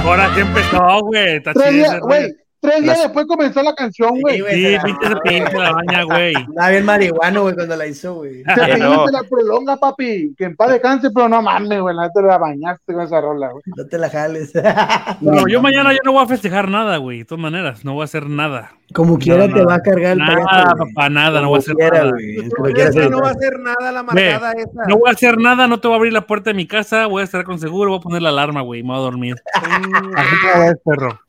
Ahora 0.04 0.30
sí 0.36 0.42
empezó, 0.42 1.00
güey. 1.04 1.38
Está 1.38 1.54
Tres 1.54 1.70
chido 1.70 2.00
güey, 2.02 2.36
tres 2.64 2.82
días 2.82 2.98
Las- 2.98 3.04
después 3.04 3.26
comenzó 3.28 3.62
la 3.62 3.76
canción, 3.76 4.20
güey. 4.22 4.38
Sí, 4.38 4.42
güey. 4.42 4.56
Sí, 4.56 4.78
pinche 5.24 5.60
la 5.60 5.72
baña, 5.74 6.04
güey. 6.04 6.34
Estaba 6.34 6.70
bien 6.70 6.86
marihuano, 6.86 7.42
güey, 7.44 7.54
cuando 7.56 7.76
la 7.76 7.86
hizo, 7.86 8.16
güey. 8.16 8.42
Te 8.44 8.78
no. 8.80 9.06
se 9.06 9.12
la 9.12 9.24
prolonga, 9.30 9.78
papi. 9.78 10.34
Que 10.38 10.46
en 10.46 10.56
paz 10.56 10.72
descanse, 10.72 11.10
pero 11.14 11.28
no 11.30 11.42
mames, 11.42 11.82
güey. 11.82 11.96
La 11.96 12.04
neta 12.04 12.22
la 12.22 12.38
bañaste 12.38 12.94
con 12.94 13.02
esa 13.04 13.22
rola, 13.22 13.50
güey. 13.52 13.64
No 13.76 13.86
te 13.86 13.98
la 13.98 14.10
jales. 14.10 14.52
Pero 14.54 15.48
yo 15.48 15.62
mañana 15.62 15.92
ya 15.94 16.00
no 16.04 16.14
voy 16.14 16.24
a 16.24 16.28
festejar 16.28 16.70
nada, 16.70 16.98
güey. 16.98 17.20
De 17.20 17.26
todas 17.26 17.42
maneras, 17.42 17.84
no 17.86 17.94
voy 17.94 18.02
a 18.02 18.06
hacer 18.06 18.28
nada. 18.30 18.72
Como 18.94 19.18
quiera 19.18 19.48
No, 19.48 19.54
te 19.56 19.62
no. 19.62 19.68
va 19.68 19.76
a 19.76 19.82
cargar 19.82 20.12
el 20.14 20.20
Nada, 20.20 20.74
papá, 20.78 21.10
nada, 21.10 21.42
no 21.42 21.50
voy 21.50 21.58
a 21.58 21.60
hacer 21.60 21.76
quiera, 21.76 22.04
nada. 22.06 22.14
que 22.18 23.10
no 23.10 23.22
va 23.22 23.30
a 23.30 23.32
hacer 23.32 23.60
nada 23.60 23.92
la 23.92 24.00
amargada 24.02 24.52
esa. 24.52 24.84
No 24.88 24.98
voy 25.00 25.10
a 25.10 25.14
hacer 25.14 25.38
nada, 25.40 25.68
no 25.68 25.80
te 25.80 25.88
voy 25.88 25.96
a 25.96 25.98
abrir 25.98 26.14
la 26.14 26.22
puerta 26.28 26.52
de 26.52 26.54
mi 26.54 26.68
casa, 26.68 27.08
voy 27.08 27.22
a 27.22 27.24
estar 27.26 27.44
con 27.44 27.58
seguro, 27.58 27.90
voy 27.90 27.98
a 28.00 28.02
poner 28.04 28.22
la 28.22 28.30
alarma, 28.30 28.62
güey, 28.62 28.84
me 28.84 28.90
voy 28.90 28.98
a 28.98 29.02
dormir. 29.02 29.36
Así 29.56 30.36
como 30.54 30.64
ves, 30.64 30.76
perro. 30.86 31.20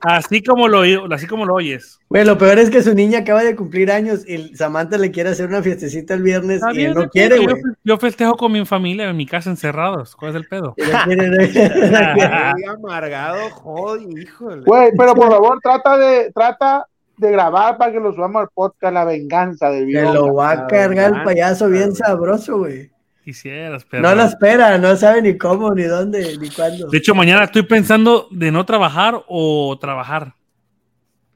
Así 0.00 0.42
como 0.42 0.68
lo, 0.68 0.82
así 1.12 1.26
como 1.26 1.44
lo 1.44 1.54
oyes. 1.54 1.98
Güey, 2.08 2.24
lo 2.24 2.38
peor 2.38 2.58
es 2.58 2.70
que 2.70 2.82
su 2.82 2.94
niña 2.94 3.20
acaba 3.20 3.42
de 3.42 3.54
cumplir 3.54 3.90
años 3.90 4.26
y 4.26 4.54
Samantha 4.56 4.98
le 4.98 5.10
quiere 5.10 5.30
hacer 5.30 5.48
una 5.48 5.62
fiestecita 5.62 6.14
el 6.14 6.22
viernes 6.22 6.62
y 6.72 6.84
él 6.84 6.94
no 6.94 7.08
quiere, 7.08 7.36
yo, 7.36 7.50
güey. 7.50 7.62
yo 7.84 7.98
festejo 7.98 8.36
con 8.36 8.52
mi 8.52 8.64
familia 8.64 9.08
en 9.08 9.16
mi 9.16 9.26
casa 9.26 9.50
encerrados. 9.50 10.16
¿Cuál 10.16 10.30
es 10.30 10.36
el 10.36 10.48
pedo? 10.48 10.74
Amargado, 12.68 13.50
joder, 13.50 14.18
híjole. 14.18 14.62
Güey, 14.64 14.90
pero 14.96 15.14
por 15.14 15.28
favor, 15.30 15.58
trata 15.62 15.98
de, 15.98 16.32
trata 16.32 16.86
de 17.18 17.30
grabar 17.30 17.76
para 17.76 17.92
que 17.92 18.00
lo 18.00 18.12
subamos 18.12 18.42
al 18.42 18.48
podcast 18.54 18.94
La 18.94 19.04
Venganza 19.04 19.70
de 19.70 19.80
Se 19.80 19.84
Vivo. 19.84 20.12
lo 20.12 20.34
va 20.34 20.52
a 20.52 20.66
cargar 20.66 21.12
el 21.14 21.22
payaso 21.22 21.68
bien 21.68 21.94
sabroso, 21.94 22.58
güey. 22.58 22.90
Quisieras, 23.30 23.84
perro. 23.84 24.02
No 24.02 24.14
lo 24.16 24.24
espera, 24.24 24.76
no 24.76 24.96
sabe 24.96 25.22
ni 25.22 25.38
cómo, 25.38 25.72
ni 25.72 25.84
dónde, 25.84 26.36
ni 26.40 26.50
cuándo. 26.50 26.88
De 26.88 26.98
hecho, 26.98 27.14
mañana 27.14 27.44
estoy 27.44 27.62
pensando 27.62 28.26
de 28.32 28.50
no 28.50 28.66
trabajar 28.66 29.22
o 29.28 29.78
trabajar. 29.80 30.34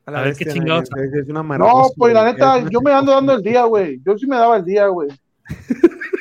la 0.04 0.18
a 0.18 0.22
ver 0.22 0.34
qué 0.34 0.46
chingados. 0.46 0.90
es- 0.96 1.14
es 1.22 1.28
una 1.28 1.44
No, 1.44 1.86
pues 1.96 2.12
la 2.12 2.24
neta, 2.24 2.68
yo 2.68 2.80
me 2.80 2.90
ando 2.92 3.12
dando 3.12 3.34
el 3.34 3.42
día, 3.42 3.62
güey. 3.66 4.00
Yo 4.04 4.18
sí 4.18 4.26
me 4.26 4.34
daba 4.34 4.56
el 4.56 4.64
día, 4.64 4.88
güey. 4.88 5.08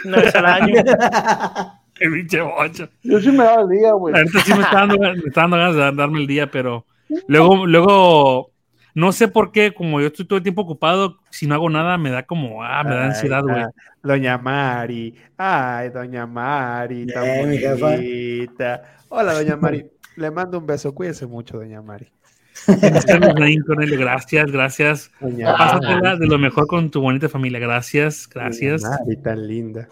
Una 0.06 0.18
vez 0.18 0.36
al 0.36 0.46
año. 0.46 0.76
Qué 1.96 2.08
pinche 2.08 2.42
bocho. 2.42 2.88
Yo 3.02 3.20
sí 3.20 3.32
me 3.32 3.44
daba 3.44 3.64
el 3.64 3.70
día, 3.70 3.94
güey. 3.94 4.14
La 4.14 4.24
neta 4.24 4.40
sí 4.42 4.54
me 4.54 4.62
está 4.62 4.76
dando, 4.76 4.98
me 5.00 5.12
está 5.28 5.42
dando 5.42 5.58
ganas 5.58 5.76
de 5.76 5.92
darme 5.92 6.20
el 6.20 6.28
día, 6.28 6.52
pero 6.52 6.86
luego, 7.28 7.66
luego, 7.66 8.52
no 8.94 9.12
sé 9.12 9.28
por 9.28 9.52
qué, 9.52 9.74
como 9.74 10.00
yo 10.02 10.08
estoy 10.08 10.26
todo 10.26 10.38
el 10.38 10.44
tiempo 10.44 10.62
ocupado, 10.62 11.18
si 11.32 11.48
no 11.48 11.56
hago 11.56 11.68
nada, 11.72 11.98
me 11.98 12.12
da 12.12 12.22
como, 12.24 12.64
ah, 12.64 12.84
me 12.84 12.94
da 12.96 13.06
ansiedad, 13.06 13.42
güey. 13.42 13.64
Doña 14.04 14.38
Mari. 14.38 15.16
Ay, 15.38 15.90
Doña 15.90 16.28
Mari. 16.28 17.08
tan 17.08 17.26
Eh, 17.26 17.46
mi 17.46 17.58
jefa. 17.58 17.76
bonita. 17.96 18.84
Hola, 19.10 19.34
Doña 19.34 19.56
Mari. 19.56 19.86
Le 20.18 20.30
mando 20.30 20.58
un 20.60 20.68
beso. 20.68 20.94
Cuídese 20.94 21.26
mucho, 21.26 21.58
Doña 21.58 21.82
Mari. 21.82 22.12
Estamos 22.68 23.36
ahí 23.42 23.58
con 23.60 23.82
él. 23.82 23.98
Gracias, 23.98 24.52
gracias. 24.52 25.10
Doña 25.22 25.56
Pásatela 25.58 26.18
de 26.18 26.28
lo 26.28 26.38
mejor 26.38 26.68
con 26.68 26.92
tu 26.92 27.00
bonita 27.02 27.28
familia. 27.30 27.60
Gracias, 27.60 28.28
gracias. 28.30 28.82
Doña 28.84 28.98
Mari, 29.00 29.18
tan 29.24 29.48
linda. 29.48 29.88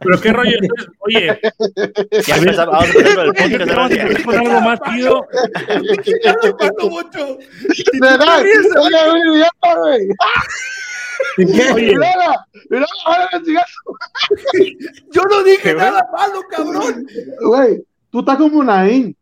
Pero 0.00 0.20
qué 0.20 0.32
rollo, 0.32 0.56
entonces, 0.60 0.88
oye, 0.98 1.40
Ya 2.26 2.36
empezamos. 2.36 2.84
Cigarro. 11.36 12.34
Yo 15.12 15.22
no 15.22 15.42
dije 15.42 15.74
nada 15.74 16.06
malo, 16.12 16.40
cabrón. 16.50 17.06
Güey, 17.40 17.84
tú 18.10 18.20
estás 18.20 18.36
como 18.36 18.62
Naín. 18.64 19.16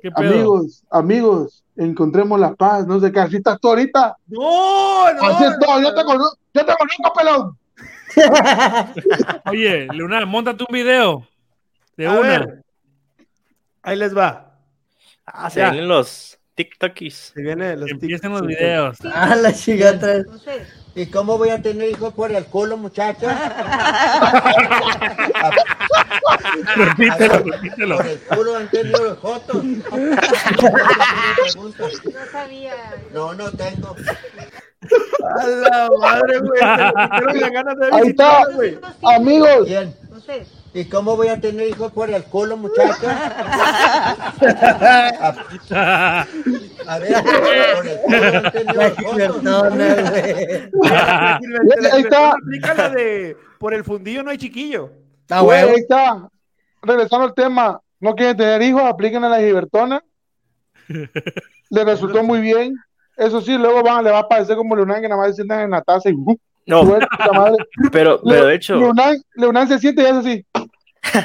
¿qué 0.00 0.10
pedo? 0.10 0.32
Amigos, 0.32 0.84
amigos, 0.90 1.64
encontremos 1.76 2.38
la 2.38 2.54
paz. 2.54 2.86
No 2.86 3.00
sé 3.00 3.10
qué, 3.12 3.20
así 3.20 3.36
estás 3.36 3.58
tú 3.60 3.68
ahorita. 3.68 4.16
No, 4.26 5.12
no. 5.12 5.22
Así 5.22 5.44
es 5.44 5.58
todo, 5.58 5.80
no, 5.80 5.88
yo 5.88 5.94
te 5.94 6.04
conozco, 6.04 6.38
yo 6.54 6.64
te 6.64 6.74
conozco, 6.74 7.12
pelón. 7.16 7.58
Oye, 9.46 9.86
Luna, 9.92 10.24
montate 10.26 10.64
un 10.68 10.72
video 10.72 11.26
de 11.96 12.06
A 12.06 12.12
una. 12.12 12.20
ver, 12.20 12.64
ahí 13.82 13.96
les 13.96 14.16
va. 14.16 14.44
Ah, 15.24 15.50
se 15.50 15.60
vienen 15.60 15.88
los 15.88 16.38
TikTokis. 16.54 17.32
Se 17.34 17.42
viene 17.42 17.76
los 17.76 17.90
Empiecen 17.90 18.32
los 18.32 18.42
videos. 18.42 18.98
Ah, 19.04 19.36
la 19.36 19.52
chingata. 19.52 20.24
¿Y 20.98 21.06
cómo 21.06 21.38
voy 21.38 21.50
a 21.50 21.62
tener 21.62 21.90
hijos 21.90 22.12
por 22.12 22.32
el 22.32 22.44
culo, 22.46 22.76
muchacha? 22.76 23.28
Repítelo, 26.74 27.38
repítelo. 27.38 27.98
Por 27.98 28.06
el 28.08 28.18
culo 28.18 28.56
han 28.56 28.68
tenido 28.68 29.04
los 29.04 29.16
jotos. 29.18 29.62
No 29.62 29.84
sabía. 32.32 32.74
No, 33.12 33.32
no 33.32 33.48
tengo. 33.52 33.94
A 35.36 35.46
la 35.46 35.88
madre, 36.00 36.40
güey. 36.40 36.60
Ahí 37.92 38.08
está. 38.08 38.42
Amigos, 39.14 39.66
Bien. 39.66 39.94
¿Y 40.74 40.84
cómo 40.84 41.16
voy 41.16 41.28
a 41.28 41.40
tener 41.40 41.68
hijos 41.68 41.92
por 41.92 42.10
el 42.10 42.24
culo, 42.24 42.56
muchacha? 42.56 44.14
A 46.86 46.98
ver, 46.98 47.24
por 47.24 49.20
el 49.20 49.32
culo 49.32 49.70
güey. 49.70 49.90
Ahí 51.92 52.02
está. 52.02 52.32
Aplica 52.32 52.74
la 52.74 52.90
de 52.90 53.36
por 53.58 53.74
el 53.74 53.84
fundillo 53.84 54.22
no 54.22 54.30
hay 54.30 54.38
chiquillo. 54.38 54.90
Ah, 55.30 55.40
güey, 55.40 55.62
güey. 55.62 55.74
ahí 55.74 55.80
está. 55.80 56.28
Regresando 56.82 57.26
al 57.26 57.34
tema, 57.34 57.80
no 58.00 58.14
quieren 58.14 58.36
tener 58.36 58.62
hijos, 58.62 58.82
apliquen 58.82 59.24
a 59.24 59.28
la 59.28 59.40
gibertona. 59.40 60.02
Le 61.70 61.84
resultó 61.84 62.22
muy 62.22 62.40
bien. 62.40 62.74
Eso 63.16 63.40
sí, 63.40 63.58
luego 63.58 63.82
van, 63.82 64.04
le 64.04 64.12
va 64.12 64.20
a 64.20 64.28
parecer 64.28 64.56
como 64.56 64.76
Leonán 64.76 65.02
que 65.02 65.08
nada 65.08 65.20
más 65.20 65.30
se 65.30 65.36
sientan 65.36 65.60
en 65.60 65.70
la 65.72 65.82
taza 65.82 66.08
y 66.08 66.14
¡uh! 66.14 66.38
No, 66.68 66.82
pero, 67.92 68.20
pero 68.22 68.46
de 68.46 68.54
hecho, 68.54 68.76
Leonán, 68.76 69.16
Leonán 69.34 69.66
se 69.68 69.78
siente 69.78 70.02
y 70.02 70.06
hace 70.06 70.18
así. 70.18 70.46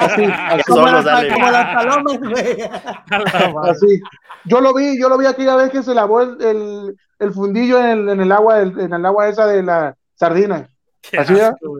así, 0.00 0.24
así, 0.24 0.62
Como 0.66 0.86
las, 0.86 1.04
sale. 1.04 1.32
como 1.32 1.50
las 1.50 1.74
palomas, 1.74 2.18
güey. 2.18 2.62
Así. 3.70 4.00
Yo 4.44 4.60
lo 4.60 4.74
vi, 4.74 5.00
yo 5.00 5.08
lo 5.08 5.18
vi 5.18 5.26
aquella 5.26 5.54
vez 5.56 5.70
que 5.70 5.82
se 5.82 5.94
lavó 5.94 6.22
el, 6.22 6.42
el, 6.42 6.96
el 7.20 7.32
fundillo 7.32 7.78
en 7.78 7.86
el, 7.86 8.08
en 8.08 8.20
el 8.20 8.32
agua, 8.32 8.58
del- 8.58 8.78
en 8.80 8.92
el 8.92 9.06
agua 9.06 9.28
esa 9.28 9.46
de 9.46 9.62
la 9.62 9.94
sardina. 10.14 10.68
Qué 11.02 11.18
Así 11.18 11.38
asco. 11.38 11.78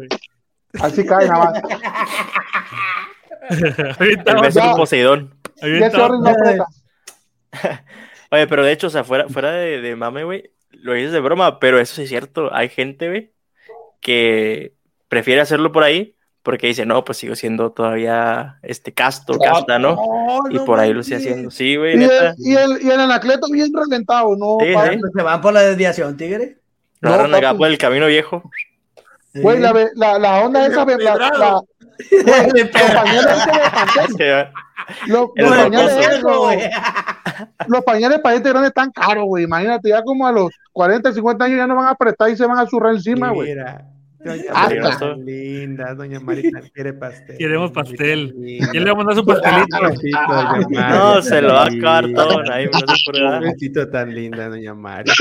Así 0.80 1.04
cae 1.06 1.26
nada 1.28 1.44
más. 1.50 1.62
Ahorita 3.98 4.32
el 4.32 4.40
beso 4.42 4.60
Poseidón. 4.76 5.34
Oye, 8.30 8.46
pero 8.46 8.64
de 8.64 8.72
hecho, 8.72 8.88
o 8.88 8.90
sea, 8.90 9.04
fuera, 9.04 9.28
fuera 9.28 9.50
de, 9.52 9.80
de 9.80 9.96
mame, 9.96 10.24
güey, 10.24 10.50
lo 10.82 10.92
dices 10.94 11.12
de 11.12 11.20
broma, 11.20 11.58
pero 11.60 11.78
eso 11.80 11.94
sí 11.96 12.02
es 12.02 12.08
cierto. 12.08 12.54
Hay 12.54 12.68
gente, 12.68 13.08
güey, 13.08 13.32
que 14.00 14.72
prefiere 15.08 15.40
hacerlo 15.40 15.72
por 15.72 15.82
ahí 15.82 16.14
porque 16.42 16.68
dice, 16.68 16.86
no, 16.86 17.04
pues 17.04 17.18
sigo 17.18 17.34
siendo 17.34 17.72
todavía 17.72 18.58
este 18.62 18.94
casto, 18.94 19.36
casta, 19.38 19.80
¿no? 19.80 19.98
Y 20.50 20.60
por 20.60 20.78
ahí 20.78 20.92
lo 20.92 21.00
estoy 21.00 21.16
haciendo. 21.16 21.50
Sí, 21.50 21.74
güey, 21.76 21.98
Y 22.00 22.04
el, 22.04 22.34
y, 22.38 22.54
el, 22.54 22.82
y 22.82 22.90
el 22.90 23.00
anacleto 23.00 23.48
bien 23.50 23.72
reventado, 23.74 24.36
¿no? 24.36 24.58
Sí, 24.64 24.72
pa- 24.72 24.92
sí. 24.92 25.00
Se 25.16 25.22
van 25.22 25.40
por 25.40 25.52
la 25.52 25.62
desviación, 25.62 26.16
tigre. 26.16 26.58
No, 27.00 27.08
agarran 27.08 27.34
acá 27.34 27.48
papi. 27.48 27.58
por 27.58 27.66
el 27.68 27.78
camino 27.78 28.06
viejo. 28.06 28.48
Güey, 29.34 29.58
la, 29.58 29.72
la, 29.96 30.18
la 30.20 30.44
onda 30.44 30.66
esa, 30.66 30.84
ve- 30.84 30.96
la, 30.98 31.16
la, 31.16 31.60
Empedrado. 32.54 33.06
De 34.16 34.46
los 35.06 35.30
pañales 35.36 36.22
los, 36.22 37.84
pañales 37.84 38.18
los 38.18 38.20
para 38.22 38.34
gente 38.34 38.48
grande 38.48 38.68
están 38.68 38.90
caros, 38.90 39.24
güey. 39.24 39.44
Imagínate, 39.44 39.88
ya 39.88 40.02
como 40.02 40.26
a 40.26 40.32
los 40.32 40.50
40, 40.72 41.12
50 41.12 41.44
años 41.44 41.56
ya 41.58 41.66
no 41.66 41.76
van 41.76 41.86
a 41.86 41.90
apretar 41.90 42.30
y 42.30 42.36
se 42.36 42.46
van 42.46 42.58
a 42.58 42.66
zurrar 42.66 42.94
encima, 42.94 43.30
güey. 43.30 43.50
Mira. 43.50 43.84
Doña 44.26 44.44
Ah, 44.52 44.68
linda, 45.18 45.94
doña 45.94 46.18
Marita 46.20 46.60
quiere 46.74 46.92
pastel. 46.92 47.36
Queremos 47.38 47.70
pastel. 47.70 48.34
¿Quién 48.70 48.84
le 48.84 48.90
va 48.90 48.92
a 48.92 48.94
mandar 48.96 49.14
su 49.16 49.24
pastelito? 49.24 49.80
Besito, 49.82 50.18
doña 50.28 50.68
Mari. 50.68 50.98
No, 50.98 51.22
se 51.22 51.42
lo 51.42 51.52
va 51.54 51.62
a 51.62 51.66
acabar 51.66 52.06
todo. 52.12 52.52
Ahí 52.52 52.66
me 52.66 52.80
lo 52.80 53.18
edad. 53.18 53.40
besito 53.40 53.88
tan 53.88 54.14
linda, 54.14 54.48
doña 54.48 54.74
Mari. 54.74 55.12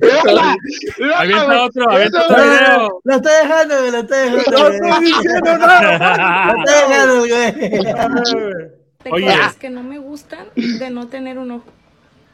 ¡Mírala! 0.00 0.56
¡Mírala, 0.98 1.18
Avienta 1.20 1.44
güey! 1.46 1.58
otro, 1.58 1.90
avienta 1.90 2.22
otro 2.22 2.36
video. 2.36 3.00
Lo 3.04 3.14
está 3.16 3.42
dejando, 3.42 3.78
güey, 3.78 3.90
lo 3.90 3.98
está 3.98 4.16
dejando. 4.16 4.50
No 4.50 4.68
estoy 4.68 5.00
diciendo 5.04 5.58
nada. 5.58 6.52
Lo 6.52 6.58
está 6.58 6.72
dejando, 6.88 7.18
güey. 7.20 8.72
Oye. 9.10 9.34
que 9.58 9.68
no 9.68 9.82
me 9.82 9.98
gustan 9.98 10.46
de 10.54 10.90
no 10.90 11.08
tener 11.08 11.38
un 11.38 11.50
ojo. 11.50 11.64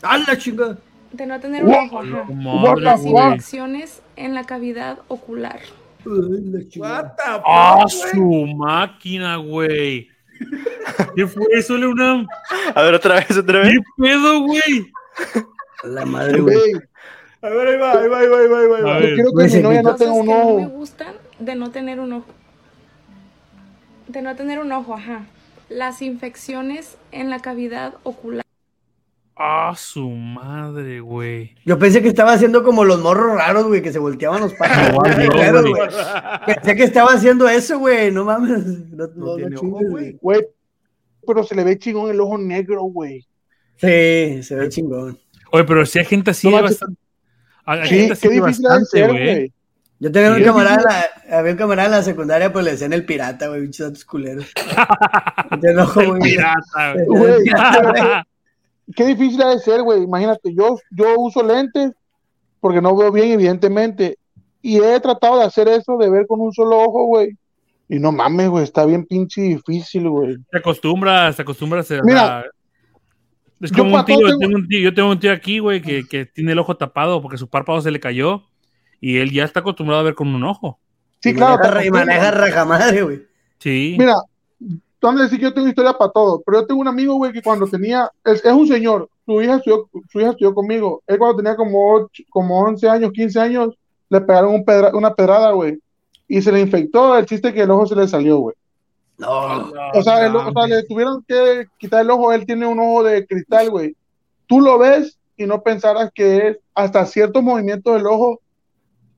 ¡A 0.02 0.18
la 0.18 0.36
chingada! 0.36 0.76
De 1.12 1.26
no 1.26 1.40
tener 1.40 1.64
un 1.64 1.72
ojo, 1.74 2.00
ajá. 2.00 2.26
Las 2.80 3.04
infecciones 3.04 4.02
en 4.16 4.34
la 4.34 4.44
cavidad 4.44 4.98
ocular. 5.08 5.60
What 6.04 7.12
the 7.16 7.22
¡Ah, 7.46 7.84
fuck, 7.88 8.00
güey? 8.00 8.12
su 8.12 8.56
máquina, 8.56 9.36
güey! 9.36 10.08
¿Qué 11.16 11.26
fue 11.26 11.44
eso, 11.52 11.76
Leonam? 11.76 12.26
A 12.74 12.82
ver, 12.82 12.94
otra 12.94 13.16
vez, 13.16 13.36
otra 13.36 13.60
vez. 13.60 13.72
¿Qué 13.72 14.02
pedo, 14.02 14.40
güey? 14.42 14.92
La 15.84 16.04
madre, 16.06 16.40
güey. 16.40 16.72
A 17.42 17.48
ver, 17.48 17.68
ahí 17.68 17.76
va, 17.78 17.92
ahí 17.92 18.08
va, 18.08 18.18
ahí 18.20 18.28
va, 18.28 18.38
ahí 18.38 18.48
va, 18.48 18.58
ahí 18.58 18.66
va. 18.82 18.96
A 18.96 19.00
Yo 19.00 19.06
ver. 19.06 19.14
quiero 19.14 19.30
que 19.30 19.34
Güey, 19.34 19.50
mi 19.56 19.62
novia 19.62 19.82
no 19.82 19.92
Cosas 19.92 19.98
tenga 19.98 20.12
un 20.14 20.26
que 20.26 20.32
no 20.34 20.54
me 20.56 20.66
gustan 20.66 21.14
de 21.38 21.54
no 21.54 21.70
tener 21.70 22.00
un 22.00 22.12
ojo. 22.12 22.26
De 24.08 24.22
no 24.22 24.36
tener 24.36 24.58
un 24.58 24.72
ojo, 24.72 24.94
ajá. 24.94 25.22
Las 25.68 26.00
infecciones 26.02 26.96
en 27.12 27.30
la 27.30 27.40
cavidad 27.40 27.94
ocular. 28.02 28.44
¡Ah, 29.40 29.72
su 29.76 30.08
madre, 30.10 30.98
güey! 31.00 31.54
Yo 31.64 31.78
pensé 31.78 32.02
que 32.02 32.08
estaba 32.08 32.32
haciendo 32.32 32.64
como 32.64 32.84
los 32.84 33.00
morros 33.00 33.36
raros, 33.36 33.66
güey, 33.68 33.80
que 33.82 33.92
se 33.92 34.00
volteaban 34.00 34.40
los 34.40 34.52
Claro, 34.52 35.62
güey. 35.62 35.88
Pensé 36.44 36.74
que 36.74 36.82
estaba 36.82 37.12
haciendo 37.12 37.48
eso, 37.48 37.78
güey. 37.78 38.10
No 38.10 38.24
mames. 38.24 38.66
No, 38.90 39.06
no, 39.06 39.26
no 39.26 39.36
tiene 39.36 39.56
chingues, 39.56 39.82
ojo, 39.82 39.90
güey. 39.90 40.18
Güey, 40.20 40.46
pero 41.24 41.44
se 41.44 41.54
le 41.54 41.62
ve 41.62 41.78
chingón 41.78 42.10
el 42.10 42.20
ojo 42.20 42.36
negro, 42.36 42.82
güey. 42.82 43.20
Sí, 43.76 44.42
se 44.42 44.56
ve 44.56 44.68
chingón. 44.70 45.16
Oye, 45.52 45.62
pero 45.64 45.86
si 45.86 46.00
hay 46.00 46.04
gente 46.04 46.32
así, 46.32 46.50
No 46.50 46.60
bastante. 46.60 47.00
Hay 47.64 47.88
Sí, 47.88 47.94
gente 47.96 48.12
así 48.14 48.28
qué 48.28 48.34
difícil 48.34 48.64
bastante, 48.64 49.06
güey. 49.06 49.24
güey. 49.34 49.52
Yo 50.00 50.10
tenía 50.12 50.32
un 50.32 50.42
camarada, 50.42 50.82
la, 51.28 51.38
había 51.38 51.52
un 51.52 51.58
camarada 51.58 51.86
en 51.88 51.92
la 51.92 52.02
secundaria, 52.02 52.52
pues 52.52 52.64
le 52.64 52.72
decían 52.72 52.92
el 52.92 53.04
pirata, 53.04 53.48
güey, 53.48 53.60
bichos 53.62 53.86
datos 53.88 54.04
culeros. 54.04 54.46
Te 55.60 55.70
enojo, 55.70 56.00
El 56.00 56.08
güey. 56.08 56.20
pirata, 56.22 56.94
güey. 57.06 57.44
Qué 58.96 59.04
difícil 59.06 59.42
ha 59.42 59.50
de 59.50 59.58
ser, 59.58 59.82
güey. 59.82 60.02
Imagínate, 60.02 60.54
yo, 60.54 60.78
yo 60.90 61.14
uso 61.18 61.42
lentes 61.42 61.92
porque 62.60 62.80
no 62.80 62.96
veo 62.96 63.12
bien, 63.12 63.30
evidentemente. 63.32 64.18
Y 64.62 64.78
he 64.78 64.98
tratado 65.00 65.38
de 65.38 65.44
hacer 65.44 65.68
eso, 65.68 65.96
de 65.98 66.10
ver 66.10 66.26
con 66.26 66.40
un 66.40 66.52
solo 66.52 66.78
ojo, 66.80 67.04
güey. 67.06 67.36
Y 67.88 67.98
no 67.98 68.12
mames, 68.12 68.48
güey, 68.48 68.64
está 68.64 68.84
bien 68.84 69.04
pinche 69.06 69.40
difícil, 69.42 70.08
güey. 70.08 70.36
Te 70.50 70.58
acostumbras, 70.58 71.36
te 71.36 71.42
acostumbras 71.42 71.90
a. 71.90 72.02
Mira, 72.02 72.44
es 73.60 73.70
yo 73.70 73.78
como 73.78 73.94
un 73.96 74.00
pa' 74.00 74.04
todo 74.06 74.18
tío, 74.18 74.26
tengo- 74.28 74.38
tengo 74.38 74.56
un 74.58 74.68
tío, 74.68 74.78
yo 74.80 74.94
tengo 74.94 75.10
un 75.10 75.20
tío 75.20 75.32
aquí, 75.32 75.58
güey, 75.58 75.80
que, 75.80 76.06
que 76.06 76.26
tiene 76.26 76.52
el 76.52 76.58
ojo 76.58 76.76
tapado 76.76 77.22
porque 77.22 77.38
su 77.38 77.48
párpado 77.48 77.80
se 77.80 77.90
le 77.90 77.98
cayó 78.00 78.42
y 79.00 79.18
él 79.18 79.30
ya 79.32 79.44
está 79.44 79.60
acostumbrado 79.60 80.00
a 80.00 80.04
ver 80.04 80.14
con 80.14 80.28
un 80.28 80.44
ojo. 80.44 80.78
Sí, 81.20 81.30
Y 81.30 81.34
claro. 81.34 81.58
maneja- 81.62 81.84
y 81.86 81.90
maneja 81.90 82.30
rajamadre, 82.30 83.02
güey. 83.02 83.22
Sí. 83.58 83.96
Mira, 83.98 84.14
van 85.00 85.18
a 85.18 85.22
decir 85.22 85.38
que 85.38 85.44
yo 85.44 85.54
tengo 85.54 85.68
historia 85.68 85.92
para 85.92 86.10
todo, 86.10 86.42
pero 86.44 86.60
yo 86.60 86.66
tengo 86.66 86.80
un 86.80 86.88
amigo, 86.88 87.14
güey, 87.14 87.32
que 87.32 87.42
cuando 87.42 87.66
tenía, 87.66 88.10
es, 88.24 88.44
es 88.44 88.52
un 88.52 88.66
señor, 88.66 89.08
su 89.24 89.40
hija, 89.42 89.56
estudió, 89.56 89.88
su 90.10 90.20
hija 90.20 90.30
estudió 90.30 90.54
conmigo, 90.54 91.02
él 91.06 91.18
cuando 91.18 91.36
tenía 91.36 91.56
como, 91.56 92.08
como 92.30 92.60
11 92.60 92.88
años, 92.88 93.12
15 93.12 93.38
años, 93.40 93.74
le 94.10 94.20
pegaron 94.20 94.54
un 94.54 94.64
pedra- 94.64 94.92
una 94.94 95.14
pedrada, 95.14 95.52
güey, 95.52 95.78
y 96.26 96.42
se 96.42 96.50
le 96.52 96.60
infectó, 96.60 97.16
el 97.16 97.26
chiste 97.26 97.52
que 97.54 97.62
el 97.62 97.70
ojo 97.70 97.86
se 97.86 97.94
le 97.96 98.08
salió, 98.08 98.38
güey. 98.38 98.54
No. 99.18 99.70
O 99.94 100.02
sea, 100.02 100.26
el- 100.26 100.36
o 100.36 100.52
sea, 100.52 100.66
le 100.66 100.82
tuvieron 100.84 101.24
que 101.26 101.66
quitar 101.78 102.02
el 102.02 102.10
ojo, 102.10 102.32
él 102.32 102.46
tiene 102.46 102.66
un 102.66 102.78
ojo 102.78 103.02
de 103.02 103.26
cristal, 103.26 103.70
güey. 103.70 103.96
Tú 104.46 104.60
lo 104.60 104.78
ves 104.78 105.18
y 105.36 105.44
no 105.46 105.62
pensarás 105.62 106.10
que 106.14 106.48
es 106.48 106.58
hasta 106.74 107.04
ciertos 107.06 107.42
movimientos 107.42 107.94
del 107.94 108.06
ojo, 108.06 108.40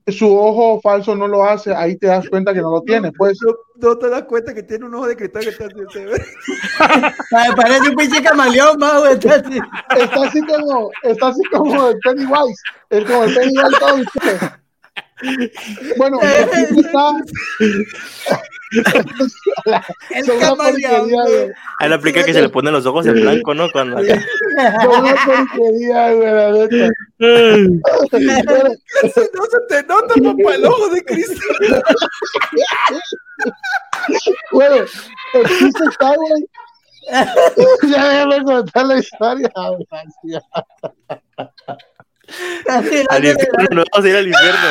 su 0.07 0.35
ojo 0.35 0.81
falso 0.81 1.15
no 1.15 1.27
lo 1.27 1.43
hace, 1.43 1.73
ahí 1.75 1.95
te 1.97 2.07
das 2.07 2.27
cuenta 2.29 2.53
que 2.53 2.61
no 2.61 2.71
lo 2.71 2.81
tiene, 2.81 3.11
pues. 3.11 3.37
No, 3.41 3.53
no 3.89 3.97
te 3.97 4.09
das 4.09 4.23
cuenta 4.23 4.53
que 4.53 4.63
tiene 4.63 4.85
un 4.85 4.95
ojo 4.95 5.07
de 5.07 5.15
cristal 5.15 5.43
que 5.43 5.49
está 5.49 5.65
así, 5.65 5.75
Parece 7.55 7.89
un 7.89 7.95
pinche 7.95 8.23
camaleón, 8.23 8.77
güey. 8.77 9.13
está 9.13 9.35
así. 9.35 9.59
está 9.97 10.23
así 10.23 10.41
como, 10.41 10.91
está 11.03 11.27
así 11.27 11.41
como 11.51 11.89
el 11.89 11.99
Pennywise, 11.99 12.61
es 12.89 13.05
como 13.05 13.23
el 13.23 13.33
Pennywise 13.35 13.79
todo 13.79 13.95
usted. 13.95 14.39
Bueno, 15.97 16.19
el 16.21 16.79
está. 16.79 17.13
El 20.09 20.39
camaleón. 20.39 21.09
Ahí 21.79 21.89
le 21.89 21.95
aplica 21.95 22.23
que 22.23 22.33
se 22.33 22.41
le 22.41 22.49
ponen 22.49 22.73
los 22.73 22.85
ojos 22.85 23.05
en 23.05 23.15
blanco, 23.15 23.53
¿no? 23.53 23.69
Cuando 23.71 23.97
Son 23.97 24.17
una 24.57 25.15
porquería, 25.25 26.13
güey, 26.13 26.31
la 26.31 26.51
neta. 26.51 26.89
No 27.19 28.07
se 28.11 29.59
te 29.67 29.83
nota, 29.83 30.13
papá, 30.15 30.55
el 30.55 30.65
ojo 30.65 30.89
de 30.89 31.03
cristal. 31.03 31.83
Bueno, 34.51 34.75
el 35.33 35.47
chiste 35.47 35.83
está, 35.89 36.15
güey. 36.15 36.45
ya 37.91 38.25
déjame 38.25 38.43
contar 38.43 38.85
la 38.85 38.97
historia, 38.99 39.51
güey. 39.55 39.87
Así, 42.69 43.03
al 43.09 43.25
infierno, 43.25 43.67
no 43.71 43.83
vamos 43.91 44.05
a 44.05 44.09
ir 44.09 44.15
al 44.15 44.27
infierno. 44.27 44.69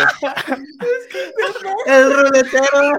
El 1.87 2.13
ruletero. 2.15 2.93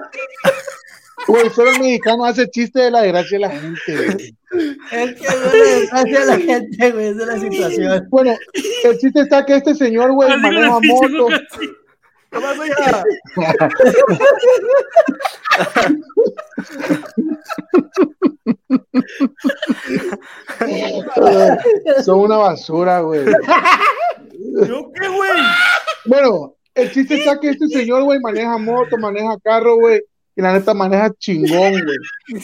Güey, 1.28 1.50
solo 1.52 1.72
el 1.72 1.80
mexicano 1.80 2.26
hace 2.26 2.50
chiste 2.50 2.80
de 2.82 2.92
la 2.92 3.02
desgracia 3.02 3.38
de 3.38 3.42
la 3.42 3.50
gente, 3.50 3.96
güey. 3.96 4.36
Es 4.92 5.14
que 5.16 5.36
duele 5.38 5.80
desgracia 5.80 6.22
a 6.22 6.26
la 6.26 6.38
gente, 6.38 6.92
güey. 6.92 7.08
Esa 7.08 7.22
es 7.22 7.28
la 7.28 7.40
situación. 7.40 8.08
Bueno, 8.10 8.36
el 8.84 8.98
chiste 8.98 9.22
está 9.22 9.46
que 9.46 9.56
este 9.56 9.76
señor, 9.76 10.12
güey, 10.14 10.30
maneja 10.38 10.80
moto. 10.82 11.30
Nomás 12.32 12.58
oiga. 12.60 13.04
Son 22.04 22.20
una 22.20 22.38
basura, 22.38 23.02
güey. 23.02 23.26
¿Yo 24.68 24.92
qué, 24.94 25.08
güey? 25.08 25.30
Bueno, 26.06 26.56
el 26.74 26.92
chiste 26.92 27.20
está 27.20 27.40
que 27.40 27.50
este 27.50 27.68
señor, 27.68 28.04
güey, 28.04 28.20
maneja 28.22 28.58
moto, 28.58 28.98
maneja 28.98 29.38
carro, 29.44 29.76
güey. 29.76 30.02
Y 30.42 30.44
la 30.44 30.54
neta 30.54 30.74
maneja 30.74 31.14
chingón, 31.20 31.74
güey. 31.74 31.98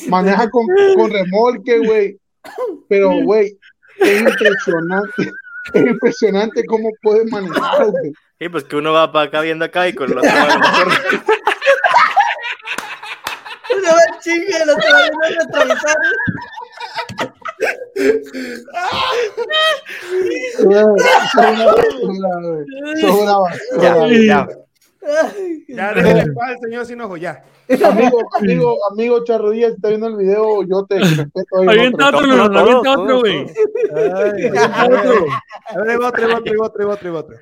Maneja 0.07 0.47
con, 0.51 0.67
con 0.95 1.09
remolque, 1.09 1.79
güey. 1.79 2.19
Pero, 2.87 3.09
güey, 3.23 3.57
es 3.97 4.21
impresionante. 4.21 5.31
Es 5.73 5.85
impresionante 5.85 6.63
cómo 6.63 6.87
puede 7.01 7.25
manejar, 7.25 7.87
güey. 7.87 8.13
Sí, 8.39 8.47
pues 8.47 8.63
que 8.63 8.77
uno 8.77 8.93
va 8.93 9.11
para 9.11 9.25
acá 9.25 9.41
viendo 9.41 9.65
acá 9.65 9.85
y 9.89 9.93
con 9.93 10.09
los 10.09 10.23
ojos 10.23 10.33
a 10.33 10.47
lo 10.47 10.59
mejor. 10.59 10.87
No 13.83 13.91
me 13.91 14.19
chingue, 14.21 14.65
lo 14.65 14.77
te 14.77 14.87
va 14.87 15.01
Son 23.01 23.13
una 23.19 23.37
basura, 23.39 23.93
güey. 24.05 24.27
Ya, 24.27 24.47
ya. 24.47 24.66
Ya, 25.67 25.93
déjale 25.93 26.31
paz 26.33 26.49
al 26.49 26.59
señor 26.59 26.85
sin 26.85 27.01
ojo, 27.01 27.17
ya. 27.17 27.43
Amigo, 27.85 28.19
amigo, 28.37 28.77
amigo 28.91 29.23
Charro 29.23 29.51
Díaz, 29.51 29.71
si 29.71 29.75
está 29.75 29.89
viendo 29.89 30.07
el 30.07 30.15
video, 30.15 30.63
yo 30.63 30.85
te 30.85 30.99
respeto. 30.99 31.59
ahí, 31.61 31.67
Avienta 31.67 32.11
no 32.11 32.17
otro, 32.17 32.27
Leonardo, 32.27 32.51
todo, 32.53 32.61
avienta 32.61 32.91
otro, 32.99 33.19
güey. 33.19 33.47
A 33.91 33.95
ver, 33.95 34.15
ahí 34.55 34.85
otro, 34.85 35.25
ahí 35.69 35.95
otro, 35.95 36.25
ahí 36.25 36.55
otro, 36.59 36.83
ahí 36.83 36.89
otro, 36.89 37.09
ahí 37.09 37.15
otro. 37.15 37.35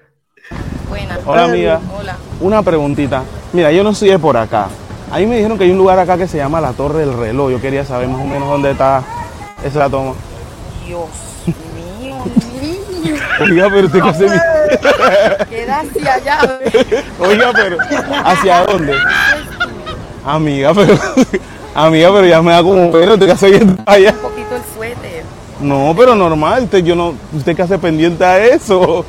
Buenas. 0.90 1.20
Hola 1.26 1.44
amiga, 1.46 1.80
Hola. 2.00 2.18
una 2.42 2.62
preguntita. 2.64 3.24
Mira, 3.54 3.72
yo 3.72 3.84
no 3.84 3.94
soy 3.94 4.10
de 4.10 4.20
por 4.20 4.38
acá. 4.38 4.68
A 5.12 5.18
mí 5.20 5.26
me 5.28 5.36
dijeron 5.38 5.58
que 5.58 5.64
hay 5.64 5.72
un 5.72 5.78
lugar 5.78 5.98
acá 6.00 6.18
que 6.18 6.28
se 6.28 6.38
llama 6.38 6.62
la 6.62 6.74
Torre 6.74 7.00
del 7.00 7.14
Reloj. 7.18 7.52
Yo 7.52 7.62
quería 7.62 7.86
saber 7.86 8.08
más 8.08 8.22
o 8.22 8.26
menos 8.26 8.48
dónde 8.50 8.72
está 8.72 9.04
esa 9.64 9.90
toma. 9.90 10.14
Dios 10.86 11.06
mío. 12.00 12.16
Oiga, 13.42 13.68
pero 13.70 13.88
usted 13.88 14.02
qué 14.02 14.10
hace 14.10 14.24
mi- 14.30 15.46
Queda 15.50 15.80
hacia 15.82 16.14
allá. 16.14 16.60
Oiga, 17.20 17.52
pero 17.54 17.78
¿hacia 18.24 18.64
dónde? 18.66 18.94
Amiga, 20.26 20.74
pero 20.74 20.98
amiga, 21.76 22.10
pero 22.14 22.26
ya 22.26 22.42
me 22.42 22.52
da 22.52 22.64
como 22.64 22.92
pero 22.92 23.14
usted 23.14 23.26
qué 23.26 23.32
hace 23.34 23.50
viendo 23.52 23.76
allá. 23.86 24.12
Un 24.12 24.18
poquito 24.20 24.56
el 24.56 24.62
suéter. 24.76 25.24
No, 25.60 25.94
pero 25.98 26.16
normal, 26.16 26.64
usted 26.64 26.80
yo 26.84 26.96
no, 26.96 27.14
usted 27.34 27.56
qué 27.56 27.62
hace 27.62 27.78
pendiente 27.78 28.24
a 28.26 28.44
eso. 28.44 29.06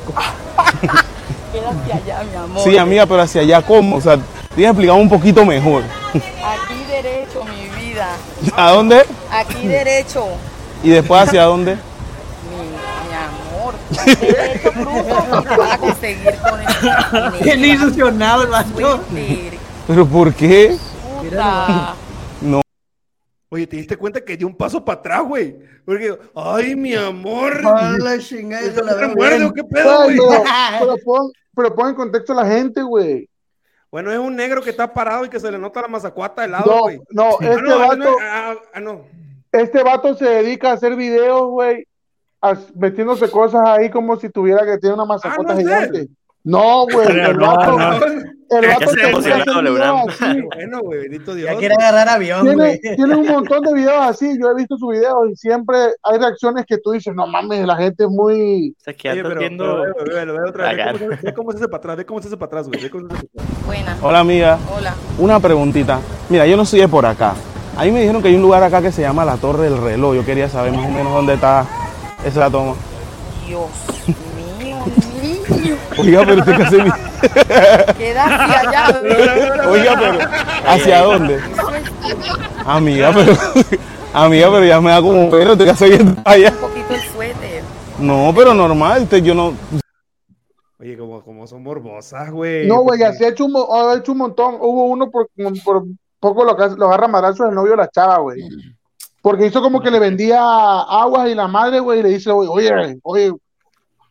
Queda 1.53 1.70
hacia 1.70 1.94
allá, 1.97 2.23
mi 2.31 2.36
amor. 2.36 2.62
Sí, 2.65 2.77
amiga, 2.78 3.07
pero 3.07 3.23
hacia 3.23 3.40
allá 3.43 3.62
cómo, 3.62 3.97
o 3.97 4.01
sea, 4.01 4.19
tienes 4.55 4.70
explicado 4.73 4.98
un 4.98 5.09
poquito 5.09 5.44
mejor. 5.44 5.82
Aquí 6.15 6.85
derecho, 6.89 7.43
mi 7.44 7.85
vida. 7.85 8.09
¿A 8.57 8.73
dónde? 8.73 9.05
Aquí 9.31 9.66
derecho. 9.66 10.24
Y 10.82 10.90
después 10.90 11.23
hacia 11.28 11.44
dónde? 11.44 11.77
Mi, 13.90 13.96
mi 13.96 14.04
amor, 14.06 14.20
Derecho 14.20 14.72
brujo 14.72 15.44
para 15.44 15.78
conseguir 15.78 16.34
con 16.38 16.60
el 16.60 17.42
Bien 17.42 17.64
ilusionado 17.64 18.42
el 18.42 18.48
vato. 18.48 18.70
Suéter. 19.10 19.58
¿Pero 19.86 20.06
por 20.06 20.34
qué? 20.34 20.76
Puta. 21.22 21.94
No. 22.40 22.60
Oye, 23.48 23.66
¿te 23.66 23.76
diste 23.76 23.96
cuenta 23.96 24.20
que 24.20 24.36
dio 24.36 24.46
un 24.46 24.56
paso 24.56 24.84
para 24.84 24.98
atrás, 24.98 25.22
güey? 25.22 25.56
Porque, 25.84 26.18
ay, 26.34 26.74
mi 26.74 26.94
amor. 26.94 27.60
Pero, 29.22 29.52
pero 30.80 30.96
pon, 31.04 31.32
pero 31.54 31.74
pon 31.74 31.88
en 31.90 31.94
contexto 31.94 32.32
a 32.32 32.36
la 32.42 32.46
gente, 32.46 32.82
güey. 32.82 33.28
Bueno, 33.90 34.12
es 34.12 34.18
un 34.18 34.34
negro 34.34 34.60
que 34.62 34.70
está 34.70 34.92
parado 34.92 35.24
y 35.24 35.28
que 35.28 35.38
se 35.40 35.50
le 35.50 35.58
nota 35.58 35.80
la 35.82 35.88
mazacuata 35.88 36.42
de 36.42 36.48
lado, 36.48 36.80
güey. 36.80 37.00
no, 37.10 37.38
Ah, 37.40 37.44
este 37.44 37.62
no, 37.62 37.78
vato, 37.78 37.96
no, 37.96 38.10
ah, 38.20 38.54
ah, 38.74 38.80
no. 38.80 39.00
este 39.52 39.82
vato 39.82 40.14
se 40.16 40.24
dedica 40.24 40.70
a 40.70 40.74
hacer 40.74 40.96
videos, 40.96 41.48
güey, 41.48 41.86
metiéndose 42.74 43.31
cosas 43.31 43.62
ahí 43.66 43.90
como 43.90 44.16
si 44.16 44.28
tuviera 44.31 44.64
que 44.64 44.78
tiene 44.78 44.94
una 44.94 45.05
mazacota 45.05 45.52
Ah, 45.52 45.55
¿no 45.55 45.60
es 45.60 45.66
gigante. 45.66 46.09
No, 46.44 46.86
güey, 46.86 47.09
el 47.09 47.36
no, 47.39 47.47
vato, 47.56 47.77
no. 47.77 47.97
el 47.97 48.62
Ya 48.62 48.68
vato 48.74 48.90
se 48.90 48.90
se 48.90 48.97
dedica 49.01 49.06
a 49.06 49.10
emocionó, 49.10 49.43
hacer 49.43 49.64
le 49.64 49.70
videos 49.70 49.74
Bram. 49.74 50.31
así. 50.31 50.43
Bueno, 50.55 50.81
güey, 50.82 51.01
bendito 51.01 51.35
Dios. 51.35 51.51
Ya 51.51 51.56
quiere 51.59 51.74
agarrar 51.74 52.09
avión, 52.09 52.43
Tiene, 52.43 52.55
güey. 52.56 52.81
tiene 52.81 53.16
un 53.16 53.27
montón 53.32 53.62
de 53.62 53.74
videos 53.74 53.98
así, 54.01 54.39
yo 54.40 54.51
he 54.51 54.55
visto 54.55 54.77
sus 54.77 54.90
videos 54.93 55.28
y 55.32 55.35
siempre 55.35 55.77
hay 56.05 56.18
reacciones 56.20 56.64
que 56.64 56.78
tú 56.78 56.93
dices, 56.93 57.12
no 57.16 57.27
mames, 57.27 57.66
la 57.66 57.74
gente 57.77 58.05
es 58.05 58.10
muy... 58.10 58.77
O 58.78 58.81
sea, 58.85 58.94
que 58.94 59.02
ya 59.09 59.10
Oye, 59.10 59.20
estás 59.23 59.28
pero, 59.31 59.40
viendo. 59.40 59.82
ve, 59.82 60.48
otra 60.48 60.73
vez. 60.73 60.86
Cómo, 61.01 61.16
se- 61.16 61.27
ve 61.27 61.35
cómo 61.35 61.51
se 61.51 61.56
hace 61.59 61.66
para 61.68 61.78
atrás, 61.78 61.97
ve 61.97 62.06
cómo 62.06 62.20
se 62.23 62.28
hace 62.28 62.36
para 62.36 62.47
atrás, 62.47 62.68
güey. 62.68 62.81
Ve 62.81 62.90
cómo 62.90 63.09
se 63.09 63.14
hace 63.16 63.27
para 63.27 63.44
atrás. 63.44 63.66
Buena. 63.66 63.97
Hola 64.02 64.18
amiga, 64.20 64.59
Hola. 64.78 64.94
una 65.18 65.40
preguntita. 65.40 65.98
Mira, 66.28 66.47
yo 66.47 66.56
no 66.56 66.64
soy 66.64 66.78
de 66.78 66.86
por 66.86 67.06
acá. 67.06 67.35
A 67.77 67.82
mí 67.85 67.90
me 67.90 68.01
dijeron 68.02 68.23
que 68.23 68.28
hay 68.28 68.36
un 68.36 68.43
lugar 68.43 68.62
acá 68.62 68.81
que 68.81 68.93
se 68.93 69.02
llama 69.02 69.24
la 69.24 69.36
Torre 69.36 69.64
del 69.64 69.78
Reloj. 69.82 70.14
Yo 70.14 70.24
quería 70.24 70.48
saber 70.48 70.73
más 70.73 70.86
o 70.86 70.90
menos 70.90 71.12
dónde 71.12 71.35
está 71.35 71.66
esa 72.27 72.51
toma. 72.51 72.74
Dios 73.47 73.70
mío, 74.59 74.78
niño. 75.23 75.77
Oiga, 75.98 76.23
pero 76.27 76.39
usted 76.40 76.59
casi 76.59 76.77
mi- 76.77 76.90
Queda 77.98 78.24
hacia 78.24 78.61
allá. 78.61 79.01
güey. 79.01 79.69
Oiga, 79.81 79.94
pero 79.98 80.19
¿hacia 80.66 81.03
dónde? 81.03 81.40
Amiga, 82.65 83.12
pero 83.15 83.32
amiga, 84.12 84.51
pero 84.51 84.65
ya 84.65 84.81
me 84.81 84.90
da 84.90 85.01
como 85.01 85.31
pero 85.31 85.53
estoy 85.53 85.66
casi 85.66 85.85
viendo 85.90 86.20
allá. 86.24 86.51
un 86.51 86.57
poquito 86.69 86.94
el 86.94 87.01
suéter. 87.01 87.62
No, 87.98 88.32
pero 88.36 88.53
normal, 88.55 89.03
usted- 89.05 89.23
yo 89.23 89.35
no 89.35 89.55
Oye, 90.78 90.97
como, 90.98 91.23
como 91.24 91.47
son 91.47 91.62
morbosas, 91.62 92.31
güey. 92.31 92.66
No, 92.66 92.81
güey, 92.82 93.03
así 93.03 93.24
ha 93.24 93.28
hecho, 93.28 93.47
un, 93.47 93.55
ha 93.57 93.94
hecho 93.97 94.12
un 94.12 94.19
montón. 94.19 94.57
Hubo 94.61 94.85
uno 94.86 95.11
por, 95.11 95.28
por 95.65 95.85
poco 96.20 96.44
lo, 96.44 96.55
que- 96.57 96.77
lo 96.77 96.86
agarra 96.86 97.09
madrazos 97.09 97.48
el 97.48 97.55
novio 97.55 97.70
de 97.73 97.77
la 97.78 97.89
chava, 97.89 98.19
güey. 98.19 98.40
Porque 99.27 99.47
hizo 99.47 99.61
como 99.61 99.81
que 99.81 99.90
le 99.90 99.98
vendía 99.98 100.39
aguas 100.39 101.28
y 101.28 101.35
la 101.35 101.48
madre, 101.48 101.81
güey, 101.81 101.98
y 101.98 102.03
le 102.05 102.09
dice, 102.11 102.31
oye, 102.31 102.48
oye, 102.48 103.01
oye, 103.03 103.32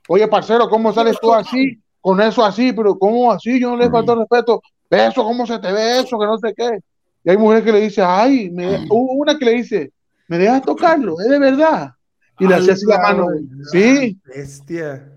oye, 0.09 0.27
parcero, 0.27 0.67
¿cómo 0.67 0.91
sales 0.91 1.15
tú 1.21 1.33
así? 1.33 1.81
Con 2.01 2.19
eso 2.19 2.43
así, 2.43 2.73
pero 2.73 2.99
¿cómo 2.99 3.31
así? 3.31 3.57
Yo 3.57 3.69
no 3.69 3.77
le 3.77 3.89
falta 3.89 4.13
respeto. 4.13 4.61
Ve 4.89 5.07
eso, 5.07 5.23
¿cómo 5.23 5.47
se 5.47 5.57
te 5.59 5.71
ve 5.71 5.99
eso? 6.01 6.19
Que 6.19 6.25
no 6.25 6.37
sé 6.37 6.53
qué. 6.53 6.79
Y 7.23 7.29
hay 7.29 7.37
mujeres 7.37 7.63
que 7.63 7.71
le 7.71 7.79
dicen, 7.79 8.03
ay, 8.05 8.49
me... 8.51 8.85
hubo 8.89 9.13
una 9.13 9.37
que 9.37 9.45
le 9.45 9.51
dice, 9.53 9.93
¿me 10.27 10.37
dejas 10.37 10.61
tocarlo? 10.63 11.17
¿Es 11.21 11.29
de 11.29 11.39
verdad? 11.39 11.91
Y 12.37 12.47
le 12.47 12.55
hacía 12.55 12.73
así 12.73 12.85
la 12.85 12.99
mano. 12.99 13.27
Sí. 13.71 14.19
Bestia. 14.25 15.13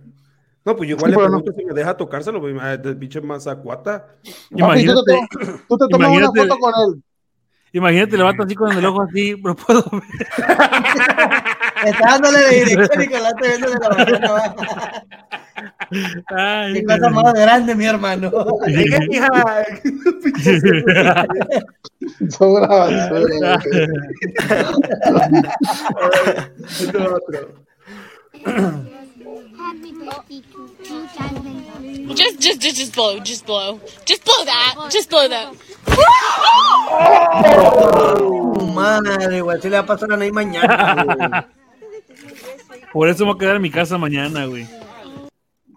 No, 0.64 0.76
pues 0.76 0.88
yo 0.90 0.94
Sí, 0.94 0.98
igual 1.00 1.10
le 1.10 1.16
pero 1.16 1.28
no. 1.28 1.38
pregunto 1.38 1.60
si 1.60 1.64
me 1.66 1.74
deja 1.74 1.96
tocárselo, 1.96 2.40
ah, 2.60 2.78
pinche 3.00 3.20
mazacuata. 3.20 4.06
Papi, 4.56 4.86
tú 4.86 5.02
te, 5.04 5.12
Imagínate, 5.16 5.18
tú 5.68 5.76
te 5.76 5.88
tomas 5.88 6.08
una 6.10 6.18
imagínate- 6.26 6.40
foto 6.48 6.58
con 6.60 6.72
él. 6.94 7.02
Imagínate 7.72 8.16
vato 8.24 8.42
así 8.42 8.54
con 8.54 8.72
el 8.76 8.84
ojo 8.84 9.02
así, 9.02 9.36
pero 9.42 9.56
puedo 9.56 9.84
ver. 9.92 10.02
Está 11.84 12.06
dándole 12.10 12.38
de 12.40 12.64
dirección 12.64 13.02
y 13.02 13.06
de 13.06 13.20
la 13.20 13.32
ventana. 13.34 14.32
va. 14.32 14.54
Ay, 16.28 16.74
Qué 16.74 16.84
cosa 16.84 17.10
más 17.10 17.32
grande, 17.34 17.74
mi 17.74 17.86
hermano. 17.86 18.30
Hija. 19.10 19.64
Pinche 20.22 20.60
Son 22.30 22.50
una 22.50 22.66
basura, 22.68 23.58
güey. 23.64 23.82
Este 26.68 26.98
otro. 26.98 27.68
Just, 32.14 32.40
just, 32.40 32.60
just, 32.60 32.76
just 32.76 32.94
blow, 32.94 33.18
just 33.20 33.46
blow, 33.46 33.80
just 34.06 34.24
blow 34.24 34.44
that, 34.44 34.88
just 34.90 35.10
blow 35.10 35.28
that. 35.28 35.52
Madre, 38.74 39.40
güey. 39.42 39.60
Si 39.60 39.68
le 39.68 39.76
va 39.76 39.82
a 39.82 39.86
pasar 39.86 40.12
a 40.12 40.16
Ney 40.16 40.30
mañana, 40.32 41.04
güey. 41.04 41.44
Por 42.92 43.08
eso 43.08 43.24
me 43.24 43.32
voy 43.32 43.36
a 43.36 43.38
quedar 43.40 43.56
en 43.56 43.62
mi 43.62 43.70
casa 43.70 43.98
mañana, 43.98 44.46
güey. 44.46 44.66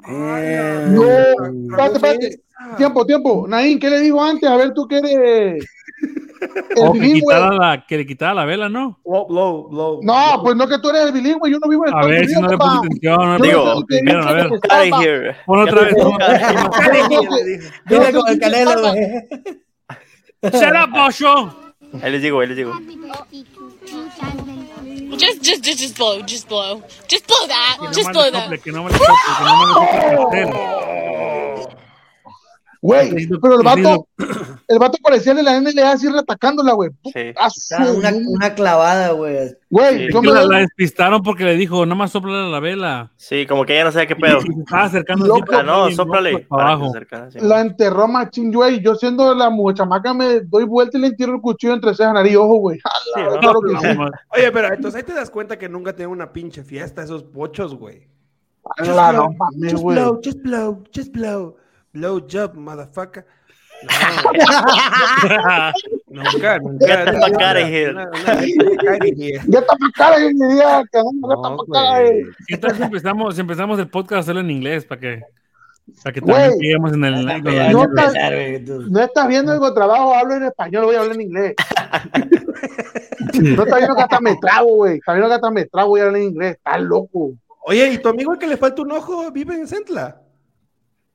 Eh, 0.08 0.86
No, 0.90 1.04
espérate, 1.04 1.96
espérate. 1.96 2.42
Tiempo, 2.78 3.06
tiempo. 3.06 3.46
Naín, 3.48 3.80
¿qué 3.80 3.90
le 3.90 4.00
dijo 4.00 4.24
antes? 4.24 4.50
A 4.50 4.56
ver, 4.56 4.74
tú 4.74 4.88
que 4.88 4.98
eres 5.00 5.66
O 6.78 6.94
que, 6.94 7.00
bilingüe. 7.00 7.22
quitara 7.22 7.52
la, 7.54 7.86
que 7.86 7.98
le 7.98 8.06
quitara 8.06 8.34
la 8.34 8.46
vela, 8.46 8.68
¿no? 8.70 9.00
Blow, 9.06 9.28
blow, 9.28 9.70
blow. 9.70 10.00
No, 10.04 10.42
pues 10.44 10.56
no 10.56 10.68
que 10.68 10.80
tú 10.80 10.90
eres 10.90 11.04
el 11.08 11.12
bilingüe. 11.12 11.52
Yo 11.52 11.60
no 11.60 11.70
vivo 11.70 11.86
en 11.86 11.94
A 11.94 12.02
Estados 12.02 12.10
ver 12.10 12.28
si 12.28 12.42
no 12.42 12.48
le 12.48 12.58
puse 12.58 12.78
atención. 12.78 13.38
No 13.38 13.40
Digo. 13.40 13.68
A 13.70 14.34
ver, 14.34 14.46
Out 14.48 14.94
of 14.94 15.02
here. 15.02 15.36
pon 15.46 15.60
otra 15.60 15.82
vez. 15.84 15.96
Dile 17.86 18.14
con 18.14 18.28
el 18.28 18.40
canelo, 18.40 18.94
Bosho. 20.92 21.56
Ahí 22.02 22.12
les 22.12 22.22
digo, 22.22 22.40
ahí 22.40 22.48
les 22.48 22.58
digo. 22.58 22.74
Just, 25.18 25.44
just, 25.44 25.64
just, 25.64 25.80
just 25.80 25.98
blow, 25.98 26.22
just 26.22 26.48
blow, 26.48 26.82
just 27.08 27.28
blow 27.28 27.46
that, 27.48 27.78
just 27.94 28.08
me 28.08 28.14
blow 28.14 28.32
that. 28.32 28.46
sople, 28.46 28.60
que 28.62 28.72
no 28.72 28.84
me 28.86 28.92
le 28.92 28.98
sople, 28.98 29.34
que 29.38 29.44
no 29.44 29.58
me 29.58 29.66
le 29.66 29.74
sople 29.74 30.08
el 30.10 30.18
pastel. 30.18 31.11
Güey, 32.84 33.28
pero 33.40 33.60
el 33.60 33.64
vato, 33.64 34.08
el 34.68 34.80
vato 34.80 34.98
parecía 35.04 35.36
de 35.36 35.44
la 35.44 35.60
NLA 35.62 35.92
así 35.92 36.08
retacándola, 36.10 36.74
güey. 36.74 36.90
Sí. 37.14 37.32
Una, 37.96 38.12
una 38.28 38.56
clavada, 38.56 39.12
güey. 39.12 39.56
Güey, 39.70 40.08
Sí. 40.08 40.14
la, 40.24 40.44
la 40.46 40.58
despistaron 40.58 41.22
porque 41.22 41.44
le 41.44 41.56
dijo, 41.58 41.86
no 41.86 41.96
más 41.96 42.12
sopla 42.12 42.48
la 42.48 42.60
vela. 42.60 43.12
Sí, 43.18 43.46
como 43.46 43.66
que 43.66 43.74
ella 43.76 43.84
no 43.84 43.92
sabe 43.92 44.08
qué 44.08 44.16
pedo. 44.16 44.40
Estaba 44.40 44.86
acercando 44.86 45.28
Loco. 45.28 45.44
así, 45.52 45.56
Ah, 45.60 45.64
no, 45.64 45.90
y 45.90 45.94
sóplale. 45.94 46.40
para 46.40 46.64
abajo. 46.70 46.86
se 46.86 46.98
acercara, 46.98 47.30
sí. 47.32 47.38
la 47.40 47.62
enterró 47.62 48.08
machín, 48.08 48.52
güey. 48.52 48.82
Yo 48.84 48.96
siendo 48.96 49.36
la 49.36 49.52
muchamaca 49.52 50.14
me 50.16 50.40
doy 50.40 50.64
vuelta 50.64 50.98
y 50.98 51.02
le 51.02 51.08
entierro 51.08 51.36
el 51.36 51.42
cuchillo 51.42 51.74
entre 51.74 51.94
cejas, 51.94 52.16
nariz 52.16 52.34
y 52.34 52.36
ojo, 52.38 52.56
güey. 52.56 52.78
Sí, 52.80 52.84
Jala, 53.14 53.30
no, 53.36 53.40
claro 53.40 53.62
que 53.62 53.78
sí. 53.94 53.98
Oye, 54.30 54.52
pero 54.52 54.74
entonces 54.74 54.98
ahí 54.98 55.04
te 55.06 55.14
das 55.14 55.30
cuenta 55.30 55.60
que 55.60 55.70
nunca 55.70 55.96
tienen 55.96 56.12
una 56.12 56.34
pinche 56.34 56.64
fiesta 56.64 57.04
esos 57.04 57.22
pochos, 57.24 57.76
güey. 57.76 58.08
Mames, 58.80 59.72
Just 59.72 59.84
güey. 59.84 59.98
blow, 59.98 60.20
just 60.24 60.42
blow, 60.42 60.84
just 60.96 61.12
blow. 61.14 61.56
Blow 61.94 62.20
job, 62.28 62.56
motherfucker. 62.56 63.26
No, 63.84 63.90
nunca, 66.24 66.60
nunca. 66.60 66.88
Get 66.88 67.06
the 67.06 67.14
fuck 67.14 67.34
outta 67.34 67.66
here. 67.68 67.92
Una- 67.92 68.10
una- 68.10 68.42
get 68.42 68.58
the 68.58 68.66
fuck 68.66 68.84
outta 68.84 69.06
here. 69.06 69.42
Ya 69.48 69.60
está 69.60 69.76
para 69.76 69.92
cara, 69.96 70.18
que 70.18 70.34
mi 70.34 70.54
día, 70.54 70.84
que 70.92 71.00
no, 71.00 71.12
ya 71.28 71.34
está 71.36 71.50
No, 71.50 71.58
para 71.58 71.72
cara, 71.74 72.00
güey. 72.02 72.22
güey. 72.22 72.26
¿Qué 72.48 72.58
tal 72.58 72.76
si 72.76 72.84
empezamos, 72.84 73.36
si 73.36 73.42
empezamos 73.42 73.80
el 73.80 73.90
podcast 73.90 74.18
a 74.18 74.20
hacerlo 74.20 74.42
en 74.42 74.52
inglés 74.52 74.86
para 74.86 75.02
que, 75.02 75.22
para 76.04 76.14
que 76.14 76.22
también 76.22 76.52
lleguemos 76.60 76.94
en 76.94 77.04
el... 77.06 77.26
No 77.26 77.32
estás, 77.84 78.14
no 78.90 79.00
estás 79.02 79.28
viendo 79.28 79.68
el 79.68 79.74
trabajo, 79.74 80.14
hablo 80.14 80.36
en 80.36 80.44
español, 80.44 80.86
voy 80.86 80.96
a 80.96 81.00
hablar 81.00 81.16
en 81.16 81.22
inglés. 81.22 81.56
No 83.34 83.64
estás 83.64 83.78
viendo 83.80 83.96
que 83.96 84.02
hasta 84.04 84.20
me 84.22 84.36
trago, 84.38 84.76
güey. 84.76 84.98
Está 84.98 85.14
viendo 85.14 85.28
que 85.30 85.36
hasta 85.36 85.50
me 85.52 85.66
trago, 85.66 85.90
voy 85.90 86.02
a 86.02 86.04
hablar 86.06 86.22
en 86.22 86.28
inglés. 86.30 86.58
Estás 86.58 86.82
loco. 86.82 87.32
Oye, 87.64 87.88
¿y 87.94 87.98
tu 87.98 88.10
amigo 88.10 88.34
el 88.34 88.40
que 88.40 88.48
le 88.48 88.58
falta 88.58 88.82
un 88.84 88.92
ojo 88.92 89.32
vive 89.32 89.56
en 89.56 89.68
Centla? 89.68 90.22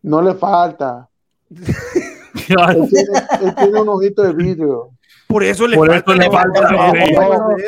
No 0.07 0.23
le 0.23 0.35
falta. 0.35 1.09
Él 1.51 2.89
tiene, 2.89 3.19
él 3.43 3.55
tiene 3.57 3.81
un 3.81 3.89
ojito 3.89 4.23
de 4.23 4.33
vidrio. 4.33 4.91
Por 5.27 5.43
eso 5.43 5.66
le 5.66 5.77
Por 5.77 5.89
falta. 5.89 6.12
eso 6.12 6.20
le 6.23 6.31
falta, 6.31 6.69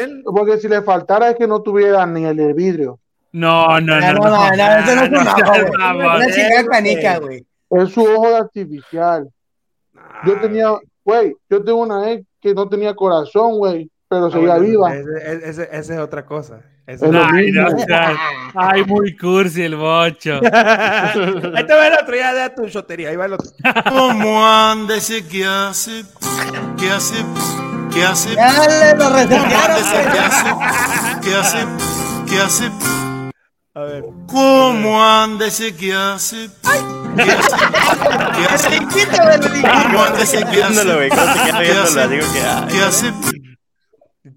él. 0.00 0.22
Porque 0.24 0.58
si 0.58 0.68
le 0.68 0.82
faltara 0.82 1.30
es 1.30 1.36
que 1.36 1.48
no 1.48 1.62
tuviera 1.62 2.06
ni 2.06 2.24
el 2.24 2.36
de 2.36 2.52
vidrio. 2.52 3.00
No, 3.32 3.80
no, 3.80 3.98
no, 4.00 4.12
No, 4.12 4.18
no. 4.20 4.30
no, 4.30 4.56
no, 4.56 4.78
eso 4.78 4.94
no 4.94 5.02
es 5.02 5.10
no. 5.10 5.20
Una 5.20 7.18
güey. 7.18 7.46
Es 7.70 7.92
su 7.92 8.02
ojo 8.04 8.28
de 8.28 8.36
artificial. 8.36 9.28
Yo 10.24 10.40
tenía, 10.40 10.70
güey, 11.04 11.34
yo 11.50 11.64
tengo 11.64 11.80
una 11.82 12.12
ex 12.12 12.24
que 12.40 12.54
no 12.54 12.68
tenía 12.68 12.94
corazón, 12.94 13.58
güey, 13.58 13.90
pero 14.08 14.26
Ah, 14.26 14.30
seguía 14.30 14.48
bueno, 14.56 14.64
viva. 14.66 14.94
Ese 14.94 15.68
es 15.72 15.90
otra 15.98 16.24
cosa. 16.24 16.60
Es 16.86 17.02
lo 17.02 17.08
es- 17.22 17.28
Ay, 17.32 17.50
no 17.52 17.68
Ay, 18.54 18.84
muy 18.84 19.14
cursi 19.16 19.62
el 19.62 19.76
bocho. 19.76 20.40
Ahí 20.42 21.66
te 21.66 21.74
va 21.74 21.86
el 21.88 21.94
otro, 22.02 22.16
ya 22.16 22.32
da 22.32 22.54
tu 22.54 22.66
chotería. 22.68 23.10
Ahí 23.10 23.16
va 23.16 23.26
el 23.26 23.34
otro. 23.34 23.50
¿Cómo 23.90 24.46
anda 24.46 24.96
ese 24.96 25.26
que 25.26 25.44
hace? 25.44 26.04
¿Qué 26.78 26.90
hace? 26.90 27.16
¿Qué 27.92 28.04
hace? 28.04 28.34
Ya 28.34 28.66
le 28.66 28.94
lo 28.96 29.04
¿Cómo 29.04 29.16
anda 29.18 29.76
resetearon, 29.76 29.76
ese 29.76 30.10
que 30.12 30.18
hace? 30.18 30.48
¿Qué 31.22 31.34
hace? 31.34 31.58
¿Qué 32.28 32.40
hace? 32.40 32.70
A 33.74 33.80
ver. 33.80 34.04
¿Cómo 34.26 35.02
anda 35.04 35.46
ese 35.46 35.76
que 35.76 35.94
hace? 35.94 36.48
¿Qué 37.16 37.22
hace? 37.22 37.56
¿Qué 38.34 38.44
hace? 38.46 38.78
¿Cómo 39.60 40.02
anda 40.04 40.22
ese 40.22 40.44
que 40.44 40.62
hace? 40.62 40.84
¿Qué 41.52 41.72
hace? 41.72 42.20
¿Qué 42.70 42.82
hace? 42.82 43.12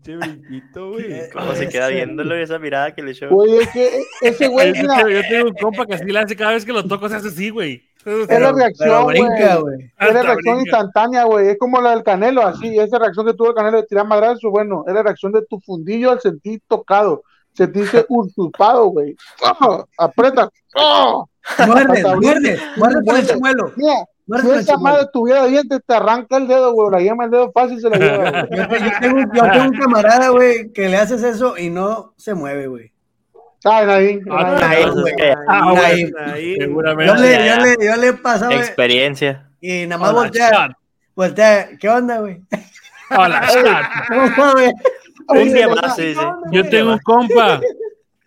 Pinche 0.03 0.17
brinquito, 0.17 0.89
güey. 0.91 1.29
¿Cómo 1.31 1.53
se 1.53 1.69
queda 1.69 1.87
viéndolo 1.89 2.37
y 2.37 2.41
esa 2.41 2.59
mirada 2.59 2.93
que 2.93 3.01
le 3.03 3.11
echó? 3.11 3.29
Güey, 3.29 3.57
es 3.57 3.69
que 3.69 4.03
ese 4.21 4.47
güey, 4.47 4.73
Yo 4.73 4.81
tengo- 4.87 5.09
yo 5.09 5.21
tengo 5.29 5.47
un 5.49 5.53
compa 5.55 5.85
que 5.85 5.93
así 5.95 6.05
le 6.05 6.19
hace 6.19 6.35
cada 6.35 6.51
vez 6.53 6.65
que 6.65 6.73
lo 6.73 6.83
toco, 6.85 7.07
se 7.09 7.15
hace 7.15 7.27
así, 7.27 7.49
güey. 7.49 7.83
es 8.05 8.27
la 8.39 8.51
reacción, 8.51 9.03
güey. 9.03 9.21
brinca, 9.21 9.55
güey. 9.57 9.79
Es 9.99 10.13
la 10.13 10.21
reacción 10.23 10.55
brinca. 10.57 10.61
instantánea, 10.61 11.23
güey. 11.25 11.49
Es 11.49 11.57
como 11.59 11.79
la 11.81 11.91
del 11.91 12.03
Canelo, 12.03 12.41
así. 12.45 12.79
Esa 12.79 12.97
reacción 12.97 13.25
que 13.27 13.33
tuvo 13.33 13.49
el 13.49 13.55
Canelo 13.55 13.77
de 13.81 13.87
tirar 13.87 14.07
madrazo, 14.07 14.49
bueno, 14.49 14.83
es 14.87 14.93
la 14.93 15.03
reacción 15.03 15.31
de 15.33 15.45
tu 15.45 15.59
fundillo 15.59 16.11
al 16.11 16.19
sentir 16.19 16.61
tocado. 16.67 17.23
Sentirse 17.53 18.05
usurpado, 18.09 18.85
güey. 18.87 19.15
¡Ah! 19.43 19.83
Aprieta. 19.97 20.49
¡Ah! 20.75 21.23
Muerde, 21.67 22.03
muerde, 22.15 22.59
muerde 22.77 23.05
con 23.05 23.15
el 23.17 23.27
chimuelo. 23.27 23.71
Mira, 23.75 23.95
Muerde 24.27 24.53
si 24.53 24.59
esa 24.59 24.77
madre 24.77 25.07
tuviera 25.11 25.45
dientes, 25.45 25.79
te 25.85 25.93
arranca 25.93 26.37
el 26.37 26.47
dedo, 26.47 26.71
güey. 26.73 26.89
La 26.91 26.99
llama 27.01 27.25
el 27.25 27.31
dedo 27.31 27.51
fácil 27.51 27.79
se 27.81 27.89
la 27.89 27.97
lleva. 27.97 28.47
Yo, 28.55 28.67
te- 28.67 28.79
yo 28.79 28.91
tengo, 29.01 29.19
yo 29.33 29.51
tengo 29.51 29.65
un 29.65 29.77
camarada, 29.79 30.29
güey, 30.29 30.71
que 30.71 30.87
le 30.89 30.97
haces 30.97 31.23
eso 31.23 31.57
y 31.57 31.69
no 31.69 32.13
se 32.17 32.33
mueve, 32.33 32.67
güey. 32.67 32.91
Ah, 33.65 33.83
Naín. 33.85 34.21
Ahí, 34.31 34.81
Entonces, 34.83 35.13
güey. 35.17 35.31
Ah, 35.47 35.73
Ahí, 36.33 36.55
seguramente. 36.57 37.13
Yo 37.13 37.21
le, 37.21 37.31
ya, 37.31 37.57
yo 37.57 37.63
le, 37.65 37.85
yo 37.85 37.95
le 37.97 38.13
pasaba 38.13 38.55
Experiencia. 38.55 39.49
y 39.59 39.85
nada 39.85 39.99
más 40.01 40.09
Hola, 40.11 40.19
voltea, 40.21 40.49
chat. 40.49 40.71
voltea, 41.15 41.69
¿qué 41.79 41.89
onda, 41.89 42.19
güey? 42.21 42.41
Hola, 43.15 43.41
chat. 43.47 44.07
¿Cómo, 44.35 44.51
güey? 44.53 44.71
Un 45.27 45.53
día 45.53 45.67
Oye, 45.67 45.81
más, 45.81 45.95
sí, 45.95 46.13
sí. 46.15 46.21
Yo 46.51 46.67
tengo 46.69 46.93
un 46.93 46.99
compa 46.99 47.59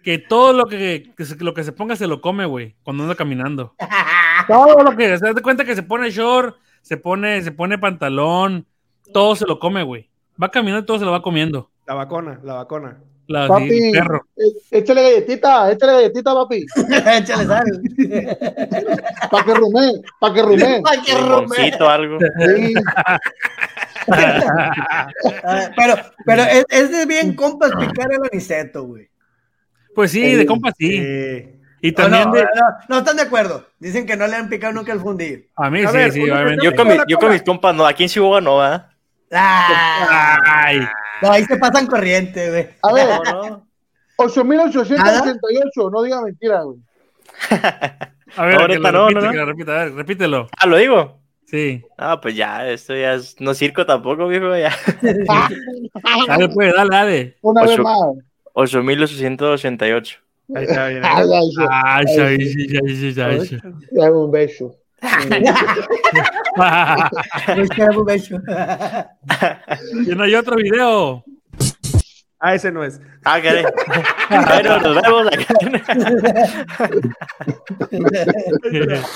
que 0.05 0.19
todo 0.19 0.53
lo 0.53 0.67
que, 0.67 1.13
que 1.17 1.25
se, 1.25 1.37
lo 1.43 1.55
que 1.55 1.65
se 1.65 1.73
ponga 1.73 1.97
se 1.97 2.07
lo 2.07 2.21
come, 2.21 2.45
güey, 2.45 2.77
cuando 2.83 3.03
anda 3.05 3.15
caminando. 3.15 3.75
Todo 4.47 4.83
lo 4.83 4.95
que 4.97 5.17
se 5.17 5.33
da 5.33 5.41
cuenta 5.43 5.65
que 5.65 5.75
se 5.75 5.83
pone 5.83 6.11
short, 6.11 6.57
se 6.83 6.97
pone, 6.99 7.41
se 7.43 7.51
pone 7.53 7.79
pantalón, 7.79 8.67
todo 9.13 9.35
se 9.37 9.47
lo 9.47 9.59
come, 9.59 9.83
güey. 9.83 10.11
Va 10.43 10.51
caminando 10.51 10.83
y 10.83 10.87
todo 10.87 10.99
se 10.99 11.05
lo 11.07 11.13
va 11.13 11.23
comiendo. 11.23 11.71
La 11.87 11.95
vacona, 11.95 12.41
la 12.43 12.55
vacona. 12.55 12.99
La, 13.27 13.45
sí, 13.45 13.49
Papi, 13.49 13.93
perro. 13.93 14.27
eh, 14.37 14.53
échale 14.73 15.03
galletita, 15.03 15.73
échale 15.73 15.93
galletita, 15.95 16.35
papi. 16.35 16.67
Échale 17.17 17.47
sal. 17.47 17.65
Para 19.31 19.45
que 19.47 19.55
rumee, 19.55 20.03
para 20.21 20.35
que. 20.35 20.83
Ay, 20.85 20.99
qué 21.07 21.15
rompe. 21.15 21.57
Limoncito, 21.57 21.89
algo. 21.89 22.19
Sí. 22.21 22.75
Ah, 24.09 25.09
Pero, 25.77 25.95
pero 26.27 26.43
es, 26.43 26.65
es 26.69 26.91
de 26.91 27.07
bien 27.07 27.35
compas 27.35 27.73
picar 27.79 28.13
el 28.13 28.21
aniceto, 28.31 28.85
güey. 28.85 29.09
Pues 29.95 30.11
sí, 30.11 30.35
de 30.35 30.47
compa 30.47 30.73
sí. 30.79 30.91
Eh, 31.01 31.61
Y 31.81 31.91
No, 31.91 31.95
también 31.97 32.25
no, 32.29 32.33
de. 32.33 32.43
no, 32.43 32.63
no 32.89 32.99
están 32.99 33.17
de 33.17 33.23
acuerdo. 33.23 33.67
Dicen 33.79 34.07
que 34.07 34.17
no 34.17 34.27
le 34.27 34.37
han 34.37 34.49
picado 34.49 34.73
nunca 34.73 34.93
el 34.93 35.01
fundir. 35.01 35.51
A 35.57 35.69
mí 35.71 35.83
A 35.85 35.89
sí, 35.91 35.97
ver, 35.97 36.13
sí, 36.13 36.23
obviamente. 36.23 36.65
Yo 36.65 36.75
con, 36.75 36.89
mi- 36.89 36.97
yo 37.09 37.19
con 37.19 37.31
mis 37.31 37.43
compas, 37.43 37.75
no. 37.75 37.87
Aquí 37.87 38.05
en 38.05 38.09
Chihuahua 38.09 38.41
no. 38.41 38.61
Ah, 38.63 40.39
Ay, 40.45 40.81
no, 41.23 41.31
ahí 41.33 41.45
se 41.45 41.57
pasan 41.57 41.87
corriente, 41.87 42.49
güey. 42.51 42.69
A 42.83 42.93
ver, 42.93 43.07
No, 43.25 43.49
no. 43.49 43.67
8888, 44.17 45.91
no 45.91 46.03
diga 46.03 46.23
mentira, 46.23 46.63
güey. 46.63 46.79
a 48.37 48.45
ver, 48.47 48.55
lo 48.55 48.61
no, 48.61 48.67
repite, 48.69 48.93
no, 48.93 49.11
no. 49.11 49.31
que 49.31 49.37
lo 49.37 49.47
repita, 49.47 49.73
a 49.73 49.85
ver, 49.85 49.95
repítelo. 49.95 50.49
Ah, 50.57 50.67
¿lo 50.67 50.77
digo? 50.77 51.21
Sí. 51.47 51.83
Ah, 51.99 52.21
pues 52.21 52.37
ya, 52.37 52.69
esto 52.69 52.95
ya 52.95 53.15
es, 53.15 53.37
no 53.41 53.55
circo 53.55 53.85
tampoco, 53.87 54.27
viejo, 54.29 54.57
ya. 54.57 54.73
Dale, 56.29 56.49
pues, 56.49 56.73
dale, 56.75 56.91
dale. 56.91 57.37
Una 57.43 57.63
vez 57.63 57.79
más. 57.79 57.99
8888. 58.55 60.19
ahí 60.55 60.65
está 60.65 60.89
bien. 60.89 61.03
Ay, 61.05 61.29
ay, 61.69 62.07
sí, 62.07 62.21
ay, 62.21 63.13
sí, 63.13 63.21
ay, 63.21 63.47
sí. 63.47 63.59
Dame 63.93 64.17
un 64.17 64.31
beso. 64.31 64.75
Era 67.77 67.99
un 67.99 68.05
beso. 68.07 68.37
Y 70.07 70.15
no 70.15 70.25
hay 70.25 70.35
otro 70.35 70.57
video. 70.57 71.25
Ah, 72.41 72.55
ese 72.55 72.71
no 72.73 72.83
es. 72.85 73.01
Ah, 73.25 73.41
caray. 73.43 73.65
Bueno, 74.29 74.81
nos 74.81 75.03
vemos 75.03 75.27
acá. 75.27 75.55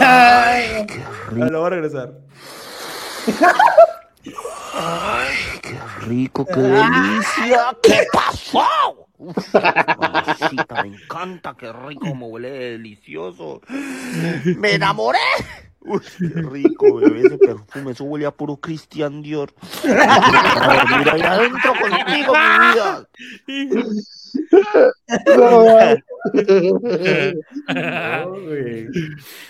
Ay, 0.00 0.86
Ah, 0.90 1.48
Lo 1.50 1.58
voy 1.60 1.66
a 1.66 1.70
regresar. 1.70 2.12
Rico, 6.06 6.46
qué 6.46 6.60
delicia. 6.60 7.76
¿Qué 7.82 8.06
pasó? 8.12 9.08
Uf, 9.18 9.36
mamacita, 9.98 10.82
me 10.82 10.94
encanta, 10.94 11.54
qué 11.58 11.72
rico, 11.72 12.14
me 12.14 12.26
huele 12.26 12.50
delicioso. 12.50 13.60
Me 14.56 14.74
enamoré. 14.74 15.18
Uy, 15.80 16.00
qué 16.18 16.42
rico, 16.42 16.96
bebé, 16.96 17.22
ese 17.22 17.38
perfume, 17.38 17.92
eso 17.92 18.04
huele 18.04 18.26
a 18.26 18.30
puro 18.30 18.56
Christian 18.56 19.22
Dior. 19.22 19.52
Mira 19.84 21.12
ahí 21.12 21.22
adentro 21.22 21.72
contigo, 21.72 22.32
mi 22.34 22.68
vida. 22.72 23.08
No, 25.36 25.60
güey. 28.30 28.86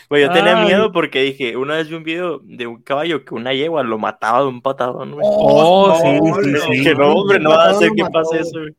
Güey, 0.09 0.23
yo 0.23 0.33
tenía 0.33 0.61
Ay. 0.61 0.67
miedo 0.67 0.93
porque 0.93 1.23
dije, 1.23 1.57
una 1.57 1.77
vez 1.77 1.89
vi 1.89 1.97
un 1.97 2.05
video 2.05 2.41
de 2.45 2.67
un 2.67 2.83
caballo 2.83 3.25
que 3.25 3.35
una 3.35 3.53
yegua 3.53 3.83
lo 3.83 3.99
mataba 3.99 4.41
de 4.41 4.49
un 4.49 4.63
patadón, 4.63 5.13
güey. 5.13 5.27
Oh, 5.29 5.99
sí, 6.01 6.19
sí, 6.43 6.51
no, 6.51 6.61
sí. 6.61 6.71
Dije, 6.71 6.95
no, 6.95 7.13
hombre, 7.13 7.39
no 7.39 7.51
va 7.51 7.67
a 7.67 7.71
hacer 7.71 7.91
que 7.97 8.05
pase 8.05 8.41
eso, 8.41 8.61
güey. 8.61 8.75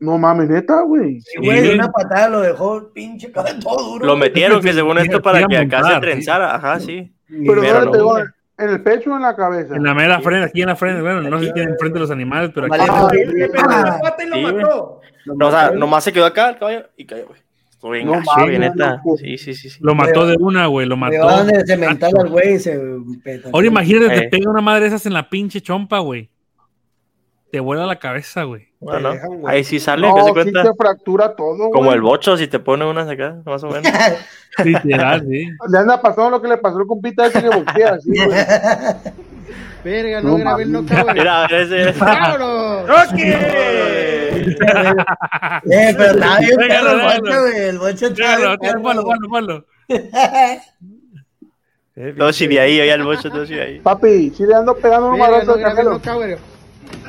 No 0.00 0.18
mames, 0.18 0.48
neta, 0.48 0.80
güey. 0.82 1.20
Sí, 1.20 1.38
güey, 1.42 1.60
de 1.60 1.74
una 1.74 1.90
patada 1.90 2.28
lo 2.28 2.40
dejó 2.40 2.90
pinche 2.92 3.30
cabrón 3.30 3.60
todo 3.60 3.92
duro. 3.92 4.06
Lo 4.06 4.16
metieron, 4.16 4.62
que 4.62 4.72
según 4.72 4.98
esto, 4.98 5.20
para 5.20 5.46
que 5.46 5.56
acá 5.56 5.84
se 5.84 6.00
trenzara. 6.00 6.54
Ajá, 6.54 6.80
sí. 6.80 7.12
Pero, 7.28 7.60
Pero 7.60 7.84
¿dónde 7.84 7.98
no, 7.98 8.14
te. 8.14 8.22
¿En 8.56 8.68
el 8.70 8.82
pecho 8.82 9.12
o 9.12 9.16
en 9.16 9.22
la 9.22 9.34
cabeza? 9.34 9.74
En 9.76 9.82
la 9.82 9.94
mera 9.94 10.20
frente, 10.20 10.46
aquí 10.46 10.62
en 10.62 10.68
la 10.68 10.76
frente, 10.76 11.02
bueno, 11.02 11.22
no 11.22 11.38
sé 11.40 11.46
si 11.46 11.52
tiene 11.54 11.72
enfrente 11.72 11.98
los 11.98 12.10
animales, 12.10 12.50
pero 12.54 12.66
aquí. 12.66 12.78
Vale, 12.78 12.84
Ah, 12.94 13.02
güey. 13.10 13.20
Él 13.22 13.30
le 13.34 13.48
pegó 13.48 13.68
la 13.68 13.98
pata 14.00 14.24
y 14.24 14.28
lo 14.28 14.36
Sí, 14.36 14.42
mató. 14.42 15.00
No, 15.26 15.48
o 15.48 15.50
sea, 15.50 15.70
nomás 15.72 16.04
se 16.04 16.12
quedó 16.12 16.26
acá 16.26 16.50
el 16.50 16.58
caballo 16.58 16.86
y 16.96 17.04
cayó, 17.06 17.26
güey. 17.26 17.40
Estuvo 17.70 17.90
bien 17.90 18.06
No 18.06 18.12
gacho, 18.12 18.30
güey, 18.42 18.58
neta. 18.58 18.90
loco. 18.96 19.16
Sí, 19.16 19.38
sí, 19.38 19.54
sí. 19.54 19.70
sí. 19.70 19.78
Lo 19.82 19.94
mató 19.94 20.26
de 20.26 20.36
una, 20.38 20.66
güey, 20.66 20.86
lo 20.86 20.94
Le 20.94 21.00
mató. 21.00 21.26
van 21.26 21.46
de 21.48 21.66
cementar 21.66 22.10
al 22.18 22.28
güey 22.28 22.54
y 22.54 22.58
se 22.60 22.78
peta. 23.24 23.48
Ahora 23.52 23.66
imagínate, 23.66 24.08
te 24.08 24.24
Eh. 24.26 24.28
pega 24.30 24.50
una 24.50 24.60
madre 24.60 24.82
de 24.82 24.86
esas 24.88 25.04
en 25.06 25.14
la 25.14 25.28
pinche 25.28 25.60
chompa, 25.60 25.98
güey. 25.98 26.30
Te 27.54 27.60
vuela 27.60 27.86
la 27.86 28.00
cabeza, 28.00 28.42
güey. 28.42 28.66
No, 28.80 28.98
no. 28.98 29.12
dejan, 29.12 29.38
güey. 29.38 29.54
Ahí 29.54 29.62
sí 29.62 29.78
sale, 29.78 30.08
No, 30.08 30.14
¿qué 30.16 30.22
se 30.22 30.26
sí 30.26 30.32
cuenta? 30.34 30.64
se 30.64 30.74
fractura 30.74 31.36
todo, 31.36 31.70
Como 31.70 31.84
güey. 31.84 31.94
el 31.94 32.00
bocho, 32.02 32.36
si 32.36 32.48
te 32.48 32.58
pone 32.58 32.84
unas 32.84 33.08
acá, 33.08 33.36
más 33.46 33.62
o 33.62 33.68
menos. 33.68 33.92
Literal, 34.64 35.20
sí. 35.20 35.46
Le 35.70 35.78
anda 35.78 36.02
pasando 36.02 36.30
lo 36.30 36.42
que 36.42 36.48
le 36.48 36.56
pasó 36.56 36.78
al 36.80 36.86
compita 36.88 37.26
ese 37.26 37.40
que 37.40 37.48
boxea, 37.50 37.90
así, 37.94 38.10
güey. 38.10 38.28
Verga, 39.84 40.20
No 40.22 40.36
grabé 40.36 40.64
el 40.64 40.72
knockout. 40.72 41.12
Mira, 41.14 41.46
ese. 41.46 41.92
¡Vámonos! 42.00 42.90
¡Ok! 42.90 43.18
Eh, 45.70 45.94
pero 45.96 46.10
estaba 46.10 46.38
bien 46.40 46.56
perro 46.56 46.90
el 46.90 47.00
bocho, 47.22 47.40
güey. 47.40 47.56
El 47.68 47.78
bocho 47.78 48.12
Claro, 48.14 48.40
bien 48.48 48.58
perro, 48.60 48.82
ponlo, 48.82 49.02
güey. 49.04 49.18
ponlo, 49.20 49.28
ponlo. 49.28 49.64
Todo 52.18 52.32
chiviahí, 52.32 52.80
oye, 52.80 52.92
el 52.92 53.04
bocho, 53.04 53.30
todo 53.30 53.46
chiviahí. 53.46 53.78
Papi, 53.78 54.30
sí 54.30 54.44
le 54.44 54.56
ando 54.56 54.74
pegando 54.74 55.10
un 55.10 55.20
Verga, 55.20 55.44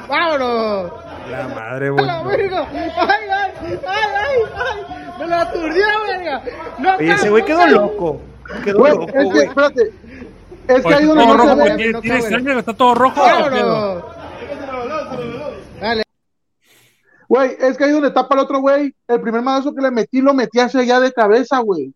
¡Vámonos! 0.07 0.91
La 1.29 1.47
madre, 1.49 1.87
¡A 1.87 1.91
güey. 1.91 2.05
la 2.05 2.23
verga! 2.23 2.67
¡Ay, 2.71 2.89
ay! 2.97 3.51
¡Ay, 3.61 3.77
ay! 3.87 4.41
ay! 4.55 5.11
¡Me 5.19 5.27
lo 5.27 5.35
aturdió, 5.35 5.85
verga! 6.07 6.43
¡No, 6.79 6.95
Oye, 6.97 7.11
ese 7.13 7.29
güey 7.29 7.45
quedó 7.45 7.65
loco. 7.67 8.21
Quedó 8.63 8.77
Güey, 8.79 8.91
loco, 8.93 9.05
es 9.07 9.11
que, 9.13 9.23
güey. 9.23 9.45
espérate. 9.47 9.93
Es 10.67 10.83
que 10.85 10.93
ahí 10.93 11.05
donde 11.05 11.25
no 11.25 11.31
se 11.31 11.37
rojo, 11.37 11.55
ve. 11.55 11.61
güey. 11.63 11.77
¿Tiene, 11.77 12.01
tiene 12.01 12.21
sangre? 12.21 12.59
¿Está 12.59 12.73
todo 12.73 12.95
rojo? 12.95 13.21
Dale. 15.81 16.03
Güey, 17.27 17.55
es 17.59 17.77
que 17.77 17.83
ahí 17.85 17.91
donde 17.91 18.11
tapa 18.11 18.35
el 18.35 18.41
otro 18.41 18.59
güey, 18.59 18.93
el 19.07 19.21
primer 19.21 19.41
madrazo 19.41 19.73
que 19.73 19.81
le 19.81 19.91
metí 19.91 20.21
lo 20.21 20.33
metí 20.33 20.59
hacia 20.59 20.81
allá 20.81 20.99
de 20.99 21.11
cabeza, 21.11 21.59
güey. 21.59 21.93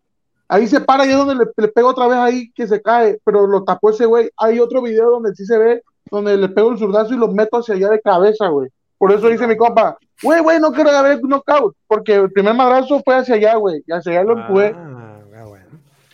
Ahí 0.48 0.66
se 0.66 0.80
para 0.80 1.06
y 1.06 1.10
es 1.10 1.16
donde 1.16 1.36
le, 1.36 1.44
le 1.56 1.68
pego 1.68 1.88
otra 1.90 2.08
vez 2.08 2.18
ahí 2.18 2.50
que 2.52 2.66
se 2.66 2.82
cae, 2.82 3.18
pero 3.24 3.46
lo 3.46 3.62
tapó 3.62 3.90
ese 3.90 4.06
güey. 4.06 4.28
Hay 4.36 4.58
otro 4.58 4.82
video 4.82 5.10
donde 5.10 5.32
sí 5.34 5.46
se 5.46 5.56
ve, 5.56 5.82
donde 6.10 6.36
le 6.36 6.48
pego 6.48 6.72
el 6.72 6.78
zurdazo 6.78 7.14
y 7.14 7.18
lo 7.18 7.28
meto 7.28 7.58
hacia 7.58 7.74
allá 7.74 7.88
de 7.90 8.00
cabeza, 8.00 8.48
güey. 8.48 8.70
Por 8.98 9.12
eso 9.12 9.28
dice 9.28 9.46
mi 9.46 9.56
compa, 9.56 9.96
güey, 10.22 10.40
güey, 10.40 10.60
no 10.60 10.72
quiero 10.72 10.90
haber 10.90 11.20
knockout, 11.22 11.74
porque 11.86 12.16
el 12.16 12.30
primer 12.32 12.54
madrazo 12.54 13.00
fue 13.04 13.16
hacia 13.16 13.36
allá, 13.36 13.54
güey, 13.56 13.82
y 13.86 13.92
hacia 13.92 14.12
allá 14.12 14.24
lo 14.24 14.38
empujé. 14.38 14.74
Ah, 14.76 15.20
ah, 15.36 15.44
bueno. 15.44 15.66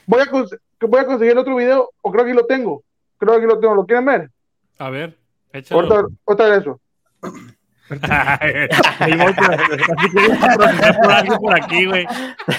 Voy 0.07 0.21
a, 0.21 0.87
voy 0.87 1.01
a 1.01 1.07
conseguir 1.07 1.37
otro 1.37 1.57
video, 1.57 1.91
o 2.01 2.13
creo 2.13 2.25
que 2.25 2.35
lo 2.35 2.47
tengo. 2.47 2.83
Creo 3.19 3.41
que 3.41 3.47
lo 3.47 3.59
tengo, 3.59 3.75
¿lo 3.75 3.87
quieren 3.87 4.05
ver? 4.05 4.31
A 4.79 4.91
ver, 4.91 5.17
échalo. 5.53 5.85
Otra, 5.85 6.07
otra 6.25 6.47
de 6.47 6.59
eso. 6.59 6.81
El 7.89 9.19
bocho, 9.19 9.43
así 9.43 10.11
que 10.11 10.29
voy 10.29 10.37
a 10.41 10.57
procesar 10.57 11.39
por 11.39 11.55
aquí, 11.63 11.87
güey. 11.87 12.07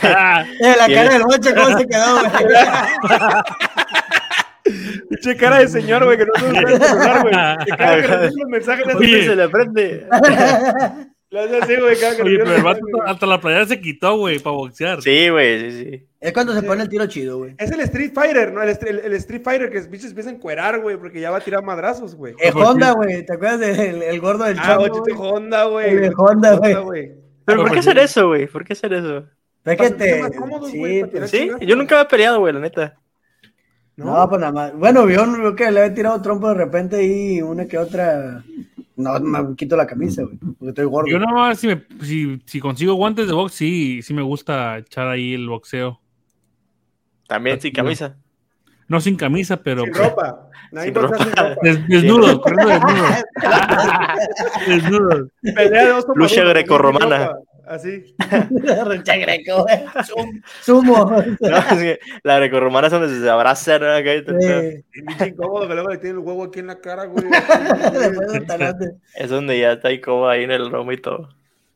Ah, 0.03 0.45
Eh, 0.59 0.75
la 0.77 0.87
cara 0.87 1.09
del 1.13 1.23
bocho, 1.23 1.53
¿cómo 1.53 1.77
se 1.77 1.87
quedó, 1.87 2.19
güey? 2.19 2.31
Pinche 5.09 5.37
cara 5.37 5.59
de 5.59 5.67
señor, 5.67 6.03
güey, 6.05 6.17
que 6.17 6.25
no 6.25 6.33
se 6.37 6.45
usa 6.49 6.61
el 6.61 6.81
celular, 6.81 7.21
güey. 7.21 7.35
Que 7.65 7.71
cada 7.77 7.95
que 8.01 8.07
recibe 8.07 8.41
los 8.41 8.49
mensajes 8.49 8.85
le 8.87 9.23
se 9.23 9.35
le 9.35 9.49
prende. 9.49 10.07
le 11.29 11.39
La 11.39 11.43
hace 11.43 11.57
así, 11.57 11.75
güey, 11.81 11.97
cada 11.99 12.15
que 12.15 12.21
Oye, 12.23 12.31
le 12.37 12.43
pero 12.43 12.55
el 12.55 12.63
vato 12.63 12.79
güey. 12.81 13.03
hasta 13.05 13.25
la 13.25 13.39
playera 13.41 13.65
se 13.65 13.79
quitó, 13.81 14.17
güey, 14.17 14.39
para 14.39 14.55
boxear. 14.55 15.01
Sí, 15.01 15.29
güey, 15.29 15.59
sí, 15.71 15.83
sí. 15.83 16.07
Es 16.19 16.33
cuando 16.33 16.53
se 16.53 16.63
pone 16.63 16.81
el 16.83 16.89
tiro 16.89 17.05
chido, 17.07 17.37
güey. 17.37 17.53
Es 17.57 17.71
el 17.71 17.79
Street 17.81 18.11
Fighter, 18.13 18.51
¿no? 18.53 18.63
El, 18.63 18.69
el- 18.69 18.99
el 18.99 19.13
Street 19.13 19.41
Fighter 19.43 19.69
que 19.69 19.81
bichos 19.81 20.09
empieza 20.09 20.29
a 20.29 20.33
encuerar, 20.33 20.79
güey, 20.79 20.97
porque 20.97 21.19
ya 21.19 21.29
va 21.29 21.37
a 21.37 21.41
tirar 21.41 21.63
madrazos, 21.63 22.15
güey. 22.15 22.33
El 22.39 22.53
Honda, 22.55 22.91
güey. 22.93 23.25
¿Te 23.25 23.33
acuerdas 23.33 23.59
del 23.59 24.01
el 24.01 24.19
gordo 24.19 24.45
del 24.45 24.57
Ah, 24.59 24.63
chavo? 24.65 24.83
Ochito 24.85 25.21
Honda, 25.21 25.65
güey. 25.65 25.89
El 26.05 26.13
Honda, 26.17 26.55
güey. 26.81 27.11
Pero 27.45 27.61
¿por 27.61 27.71
qué 27.71 27.79
hacer 27.79 27.97
eso, 27.99 28.27
güey? 28.27 28.47
¿Por 28.47 28.65
qué 28.65 28.73
hacer 28.73 28.93
eso? 28.93 29.25
Es 29.65 29.77
que 29.77 29.89
te... 29.91 30.23
Sí, 30.71 31.03
pues, 31.11 31.29
Sí, 31.29 31.51
yo 31.61 31.75
nunca 31.75 31.95
me 31.97 32.01
he 32.03 32.05
peleado, 32.05 32.39
güey, 32.39 32.53
la 32.53 32.59
neta. 32.61 32.95
No, 33.97 34.29
pues 34.29 34.39
nada 34.39 34.53
más. 34.53 34.73
Bueno, 34.77 35.05
vio 35.05 35.25
vio 35.35 35.55
que 35.55 35.71
le 35.71 35.81
había 35.81 35.93
tirado 35.93 36.21
trompo 36.21 36.47
de 36.49 36.53
repente 36.53 37.03
y 37.03 37.41
una 37.41 37.65
que 37.65 37.77
otra. 37.77 38.43
No, 38.95 39.19
me 39.19 39.55
quito 39.55 39.75
la 39.75 39.85
camisa, 39.85 40.23
güey. 40.23 40.37
Porque 40.37 40.69
estoy 40.69 40.85
gordo. 40.85 41.07
Yo 41.09 41.19
nada 41.19 41.31
más, 41.33 41.59
si, 41.59 41.67
me- 41.67 41.83
si, 42.01 42.41
si 42.45 42.59
consigo 42.59 42.93
guantes 42.95 43.27
de 43.27 43.33
box, 43.33 43.53
sí, 43.53 44.01
sí 44.01 44.13
me 44.13 44.21
gusta 44.21 44.77
echar 44.79 45.07
ahí 45.07 45.33
el 45.33 45.47
boxeo. 45.49 45.99
También 47.27 47.59
sin 47.59 47.73
camisa. 47.73 48.17
No 48.87 49.01
sin 49.01 49.15
camisa, 49.17 49.57
pero... 49.57 49.83
Sin 49.83 49.93
ropa. 49.93 50.49
Sin 50.81 50.95
ropa. 50.95 51.17
ropa. 51.17 51.55
Des- 51.61 51.87
desnudo, 51.87 52.39
corriendo 52.39 52.69
desnudo. 52.69 53.05
desnudo. 54.67 55.27
Pelea 55.41 55.85
de 55.85 55.91
oso 55.91 56.13
Lucha 56.15 56.43
grecorromana. 56.43 57.31
Así. 57.67 58.15
Lucha 58.87 59.17
greco, 59.17 59.63
güey. 59.63 59.77
Sum- 60.05 60.41
Sumo. 60.61 61.11
No, 61.39 61.57
es 61.57 61.65
que 61.73 61.99
la 62.23 62.37
grecorromana 62.37 62.87
es 62.87 62.93
donde 62.93 63.19
se 63.19 63.29
abraza, 63.29 63.77
¿no? 63.79 63.91
Acá 63.91 64.15
y 64.15 64.23
todo. 64.23 64.39
Sí. 64.39 64.83
Pinche 64.91 65.27
incómodo 65.27 65.67
que 65.67 65.73
luego 65.73 65.89
le 65.89 65.97
tiene 65.97 66.19
el 66.19 66.25
huevo 66.25 66.43
aquí 66.45 66.59
en 66.59 66.67
la 66.67 66.79
cara, 66.79 67.05
güey. 67.05 67.25
Es 69.15 69.29
donde 69.29 69.59
ya 69.59 69.73
está 69.73 69.89
ahí 69.89 69.99
como 70.01 70.27
ahí 70.27 70.43
en 70.43 70.51
el 70.51 70.69
romo 70.71 70.91
y 70.91 70.97
todo. 70.97 71.29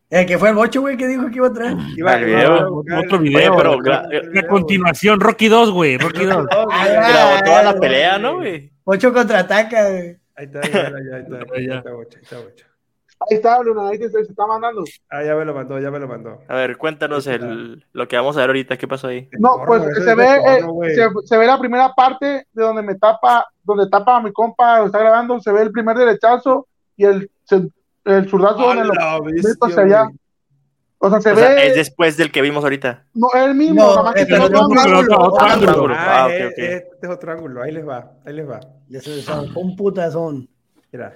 El 0.09 0.25
que 0.25 0.37
fue 0.37 0.49
el 0.49 0.55
bocho, 0.55 0.81
güey, 0.81 0.97
que 0.97 1.07
dijo 1.07 1.29
que 1.29 1.37
iba 1.37 1.47
a 1.47 1.53
traer. 1.53 1.77
Iba- 1.95 2.13
Al 2.13 2.25
video. 2.25 2.83
Otro 3.05 3.19
video. 3.19 3.53
Oye, 3.53 3.79
pero 3.81 4.21
La 4.33 4.47
continuación, 4.47 5.19
Rocky 5.21 5.47
2, 5.47 5.71
güey, 5.71 5.97
Rocky 5.97 6.25
2. 6.25 6.45
Oh, 6.53 6.65
güey. 6.65 6.89
Grabó 6.91 7.43
toda 7.45 7.63
la 7.63 7.69
Ah, 7.69 7.79
pelea, 7.79 8.17
¿no, 8.17 8.35
güey? 8.35 8.71
Bocho 8.83 9.13
contraataca, 9.13 9.89
güey. 9.89 10.17
Ahí 10.35 10.45
está, 10.45 10.59
ahí 10.59 10.65
está, 10.65 10.79
ahí 10.79 11.21
está, 11.21 11.37
ahí 11.55 11.65
está, 11.77 11.91
bocha, 11.93 12.17
ahí 12.17 12.23
está, 12.23 12.37
bocha. 12.39 12.65
Ahí 13.29 13.37
está, 13.37 13.61
Luna, 13.61 13.89
ahí 13.89 13.99
te- 13.99 14.09
se, 14.09 14.25
se 14.25 14.31
está 14.31 14.47
mandando. 14.47 14.83
Ah, 15.09 15.23
ya 15.23 15.35
me 15.35 15.45
lo 15.45 15.53
mandó, 15.53 15.79
ya 15.79 15.91
me 15.91 15.99
lo 15.99 16.07
mandó. 16.07 16.39
A 16.47 16.55
ver, 16.55 16.77
cuéntanos 16.77 17.27
el, 17.27 17.85
lo 17.93 18.07
que 18.07 18.15
vamos 18.17 18.35
a 18.35 18.39
ver 18.41 18.49
ahorita. 18.49 18.77
¿Qué 18.77 18.87
pasó 18.87 19.07
ahí? 19.07 19.29
No, 19.39 19.61
pues 19.65 19.83
se 19.83 19.99
es 20.11 20.15
ve, 20.15 20.27
porno, 20.43 20.83
eh, 20.83 20.95
se, 20.95 21.07
se 21.27 21.37
ve 21.37 21.45
la 21.45 21.59
primera 21.59 21.93
parte 21.93 22.47
de 22.51 22.63
donde 22.63 22.81
me 22.81 22.95
tapa, 22.95 23.45
donde 23.63 23.87
tapa 23.89 24.17
a 24.17 24.21
mi 24.21 24.33
compa, 24.33 24.79
lo 24.79 24.87
está 24.87 24.97
grabando, 24.99 25.39
se 25.39 25.51
ve 25.51 25.61
el 25.61 25.71
primer 25.71 25.95
derechazo 25.97 26.67
y 26.97 27.05
el, 27.05 27.29
se- 27.43 27.69
el 28.05 28.27
zurdazo 28.27 28.69
A 28.71 28.75
donde 28.75 28.83
allá. 29.81 30.09
O 31.03 31.09
sea, 31.09 31.21
se 31.21 31.31
O 31.31 31.35
ve, 31.35 31.41
sea, 31.41 31.63
es 31.63 31.75
después 31.75 32.15
del 32.17 32.31
que 32.31 32.41
vimos 32.41 32.63
ahorita. 32.63 33.05
no, 33.15 33.27
él 33.33 33.55
mismo, 33.55 33.83
No, 33.83 34.13
que 34.13 34.25
ve 34.25 34.27
pero 34.31 34.45
otro 34.45 34.61
otro 34.61 34.79
ángulo. 34.81 35.17
otro 35.19 35.45
Ah, 35.45 35.53
ángulo. 35.53 35.93
Ah, 35.95 36.23
Ah, 36.23 36.25
ok, 36.27 36.31
ok. 36.51 36.57
eh, 36.59 36.75
este 36.93 37.07
es 37.07 37.09
otro 37.11 37.31
ángulo, 37.31 37.61
ahí 37.63 37.71
les 37.71 37.87
va, 37.87 38.11
ahí 38.25 38.33
les 38.33 38.49
va. 38.49 38.59
Ya 38.87 38.99
se 39.01 39.11
desahogó 39.11 39.61
un 39.61 39.75
putazón. 39.75 40.47
Mira. 40.91 41.15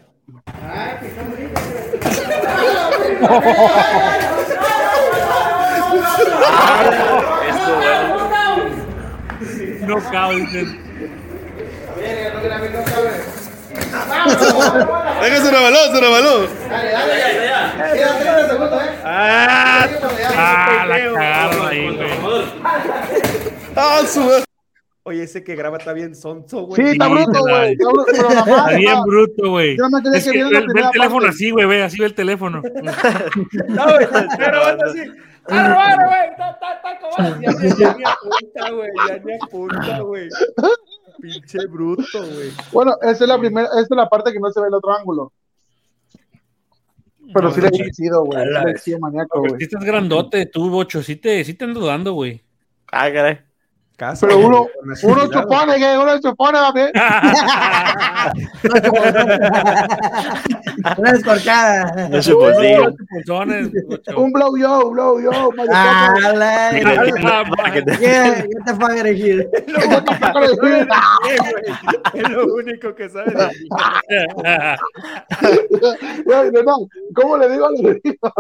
Esto, 7.48 7.76
bueno. 7.76 7.96
No 9.82 10.12
cabe, 10.12 10.36
dicen. 10.38 10.82
Déjase 15.22 15.50
una 15.50 15.62
balón, 15.62 15.92
se 15.92 15.98
una 16.00 16.10
balón. 16.10 16.48
Ah, 19.04 19.88
Ah, 20.38 20.86
la 20.88 20.98
cagaron 21.14 21.68
ahí, 21.68 21.96
güey. 21.96 22.10
Ah, 23.76 24.02
su 24.08 24.22
Oye, 25.08 25.22
ese 25.22 25.44
que 25.44 25.56
graba 25.56 25.78
está 25.78 25.94
bien 25.94 26.16
sonso, 26.16 26.64
güey. 26.64 26.82
Sí, 26.82 26.92
está 26.94 27.08
bruto, 27.08 27.42
güey. 27.42 27.74
Está 27.74 27.90
bruto, 27.90 28.06
pero 28.12 28.30
nada 28.30 28.46
más, 28.46 28.48
Está 28.72 28.78
bien 28.78 29.02
bruto, 29.06 29.50
güey. 29.52 29.78
Yo 29.78 29.84
no 29.84 29.90
me 29.98 30.02
quería 30.04 30.18
Es 30.18 30.26
que 30.26 30.32
que 30.32 30.44
vieran 30.44 30.52
ve, 30.74 30.82
el 30.82 30.90
teléfono 30.90 31.20
parte. 31.22 31.30
así, 31.30 31.52
güey, 31.52 31.66
ve, 31.68 31.84
así 31.84 32.00
ve 32.00 32.06
el 32.08 32.16
teléfono. 32.16 32.62
No, 33.68 33.84
güey, 33.86 34.04
está 34.04 34.36
grabando 34.38 34.86
así. 34.86 35.00
¡Ah, 35.48 35.68
robado, 35.70 35.98
güey! 36.08 36.30
Está, 36.32 36.50
está, 36.50 36.74
está 36.74 37.00
como- 37.00 37.40
Ya 37.40 37.52
ni- 37.52 37.80
ya 37.80 37.94
ni 37.96 38.04
apunta, 38.04 38.70
güey. 38.72 38.90
Ya 39.08 39.18
ni 39.24 39.34
apunta, 39.40 40.00
güey. 40.00 40.30
Pinche 41.22 41.60
bruto, 41.68 42.20
güey. 42.26 42.50
Bueno, 42.72 42.94
esa 43.04 43.24
es 43.26 43.28
la 43.28 43.38
primera, 43.40 43.68
esa 43.68 43.82
es 43.82 43.90
la 43.92 44.10
parte 44.10 44.34
que 44.34 44.40
no 44.40 44.52
se 44.52 44.60
ve 44.60 44.68
el 44.70 44.74
otro 44.74 44.92
ángulo. 44.98 45.32
Pero 47.32 47.52
sí 47.52 47.62
le 47.62 47.68
he 47.68 47.94
sido, 47.94 48.24
güey. 48.24 48.44
Sí 48.44 48.50
le 48.66 48.72
he 48.72 48.78
sido 48.80 49.00
maníaco, 49.00 49.40
güey. 49.40 49.54
si 49.60 49.66
estás 49.66 49.84
grandote, 49.84 50.48
tú, 50.48 50.70
bocho, 50.72 51.04
sí 51.04 51.16
te, 51.16 51.44
sí 51.44 51.54
te 51.54 51.66
ando 51.66 51.86
dando, 51.86 52.14
güey. 52.14 52.42
Ah, 52.92 53.12
caray. 53.14 53.40
Casa, 53.98 54.28
Pero 54.28 54.40
uno, 54.40 54.68
uno 55.04 55.28
chupone, 55.32 55.78
que 55.78 55.98
uno 55.98 56.20
chupone, 56.20 56.60
papi. 56.60 56.82
Una 60.98 61.12
descorcada. 61.14 62.08
No 62.10 62.22
se 62.22 62.34
posible. 62.34 62.94
Un 64.18 64.32
blow 64.32 64.56
yo, 64.58 64.90
blow 64.92 65.20
yo, 65.22 65.50
Ah, 65.72 66.14
Yeah, 68.00 68.44
fuck 68.66 68.82
out 68.92 69.06
of 69.06 69.16
here. 69.16 69.50
Es 72.14 72.30
lo 72.30 72.46
único 72.54 72.94
que 72.96 73.10
sabe. 73.10 73.32
de 73.32 73.48
mí. 73.48 73.54
Güey, 76.26 76.52
no, 76.52 76.64
no, 76.64 76.88
¿Cómo 77.16 77.38
le 77.38 77.50
digo 77.50 77.66
a 77.66 77.72
los 77.72 77.82
gringos? 77.82 78.32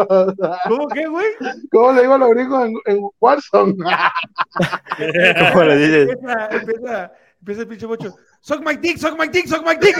¿Cómo 0.68 0.88
que, 0.90 1.07
güey? 1.07 1.26
¿Cómo 1.72 1.91
le 1.94 2.02
digo 2.02 2.14
a 2.14 2.18
los 2.18 2.30
gringos 2.32 2.65
en, 2.65 2.73
en 2.86 2.99
Warzone? 3.19 3.76
¿Cómo 5.53 5.63
le 5.65 5.77
dices? 5.77 6.09
Empieza, 6.09 6.47
empieza, 6.51 7.11
empieza 7.39 7.61
el 7.61 7.67
pinche 7.67 7.85
bocho. 7.85 8.15
Suck 8.41 8.65
my 8.65 8.76
dick, 8.76 8.97
suck 8.97 9.17
my 9.19 9.27
dick, 9.27 9.47
suck 9.47 9.63
my 9.65 9.76
dick. 9.76 9.95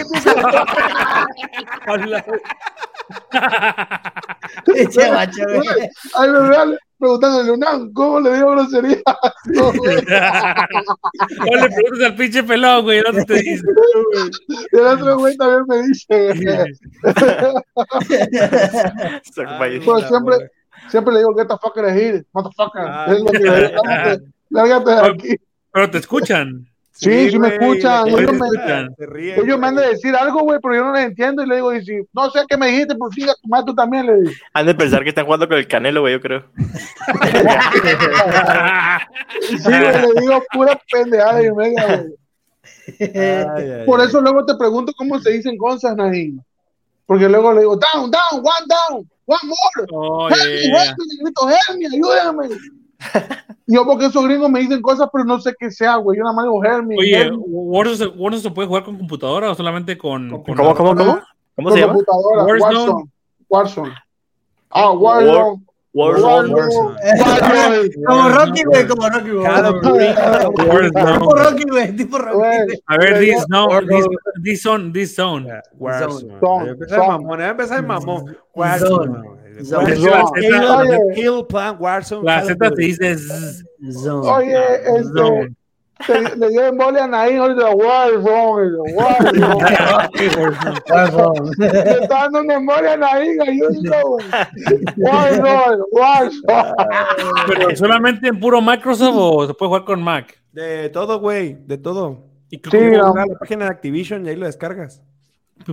Pinche 4.64 5.12
macho, 5.12 5.42
güey. 5.46 5.88
Me 6.32 6.48
vean 6.48 6.76
preguntándole, 6.98 7.50
Unam, 7.52 7.92
¿cómo 7.92 8.20
le 8.20 8.34
digo 8.34 8.50
grosería? 8.52 8.96
No, 9.46 9.72
güey. 9.72 9.96
No 9.96 11.56
le 11.56 11.68
preguntas 11.70 12.06
al 12.06 12.14
pinche 12.16 12.42
pelón, 12.42 12.82
güey, 12.84 13.02
¿dónde 13.02 13.24
te 13.24 13.34
dice? 13.34 13.62
El 14.72 14.80
otro 14.80 15.18
güey 15.18 15.36
también 15.36 15.62
me 15.68 15.82
dice, 15.82 16.34
güey. 16.34 16.74
Suck 19.34 19.46
my- 19.60 19.78
Pues 19.80 20.06
siempre, 20.08 20.36
siempre 20.88 21.12
le 21.14 21.18
digo, 21.20 21.34
get 21.36 21.46
the 21.48 21.56
fuck 21.60 21.76
out 21.78 21.84
of 21.84 21.92
here, 21.92 22.24
motherfucker. 22.32 22.82
Ah. 22.86 23.06
es 23.10 23.20
lo 23.20 23.30
que 23.30 23.38
le 23.38 23.68
digo, 23.68 23.82
lárgate 24.50 24.90
de 24.90 25.00
aquí. 25.00 25.36
Pero 25.72 25.90
te 25.90 25.98
escuchan. 25.98 26.66
Sí, 26.98 27.30
sí 27.30 27.38
me 27.38 27.48
escuchan. 27.48 28.08
Ellos 28.08 28.32
me, 28.32 28.46
escuchan. 28.46 28.94
ríen, 28.96 29.38
ellos 29.44 29.58
me 29.58 29.66
han 29.66 29.76
de 29.76 29.88
decir 29.88 30.16
algo, 30.16 30.40
güey, 30.40 30.58
pero 30.62 30.76
yo 30.76 30.84
no 30.84 30.94
les 30.94 31.04
entiendo 31.04 31.42
y 31.42 31.46
le 31.46 31.56
digo, 31.56 31.74
y 31.74 31.84
si 31.84 32.00
no 32.14 32.30
sé 32.30 32.40
qué 32.48 32.56
me 32.56 32.68
dijiste, 32.68 32.94
pues 32.94 33.14
siga 33.14 33.34
tu 33.34 33.48
madre 33.48 33.66
tú 33.66 33.74
también, 33.74 34.06
le 34.06 34.14
digo. 34.22 34.30
Han 34.54 34.64
de 34.64 34.74
pensar 34.74 35.02
que 35.02 35.10
están 35.10 35.26
jugando 35.26 35.46
con 35.46 35.58
el 35.58 35.68
Canelo, 35.68 36.00
güey, 36.00 36.14
yo 36.14 36.20
creo. 36.22 36.44
Sí, 39.42 39.58
güey, 39.62 40.14
le 40.14 40.20
digo 40.22 40.42
pura 40.52 40.80
pendejada 40.90 41.44
y 41.44 41.52
media, 41.52 41.86
güey. 41.98 43.84
Por 43.84 44.00
ay. 44.00 44.06
eso 44.06 44.20
luego 44.22 44.46
te 44.46 44.54
pregunto 44.54 44.92
cómo 44.96 45.18
se 45.20 45.32
dicen 45.32 45.58
cosas, 45.58 45.96
Nadim. 45.96 46.40
Porque 47.04 47.28
luego 47.28 47.52
le 47.52 47.60
digo, 47.60 47.76
down, 47.76 48.10
down, 48.10 48.40
one 48.40 48.66
down, 48.66 49.10
one 49.26 49.38
more. 49.44 49.86
Oh, 49.92 50.28
Help 50.28 50.44
me, 50.44 50.62
yeah. 50.62 50.84
help 50.84 50.96
me, 50.98 51.16
grito, 51.22 51.48
help 51.48 51.78
me, 51.78 51.86
ayúdame. 51.86 52.48
Yo 53.66 53.84
porque 53.84 54.06
esos 54.06 54.24
gringos 54.24 54.48
me 54.48 54.60
dicen 54.60 54.80
cosas, 54.80 55.08
pero 55.12 55.24
no 55.24 55.40
sé 55.40 55.52
qué 55.58 55.70
sea, 55.70 55.96
güey. 55.96 56.18
Yo 56.18 56.24
nada 56.24 56.36
más 56.36 56.44
digo. 56.44 56.62
Oye. 56.98 57.32
¿Warzone 57.36 57.96
se, 57.96 58.06
Warzone 58.06 58.42
se 58.42 58.50
puede 58.50 58.68
jugar 58.68 58.84
con 58.84 58.96
computadora 58.96 59.50
o 59.50 59.54
solamente 59.54 59.98
con. 59.98 60.30
con 60.30 60.54
¿Cómo, 60.54 60.74
cómo, 60.74 60.94
cómo? 60.94 61.20
¿Cómo 61.56 61.70
se 61.70 61.80
Con 61.80 61.80
llama? 61.80 61.92
computadora, 61.94 62.44
Warzone. 62.44 62.74
Warzone. 62.78 63.10
Warzone. 63.48 63.94
Ah, 64.70 64.90
Warzone. 64.92 65.62
Warzone. 65.92 66.52
Warzone. 66.52 66.88
Warzone. 67.24 67.90
Como 68.06 68.28
Rocky, 68.28 68.64
güey, 68.64 68.86
como 68.86 69.08
Rocky, 69.08 69.30
güey. 69.30 69.44
Tipo 70.94 71.34
Rocky, 71.34 71.64
güey, 71.68 71.96
tipo 71.96 72.18
Rocky. 72.18 72.36
Güey, 72.36 72.82
A 72.86 72.98
ver, 72.98 73.18
this, 73.18 73.46
no, 73.48 73.66
this, 73.80 74.06
this 74.42 74.62
zone, 74.62 74.92
this. 74.92 75.16
Warzone. 75.16 76.38
Zone. 76.38 76.76
Warzone. 78.54 78.78
Zone. 78.78 79.45
Kill- 81.14 81.46
Plan 81.48 81.76
Warzone. 81.78 82.24
La 82.24 82.44
Z 82.44 82.56
te 82.70 82.82
dice. 82.82 83.16
Zone. 83.90 84.28
Oye, 84.28 84.58
este, 84.98 85.54
te- 86.06 86.36
le 86.36 86.48
dio 86.50 86.66
embolia 86.66 87.04
a 87.04 87.08
Naín 87.08 87.38
ahorita, 87.38 87.70
Warzone, 87.70 88.76
Warzone. 90.90 91.50
Le 91.58 91.90
está 92.02 92.22
dando 92.22 92.40
una 92.40 92.54
embolia 92.54 92.92
a 92.92 92.96
Naín, 92.96 93.40
ayúdalo. 93.40 94.16
Warzone, 94.96 95.82
Warzone. 95.92 96.74
Pero 97.48 97.76
solamente 97.76 98.28
en 98.28 98.38
puro 98.40 98.60
Microsoft 98.60 99.14
o 99.16 99.46
se 99.46 99.54
puede 99.54 99.68
jugar 99.68 99.84
con 99.84 100.02
Mac. 100.02 100.34
De 100.52 100.88
todo, 100.90 101.20
güey. 101.20 101.54
De 101.66 101.78
todo. 101.78 102.24
Y 102.50 102.56
Sí, 102.58 102.62
sí, 102.70 102.78
no. 102.92 103.14
la 103.14 103.24
página 103.38 103.64
de 103.66 103.70
Activision 103.72 104.24
y 104.24 104.28
ahí 104.30 104.36
lo 104.36 104.46
descargas. 104.46 105.02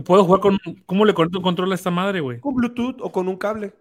Puedo 0.05 0.23
jugar 0.23 0.39
con. 0.41 0.57
¿Cómo 0.85 1.05
le 1.05 1.13
conecto 1.13 1.39
un 1.39 1.43
control 1.43 1.71
a 1.71 1.75
esta 1.75 1.91
madre, 1.91 2.19
güey? 2.21 2.39
Con 2.39 2.55
Bluetooth 2.55 2.97
o 3.01 3.11
con 3.11 3.27
un 3.27 3.37
cable. 3.37 3.73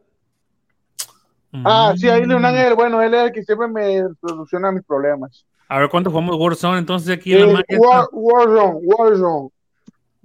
Ah, 1.65 1.93
sí, 1.97 2.09
ahí 2.09 2.24
Leonán 2.24 2.57
es 2.57 2.66
el 2.66 2.74
bueno, 2.74 3.03
él 3.03 3.12
es 3.12 3.24
el 3.24 3.33
que 3.33 3.43
siempre 3.43 3.69
me 3.69 4.03
soluciona 4.27 4.73
mis 4.73 4.83
problemas. 4.85 5.45
A 5.69 5.79
ver 5.79 5.89
cuánto 5.91 6.11
jugamos 6.11 6.37
Warzone 6.39 6.79
entonces 6.79 7.11
aquí 7.11 7.35
en 7.35 7.41
la 7.41 7.47
Eh, 7.47 7.53
magia. 7.53 7.79
War, 7.79 8.09
Warzone, 8.12 8.79
Warzone. 8.83 9.49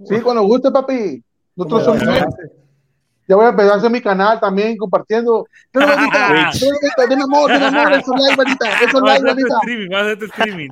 Sí, 0.04 0.20
cuando 0.20 0.42
guste, 0.42 0.70
papi. 0.70 1.22
Nosotros 1.56 1.84
somos. 1.84 2.02
Ya 3.26 3.36
voy 3.36 3.44
a 3.44 3.48
empezar 3.50 3.72
a 3.72 3.76
hacer 3.76 3.90
mi 3.90 4.00
canal 4.00 4.40
también 4.40 4.76
compartiendo. 4.78 5.46
Dale, 5.72 5.86
bandita, 5.96 7.06
Deme 7.08 7.22
amor, 7.24 7.50
deme 7.52 7.66
amor, 7.66 7.92
eso 7.92 8.14
es 8.14 8.20
like, 8.22 8.36
bandita, 8.36 8.70
eso 8.80 8.84
es 8.86 8.92
Vas 8.92 9.02
a 9.02 9.04
like, 9.04 9.10
hacer 9.10 9.20
tu 9.20 9.26
bandita. 9.28 9.56
streaming, 9.58 9.88
vas 9.90 10.00
a 10.00 10.04
hacer 10.04 10.18
tu 10.18 10.24
streaming. 10.24 10.68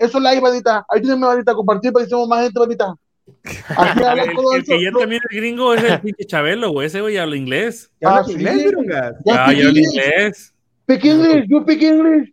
Eso 0.00 0.18
es 0.18 0.24
like, 0.24 0.40
bandita. 0.40 0.84
Ayúdenme, 0.88 1.26
bandita, 1.26 1.52
a 1.52 1.54
compartir 1.54 1.92
para 1.92 2.04
que 2.04 2.08
seamos 2.08 2.26
más 2.28 2.42
gente, 2.42 2.58
bandita. 2.58 2.94
Habla 3.76 4.24
El, 4.24 4.64
que 4.64 4.82
ya 4.82 4.90
también 4.92 5.20
es 5.30 5.36
gringo 5.36 5.74
es 5.74 5.82
el 5.84 6.00
pinche 6.00 6.24
Chabelo, 6.26 6.70
güey. 6.70 6.86
Ese 6.88 7.00
güey 7.00 7.16
habla 7.18 7.36
inglés. 7.36 7.90
¿Ya 8.00 8.08
Ah, 8.08 8.12
hablas 8.16 8.26
sí. 8.26 8.32
inglés, 8.34 8.64
Virungas? 8.64 9.14
Ya 9.24 9.44
Ah, 9.46 9.52
ya 9.52 9.66
habla 9.68 9.80
inglés. 9.80 10.54
Speak 10.84 11.04
English, 11.04 11.48
you 11.48 11.62
speak 11.62 11.82
English. 11.82 12.32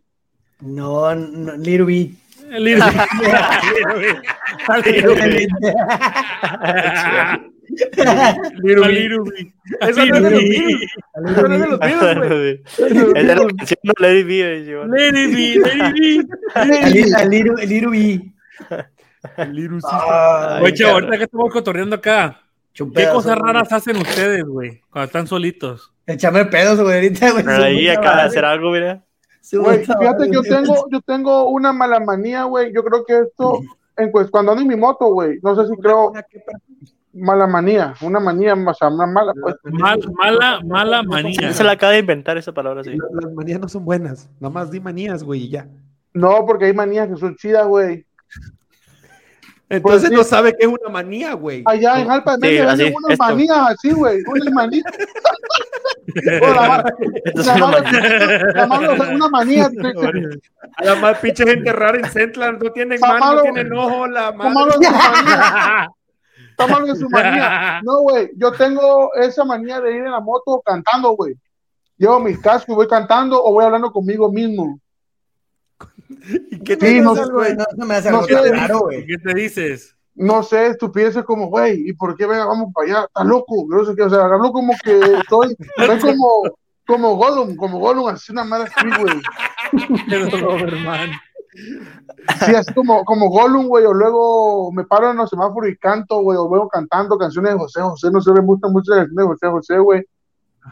No, 0.60 1.14
no 1.14 1.56
little 1.56 1.86
bit. 1.86 2.10
Little 2.50 2.90
bit. 2.90 2.98
Little 4.82 5.14
bit. 5.14 5.48
Little 8.62 9.24
bit. 9.24 9.52
Eso 9.80 10.04
no 10.04 10.16
es 10.16 10.22
de 10.22 10.30
los 10.30 10.42
virus. 10.42 10.82
Eso 11.22 11.48
no 11.48 11.54
es 11.54 11.60
de 11.60 11.66
los 11.68 11.80
virus, 11.80 12.28
güey. 12.28 12.60
Es 13.14 13.26
de 13.26 13.34
la 13.36 13.46
canción 13.46 13.78
no 13.84 13.92
Let 14.00 14.18
It 14.20 14.26
Be, 14.26 14.64
Giovanni. 14.66 14.92
Let 14.98 15.08
it 15.08 15.30
be, 15.34 15.60
let 15.60 15.74
it 15.76 15.94
be. 15.94 16.26
A 16.54 16.64
li- 16.64 17.12
a 17.14 17.24
little, 17.24 17.54
a 17.62 17.66
little. 19.52 19.78
Ay, 19.90 20.62
Oye, 20.64 20.84
ahorita 20.84 21.18
que 21.18 21.24
estamos 21.24 21.52
cotorreando 21.52 21.96
acá, 21.96 22.40
¿qué 22.72 22.84
cosas 23.12 23.38
güey. 23.38 23.52
raras 23.52 23.72
hacen 23.72 23.96
ustedes, 23.96 24.44
güey, 24.44 24.80
cuando 24.90 25.06
están 25.06 25.26
solitos? 25.26 25.92
Échame 26.06 26.44
pedos, 26.46 26.80
güey, 26.80 26.94
ahorita, 26.96 27.30
güey. 27.32 27.44
Pero 27.44 27.64
ahí 27.64 27.88
acaba 27.88 28.16
de 28.16 28.22
hacer 28.22 28.44
algo, 28.44 28.70
mira. 28.72 29.02
Güey, 29.52 29.78
fíjate 29.84 30.26
que 30.26 30.32
yo 30.34 30.42
tengo, 30.42 30.86
yo 30.90 31.00
tengo 31.00 31.48
una 31.48 31.72
mala 31.72 31.98
manía, 32.00 32.44
güey. 32.44 32.72
Yo 32.74 32.82
creo 32.84 33.04
que 33.04 33.20
esto, 33.20 33.60
en, 33.96 34.10
pues, 34.12 34.30
cuando 34.30 34.52
ando 34.52 34.62
en 34.62 34.68
mi 34.68 34.76
moto, 34.76 35.06
güey, 35.06 35.38
no 35.42 35.56
sé 35.56 35.68
si 35.68 35.76
creo 35.80 36.12
mala 37.12 37.46
manía, 37.46 37.94
una 38.02 38.20
manía, 38.20 38.54
o 38.54 38.74
sea, 38.74 38.88
una 38.88 39.06
mala, 39.06 39.32
pues. 39.40 39.56
Mal- 39.64 40.12
mala, 40.12 40.60
mala 40.64 41.02
manía. 41.02 41.52
Se 41.52 41.64
la 41.64 41.72
acaba 41.72 41.92
de 41.92 41.98
inventar 42.00 42.36
esa 42.38 42.52
palabra, 42.52 42.84
sí. 42.84 42.90
La- 42.96 43.20
Las 43.22 43.32
manías 43.34 43.60
no 43.60 43.68
son 43.68 43.84
buenas. 43.84 44.28
Nada 44.40 44.52
más 44.52 44.70
di 44.70 44.78
manías, 44.80 45.22
güey, 45.24 45.44
y 45.44 45.48
ya. 45.50 45.66
No, 46.12 46.44
porque 46.46 46.66
hay 46.66 46.72
manías 46.74 47.08
que 47.08 47.16
son 47.16 47.34
chidas, 47.36 47.66
güey. 47.66 48.04
Entonces 49.70 50.08
sí. 50.10 50.14
no 50.16 50.24
sabe 50.24 50.50
qué 50.58 50.66
es 50.66 50.68
una 50.68 50.90
manía, 50.90 51.32
güey. 51.34 51.62
Allá 51.64 52.00
en 52.00 52.08
Jalpa 52.08 52.36
de 52.36 52.48
Sí, 52.48 52.56
venden 52.66 52.94
unas 52.96 53.10
esto. 53.12 53.24
manías 53.24 53.58
así, 53.70 53.90
güey. 53.92 54.18
Es 54.18 54.24
una 54.26 54.44
mano- 54.50 54.54
manía. 54.54 54.82
la 58.54 58.66
mano, 58.66 58.96
sea, 58.96 59.10
una 59.14 59.28
manía. 59.28 59.70
que- 59.70 59.92
que- 59.92 60.40
A 60.76 60.84
la 60.84 60.94
más 60.96 61.18
pinche 61.18 61.44
gente 61.46 61.72
rara 61.72 61.98
en 61.98 62.10
Centland 62.10 62.62
no 62.62 62.70
tienen 62.72 63.00
mano, 63.00 63.34
no 63.36 63.42
tienen 63.42 63.72
ojo, 63.72 64.06
la 64.06 64.28
Está 64.30 64.32
malo 64.50 64.66
madre. 64.66 64.86
en 64.86 64.92
su 64.92 64.98
manía. 64.98 65.90
Está 66.50 66.66
malo 66.66 66.94
su 66.96 67.08
manía. 67.10 67.80
No, 67.84 68.00
güey. 68.02 68.30
Yo 68.36 68.52
tengo 68.52 69.14
esa 69.14 69.44
manía 69.44 69.80
de 69.80 69.92
ir 69.92 70.04
en 70.04 70.10
la 70.10 70.20
moto 70.20 70.60
cantando, 70.64 71.12
güey. 71.12 71.34
Llevo 71.96 72.18
mis 72.20 72.38
cascos 72.40 72.70
y 72.70 72.74
voy 72.76 72.88
cantando 72.88 73.42
o 73.42 73.52
voy 73.52 73.64
hablando 73.64 73.92
conmigo 73.92 74.30
mismo. 74.32 74.80
¿Y 76.50 76.58
qué 76.60 76.76
Sí, 76.80 77.00
no 77.00 77.14
dices, 77.14 77.30
güey? 77.30 77.56
No 77.56 77.64
se 77.76 77.84
me 77.84 77.94
hace 77.94 78.10
No 78.10 78.18
algo 78.18 78.28
tan 78.28 78.52
raro, 78.52 78.80
güey. 78.80 79.06
¿Qué 79.06 79.18
te 79.18 79.34
dices? 79.34 79.96
No 80.14 80.42
sé, 80.42 80.66
estupideces 80.66 81.24
como, 81.24 81.46
güey, 81.46 81.88
¿y 81.88 81.92
por 81.92 82.16
qué 82.16 82.26
venga, 82.26 82.44
vamos 82.44 82.72
para 82.74 82.86
allá? 82.86 83.06
Está 83.06 83.24
loco. 83.24 83.66
No 83.68 83.84
sé 83.84 83.94
qué, 83.94 84.02
o 84.02 84.10
sea, 84.10 84.24
hablo 84.24 84.52
como 84.52 84.72
que 84.84 85.00
soy, 85.28 85.56
soy 85.76 85.98
como, 86.00 86.42
como 86.86 87.16
Gollum, 87.16 87.56
como 87.56 87.78
Gollum, 87.78 88.08
así 88.08 88.32
una 88.32 88.44
mala 88.44 88.64
así, 88.64 88.88
güey. 89.00 89.20
Pero, 90.10 90.26
Doberman. 90.26 91.10
Sí, 92.44 92.54
así 92.54 92.74
como, 92.74 93.04
como 93.04 93.30
Gollum, 93.30 93.68
güey, 93.68 93.84
o 93.84 93.94
luego 93.94 94.72
me 94.72 94.84
paro 94.84 95.10
en 95.10 95.16
los 95.16 95.30
semáforos 95.30 95.70
y 95.70 95.76
canto, 95.76 96.20
güey, 96.20 96.36
o 96.38 96.48
veo 96.48 96.68
cantando 96.68 97.16
canciones 97.16 97.52
de 97.52 97.58
José 97.58 97.80
José, 97.80 98.10
no 98.10 98.20
sé, 98.20 98.32
me 98.32 98.40
gustan 98.40 98.72
mucho 98.72 98.90
las 98.90 99.06
canciones 99.06 99.24
de 99.24 99.32
José 99.32 99.46
José, 99.48 99.78
güey. 99.78 100.04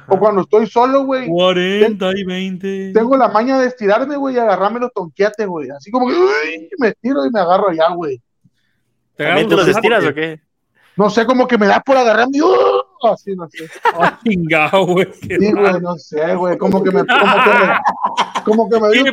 O 0.07 0.19
cuando 0.19 0.43
estoy 0.43 0.67
solo, 0.67 1.05
güey, 1.05 1.27
40 1.27 2.13
y 2.17 2.25
20. 2.25 2.93
tengo 2.93 3.17
la 3.17 3.29
maña 3.29 3.59
de 3.59 3.69
estirarme, 3.69 4.17
güey, 4.17 4.37
y 4.37 4.39
agarrarme 4.39 4.81
los 4.81 4.93
tonqueates, 4.93 5.47
güey, 5.47 5.71
así 5.71 5.91
como 5.91 6.09
que, 6.09 6.15
uy, 6.15 6.69
me 6.79 6.93
tiro 6.93 7.25
y 7.27 7.31
me 7.31 7.41
agarro 7.41 7.71
allá, 7.71 7.89
güey. 7.95 8.21
¿Te 9.17 9.25
¿También 9.25 9.49
te 9.49 9.55
agarras 9.55 9.67
los 9.67 9.67
los 9.67 9.77
estiras 9.77 10.05
o 10.05 10.15
qué? 10.15 10.41
No 10.97 11.11
sé, 11.11 11.27
como 11.27 11.47
que 11.47 11.57
me 11.57 11.67
da 11.67 11.81
por 11.81 11.97
agarrarme, 11.97 12.39
y, 12.39 12.43
¡uh! 12.43 13.07
así, 13.13 13.35
no 13.35 13.49
sé. 13.49 13.69
Ah, 13.85 14.19
chingado, 14.25 14.87
güey. 14.87 15.09
Sí, 15.13 15.53
güey, 15.53 15.81
no 15.81 15.95
sé, 15.97 16.35
güey, 16.35 16.59
como 16.59 16.83
que 16.83 16.91
me, 16.91 17.05
como 17.07 17.19
que 17.45 17.51
me, 17.51 18.43
como 18.45 18.69
que 18.69 18.81
me 18.81 18.91
dio. 18.91 19.05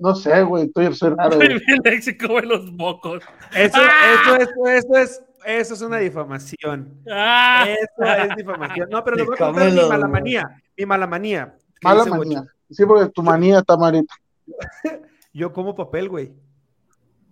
No 0.00 0.14
sé, 0.14 0.42
güey, 0.42 0.64
estoy 0.64 0.86
güey. 0.86 1.52
El 1.68 1.80
léxico 1.84 2.28
de 2.28 2.42
los 2.42 2.72
mocos. 2.72 3.22
Eso, 3.54 3.76
¡Ah! 3.78 4.14
eso, 4.14 4.36
eso, 4.36 4.66
eso 4.66 4.96
es, 4.96 5.22
eso 5.58 5.74
es 5.74 5.82
una 5.82 5.98
difamación. 5.98 6.94
¡Ah! 7.10 7.66
Eso 7.68 8.04
es 8.30 8.36
difamación. 8.36 8.88
No, 8.90 9.02
pero 9.04 9.16
les 9.16 9.26
voy 9.26 9.34
a 9.34 9.38
contar 9.38 9.70
mi 9.72 9.88
mala 9.88 10.08
manía. 10.08 10.60
Mi 10.76 10.86
mala 10.86 11.06
manía. 11.06 11.54
¿Qué 11.80 11.86
Mala 11.88 12.04
manía. 12.04 12.40
Bocho? 12.40 12.50
Sí, 12.70 12.84
porque 12.86 13.10
tu 13.10 13.22
manía 13.22 13.58
está 13.58 13.76
malita. 13.76 14.14
Yo 15.32 15.52
como 15.52 15.74
papel, 15.74 16.08
güey. 16.08 16.32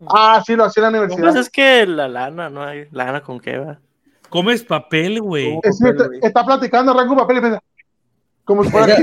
Ah, 0.09 0.43
sí, 0.47 0.55
lo 0.55 0.65
hacía 0.65 0.87
en 0.87 0.93
la 0.93 0.99
Pues 1.01 1.13
universidad. 1.13 1.41
es 1.43 1.51
que 1.51 1.87
la 1.87 2.09
lana, 2.09 2.49
no 2.49 2.63
hay 2.63 2.87
lana 2.93 3.21
con 3.23 3.41
qué 3.41 3.59
va. 3.59 3.81
Comes 4.29 4.63
papel, 4.63 5.21
güey. 5.21 5.59
Es 5.63 5.81
está 6.23 6.45
platicando, 6.45 6.93
arranca 6.93 7.11
un 7.13 7.19
papel 7.19 7.39
y 7.39 7.41
piensa, 7.41 7.61
como 8.45 8.63
si 8.65 8.71
fuera 8.71 8.95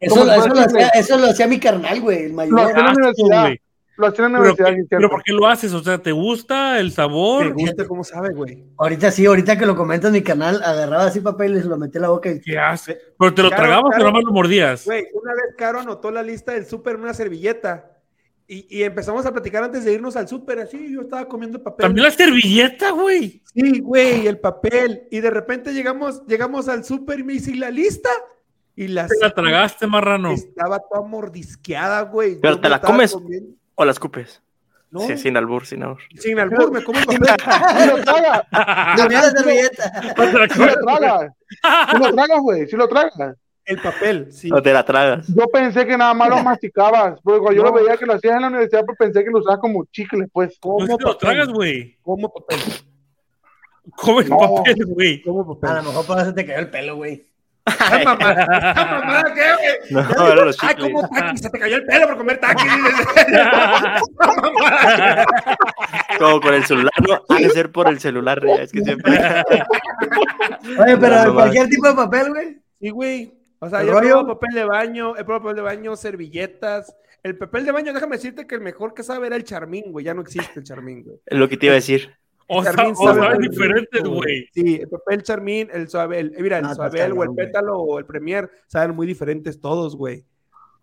Eso- 0.00 0.24
lo 0.24 0.32
hacía, 0.32 0.88
eso 0.88 1.18
lo 1.18 1.26
hacía 1.26 1.46
mi 1.46 1.60
carnal, 1.60 2.00
güey, 2.00 2.24
el 2.24 2.32
mayor. 2.32 2.54
Lo 2.54 2.62
hacía 2.62 2.78
en 2.80 2.84
la 2.86 2.92
universidad. 2.92 3.42
güey. 3.42 3.60
Lo 3.96 4.06
hacía 4.06 4.24
en 4.26 4.32
la 4.32 4.38
Pero, 4.38 4.52
universidad. 4.52 4.68
¿qué- 4.76 4.82
sí, 4.82 4.86
pero 4.88 5.00
cierto. 5.00 5.14
¿por 5.16 5.22
qué 5.22 5.32
lo 5.32 5.46
haces? 5.46 5.72
O 5.74 5.82
sea, 5.82 5.98
¿te 5.98 6.12
gusta 6.12 6.80
el 6.80 6.92
sabor? 6.92 7.52
gusta 7.52 7.86
cómo 7.86 8.02
sabe, 8.04 8.32
güey. 8.34 8.64
Ahorita 8.78 9.10
sí, 9.10 9.26
ahorita 9.26 9.58
que 9.58 9.66
lo 9.66 9.76
comentas 9.76 10.08
en 10.08 10.14
mi 10.14 10.22
canal, 10.22 10.62
agarraba 10.62 11.04
así 11.06 11.20
papel 11.20 11.56
y 11.56 11.60
se 11.60 11.68
lo 11.68 11.76
metía 11.76 11.98
en 11.98 12.02
la 12.02 12.08
boca 12.08 12.30
y 12.30 12.40
¿Qué 12.40 12.58
haces? 12.58 12.96
¿Pero 13.18 13.34
te 13.34 13.42
lo 13.42 13.48
Claro, 13.48 13.62
tragabas 13.62 13.90
claro. 13.90 14.04
o 14.04 14.06
nomás 14.08 14.24
lo 14.24 14.32
mordías? 14.32 14.84
Güey, 14.86 15.04
una 15.12 15.32
vez 15.34 15.54
Caro 15.58 15.80
anotó 15.80 16.10
la 16.10 16.22
lista 16.22 16.52
del 16.52 16.64
súper 16.66 16.94
en 16.94 17.02
una 17.02 17.14
servilleta. 17.14 17.88
Y, 18.48 18.66
y 18.78 18.82
empezamos 18.82 19.24
a 19.24 19.32
platicar 19.32 19.62
antes 19.62 19.84
de 19.84 19.92
irnos 19.94 20.16
al 20.16 20.26
súper. 20.28 20.58
Así, 20.60 20.92
yo 20.92 21.02
estaba 21.02 21.26
comiendo 21.26 21.62
papel. 21.62 21.84
También 21.86 22.04
la 22.04 22.10
servilleta, 22.10 22.90
güey. 22.90 23.40
Sí, 23.54 23.80
güey, 23.80 24.26
el 24.26 24.38
papel. 24.40 25.06
Y 25.10 25.20
de 25.20 25.30
repente 25.30 25.72
llegamos, 25.72 26.26
llegamos 26.26 26.68
al 26.68 26.84
súper 26.84 27.20
y 27.20 27.24
me 27.24 27.32
dice, 27.34 27.52
¿y 27.52 27.54
la 27.54 27.70
lista? 27.70 28.10
Y 28.74 28.88
la, 28.88 29.06
Te 29.06 29.14
la 29.20 29.32
tragaste, 29.32 29.86
marrano. 29.86 30.32
estaba 30.32 30.80
toda 30.80 31.06
mordisqueada, 31.06 32.02
güey. 32.02 32.40
Pero 32.40 32.54
Yo 32.56 32.60
te 32.60 32.68
la 32.68 32.80
comes. 32.80 33.12
comiendo- 33.12 33.54
O 33.82 33.84
la 33.84 33.90
escupes. 33.90 34.40
No, 34.92 35.00
Sí, 35.00 35.16
sin 35.16 35.36
albur, 35.36 35.66
sin 35.66 35.82
albur. 35.82 36.02
sin 36.18 36.38
albur, 36.38 36.70
me 36.70 36.84
como 36.84 36.98
el 37.00 37.04
papel. 37.06 37.88
Lo 37.88 38.02
traga. 38.04 38.46
Servilleta. 38.96 40.02
Sí 40.54 40.60
lo 40.60 40.74
traga. 40.84 41.34
Sí 41.90 41.98
lo 41.98 42.14
tragas, 42.14 42.40
güey. 42.40 42.66
Sí 42.68 42.76
lo 42.76 42.88
tragas. 42.88 43.36
El 43.64 43.80
papel, 43.80 44.32
sí. 44.32 44.50
O 44.52 44.60
te 44.62 44.72
la 44.72 44.84
tragas. 44.84 45.26
Yo 45.28 45.46
pensé 45.52 45.86
que 45.86 45.96
nada 45.96 46.12
más 46.14 46.28
lo 46.28 46.42
masticabas. 46.42 47.18
Porque 47.22 47.40
cuando 47.40 47.56
yo 47.56 47.62
No. 47.64 47.70
lo 47.70 47.74
veía 47.84 47.96
que 47.96 48.06
lo 48.06 48.12
hacías 48.14 48.34
en 48.36 48.42
la 48.42 48.48
universidad, 48.48 48.84
pues 48.84 48.98
pensé 48.98 49.24
que 49.24 49.30
lo 49.30 49.38
usabas 49.38 49.60
como 49.60 49.84
chicle, 49.86 50.28
pues. 50.32 50.52
No 50.54 50.60
Como 50.60 50.84
es 50.84 50.86
que 50.88 50.92
lo 50.92 50.98
papel. 51.12 51.18
tragas, 51.18 51.48
güey. 51.48 51.96
Como 52.02 52.32
papel. 52.32 52.58
Comes 53.96 54.28
No. 54.28 54.38
papel, 54.38 54.84
güey. 54.86 55.22
Como 55.22 55.58
A 55.62 55.72
lo 55.74 55.82
mejor 55.82 56.06
por 56.06 56.20
eso 56.20 56.34
te 56.34 56.44
cayó 56.46 56.58
el 56.60 56.70
pelo, 56.70 56.96
güey. 56.96 57.26
¡Ay, 57.64 58.04
mamá! 58.04 58.34
¡Ay, 58.76 58.84
mamá! 58.84 59.22
¿Qué, 59.34 59.52
güey? 59.54 59.78
No, 59.90 60.00
¡Ay, 60.62 60.74
como 60.76 61.08
taquis! 61.08 61.40
Se 61.40 61.50
te 61.50 61.58
cayó 61.58 61.76
el 61.76 61.84
pelo 61.84 62.08
por 62.08 62.16
comer 62.18 62.40
taquis. 62.40 62.72
Como 66.18 66.40
con 66.40 66.54
el 66.54 66.64
celular, 66.64 66.92
no, 67.06 67.22
ha 67.28 67.38
de 67.38 67.50
ser 67.50 67.70
por 67.70 67.88
el 67.88 68.00
celular, 68.00 68.42
ya, 68.44 68.62
es 68.62 68.72
que 68.72 68.82
siempre. 68.82 69.12
Oye, 70.78 70.96
pero 70.96 71.24
No, 71.24 71.34
cualquier 71.34 71.68
tipo 71.68 71.88
de 71.88 71.94
papel, 71.94 72.28
güey. 72.30 72.58
Sí, 72.80 72.90
güey. 72.90 73.34
O 73.58 73.68
sea, 73.68 73.80
¿El 73.80 73.86
yo 73.88 73.98
probado 73.98 74.26
papel 74.26 74.54
de 74.54 74.64
baño, 74.64 75.16
he 75.16 75.24
probado 75.24 75.44
papel 75.44 75.56
de 75.56 75.62
baño, 75.62 75.96
servilletas. 75.96 76.96
El 77.22 77.38
papel 77.38 77.64
de 77.64 77.70
baño, 77.70 77.92
déjame 77.92 78.16
decirte 78.16 78.46
que 78.46 78.56
el 78.56 78.60
mejor 78.60 78.94
que 78.94 79.04
sabe 79.04 79.28
era 79.28 79.36
el 79.36 79.44
charmín, 79.44 79.92
güey. 79.92 80.04
Ya 80.04 80.14
no 80.14 80.22
existe 80.22 80.58
el 80.58 80.64
charmín, 80.64 81.04
güey. 81.04 81.20
Es 81.24 81.38
lo 81.38 81.48
que 81.48 81.56
te 81.56 81.66
iba 81.66 81.74
a 81.74 81.76
decir. 81.76 82.12
O 82.54 82.62
sea, 82.62 82.72
Charmín 82.74 82.94
o 82.98 83.14
sabe 83.14 83.38
diferentes, 83.38 84.02
güey. 84.02 84.48
Sí, 84.52 84.76
el 84.82 84.88
papel 84.88 85.22
charmín, 85.22 85.68
el 85.72 85.88
suave, 85.88 86.20
el, 86.20 86.34
eh, 86.36 86.42
mira, 86.42 86.58
el 86.58 86.64
No, 86.64 86.72
estás 86.72 86.92
suabel 86.92 87.12
o 87.16 87.22
el 87.22 87.34
pétalo 87.34 87.78
o 87.78 87.98
el 87.98 88.04
premier 88.06 88.50
saben 88.66 88.94
muy 88.96 89.06
diferentes 89.06 89.60
todos, 89.60 89.96
güey. 89.96 90.24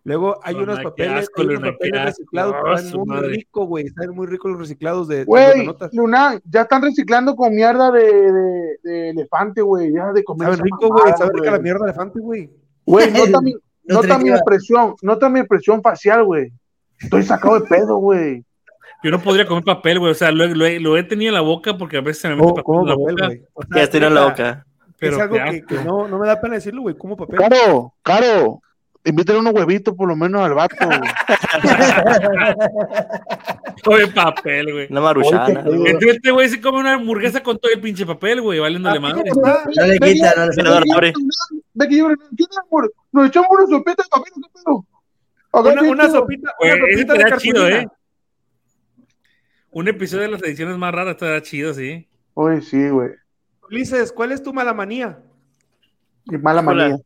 Luego 0.02 0.40
hay 0.42 0.54
No, 0.56 0.62
unos 0.62 0.80
papeles, 0.82 1.24
asco, 1.24 1.42
hay 1.42 1.48
unos 1.48 1.72
papeles 1.72 2.00
asco. 2.00 2.08
reciclados 2.08 2.54
que 2.54 2.70
Oh, 2.70 2.78
su 2.78 2.98
muy 3.00 3.06
madre. 3.06 3.28
rico, 3.28 3.66
güey. 3.66 3.88
Saben 3.90 4.10
muy 4.16 4.26
ricos 4.26 4.50
los 4.50 4.60
reciclados 4.60 5.08
de, 5.08 5.24
Güey. 5.24 5.68
Luna, 5.92 6.40
ya 6.44 6.62
están 6.62 6.80
reciclando 6.82 7.36
con 7.36 7.54
mierda 7.54 7.90
de, 7.90 8.02
de, 8.32 8.78
de 8.82 9.10
elefante, 9.10 9.60
güey. 9.60 9.92
Ya 9.92 10.10
de 10.12 10.24
comer. 10.24 10.48
Saben 10.48 10.64
rico, 10.64 10.88
güey. 10.88 11.12
Saben 11.18 11.34
rica 11.36 11.50
la 11.50 11.58
mierda 11.58 11.80
de 11.84 11.90
elefante, 11.90 12.18
güey. 12.18 12.50
Güey, 12.86 13.12
nota 13.12 13.40
mi, 13.42 13.54
nota 13.84 14.18
mi 14.18 14.30
expresión, 14.30 14.94
nota 15.02 15.28
mi 15.28 15.40
expresión 15.40 15.82
facial, 15.82 16.24
güey. 16.24 16.50
Estoy 16.98 17.22
sacado 17.22 17.60
de 17.60 17.66
pedo, 17.66 17.96
güey. 17.98 18.42
Yo 19.02 19.10
no 19.10 19.20
podría 19.20 19.46
comer 19.46 19.64
papel, 19.64 19.98
güey. 19.98 20.12
O 20.12 20.14
sea, 20.14 20.30
lo, 20.30 20.46
lo 20.46 20.66
he- 20.66 20.78
lo 20.80 20.96
he 20.96 21.02
tenido 21.02 21.30
en 21.30 21.34
la 21.34 21.40
boca 21.40 21.76
porque 21.78 21.96
a 21.96 22.00
veces 22.02 22.22
se 22.22 22.28
me 22.28 22.36
mete 22.36 22.52
papel 22.62 22.74
en 22.80 22.86
la 22.86 22.94
papel, 22.94 23.14
boca. 23.14 23.26
güey. 23.26 23.42
O 23.54 23.62
sea, 23.62 23.76
Ya 23.76 23.82
estoy 23.84 24.04
en 24.04 24.14
la 24.14 24.24
boca. 24.24 24.66
Pero 24.98 25.16
es 25.16 25.22
algo 25.22 25.34
que, 25.66 25.74
no, 25.84 26.08
no 26.08 26.18
me 26.18 26.26
da 26.26 26.40
pena 26.40 26.54
decirlo, 26.56 26.82
güey. 26.82 26.94
Como 26.96 27.16
papel. 27.16 27.38
Caro, 27.38 27.94
Caro, 28.02 28.60
invítale 29.02 29.38
unos 29.38 29.54
huevitos 29.54 29.94
por 29.94 30.06
lo 30.08 30.14
menos 30.16 30.42
al 30.42 30.52
vato. 30.52 30.76
güey. 30.86 31.00
Todo 33.82 33.96
el 33.96 34.12
papel, 34.12 34.72
güey. 34.72 34.86
Una 34.90 35.00
maruchana. 35.00 35.60
Entonces 35.60 36.16
este 36.16 36.30
güey 36.30 36.48
se 36.48 36.60
come 36.60 36.80
una 36.80 36.94
hamburguesa 36.94 37.42
con 37.42 37.58
todo 37.58 37.72
el 37.72 37.80
pinche 37.80 38.04
papel, 38.04 38.40
güey, 38.42 38.58
valiéndole 38.58 39.00
madre. 39.00 39.22
No 39.34 39.86
le 39.86 39.98
quita, 39.98 40.32
no 40.36 40.80
le 40.80 40.92
abre. 40.92 41.12
Ve 41.72 41.88
que 41.88 41.96
yo, 41.96 42.08
¿qué 42.36 42.44
amor? 42.68 42.92
Nos 43.12 43.28
echamos 43.28 43.48
una 43.50 43.66
sopita 43.66 44.02
de 44.02 44.08
papel, 44.10 44.32
¿qué 44.34 44.60
pedo? 44.64 44.84
Una, 45.52 45.80
¿qué 45.80 45.88
una 45.88 46.10
sopita, 46.10 46.52
Güey, 46.60 46.72
una 46.72 46.84
ese 46.88 46.92
sopita 47.02 47.12
de 47.14 47.18
estaría 47.18 47.36
chido. 47.38 47.68
¿eh? 47.68 47.88
Un 49.70 49.88
episodio 49.88 50.24
de 50.24 50.30
las 50.32 50.42
ediciones 50.42 50.76
más 50.78 50.92
raras 50.92 51.14
estaría 51.14 51.42
chido, 51.42 51.72
sí. 51.74 52.08
Oye, 52.34 52.60
sí, 52.60 52.88
güey. 52.88 53.10
Ulises, 53.68 54.12
¿cuál 54.12 54.32
es 54.32 54.42
tu 54.42 54.52
mala 54.52 54.74
manía? 54.74 55.18
Qué 56.28 56.38
mala 56.38 56.60
Hola. 56.60 56.88
manía. 56.88 56.96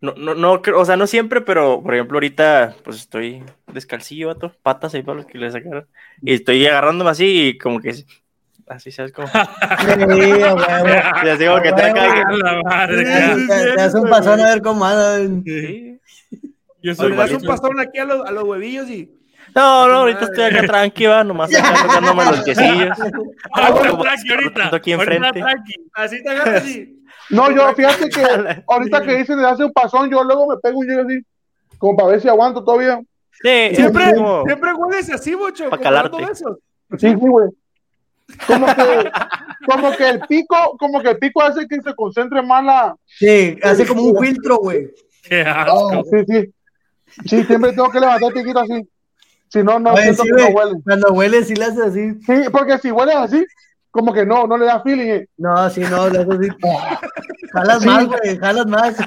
No, 0.00 0.14
no, 0.14 0.34
no, 0.34 0.62
creo- 0.62 0.78
o 0.78 0.84
sea, 0.84 0.96
no 0.96 1.06
siempre, 1.06 1.40
pero 1.40 1.82
por 1.82 1.94
ejemplo, 1.94 2.16
ahorita 2.16 2.76
pues 2.84 2.98
estoy 2.98 3.42
descalcillo, 3.72 4.28
vato, 4.28 4.52
patas 4.62 4.94
ahí 4.94 5.02
para 5.02 5.16
los 5.16 5.26
que 5.26 5.38
le 5.38 5.50
sacaron. 5.50 5.86
Y 6.22 6.34
estoy 6.34 6.64
agarrándome 6.66 7.10
así 7.10 7.48
y 7.48 7.58
como 7.58 7.80
que 7.80 7.94
así, 8.68 8.92
¿sabes. 8.92 9.12
Y 11.24 11.28
así 11.28 11.46
como 11.46 11.62
que 11.62 11.72
Te, 11.72 11.92
te- 11.92 13.74
das 13.76 13.94
un 13.94 14.08
pasón 14.08 14.40
a 14.40 14.50
ver 14.50 14.62
cómo 14.62 14.84
andan. 14.84 15.42
Sí. 15.44 15.98
Yo 16.82 16.94
soy 16.94 17.12
un 17.12 17.42
pasón 17.44 17.80
aquí 17.80 17.98
a 17.98 18.04
los, 18.04 18.24
a 18.26 18.30
los 18.30 18.44
huevillos 18.44 18.88
y. 18.90 19.15
No, 19.56 19.88
no, 19.88 19.94
ahorita 19.94 20.24
estoy 20.26 20.44
acá 20.44 20.62
tranqui, 20.66 21.06
va, 21.06 21.24
nomás 21.24 21.52
acá 21.54 21.82
tocándome 21.82 22.24
los 22.26 22.40
piecillos. 22.40 22.98
Ah, 23.54 23.68
ahorita. 23.68 24.76
aquí 24.76 24.92
enfrente. 24.92 25.42
Así 25.94 26.22
te 26.22 26.30
agarras. 26.30 26.64
No, 27.30 27.50
yo, 27.50 27.72
fíjate 27.74 28.08
que 28.08 28.22
ahorita 28.68 29.02
que 29.02 29.16
dicen 29.16 29.38
de 29.38 29.46
hace 29.46 29.64
un 29.64 29.72
pasón, 29.72 30.10
yo 30.10 30.22
luego 30.22 30.46
me 30.46 30.56
pego 30.58 30.78
un 30.80 30.86
llego 30.86 31.02
así, 31.02 31.20
como 31.78 31.96
para 31.96 32.10
ver 32.10 32.20
si 32.20 32.28
aguanto 32.28 32.62
todavía. 32.62 33.00
Sí, 33.42 33.74
Siempre, 33.74 34.04
es 34.04 34.14
como- 34.14 34.44
siempre 34.44 34.72
hueles 34.74 35.10
así, 35.10 35.34
mucho. 35.34 35.64
Pa' 35.64 35.70
como 35.76 35.82
calarte. 35.82 36.10
todo 36.18 36.30
eso. 36.30 36.58
Sí, 36.98 37.08
sí, 37.08 37.14
güey. 37.14 37.48
Como 38.46 38.66
que, 38.66 39.10
como 39.66 39.96
que 39.96 40.08
el 40.08 40.20
pico, 40.20 40.76
como 40.78 41.00
que 41.00 41.10
el 41.10 41.18
pico 41.18 41.42
hace 41.42 41.66
que 41.66 41.80
se 41.80 41.94
concentre 41.94 42.42
más 42.42 42.64
la. 42.64 42.96
Sí, 43.06 43.56
hace 43.62 43.86
como 43.86 44.02
un 44.02 44.18
filtro, 44.24 44.56
güey. 44.58 44.88
Qué 45.22 45.40
asco. 45.42 45.90
Ah, 45.92 46.02
sí, 46.10 46.24
sí. 46.28 46.54
Sí, 47.26 47.44
siempre 47.44 47.70
tengo 47.72 47.90
que 47.90 48.00
levantar 48.00 48.28
el 48.28 48.34
piquito 48.34 48.60
así. 48.60 48.86
Si 49.48 49.62
no, 49.62 49.78
no 49.78 49.92
Oye, 49.92 50.02
siento 50.02 50.22
sí, 50.24 50.30
que 50.36 50.42
no 50.42 50.48
huele. 50.48 50.80
Cuando 50.84 51.12
huele, 51.12 51.44
sí 51.44 51.54
le 51.54 51.64
hace 51.66 51.82
así. 51.82 52.14
Sí, 52.26 52.48
porque 52.50 52.78
si 52.78 52.90
huele 52.90 53.12
así, 53.12 53.46
como 53.90 54.12
que 54.12 54.26
no, 54.26 54.46
no 54.46 54.58
le 54.58 54.66
da 54.66 54.82
feeling. 54.82 55.06
eh. 55.08 55.28
No, 55.38 55.70
sí, 55.70 55.80
no, 55.88 56.08
le 56.08 56.18
hace 56.18 56.32
así. 56.32 56.48
Jalas 57.52 57.80
Sí. 57.82 57.86
más, 57.88 58.06
güey, 58.06 58.36
jalas 58.38 58.66
más. 58.66 58.96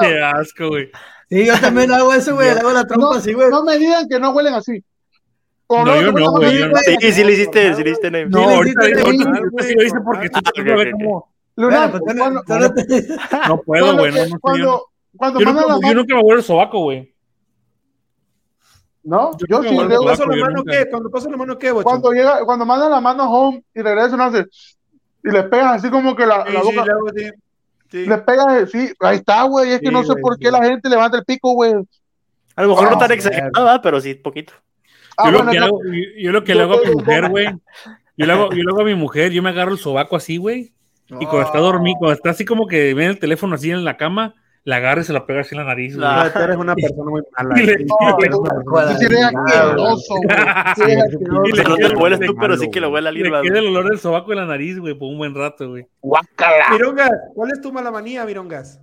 Qué 0.00 0.20
asco, 0.22 0.68
güey. 0.68 0.90
Sí, 1.30 1.46
yo 1.46 1.58
también 1.60 1.90
hago 1.92 2.12
eso, 2.14 2.34
güey. 2.34 2.54
Le 2.54 2.60
hago 2.60 2.72
la 2.72 2.86
trompa 2.86 3.06
No, 3.08 3.12
así, 3.14 3.32
güey. 3.32 3.48
no 3.50 3.62
me 3.64 3.78
digan 3.78 4.08
que 4.08 4.18
no 4.20 4.30
huelen 4.30 4.54
así. 4.54 4.82
O 5.66 5.84
No, 5.84 6.00
yo 6.00 6.14
te 6.14 6.20
no, 6.20 6.30
güey, 6.32 6.68
no. 6.68 6.76
Sí, 7.00 7.12
sí 7.12 7.24
le 7.24 7.32
hiciste, 7.32 7.74
sí 7.74 7.82
le 7.84 7.90
hiciste, 7.90 8.10
Name. 8.10 8.26
No, 8.26 8.48
Sí, 8.48 8.54
ahorita, 8.54 8.84
sí, 8.84 9.74
lo 9.74 9.82
hice 9.84 10.00
porque 10.04 10.28
tú 10.30 10.38
Ah, 10.44 10.62
no 10.64 10.90
cómo- 10.92 11.28
Luna, 11.56 11.88
Bueno, 11.88 11.90
pues, 11.90 12.02
tú 12.14 12.20
cuando, 12.20 12.42
no- 12.46 12.58
no 12.60 12.74
te- 12.74 13.48
No 13.48 13.60
puedo, 13.62 13.98
güey. 13.98 14.12
No, 14.14 14.26
no, 14.26 14.40
cuando, 14.40 14.86
cuando 15.18 15.40
yo 15.40 15.46
mandan 15.46 15.64
nunca, 15.64 15.74
la 15.74 15.80
yo 15.80 15.80
mano, 15.88 16.00
nunca 16.00 16.14
me 16.14 16.22
vuelvo 16.22 16.38
el 16.38 16.44
sobaco, 16.44 16.78
güey. 16.80 17.14
no, 19.02 19.30
yo 19.48 19.62
sí, 19.62 19.74
vuelvo 19.74 20.04
¿Paso 20.04 20.26
la 20.26 20.36
mano 20.36 20.64
qué? 20.64 20.86
Cuando 20.90 21.10
paso 21.10 21.30
la 21.30 21.36
mano 21.36 21.58
qué, 21.58 21.70
bocho? 21.72 21.84
cuando 21.84 22.12
llega, 22.12 22.44
cuando 22.44 22.64
mandan 22.66 22.90
la 22.90 23.00
mano 23.00 23.30
home 23.30 23.62
y 23.74 23.80
regresan, 23.82 24.20
hace 24.20 24.46
y 25.24 25.30
le 25.30 25.42
pegas 25.44 25.76
así 25.76 25.90
como 25.90 26.14
que 26.14 26.24
la, 26.26 26.44
Sí, 26.46 26.52
la 26.52 26.60
sí, 26.62 26.66
boca, 26.66 26.84
luego 26.86 27.08
sí. 27.16 27.30
Sí. 27.90 28.06
le 28.06 28.18
pegas, 28.18 28.70
sí, 28.70 28.92
ahí 29.00 29.16
está, 29.16 29.42
güey, 29.44 29.72
es 29.72 29.80
que 29.80 29.90
no 29.90 30.04
sé 30.04 30.14
por 30.16 30.34
sí. 30.34 30.40
qué 30.44 30.50
la 30.50 30.62
gente 30.64 30.88
levanta 30.88 31.16
el 31.18 31.24
pico, 31.24 31.52
güey. 31.54 31.72
A 32.54 32.62
lo 32.62 32.68
mejor 32.68 32.90
no 32.90 32.96
Ah, 32.96 32.98
tan 32.98 33.12
exagerado, 33.12 33.50
¿verdad? 33.54 33.80
pero 33.82 34.00
sí, 34.00 34.14
poquito. 34.14 34.52
Ah, 35.16 35.26
yo, 35.26 35.30
lo 35.32 35.38
bueno, 35.38 35.52
que 35.52 35.58
no, 35.58 35.64
hago, 35.66 35.80
yo, 35.84 35.92
yo 36.22 36.32
lo 36.32 36.44
que 36.44 36.54
le 36.54 36.62
hago 36.62 36.74
a 36.74 36.88
mi 36.88 36.94
mujer, 36.94 37.28
güey. 37.30 37.46
Yo 38.16 38.26
le 38.26 38.32
hago, 38.32 38.50
yo 38.50 38.62
le 38.62 38.70
hago 38.70 38.80
a 38.80 38.84
mi 38.84 38.94
mujer, 38.94 39.32
yo 39.32 39.42
me 39.42 39.50
agarro 39.50 39.72
el 39.72 39.78
sobaco 39.78 40.16
así, 40.16 40.36
güey. 40.36 40.72
Y 41.08 41.24
cuando 41.26 41.42
está 41.42 41.58
dormido, 41.58 41.96
cuando 41.98 42.14
está 42.14 42.30
así 42.30 42.44
como 42.44 42.66
que 42.66 42.92
ve 42.94 43.06
el 43.06 43.18
teléfono 43.18 43.54
así 43.54 43.70
en 43.70 43.84
la 43.84 43.96
cama, 43.96 44.34
la 44.68 44.76
agarra 44.76 45.00
y 45.00 45.04
se 45.04 45.12
la 45.14 45.24
pega 45.24 45.40
así 45.40 45.54
en 45.54 45.60
la 45.60 45.64
nariz, 45.66 45.96
güey. 45.96 46.06
La- 46.06 46.30
Tú 46.32 46.38
eres 46.40 46.56
una 46.56 46.74
persona 46.76 47.10
muy 47.10 47.22
mala. 47.36 47.62
Y 47.62 47.64
le- 47.66 47.76
no, 47.86 47.96
no, 48.00 48.16
tú 48.16 48.78
eres 48.78 49.24
asqueroso, 49.24 50.14
güey. 50.16 51.56
No 51.68 51.76
te 51.76 51.96
hueles 51.96 52.20
tú, 52.20 52.34
pero 52.38 52.56
sí 52.56 52.70
que 52.70 52.80
lo 52.80 52.90
huele 52.90 53.08
a 53.08 53.12
Le 53.12 53.22
Lirva. 53.22 53.42
queda 53.42 53.58
el 53.60 53.66
olor 53.68 53.88
del 53.88 53.98
sobaco 53.98 54.32
en 54.32 54.38
la 54.38 54.46
nariz, 54.46 54.78
güey, 54.78 54.94
por 54.94 55.08
un 55.08 55.18
buen 55.18 55.34
rato, 55.34 55.70
güey. 55.70 55.86
Mirongas, 56.72 57.10
¿cuál 57.34 57.50
es 57.52 57.60
tu 57.60 57.72
mala 57.72 57.90
manía, 57.90 58.24
Mirongas? 58.24 58.80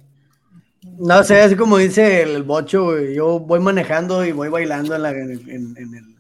No 0.98 1.24
sé, 1.24 1.42
así 1.42 1.56
como 1.56 1.78
dice 1.78 2.22
el, 2.24 2.30
el 2.32 2.44
bocho, 2.44 2.86
güey. 2.86 3.16
Yo 3.16 3.40
voy 3.40 3.60
manejando 3.60 4.24
y 4.26 4.32
voy 4.32 4.50
bailando 4.50 4.96
en, 4.96 5.02
la, 5.02 5.12
en, 5.12 5.32
en- 5.32 5.76
en 5.78 5.94
el. 5.96 6.16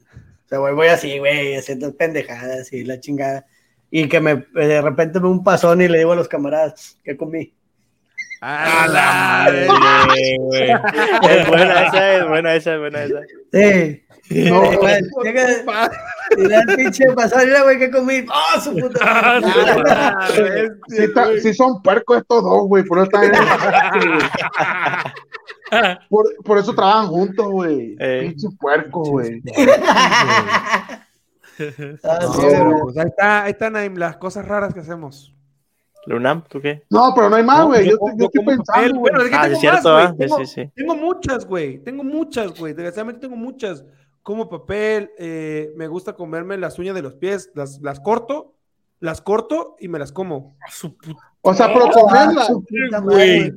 O 0.45 0.47
sea, 0.47 0.59
voy, 0.59 0.73
voy 0.73 0.87
así, 0.87 1.17
güey, 1.19 1.55
haciendo 1.55 1.95
pendejadas 1.95 2.71
y 2.71 2.83
la 2.83 2.99
chingada. 2.99 3.45
Y 3.91 4.07
que 4.09 4.19
me 4.19 4.45
de 4.53 4.81
repente 4.81 5.19
me 5.19 5.27
un 5.29 5.43
pasón 5.43 5.81
y 5.81 5.87
le 5.87 5.99
digo 5.99 6.11
a 6.11 6.15
los 6.15 6.27
camaradas, 6.27 6.99
¿qué 7.03 7.15
comí? 7.17 7.53
A 8.47 8.87
la 8.87 9.45
madre, 9.79 10.37
güey. 10.39 10.69
Es 11.29 11.47
buena 11.47 11.83
esa, 11.87 12.13
es 12.13 12.27
buena 12.27 12.55
esa, 12.55 12.73
es 12.73 12.79
buena 12.79 13.03
esa. 13.03 13.19
Sí. 13.51 14.01
No, 14.49 14.61
güey, 14.79 15.01
llega- 15.23 15.49
da 16.47 16.59
el 16.67 16.75
pinche 16.75 17.05
mira, 17.45 17.61
güey, 17.63 17.77
¿qué 17.79 17.89
comí? 17.91 18.25
¡Ah, 18.31 18.59
su 18.59 18.75
puta! 18.75 18.99
Ah. 19.03 20.27
Sí, 20.87 21.03
está- 21.03 21.29
sí 21.41 21.53
son 21.53 21.81
puercos 21.81 22.17
estos 22.17 22.43
dos, 22.43 22.67
güey, 22.67 22.83
por 22.83 22.97
eso 22.99 23.05
están 23.05 23.23
en- 23.25 23.31
por, 26.09 26.25
por 26.43 26.57
eso 26.57 26.73
trabajan 26.73 27.07
juntos, 27.07 27.47
güey. 27.47 27.95
Eh. 27.99 28.19
Pinches 28.29 28.51
puercos, 28.59 29.09
güey. 29.09 29.41
Ah, 32.03 32.19
güey. 32.35 32.81
pues 32.81 32.97
ahí 32.97 33.05
está, 33.07 33.43
ahí 33.43 33.51
están 33.51 33.99
las 33.99 34.17
cosas 34.17 34.45
raras 34.45 34.73
que 34.73 34.81
hacemos. 34.81 35.33
Lunam, 36.07 36.43
¿tú 36.47 36.61
qué? 36.61 36.83
No, 36.89 37.11
pero 37.15 37.29
no 37.29 37.35
hay 37.35 37.43
más, 37.43 37.65
güey. 37.65 37.89
Yo, 37.89 37.97
como- 37.97 38.17
yo 38.17 38.25
estoy 38.25 38.45
pensando, 38.45 38.99
güey. 38.99 39.11
Bueno, 39.11 39.21
es 39.23 39.29
que 39.29 39.35
Ah, 39.35 39.41
tengo 39.43 39.53
es 39.55 39.59
cierto, 39.59 39.93
más, 39.93 40.05
güey. 40.13 40.17
Tengo, 40.17 40.37
Sí, 40.39 40.45
sí, 40.45 40.61
sí. 40.63 40.71
tengo 40.75 40.95
muchas, 40.95 41.45
güey. 41.45 41.79
Tengo 41.83 42.03
muchas, 42.03 42.59
güey. 42.59 42.73
Desgraciadamente 42.73 43.21
tengo 43.21 43.35
muchas. 43.35 43.85
Como 44.21 44.49
papel, 44.49 45.11
eh, 45.17 45.71
me 45.75 45.87
gusta 45.87 46.13
comerme 46.13 46.57
las 46.57 46.77
uñas 46.79 46.95
de 46.95 47.01
los 47.01 47.15
pies. 47.15 47.51
Las, 47.55 47.79
las 47.81 47.99
corto, 47.99 48.55
las 48.99 49.21
corto 49.21 49.75
y 49.79 49.87
me 49.87 49.99
las 49.99 50.11
como. 50.11 50.57
A 50.65 50.71
su 50.71 50.95
puta 50.97 51.19
O 51.41 51.53
sea, 51.53 51.67
pero 51.73 51.85
Ah, 51.87 51.91
comerla. 51.91 52.45
su 52.45 52.63
puta 52.63 52.99
Güey. 53.01 53.51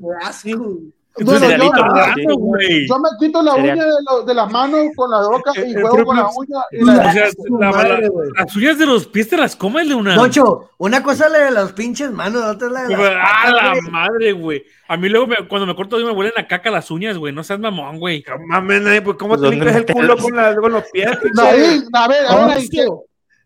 Bueno, 1.24 1.48
yo, 1.48 2.98
me 2.98 3.08
quito 3.18 3.42
la 3.42 3.54
Cereal. 3.54 3.76
uña 3.76 3.84
de, 3.86 3.92
lo- 4.10 4.22
de 4.24 4.34
las 4.34 4.50
manos 4.50 4.86
con 4.96 5.10
la 5.10 5.20
boca 5.20 5.52
y 5.56 5.60
El 5.74 5.80
juego 5.82 6.04
con 6.04 6.16
la 6.16 6.22
propio- 6.24 6.38
uña. 6.38 6.62
Y 6.72 6.84
la, 6.84 6.92
O 7.08 7.12
sea, 7.12 7.30
su 7.30 7.58
la- 7.58 7.70
madre, 7.70 8.02
la- 8.02 8.08
güey. 8.08 8.28
las 8.36 8.56
uñas 8.56 8.78
de 8.78 8.86
los 8.86 9.06
pies 9.06 9.28
te 9.28 9.36
las 9.36 9.56
comes 9.56 9.88
de 9.88 9.94
una. 9.94 10.16
Bocho, 10.16 10.70
una 10.78 11.02
cosa 11.02 11.26
es 11.26 11.32
la 11.32 11.38
de 11.38 11.50
las 11.50 11.72
pinches 11.72 12.10
manos, 12.12 12.40
la 12.42 12.50
otra 12.52 12.66
es 12.68 12.72
la 12.72 12.82
de 12.84 12.96
las 12.96 13.00
¡A 13.00 13.52
patas, 13.52 13.84
la 13.84 13.90
madre, 13.90 14.32
güey! 14.32 14.62
A 14.88 14.96
mí 14.96 15.08
luego 15.08 15.26
me- 15.26 15.48
cuando 15.48 15.66
me 15.66 15.74
corto 15.74 15.98
me 15.98 16.10
huelen 16.12 16.32
a 16.36 16.46
caca 16.46 16.70
las 16.70 16.90
uñas, 16.90 17.16
güey. 17.18 17.32
No 17.32 17.42
seas 17.44 17.58
mamón, 17.60 17.98
güey. 17.98 18.24
Mames, 18.46 19.00
pues 19.02 19.16
¿cómo 19.18 19.36
Pues, 19.36 19.40
te 19.40 19.46
¿dónde 19.46 19.64
limpias 19.64 19.76
el 19.76 19.86
culo 19.94 20.16
con, 20.16 20.34
la- 20.36 20.54
con 20.56 20.72
los 20.72 20.84
pies? 20.92 21.06
a 21.38 21.52
ver, 21.52 21.80
a 21.92 22.08
ver, 22.08 22.26
ahí, 22.28 22.58
Oso. 22.64 22.68
que- 22.70 22.86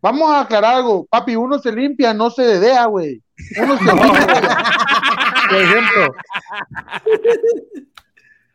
vamos 0.01 0.31
a 0.31 0.40
aclarar 0.43 0.77
algo. 0.77 1.07
Papi, 1.11 1.35
uno 1.36 1.59
se 1.59 1.73
limpia, 1.73 2.12
no 2.15 2.31
se 2.31 2.43
dedea, 2.43 2.85
güey. 2.86 3.20
Uno 3.61 3.77
se 3.78 3.85
limpia. 3.93 4.59
Por 5.53 5.62
ejemplo, 5.62 6.15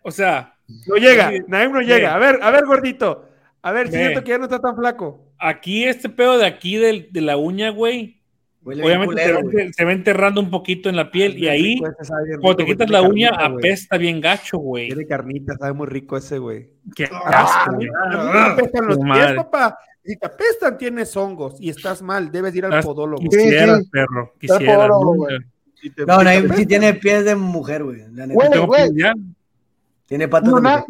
O 0.01 0.11
sea, 0.11 0.55
no 0.87 0.95
llega. 0.95 1.29
Sí. 1.31 1.39
Naim 1.47 1.71
no 1.71 1.79
Sí. 1.81 1.85
llega. 1.87 2.15
A 2.15 2.17
ver, 2.17 2.39
a 2.41 2.51
ver, 2.51 2.65
gordito. 2.65 3.27
A 3.61 3.71
ver, 3.71 3.87
Ve. 3.89 3.97
siento 3.97 4.23
que 4.23 4.29
ya 4.31 4.37
no 4.37 4.45
está 4.45 4.59
tan 4.59 4.75
flaco. 4.75 5.23
aquí 5.39 5.83
este 5.83 6.09
pedo 6.09 6.37
de 6.39 6.47
aquí 6.47 6.77
del- 6.77 7.09
de 7.11 7.21
la 7.21 7.37
uña, 7.37 7.69
güey. 7.69 8.15
Huele 8.63 8.83
Obviamente 8.83 9.13
culero, 9.13 9.37
se, 9.37 9.43
va, 9.45 9.51
güey. 9.51 9.73
se 9.73 9.85
va 9.85 9.91
enterrando 9.93 10.41
un 10.41 10.49
poquito 10.49 10.89
en 10.89 10.95
la 10.95 11.11
piel 11.11 11.37
y 11.37 11.47
ahí, 11.47 11.77
cuando 12.41 12.55
te 12.55 12.65
quitas 12.65 12.87
güey, 12.89 13.01
la 13.01 13.07
uña, 13.07 13.29
carnita, 13.29 13.49
güey. 13.49 13.59
apesta 13.65 13.97
bien 13.97 14.19
gacho, 14.19 14.57
güey. 14.57 14.87
Tiene 14.87 15.05
carnita, 15.05 15.53
sabe 15.57 15.73
muy 15.73 15.85
rico 15.87 16.17
ese, 16.17 16.39
güey. 16.39 16.69
Qué 16.95 17.07
Ah, 17.11 17.43
asco, 17.63 17.75
güey. 17.75 17.87
apestan 18.51 18.87
los 18.87 18.97
pies, 18.97 19.33
papá. 19.35 19.77
Si 20.03 20.17
te 20.17 20.25
apestan, 20.25 20.77
tienes 20.77 21.15
hongos 21.15 21.61
y 21.61 21.69
estás 21.69 22.01
mal. 22.01 22.31
Debes 22.31 22.55
ir 22.55 22.65
al 22.65 22.81
podólogo. 22.81 23.21
Quisieras, 23.21 23.83
sí. 23.83 23.89
perro. 23.91 24.33
Quisieras. 24.39 24.89
Si 25.81 25.91
No, 26.07 26.23
Naim 26.23 26.51
sí 26.55 26.65
tiene 26.65 26.93
pies 26.93 27.25
de 27.25 27.35
mujer, 27.35 27.83
güey. 27.83 28.01
Güey, 28.33 28.65
güey. 28.65 28.89
Tiene 30.07 30.27
patas 30.27 30.53
de 30.53 30.61
mujer. 30.61 30.83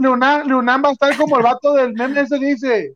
Leonam 0.48 0.84
va 0.84 0.90
a 0.90 0.92
estar 0.94 1.18
como 1.18 1.38
el 1.38 1.44
vato 1.44 1.74
del 1.74 1.94
meme 1.94 2.22
ese 2.22 2.38
dice, 2.38 2.94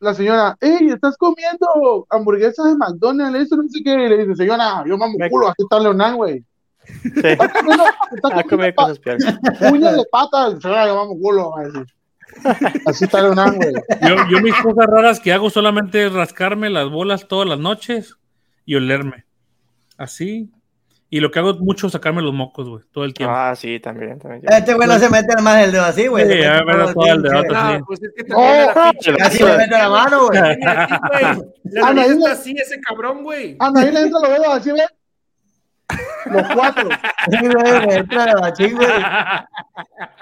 la 0.00 0.14
señora, 0.14 0.56
hey, 0.60 0.88
estás 0.92 1.16
comiendo 1.16 2.06
hamburguesas 2.10 2.66
de 2.66 2.76
McDonald's, 2.76 3.40
eso 3.40 3.56
no 3.56 3.68
sé 3.68 3.82
qué, 3.82 3.92
y 3.92 4.08
le 4.08 4.18
dice, 4.18 4.36
señora, 4.36 4.84
yo 4.86 4.96
mamo 4.96 5.16
culo, 5.30 5.48
así 5.48 5.62
está 5.62 5.80
Leonam, 5.80 6.16
güey. 6.16 6.44
Sí. 6.84 7.10
Está 7.24 7.48
comiendo, 7.48 7.84
está 8.14 8.20
comiendo 8.28 8.48
come 8.50 8.72
pa- 8.72 8.82
cosas 8.82 8.98
peores. 8.98 9.24
uñas 9.72 9.96
de 9.96 10.04
patas, 10.10 10.62
señora, 10.62 10.86
yo 10.86 10.94
mamo 10.96 11.18
culo. 11.18 11.52
Así 12.86 13.04
está 13.04 13.22
Leonam, 13.22 13.56
güey. 13.56 13.72
Yo, 14.02 14.16
yo 14.30 14.40
mis 14.42 14.54
cosas 14.56 14.86
raras 14.86 15.20
que 15.20 15.32
hago 15.32 15.50
solamente 15.50 16.06
es 16.06 16.12
rascarme 16.12 16.70
las 16.70 16.90
bolas 16.90 17.26
todas 17.28 17.48
las 17.48 17.58
noches 17.58 18.16
y 18.64 18.74
olerme. 18.76 19.24
Así. 19.96 20.50
Y 21.14 21.20
lo 21.20 21.30
que 21.30 21.38
hago 21.38 21.54
mucho 21.60 21.86
es 21.86 21.92
sacarme 21.92 22.22
los 22.22 22.32
mocos, 22.34 22.68
güey, 22.68 22.82
todo 22.90 23.04
el 23.04 23.14
tiempo. 23.14 23.32
Ah, 23.32 23.54
sí, 23.54 23.78
también. 23.78 24.18
también. 24.18 24.42
Este 24.52 24.74
güey 24.74 24.88
no 24.88 24.98
se 24.98 25.08
mete 25.08 25.40
más 25.40 25.62
el 25.62 25.70
dedo 25.70 25.84
así, 25.84 26.08
güey. 26.08 26.24
Sí, 26.28 26.38
me 26.66 26.72
lo 26.74 26.86
todo 26.86 26.94
todo 26.94 27.04
el 27.06 27.22
pinche- 27.22 27.30
dedote, 27.30 27.54
No, 27.78 27.84
pues 27.86 28.02
es 28.02 28.12
que 28.16 28.24
te 28.24 28.34
Oh, 28.34 28.40
la 28.74 28.90
pinche. 28.90 29.22
Así 29.22 29.44
le 29.44 29.56
mete 29.56 29.70
la 29.78 29.88
mano, 29.90 30.26
güey. 30.26 30.56
Tiene 30.56 30.70
aquí, 30.72 30.94
güey. 31.08 31.22
La 31.66 31.86
Anda, 31.88 32.02
nariz 32.02 32.16
dile- 32.16 32.18
está 32.24 32.32
así, 32.32 32.52
ese 32.58 32.80
cabrón, 32.80 33.22
güey. 33.22 33.56
Anda, 33.60 33.80
ahí 33.82 33.92
le 33.92 34.00
entra 34.00 34.18
los 34.20 34.28
dedos 34.28 34.48
así, 34.48 34.72
¿ves? 34.72 34.88
Los 36.32 36.48
cuatro. 36.52 36.88
Sí, 37.30 37.46
güey, 37.46 37.94
entra 37.96 38.26
la 38.26 38.40
machín, 38.40 38.74
güey. 38.76 38.88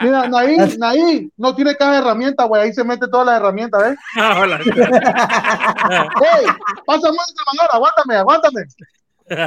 Mira, 0.00 0.28
Naí, 0.28 0.56
Naí, 0.78 1.30
no 1.38 1.54
tiene 1.54 1.74
caja 1.74 1.92
de 1.92 1.98
herramientas, 2.00 2.46
güey. 2.48 2.62
Ahí 2.64 2.72
se 2.74 2.84
mete 2.84 3.08
todas 3.08 3.26
las 3.28 3.36
herramientas, 3.40 3.82
¿ves? 3.82 3.96
Ah, 4.18 4.40
hola. 4.42 4.58
¡Ey! 4.62 6.46
Pásame 6.84 7.16
esa 7.16 7.44
manera, 7.46 7.72
aguántame, 7.72 8.16
aguántame. 8.16 8.60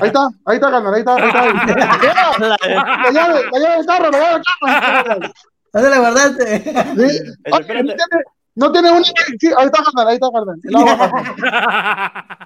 Ahí 0.01 0.07
está, 0.07 0.27
ahí 0.45 0.55
está, 0.55 0.71
carnal, 0.71 0.93
ahí 0.93 0.99
está, 0.99 1.15
ahí 1.15 1.27
está. 1.27 1.45
La 2.39 3.11
llave, 3.11 3.41
la 3.51 3.59
llave 3.59 3.75
del 3.77 3.85
carro, 3.85 4.09
la 4.11 4.19
llave 4.19 4.33
del 4.33 4.43
carro. 4.43 5.33
¿Dónde 5.73 5.89
la 5.89 5.99
guardaste? 5.99 6.63
Sí. 6.63 7.19
Oye, 7.51 7.83
no 7.83 7.93
tiene, 7.93 8.23
no 8.55 8.71
tiene 8.71 8.91
una. 8.91 9.03
Sí, 9.03 9.13
ahí 9.57 9.65
está, 9.65 9.83
carnal, 9.83 10.07
ahí 10.07 10.15
está, 10.15 10.29
carnal. 10.31 10.57
La. 10.63 12.37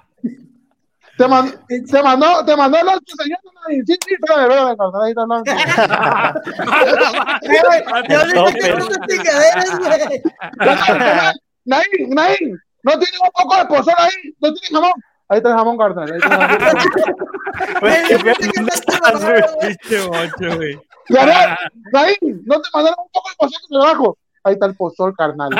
Te, 1.16 1.28
man- 1.28 1.52
te 1.68 2.02
mandó, 2.02 2.44
te 2.46 2.56
mandó 2.56 2.78
el 2.78 2.88
otro 2.88 3.14
señor. 3.22 3.38
Sí, 3.68 3.82
sí, 3.86 4.14
espérame, 4.14 4.42
espérame, 4.50 4.76
carnal, 4.76 5.02
ahí 5.04 5.10
está 5.10 5.22
hablando. 5.22 5.52
Eh, 7.42 7.60
güey, 7.66 7.80
¿De 8.08 8.14
dónde 8.16 8.34
sacaste 8.34 8.68
esas 8.70 8.98
chingaderas, 9.08 9.78
güey? 9.78 10.22
Naí, 11.64 11.84
Naí, 12.08 12.36
no 12.82 12.92
tiene 12.92 13.18
un 13.22 13.30
poco 13.34 13.56
de 13.58 13.64
pozol 13.66 13.94
ahí, 13.98 14.34
no 14.40 14.52
tiene 14.54 14.68
jamón. 14.74 14.92
Ahí 15.30 15.36
está 15.36 15.50
el 15.50 15.56
jamón, 15.56 15.78
carnal. 15.78 16.10
Ahí 16.10 16.18
está 16.18 16.34
el 16.34 16.40
jamón. 16.40 16.58
No 22.44 22.60
te 22.60 22.68
mandaron 22.74 22.98
un 22.98 23.10
poco 23.12 23.30
de 23.30 23.36
pozol 23.38 23.60
de 23.70 23.76
abajo. 23.76 24.18
Ahí 24.42 24.54
está 24.54 24.66
el 24.66 24.74
pozol, 24.74 25.14
carnal. 25.16 25.50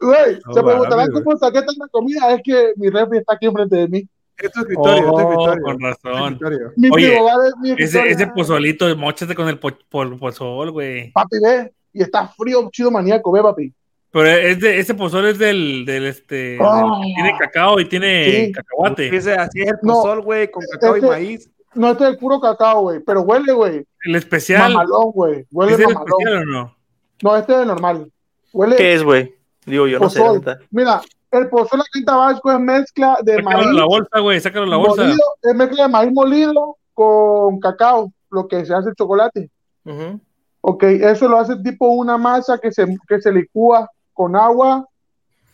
Güey, 0.00 0.40
se 0.54 0.62
preguntarán 0.62 1.12
cómo 1.12 1.36
saqué 1.36 1.60
tanta 1.62 1.86
comida. 1.90 2.34
Es 2.34 2.40
que 2.42 2.72
mi 2.76 2.88
refri 2.88 3.18
está 3.18 3.34
aquí 3.34 3.44
enfrente 3.46 3.76
de 3.76 3.88
mí. 3.88 4.08
Es 4.38 4.50
tu 4.52 4.60
escritorio, 4.60 4.96
es 4.96 5.04
tu 5.04 5.12
Oh, 5.14 5.20
escritorio. 5.20 5.62
con 5.62 5.74
Es 5.74 5.80
razón. 6.02 6.32
escritorio. 6.32 6.72
Mi 6.76 6.90
Oye, 6.90 7.14
es 7.14 7.20
mi 7.60 7.70
Ese, 7.70 7.82
escritorio. 7.84 8.12
ese 8.12 8.26
pozolito, 8.28 8.96
mochate 8.96 9.34
con 9.34 9.48
el 9.48 9.58
po- 9.58 9.70
po- 9.88 10.16
pozol, 10.18 10.70
güey. 10.72 11.12
Papi, 11.12 11.36
ve. 11.42 11.72
Y 11.92 12.02
está 12.02 12.26
frío, 12.28 12.68
chido 12.72 12.90
maníaco, 12.90 13.30
ve, 13.32 13.42
papi. 13.42 13.72
Pero 14.10 14.26
es 14.28 14.60
de, 14.60 14.78
ese 14.78 14.94
pozol 14.94 15.26
es 15.26 15.38
del, 15.38 15.84
del 15.86 16.06
este, 16.06 16.58
Oh. 16.60 17.00
del- 17.02 17.14
tiene 17.14 17.34
cacao 17.38 17.80
y 17.80 17.84
tiene 17.86 18.46
Sí. 18.46 18.52
cacahuate. 18.52 19.16
Ese- 19.16 19.34
Así 19.34 19.62
es 19.62 19.68
el 19.68 19.76
No. 19.82 19.94
pozol, 19.94 20.20
güey, 20.22 20.50
con 20.50 20.62
cacao 20.72 20.96
y 20.96 20.98
Ese- 20.98 21.08
maíz. 21.08 21.50
No, 21.74 21.90
este 21.92 22.04
es 22.04 22.10
el 22.10 22.18
puro 22.18 22.38
cacao, 22.40 22.82
güey. 22.82 23.00
Pero 23.00 23.22
huele, 23.22 23.52
güey. 23.52 23.86
El 24.04 24.14
especial, 24.16 24.72
Mamalón, 24.72 25.12
güey. 25.12 25.46
Huele 25.50 25.72
¿es 25.72 25.78
el 25.78 25.86
mamalón. 25.86 26.08
especial 26.20 26.42
o 26.42 26.44
no? 26.44 26.76
No, 27.22 27.36
este 27.36 27.52
es 27.54 27.58
el 27.60 27.66
normal. 27.68 28.10
Huele 28.52 28.76
¿Qué 28.76 28.92
es, 28.94 29.02
güey? 29.02 29.34
Digo, 29.64 29.86
yo 29.86 29.98
no 29.98 30.10
sé. 30.10 30.18
pozol. 30.20 30.42
Mira, 30.70 31.00
el 31.32 31.48
pozol 31.48 31.80
aquí 31.80 31.98
en 32.00 32.04
Tabasco 32.04 32.52
es 32.52 32.60
mezcla 32.60 33.18
de 33.22 33.36
Sácalo 33.36 33.56
maíz. 33.64 33.74
la 33.76 33.84
bolsa, 33.84 34.18
güey, 34.20 34.40
sácalo 34.40 34.66
la 34.66 34.76
bolsa. 34.76 35.02
molido, 35.02 35.24
es 35.42 35.54
mezcla 35.54 35.82
de 35.84 35.88
maíz 35.88 36.12
molido 36.12 36.76
con 36.94 37.58
cacao, 37.60 38.12
lo 38.30 38.46
que 38.48 38.64
se 38.66 38.74
hace 38.74 38.90
el 38.90 38.94
chocolate. 38.94 39.50
Ujú. 39.84 40.20
Ok, 40.60 40.82
eso 40.84 41.28
lo 41.28 41.38
hace 41.38 41.56
tipo 41.56 41.88
una 41.88 42.16
masa 42.18 42.58
que 42.58 42.70
se, 42.70 42.86
que 43.08 43.20
se 43.20 43.32
licúa 43.32 43.88
con 44.12 44.36
agua 44.36 44.86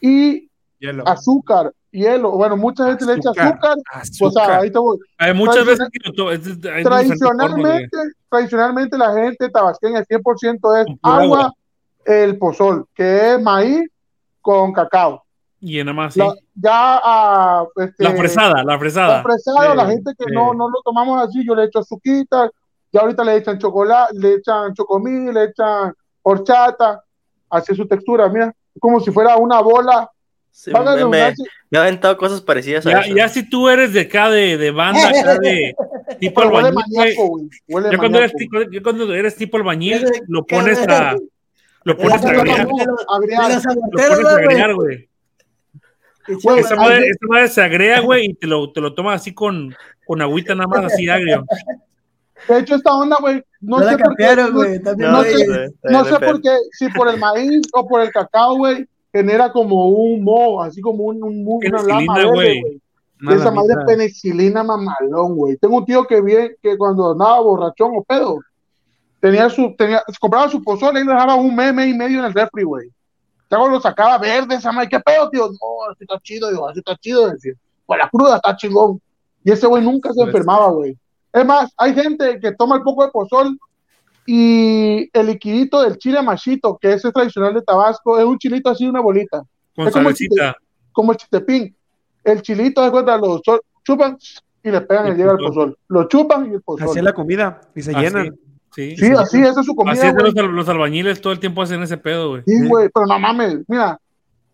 y 0.01 0.51
Hielo. 0.81 1.07
azúcar, 1.09 1.73
hielo. 1.91 2.33
Bueno, 2.33 2.57
mucha 2.57 2.87
gente 2.87 3.07
le 3.07 3.15
echa 3.15 3.31
azúcar. 3.31 3.77
O 3.79 4.31
sea, 4.31 4.43
Azúcar. 4.43 4.51
ahí 4.61 4.71
te 4.71 4.79
voy. 4.79 4.99
Hay 5.19 5.33
muchas 5.35 5.65
veces 5.65 5.89
que 5.91 6.71
hay. 6.71 6.85
Tradicionalmente, 6.85 7.97
tradicionalmente 8.29 8.99
la 8.99 9.13
gente 9.15 9.49
tabasqueña 9.49 10.05
100% 10.05 10.83
es 10.83 10.87
agua. 11.03 11.53
el 12.05 12.37
pozol, 12.39 12.87
que 12.95 13.35
es 13.35 13.43
maíz 13.43 13.89
con 14.41 14.73
cacao. 14.73 15.23
Y 15.61 15.79
nada 15.79 15.93
más, 15.93 16.15
sí. 16.15 16.21
La- 16.21 16.35
ya 16.55 17.01
a 17.03 17.67
este, 17.77 18.05
La 18.05 18.13
fresada, 18.13 18.63
la 18.65 18.79
fresada. 18.79 19.17
la 19.19 19.23
fresada, 19.23 19.71
Sí, 19.73 19.77
la 19.77 19.87
gente 19.87 20.13
que 20.17 20.33
no, 20.33 20.55
no 20.55 20.69
lo 20.69 20.81
tomamos 20.85 21.21
así, 21.27 21.45
yo 21.47 21.55
le 21.55 21.65
echo 21.65 21.81
azuquita, 21.81 22.51
ya 22.93 23.01
ahorita 23.01 23.25
le 23.25 23.37
echan 23.37 23.59
chocolate, 23.59 24.15
le 24.19 24.35
echan 24.35 24.73
chocomil, 24.75 25.33
le 25.35 25.45
echan 25.45 25.93
horchata, 26.23 27.03
así 27.51 27.73
es 27.73 27.79
su 27.79 27.87
textura, 27.89 28.29
mira, 28.29 28.55
como 28.79 29.01
si 29.01 29.11
fuera 29.11 29.37
una 29.37 29.61
bola. 29.61 30.09
Sí, 30.51 30.73
me, 30.73 30.81
me, 31.05 31.35
me 31.71 31.79
ha 31.79 31.83
aventado 31.83 32.17
cosas 32.17 32.41
parecidas 32.41 32.85
a 32.87 32.91
Ya, 32.91 33.01
eso. 33.01 33.15
ya 33.15 33.29
si 33.29 33.49
tú 33.49 33.69
eres 33.69 33.93
de 33.93 34.01
acá 34.01 34.29
de, 34.31 34.57
de 34.57 34.71
banda, 34.73 35.09
acá 35.09 35.39
de 35.39 35.75
tipo 36.19 36.41
albañil. 36.41 36.75
Huele 37.69 37.91
Ya 37.93 37.99
cuando, 37.99 38.19
eres, 38.19 38.33
maníaco. 38.35 38.39
tipo- 38.39 38.71
ya 38.73 38.83
cuando 38.83 39.15
eres 39.15 39.37
tipo 39.37 39.57
albañil, 39.57 40.05
lo 40.27 40.45
pones 40.47 40.79
a. 40.89 41.17
Lo 41.85 41.97
pones 41.97 42.25
a 42.25 42.29
agregar. 42.31 42.67
Lo 42.67 42.77
pones 42.77 43.67
a 43.67 44.73
güey. 44.75 45.08
Güey, 46.43 46.59
Esa 46.61 46.77
madre, 46.77 46.95
gente- 46.97 47.11
esa 47.11 47.27
madre 47.29 47.49
se 47.49 47.63
agrega, 47.63 48.01
güey, 48.01 48.27
y 48.27 48.35
te 48.35 48.47
lo, 48.47 48.71
te 48.73 48.81
lo 48.81 48.95
tomas 48.95 49.21
así 49.21 49.33
con, 49.33 49.75
con 50.07 50.21
agüita 50.23 50.55
nada 50.55 50.69
más, 50.69 50.93
así 50.93 51.09
agrio. 51.09 51.45
De 52.49 52.59
hecho, 52.61 52.77
esta 52.77 52.95
onda, 52.95 53.17
güey, 53.21 53.43
no 53.61 53.79
sé 53.91 53.99
por 54.05 54.17
qué, 54.17 54.25
no- 54.97 55.23
sé- 55.25 55.47
güey. 55.47 55.69
no 55.85 56.05
sé 56.05 56.11
por 56.27 56.41
qué, 56.43 56.51
si 56.73 56.89
por 56.91 57.09
el 57.09 57.19
maíz 57.19 57.63
o 57.73 57.87
por 57.87 58.01
el 58.01 58.11
cacao, 58.11 58.57
güey, 58.57 58.87
genera 59.13 59.51
como 59.51 59.87
un 59.89 60.23
moho, 60.23 60.63
así 60.63 60.81
como 60.81 61.05
un, 61.05 61.23
un, 61.23 61.43
un- 61.47 61.61
una 61.67 61.83
lama 61.89 62.15
güey. 62.35 62.63
Esa 63.35 63.51
madre 63.51 63.73
es 63.73 63.85
penicilina 63.87 64.63
mamalón, 64.63 65.35
güey. 65.35 65.57
Tengo 65.57 65.79
un 65.79 65.85
tío 65.85 66.05
que 66.07 66.21
vi 66.21 66.35
que 66.63 66.77
cuando 66.79 67.11
andaba 67.13 67.41
borrachón 67.41 67.91
o 67.97 68.05
pedo, 68.05 68.39
tenía 69.21 69.51
su, 69.51 69.75
tenía, 69.77 70.03
compraba 70.21 70.49
su 70.49 70.63
pozole 70.63 71.01
y 71.01 71.05
le 71.05 71.13
dejaba 71.13 71.35
un 71.35 71.57
meme 71.57 71.87
y 71.89 71.95
medio 71.95 72.21
en 72.21 72.27
el 72.27 72.35
refri, 72.35 72.63
güey. 72.63 72.89
Luego 73.51 73.69
lo 73.69 73.81
sacaba 73.81 74.19
verde, 74.19 74.57
esa 74.57 74.73
madre, 74.73 74.89
¿qué 74.89 75.01
pedo, 75.01 75.31
tío? 75.31 75.49
No, 75.49 75.91
así 75.91 76.05
está 76.05 76.19
chido, 76.21 76.51
digo, 76.51 76.69
así 76.69 76.81
está 76.81 76.97
chido, 76.97 77.31
decir. 77.31 77.57
Pues 77.87 77.99
la 77.99 78.09
cruda 78.09 78.37
está 78.37 78.57
chingón. 78.57 79.01
Y 79.43 79.51
ese 79.51 79.67
güey 79.67 79.83
nunca 79.83 80.13
se 80.13 80.21
enfermaba, 80.21 80.71
güey. 80.71 80.97
Es 81.33 81.45
más, 81.47 81.73
hay 81.77 81.95
gente 81.95 82.39
que 82.41 82.53
toma 82.53 82.77
el 82.77 82.83
poco 82.83 83.05
de 83.05 83.11
pozol 83.11 83.59
y 84.27 85.09
el 85.19 85.27
liquidito 85.27 85.83
del 85.83 85.97
chile 85.97 86.21
machito, 86.21 86.77
que 86.77 86.93
ese 86.93 87.09
es 87.09 87.15
tradicional 87.15 87.55
de 87.55 87.63
Tabasco, 87.63 88.19
es 88.19 88.25
un 88.25 88.39
chilito 88.39 88.69
así, 88.69 88.87
una 88.87 89.01
bolita 89.01 89.43
Con 89.75 89.87
Es 89.87 89.93
como 89.95 90.05
salecita. 90.05 90.57
como 90.93 91.13
el 91.13 91.19
chitepín. 91.19 91.77
El 92.25 92.43
chilito 92.43 92.83
de 92.83 92.91
cuenta, 92.91 93.17
lo 93.17 93.41
chupan 93.83 94.19
y 94.63 94.71
le 94.71 94.81
pegan 94.83 95.07
Y 95.07 95.11
el 95.13 95.17
llega 95.17 95.31
al 95.31 95.39
pozol. 95.39 95.79
Lo 95.89 96.05
chupan 96.09 96.51
y 96.51 96.55
el 96.55 96.63
pozol. 96.63 96.89
Así 96.91 96.99
es 96.99 97.05
la 97.05 97.15
comida 97.15 97.61
y 97.75 97.81
se 97.81 97.95
llenan. 97.95 98.39
Sí, 98.75 98.97
Sí, 98.97 99.07
así, 99.17 99.41
esa 99.41 99.61
es 99.61 99.67
su 99.67 99.75
comida, 99.75 99.93
Así 99.93 100.07
es 100.07 100.15
los, 100.15 100.51
los 100.51 100.69
albañiles 100.69 101.21
todo 101.21 101.33
el 101.33 101.41
tiempo 101.41 101.63
hacen 101.63 101.83
ese 101.83 101.97
pedo, 101.97 102.31
güey. 102.31 102.43
Sí, 102.47 102.69
güey, 102.69 102.89
pero 102.93 103.07
no 103.07 103.19
mames, 103.19 103.59
mira, 103.67 103.99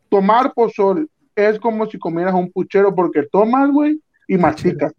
tomar 0.09 0.53
pozol 0.55 1.09
es 1.35 1.59
como 1.59 1.87
si 1.87 1.99
comieras 1.99 2.35
un 2.35 2.51
puchero 2.51 2.95
porque 2.95 3.25
tomas, 3.31 3.71
güey, 3.71 4.01
y 4.29 4.37
masticas. 4.37 4.93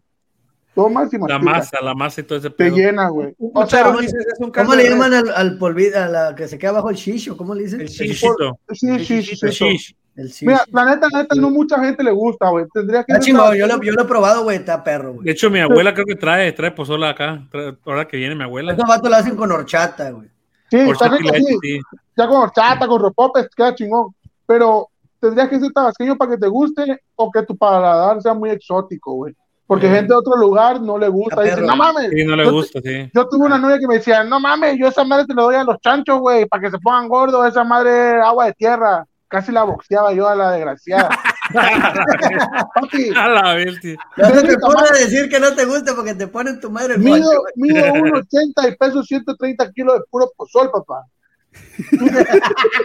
Tomas 0.76 1.12
y 1.12 1.18
La 1.26 1.38
masa, 1.38 1.78
la 1.82 1.94
masa 1.94 2.20
y 2.20 2.24
todo 2.24 2.38
ese 2.38 2.50
Te 2.50 2.54
pedo. 2.56 2.76
llenas, 2.76 3.10
güey. 3.10 3.34
Un 3.38 3.50
O 3.54 3.66
sea, 3.66 3.84
puchero, 3.84 4.00
dices, 4.02 4.26
es 4.32 4.38
un 4.40 4.50
caldo 4.50 4.70
¿Cómo 4.70 4.80
le 4.82 4.88
llaman 4.90 5.14
al, 5.14 5.30
al 5.34 5.58
a 5.96 6.08
la 6.08 6.34
que 6.36 6.46
se 6.46 6.58
queda 6.58 6.72
bajo 6.72 6.90
el 6.90 6.96
shisho? 6.96 7.34
¿Cómo 7.36 7.54
le 7.54 7.62
dicen? 7.64 7.80
El 7.80 7.86
El 7.86 7.92
shish. 7.92 8.10
shishito. 8.10 8.58
sí, 8.72 8.98
shish. 8.98 9.96
El. 10.16 10.30
Mira, 10.42 10.64
la 10.72 10.84
neta, 10.84 11.08
la 11.10 11.22
neta, 11.22 11.34
no 11.34 11.50
mucha 11.50 11.82
gente 11.82 12.04
le 12.04 12.10
gusta, 12.10 12.48
güey. 12.50 12.66
Tendría 12.72 13.04
que 13.04 13.18
chingón, 13.20 13.54
yo 13.56 13.66
lo, 13.66 13.82
yo 13.82 13.92
lo 13.92 14.02
he 14.02 14.04
probado, 14.06 14.44
güey, 14.44 14.58
está 14.58 14.84
perro, 14.84 15.14
güey. 15.14 15.24
De 15.24 15.32
hecho, 15.32 15.50
mi 15.50 15.60
abuela 15.60 15.92
creo 15.94 16.06
que 16.06 16.14
trae, 16.14 16.52
trae 16.52 16.70
pozola 16.72 17.08
acá. 17.10 17.46
trae- 17.50 17.76
ahora 17.84 18.06
que 18.06 18.16
viene 18.18 18.34
mi 18.34 18.44
abuela. 18.44 18.72
Estos 18.72 18.86
vatos 18.88 19.10
lo 19.10 19.16
hacen 19.16 19.34
con 19.34 19.50
horchata, 19.50 20.10
güey. 20.10 20.28
Sí, 20.70 20.78
está 20.78 21.08
rico, 21.08 21.32
sí. 21.34 21.58
sí. 21.62 21.80
ya 22.16 22.26
con 22.28 22.36
horchata, 22.38 22.86
con 22.86 23.02
repopes, 23.02 23.48
queda 23.56 23.74
chingón. 23.74 24.14
Pero 24.46 24.88
tendrías 25.20 25.48
que 25.48 25.58
ser 25.58 25.72
tabasqueño 25.72 26.16
para 26.16 26.32
que 26.32 26.38
te 26.38 26.48
guste 26.48 27.00
o 27.14 27.30
que 27.30 27.42
tu 27.44 27.56
paladar 27.56 28.20
sea 28.20 28.34
muy 28.34 28.50
exótico, 28.50 29.14
güey. 29.14 29.34
Porque 29.66 29.88
Mm. 29.88 29.92
gente 29.92 30.08
de 30.08 30.14
otro 30.18 30.36
lugar 30.36 30.80
no 30.80 30.96
le 30.98 31.08
gusta. 31.08 31.42
Dice, 31.42 31.60
no 31.60 31.74
mames. 31.76 32.10
Sí, 32.10 32.24
no 32.24 32.36
le 32.36 32.44
Yo- 32.44 32.52
gusta, 32.52 32.80
sí. 32.84 33.10
Yo 33.12 33.28
tuve 33.28 33.46
una 33.46 33.58
novia 33.58 33.78
que 33.80 33.86
me 33.88 33.94
decía, 33.96 34.22
no 34.24 34.38
mames, 34.38 34.78
yo 34.78 34.86
esa 34.88 35.02
madre 35.04 35.26
te 35.26 35.34
lo 35.34 35.42
doy 35.44 35.56
a 35.56 35.64
los 35.64 35.80
chanchos, 35.80 36.20
güey, 36.20 36.46
para 36.46 36.62
que 36.62 36.70
se 36.70 36.78
pongan 36.78 37.08
gordos, 37.08 37.46
esa 37.48 37.64
madre 37.64 38.20
agua 38.20 38.46
de 38.46 38.52
tierra. 38.54 39.04
Casi 39.28 39.50
la 39.50 39.64
boxeaba 39.64 40.12
yo 40.12 40.28
a 40.28 40.36
la 40.36 40.52
desgraciada. 40.52 41.08
Papi, 42.74 43.10
A 43.16 43.28
la 43.28 43.54
bestia. 43.54 43.96
No 44.16 44.30
te 44.42 44.56
puedo 44.56 44.92
decir 44.92 45.28
que 45.28 45.40
no 45.40 45.52
te 45.52 45.64
gusta 45.64 45.94
porque 45.96 46.14
te 46.14 46.28
ponen 46.28 46.60
tu 46.60 46.70
madre 46.70 46.94
el 46.94 47.00
mido, 47.00 47.28
mido 47.56 47.84
1,80 47.86 48.68
y 48.72 48.76
peso 48.76 49.02
130 49.02 49.72
kilos 49.72 49.94
de 49.98 50.04
puro 50.10 50.30
pozol, 50.36 50.70
papá. 50.70 51.04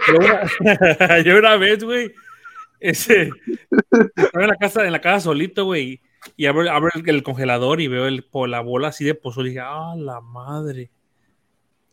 Yo 0.08 0.18
una, 0.18 1.18
yo 1.24 1.38
una 1.38 1.56
vez, 1.58 1.84
güey, 1.84 2.12
ese, 2.80 3.30
estaba 4.16 4.44
en 4.44 4.48
la 4.50 4.56
casa, 4.56 4.86
en 4.86 4.92
la 4.94 5.02
casa 5.02 5.20
solito, 5.22 5.66
güey, 5.66 6.02
y 6.38 6.46
abro, 6.46 6.70
abro 6.72 6.90
el, 6.94 7.08
el 7.10 7.24
congelador 7.24 7.82
y 7.82 7.88
veo 7.88 8.08
el, 8.08 8.26
la 8.48 8.62
bola 8.62 8.90
así 8.90 9.04
de 9.06 9.16
pozol 9.16 9.48
y 9.48 9.50
dije, 9.50 9.62
ah, 9.64 9.94
la 9.98 10.22
madre, 10.22 10.92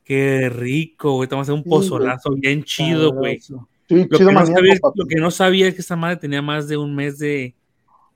qué 0.05 0.49
rico, 0.49 1.13
güey, 1.15 1.25
estamos 1.27 1.45
haciendo 1.45 1.59
un 1.59 1.65
Sí, 1.65 1.69
güey. 1.69 1.81
pozolazo 2.01 2.31
bien 2.35 2.63
chido, 2.65 3.13
güey. 3.13 3.41
Sí, 3.41 3.55
Lo 3.89 4.19
chido 4.19 4.29
que, 4.29 4.35
no 4.35 4.47
sabía, 4.47 4.75
lo 4.95 5.07
que 5.07 5.17
no 5.17 5.31
sabía 5.31 5.69
es 5.69 5.75
que 5.75 5.81
esa 5.81 5.97
madre 5.97 6.17
tenía 6.17 6.43
más 6.43 6.69
de 6.69 6.77
un 6.77 6.95
mes 6.95 7.19
de, 7.19 7.55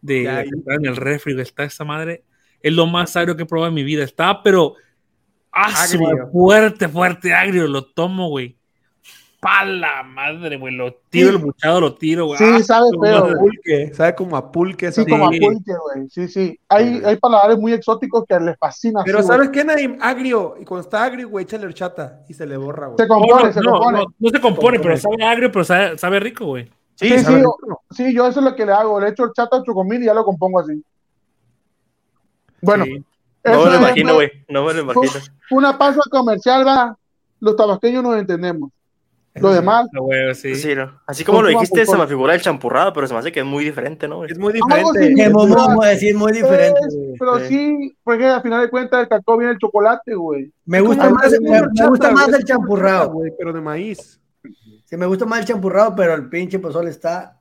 de 0.03 0.23
Ya, 0.25 0.43
en 0.43 0.87
el 0.87 0.97
refri. 0.97 1.39
Está 1.41 1.65
esa 1.65 1.85
madre. 1.85 2.25
Es 2.61 2.73
lo 2.73 2.87
más 2.87 3.17
agrio 3.17 3.37
que 3.37 3.45
he 3.45 3.47
probado 3.47 3.69
en 3.69 3.75
mi 3.75 3.83
vida. 3.83 4.05
Está, 4.05 4.43
pero 4.43 4.75
ah, 5.51 5.87
fuerte, 6.31 6.89
fuerte, 6.89 7.33
agrio. 7.33 7.67
Lo 7.69 7.87
tomo, 7.87 8.29
güey. 8.29 8.57
Pa 9.43 9.65
la 9.65 10.05
madre, 10.05 10.57
güey. 10.57 10.73
Lo 10.77 10.95
tiro, 11.11 11.31
Sí. 11.31 11.35
el 11.35 11.43
buchado 11.43 11.81
lo 11.81 11.95
tiro, 11.97 12.27
güey. 12.27 12.39
Sí, 12.39 12.45
Ah, 12.47 12.63
sabe 12.63 12.87
feo. 13.03 13.39
Pulque, 13.41 13.93
sabe 13.93 14.15
como 14.15 14.37
a 14.37 14.53
pulque 14.53 14.87
esa 14.87 15.03
Sí, 15.03 15.11
como 15.11 15.27
a 15.27 15.33
Sí. 15.33 15.41
pulque, 15.41 15.73
güey. 15.83 16.09
Sí, 16.11 16.29
sí. 16.29 16.61
Hay, 16.69 16.99
Sí. 16.99 17.03
hay 17.05 17.17
paladares 17.17 17.59
muy 17.59 17.73
exóticos 17.73 18.25
que 18.29 18.39
les 18.39 18.57
fascina. 18.57 19.01
Pero 19.05 19.19
así, 19.19 19.27
güey. 19.27 19.37
¿sabes 19.37 19.51
qué, 19.51 19.65
Naim? 19.65 19.99
Agrio. 20.01 20.55
Y 20.61 20.65
cuando 20.65 20.83
está 20.85 21.03
agrio, 21.03 21.29
güey, 21.29 21.43
échale 21.45 21.67
horchata 21.67 22.21
y 22.29 22.35
se 22.35 22.47
le 22.47 22.57
borra, 22.57 22.87
güey. 22.87 22.99
Se 22.99 23.09
compone, 23.09 23.43
no, 23.47 23.53
se 23.53 23.61
no, 23.63 23.71
compone. 23.73 23.99
no, 23.99 24.05
no 24.17 24.29
se 24.31 24.41
compone, 24.41 24.79
pero 24.79 24.97
sabe 24.97 25.25
agrio, 25.25 25.51
pero 25.51 25.65
sabe, 25.65 25.99
sabe 25.99 26.21
rico, 26.21 26.45
güey. 26.47 26.71
Sí, 26.95 27.09
sí, 27.19 27.35
rico. 27.35 27.59
Sí, 27.91 28.15
yo 28.15 28.29
eso 28.29 28.39
es 28.39 28.45
lo 28.47 28.55
que 28.55 28.65
le 28.65 28.73
hago. 28.73 29.01
Le 29.01 29.09
echo 29.09 29.25
el 29.25 29.33
chato 29.33 29.57
a 29.57 29.63
chocomil 29.65 30.05
y 30.05 30.07
ya 30.07 30.15
lo 30.15 30.25
compongo 30.25 30.61
así. 30.61 30.81
Bueno, 32.61 32.85
Sí. 32.85 33.05
No 33.45 33.65
me 33.65 33.71
lo 33.71 33.77
imagino, 33.77 34.15
güey. 34.15 34.31
No 34.49 34.65
me 34.65 34.73
lo 34.75 34.83
imagino. 34.83 35.11
una 35.51 35.77
pausa 35.77 36.01
comercial, 36.09 36.65
va. 36.65 36.97
Los 37.41 37.57
tabasqueños 37.57 38.05
nos 38.05 38.17
entendemos. 38.17 38.71
Lo 39.35 39.51
demás, 39.53 39.87
Ah, 39.95 39.99
güey, 39.99 40.35
sí. 40.35 40.55
Sí, 40.55 40.75
¿no? 40.75 41.01
Así 41.07 41.25
como 41.25 41.41
lo 41.41 41.49
dijiste, 41.49 41.87
se 41.87 41.97
me 41.97 42.07
figura 42.07 42.35
el 42.35 42.43
champurrado, 42.43 42.93
pero 42.93 43.07
se 43.07 43.15
me 43.15 43.21
hace 43.21 43.33
que 43.33 43.41
es 43.41 43.47
muy 43.47 43.65
diferente, 43.65 44.07
¿no? 44.07 44.25
Es 44.27 44.39
muy 44.39 44.53
diferente. 44.53 45.01
Que 45.01 45.07
similar. 45.07 45.31
Momo, 45.33 45.55
Momo, 45.57 45.83
sí, 45.99 46.09
es 46.09 46.15
muy 46.17 46.33
diferente. 46.33 46.79
es- 46.87 46.97
pero 47.19 47.39
Sí. 47.41 47.47
sí, 47.49 47.97
porque 48.05 48.27
al 48.27 48.43
final 48.43 48.61
de 48.61 48.69
cuentas 48.71 49.01
el 49.03 49.09
cacao 49.09 49.39
viene 49.39 49.53
el 49.53 49.59
chocolate, 49.59 50.15
güey. 50.15 50.53
Me 50.67 50.81
gusta 50.83 51.09
más, 51.09 51.33
es 51.33 51.41
me, 51.41 51.49
me 51.63 51.89
gusta 51.89 52.11
más 52.11 52.29
es 52.29 52.35
el 52.35 52.45
champurrado. 52.45 53.11
güey, 53.13 53.33
pero 53.39 53.53
de 53.55 53.61
maíz. 53.63 54.21
Sí, 54.85 54.97
me 54.99 55.07
gusta 55.07 55.25
más 55.25 55.41
el 55.41 55.47
champurrado, 55.47 55.95
pero 55.97 56.13
el 56.15 56.29
pinche 56.29 56.59
pozole 56.59 56.91
está. 56.91 57.39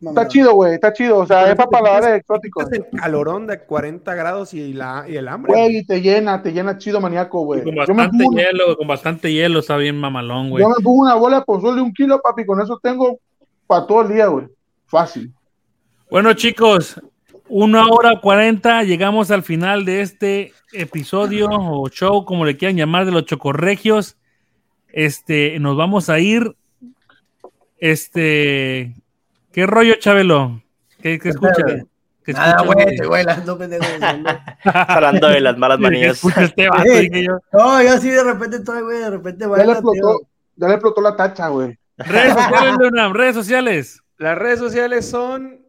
Está 0.00 0.28
chido, 0.28 0.54
güey, 0.54 0.74
está 0.74 0.92
chido. 0.92 1.18
O 1.18 1.26
sea, 1.26 1.50
es 1.50 1.56
para 1.56 2.00
te 2.00 2.16
exóticos. 2.16 2.66
quitas 2.66 2.86
el 2.92 3.00
calorón 3.00 3.46
de 3.46 3.58
40 3.60 4.14
grados 4.14 4.54
y, 4.54 4.72
la, 4.72 5.04
y 5.08 5.16
el 5.16 5.26
hambre. 5.26 5.52
Güey, 5.52 5.78
y 5.78 5.84
te 5.84 6.00
llena, 6.00 6.40
te 6.42 6.52
llena 6.52 6.78
chido 6.78 7.00
maníaco, 7.00 7.42
güey. 7.42 7.64
Con 7.64 7.74
Yo 7.74 7.94
me 7.94 8.06
bastante 8.06 8.24
hielo, 8.32 8.76
con 8.76 8.86
bastante 8.86 9.32
hielo, 9.32 9.58
está 9.58 9.76
bien 9.76 9.98
mamalón, 9.98 10.50
güey. 10.50 10.62
Yo 10.62 10.68
me 10.68 10.76
pongo 10.82 11.02
una 11.02 11.14
bola 11.14 11.40
de 11.40 11.44
pozole 11.44 11.76
de 11.76 11.82
un 11.82 11.92
kilo, 11.92 12.20
papi, 12.22 12.46
con 12.46 12.60
eso 12.60 12.78
tengo 12.80 13.18
para 13.66 13.86
todo 13.86 14.02
el 14.02 14.08
día, 14.08 14.26
güey. 14.26 14.46
Fácil. 14.86 15.32
Bueno, 16.10 16.32
chicos, 16.34 17.00
una 17.48 17.86
hora 17.86 18.20
cuarenta, 18.20 18.84
llegamos 18.84 19.30
al 19.30 19.42
final 19.42 19.84
de 19.84 20.02
este 20.02 20.52
episodio 20.72 21.48
o 21.50 21.88
show, 21.88 22.24
como 22.24 22.44
le 22.44 22.56
quieran 22.56 22.76
llamar, 22.76 23.04
de 23.04 23.12
los 23.12 23.24
chocorregios. 23.24 24.16
Este, 24.92 25.58
nos 25.58 25.76
vamos 25.76 26.08
a 26.08 26.20
ir. 26.20 26.54
Este, 27.78 28.94
¿qué 29.52 29.66
rollo, 29.66 29.94
Chabelo? 29.98 30.62
¿Qué, 31.00 31.18
qué 31.18 31.28
escucha? 31.30 31.62
güey? 31.62 31.82
¿Qué 32.24 32.32
Nada, 32.32 32.56
escucha, 32.62 32.64
güey, 32.74 32.84
güey? 32.84 32.96
te 32.96 33.06
güey, 33.06 33.24
las 33.24 33.44
dos 33.46 33.58
pendejos. 33.58 33.86
Hablando 34.64 35.28
de 35.28 35.40
las 35.40 35.56
malas 35.58 35.78
¿Qué 35.82 35.82
manías. 35.82 36.16
escucha 36.16 36.44
este 36.44 36.68
vato? 36.68 36.82
Sí. 36.92 37.08
Dije 37.08 37.24
yo. 37.24 37.38
No, 37.52 37.82
yo 37.82 37.92
así 37.92 38.10
de 38.10 38.24
repente 38.24 38.56
estoy, 38.58 38.82
güey, 38.82 38.98
de 38.98 39.10
repente 39.10 39.40
Ya 39.40 39.46
le 39.46 39.50
baila, 39.50 39.72
explotó, 39.74 40.18
tío. 40.18 40.28
ya 40.56 40.68
le 40.68 40.74
explotó 40.74 41.00
la 41.00 41.16
tacha, 41.16 41.48
güey. 41.48 41.78
Redes 41.96 42.32
sociales, 42.34 42.76
Leonam, 42.80 43.12
redes 43.14 43.34
sociales. 43.34 44.02
Las 44.18 44.38
redes 44.38 44.58
sociales 44.58 45.08
son, 45.08 45.60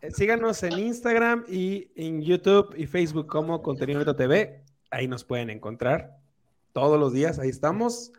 eh, 0.00 0.10
síganos 0.12 0.62
en 0.62 0.78
Instagram 0.78 1.44
y 1.48 1.90
en 1.96 2.22
YouTube 2.22 2.74
y 2.76 2.86
Facebook 2.86 3.26
como 3.26 3.62
Contenido 3.62 3.98
Neto 4.00 4.16
TV. 4.16 4.62
Ahí 4.90 5.08
nos 5.08 5.24
pueden 5.24 5.50
encontrar 5.50 6.16
todos 6.72 6.98
los 6.98 7.12
días, 7.12 7.38
ahí 7.38 7.48
estamos. 7.50 8.12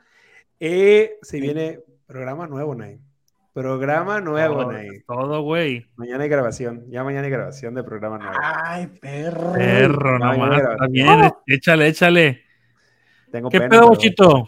Eh, 0.60 1.18
se 1.22 1.39
viene 1.39 1.80
programa 2.06 2.48
nuevo, 2.48 2.76
Nay. 2.76 2.99
Programa 3.61 4.21
nuevo, 4.21 4.53
Todo, 4.61 4.71
Nay. 4.71 4.88
todo, 5.07 5.41
güey. 5.41 5.84
Mañana 5.95 6.23
hay 6.25 6.29
grabación, 6.29 6.84
ya 6.91 7.03
mañana 7.03 7.25
hay 7.25 7.31
grabación 7.31 7.73
de 7.73 7.84
programa 7.84 8.19
nuevo. 8.19 8.34
Ay, 8.39 8.85
perro. 9.01 9.53
Perro, 9.53 10.19
No, 10.19 10.31
nomás. 10.31 10.59
grabación. 10.59 10.91
bien, 10.91 11.31
échale, 11.47 11.88
échale. 11.88 12.41
Tengo 13.31 13.49
¿Qué 13.49 13.57
pena, 13.57 13.69
pedo, 13.71 13.88
Bochito? 13.88 14.47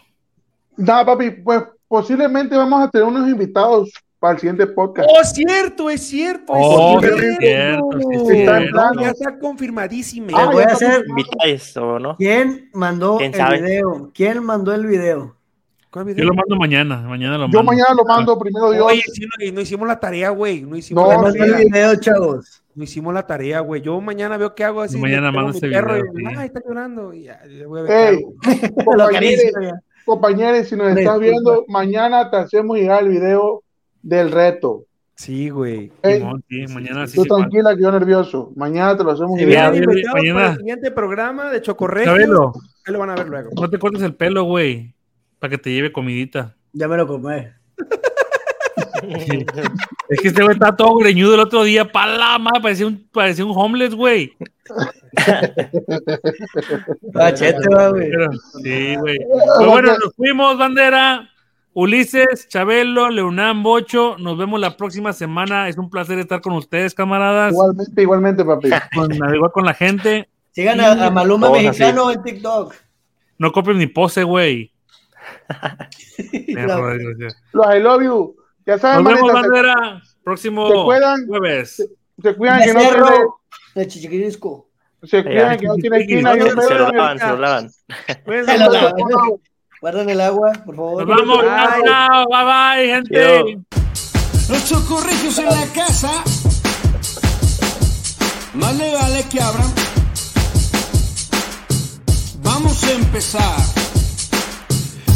Nada, 0.76 1.04
papi, 1.06 1.32
pues 1.32 1.60
posiblemente 1.88 2.56
vamos 2.56 2.86
a 2.86 2.88
tener 2.88 3.04
unos 3.08 3.28
invitados 3.28 3.90
para 4.20 4.34
el 4.34 4.38
siguiente 4.38 4.68
podcast. 4.68 5.08
Oh, 5.12 5.24
cierto, 5.24 5.90
es 5.90 6.06
cierto. 6.06 6.52
es 6.54 6.62
Oh, 6.62 7.00
cierto. 7.00 7.16
es 7.18 7.38
cierto, 7.38 7.88
sí, 7.98 8.06
es 8.12 8.20
Está 8.30 8.30
en 8.58 8.62
cierto. 8.62 8.70
plan, 8.70 8.92
Ya 9.00 9.10
está 9.10 9.38
confirmadísimo. 9.40 10.26
Les 10.28 10.36
Ah. 10.36 12.14
¿Quién 12.16 12.70
mandó 12.74 13.16
¿Quién 13.16 13.32
el 13.32 13.36
sabe? 13.40 13.60
video? 13.60 14.10
¿Quién 14.14 14.44
mandó 14.44 14.72
el 14.72 14.86
video? 14.86 15.34
¿Cuál 15.90 16.14
Yo 16.14 16.24
lo 16.24 16.34
mando 16.34 16.54
mañana, 16.56 16.98
mañana 16.98 17.32
lo 17.36 17.48
mando. 17.48 17.58
Yo 17.58 17.64
mañana 17.64 17.94
lo 17.96 18.04
mando 18.04 18.38
primero 18.38 18.70
Dios. 18.70 18.86
Oye, 18.86 19.02
sí, 19.12 19.22
no, 19.22 19.52
no 19.52 19.60
hicimos 19.60 19.88
la 19.88 19.98
tarea, 19.98 20.30
güey. 20.30 20.62
No 20.62 20.76
hicimos 20.76 21.02
No, 21.02 21.10
la 21.10 21.32
¿Quién 21.32 21.40
mandó 21.40 21.52
tarea. 21.52 21.68
video, 21.68 21.96
chavos? 21.96 22.62
No 22.76 22.84
hicimos 22.84 23.12
la 23.12 23.26
tarea, 23.26 23.58
güey. 23.60 23.82
Yo 23.82 24.00
mañana 24.00 24.36
veo 24.36 24.54
qué 24.54 24.62
hago 24.62 24.82
así. 24.82 24.96
Mañana 24.98 25.32
mando 25.32 25.50
ese 25.50 25.68
perro 25.68 25.94
video, 25.94 26.06
y, 26.14 26.16
sí. 26.16 26.34
Ay, 26.38 26.46
está 26.46 26.60
llorando. 26.64 27.12
Y 27.12 27.22
ya, 27.24 27.40
ya 27.44 27.66
voy 27.66 27.80
a 27.80 27.82
ver 27.82 27.90
qué 27.90 28.08
Ey, 28.08 28.22
compañeros, 28.84 29.74
compañeros, 30.06 30.68
si 30.68 30.76
nos 30.76 30.88
estás 30.88 30.96
disculpa. 30.96 31.18
viendo, 31.18 31.64
mañana 31.66 32.30
te 32.30 32.36
hacemos 32.36 32.76
llegar 32.76 33.02
el 33.02 33.08
video 33.08 33.64
del 34.00 34.30
reto. 34.30 34.84
Sí, 35.16 35.50
güey. 35.50 35.90
Ey, 36.02 36.18
Simón, 36.18 36.44
sí, 36.48 36.66
mañana 36.72 37.06
sí 37.08 37.16
tú 37.16 37.24
pasa. 37.24 37.40
tranquila 37.40 37.74
que 37.76 37.82
yo 37.82 37.90
nervioso. 37.90 38.52
Mañana 38.54 38.96
te 38.96 39.02
lo 39.02 39.10
hacemos 39.10 39.32
ya, 39.38 39.42
invitados 39.42 39.80
mañana. 40.14 40.34
para 40.34 40.50
el 40.52 40.56
siguiente 40.56 40.90
programa 40.92 41.50
de 41.50 41.60
ahí 42.86 42.92
lo 42.92 42.98
van 42.98 43.10
a 43.10 43.14
ver 43.16 43.28
luego. 43.28 43.50
no 43.54 43.68
te 43.68 43.78
cortes 43.78 44.02
el 44.02 44.14
pelo, 44.14 44.44
güey. 44.44 44.94
Para 45.40 45.50
que 45.50 45.58
te 45.58 45.72
lleve 45.72 45.90
comidita. 45.90 46.54
Ya 46.72 46.86
me 46.86 46.96
lo 46.96 47.08
comé. 47.08 47.52
Es 50.08 50.20
que 50.20 50.28
este 50.28 50.42
güey 50.42 50.54
está 50.54 50.76
todo 50.76 50.94
greñudo 50.96 51.34
el 51.34 51.40
otro 51.40 51.62
día. 51.64 51.90
Palama, 51.90 52.50
parecía 52.60 52.86
un, 52.86 53.08
parecía 53.12 53.44
un 53.44 53.52
homeless, 53.54 53.94
güey. 53.94 54.36
Machete, 57.14 57.68
va, 57.74 57.88
güey. 57.90 58.10
Sí, 58.62 58.96
güey. 58.96 59.18
Pero 59.58 59.70
bueno, 59.70 59.92
nos 59.92 60.14
fuimos, 60.14 60.58
bandera. 60.58 61.28
Ulises, 61.72 62.48
Chabelo, 62.48 63.08
Leonam, 63.10 63.62
Bocho. 63.62 64.16
Nos 64.18 64.36
vemos 64.36 64.60
la 64.60 64.76
próxima 64.76 65.12
semana. 65.12 65.68
Es 65.68 65.78
un 65.78 65.88
placer 65.88 66.18
estar 66.18 66.40
con 66.40 66.54
ustedes, 66.54 66.94
camaradas. 66.94 67.52
Igualmente, 67.52 68.02
igualmente, 68.02 68.44
papi. 68.44 68.70
Con, 68.94 69.12
igual 69.12 69.52
con 69.52 69.64
la 69.64 69.74
gente. 69.74 70.28
Sigan 70.50 70.80
a, 70.80 71.06
a 71.06 71.10
Maluma 71.10 71.48
así. 71.48 71.66
Mexicano 71.66 72.10
en 72.10 72.22
TikTok. 72.22 72.74
No 73.38 73.52
copien 73.52 73.78
mi 73.78 73.86
pose, 73.86 74.24
güey. 74.24 74.72
Los 77.52 77.74
I 77.74 77.80
love 77.80 78.02
you. 78.02 78.36
Ya 78.66 78.78
saben, 78.78 79.04
Nos 79.04 79.14
vemos, 79.14 79.30
se, 79.30 79.34
bandera. 79.34 80.02
Próximo 80.22 80.68
se 80.68 80.74
cuidan. 80.84 81.26
jueves. 81.26 81.88
se 82.22 82.34
cuidan 82.34 82.62
que 82.62 82.74
no 82.74 82.80
tiene, 83.74 83.88
chichiquirisco. 83.88 84.68
se 85.02 85.24
cuidan 85.24 85.58
que 85.58 85.66
no 85.66 85.74
tiene 85.76 85.96
esquina. 85.98 86.34
Se 86.34 86.54
lo 86.74 86.92
lavan, 86.92 87.18
se 87.18 87.26
lo 87.26 87.36
lavan. 87.38 87.70
Se. 87.70 87.82
Guarden 89.80 90.10
el 90.10 90.20
agua, 90.20 90.52
por 90.64 90.76
favor. 90.76 91.06
Nos 91.06 91.16
vamos. 91.16 91.42
Chao. 91.84 92.26
Bye, 92.28 92.44
bye, 92.44 92.86
gente. 92.94 93.58
Los 94.50 94.68
chocorregios 94.68 95.38
en 95.38 95.46
la 95.46 95.66
casa. 95.74 96.10
Más 98.52 98.76
le 98.76 98.92
vale 98.92 99.24
que 99.30 99.40
abran. 99.40 99.72
Vamos 102.42 102.84
a 102.84 102.92
empezar. 102.92 103.79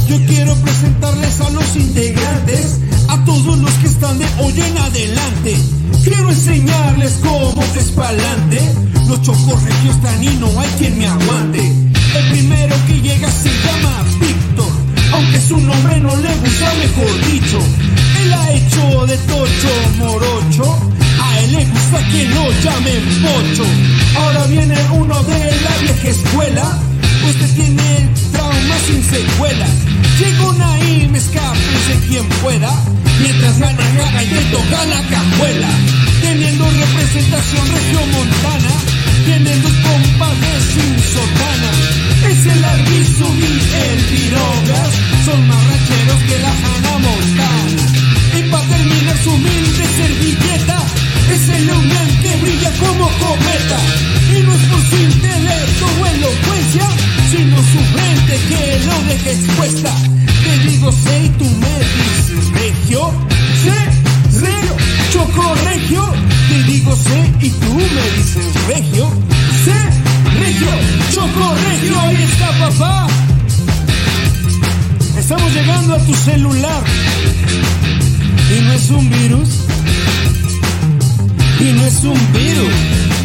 Yo 0.08 0.18
quiero 0.26 0.54
presentarles 0.56 1.40
a 1.40 1.50
los 1.50 1.76
integrantes, 1.76 2.78
a 3.08 3.24
todos 3.24 3.58
los 3.58 3.72
que 3.74 3.86
están 3.86 4.18
de 4.18 4.26
hoy 4.38 4.52
en 4.60 4.78
adelante. 4.78 5.56
Quiero 6.02 6.30
enseñarles 6.30 7.12
cómo 7.22 7.64
es 7.78 7.90
pa'lante. 7.90 8.60
Los 9.08 9.22
chocorregios 9.22 9.96
están 9.96 10.22
y 10.22 10.28
no 10.36 10.48
hay 10.60 10.68
quien 10.78 10.98
me 10.98 11.06
aguante. 11.06 11.60
El 11.60 12.30
primero 12.30 12.76
que 12.86 13.00
llega 13.00 13.30
se 13.30 13.48
llama 13.48 14.04
Víctor, 14.20 14.72
aunque 15.12 15.40
su 15.40 15.58
nombre 15.58 16.00
no 16.00 16.14
le 16.16 16.34
gusta, 16.36 16.72
mejor 16.74 17.32
dicho. 17.32 17.58
Él 18.22 18.34
ha 18.34 18.52
hecho 18.52 19.06
de 19.06 19.16
tocho 19.16 19.68
morocho, 19.98 20.78
a 21.20 21.40
él 21.40 21.52
le 21.52 21.64
gusta 21.64 21.98
que 22.12 22.24
lo 22.28 22.52
llamen 22.62 23.02
pocho. 23.22 23.64
Ahora 24.16 24.46
viene 24.46 24.76
uno 24.92 25.22
de 25.24 25.38
la 25.38 25.76
vieja 25.82 26.08
escuela, 26.08 26.78
usted 27.30 27.54
tiene 27.54 28.08
trauma 28.32 28.76
sin 28.86 29.02
secuelas. 29.02 29.70
Llegó 30.18 30.52
Naim, 30.54 31.14
escápese 31.14 31.94
quien 32.08 32.28
pueda, 32.42 32.72
mientras 33.20 33.58
gana 33.58 33.84
gana 33.96 34.22
y 34.22 34.52
toca 34.52 34.84
la 34.86 35.02
cajuela. 35.08 35.68
Teniendo 36.22 36.64
representación 36.64 37.66
regiomontana, 37.72 38.70
compas 39.84 40.40
de 40.40 40.54
sin 40.72 40.94
sotana. 41.12 41.70
Es 42.30 42.46
el 42.46 42.64
Arbizu 42.64 43.28
y 43.34 43.44
el 43.84 43.98
Pirogas, 44.10 44.92
son 45.24 45.48
más 45.48 45.62
rancheros 45.68 46.22
que 46.28 46.38
la 46.38 46.52
Hannah 46.62 46.98
Montana. 46.98 47.82
Y 48.38 48.42
para 48.50 48.68
terminar 48.68 49.16
su 49.22 49.30
humilde 49.30 49.84
servilleta, 49.96 50.78
es 51.34 51.48
el 51.48 51.66
Leonel 51.66 52.13
brilla 52.40 52.70
como 52.78 53.08
cometa. 53.08 53.78
Y 54.30 54.42
no 54.42 54.52
es 54.54 54.62
por 54.62 54.80
su 54.88 54.96
intelecto 54.96 55.86
o 56.00 56.06
elocuencia, 56.06 56.86
sino 57.30 57.56
su 57.56 57.80
frente 57.92 58.34
que 58.48 58.80
lo 58.86 59.02
deja 59.08 59.30
expuesta. 59.30 59.94
Te 60.44 60.68
digo, 60.68 60.92
sé 60.92 61.24
y 61.24 61.28
tú 61.30 61.44
me 61.44 61.78
dices, 61.78 62.50
regio. 62.52 63.12
Sé, 63.64 64.40
regio, 64.40 64.76
choco 65.12 65.54
regio. 65.64 66.12
Te 66.48 66.62
digo, 66.64 66.96
sé 66.96 67.32
y 67.40 67.50
tú 67.50 67.74
me 67.74 68.10
dices, 68.16 68.66
regio. 68.68 69.10
Sé, 69.64 69.78
regio, 70.40 70.68
choco 71.14 71.54
regio. 71.54 72.00
Ahí 72.00 72.22
está, 72.22 72.48
papá. 72.58 73.06
Estamos 75.18 75.52
llegando 75.54 75.94
a 75.94 75.98
tu 75.98 76.14
celular. 76.14 76.82
Y 78.56 78.60
no 78.62 78.72
es 78.72 78.90
un 78.90 79.10
virus. 79.10 79.48
e 81.60 81.72
me 81.72 81.90
sumiu. 81.90 83.23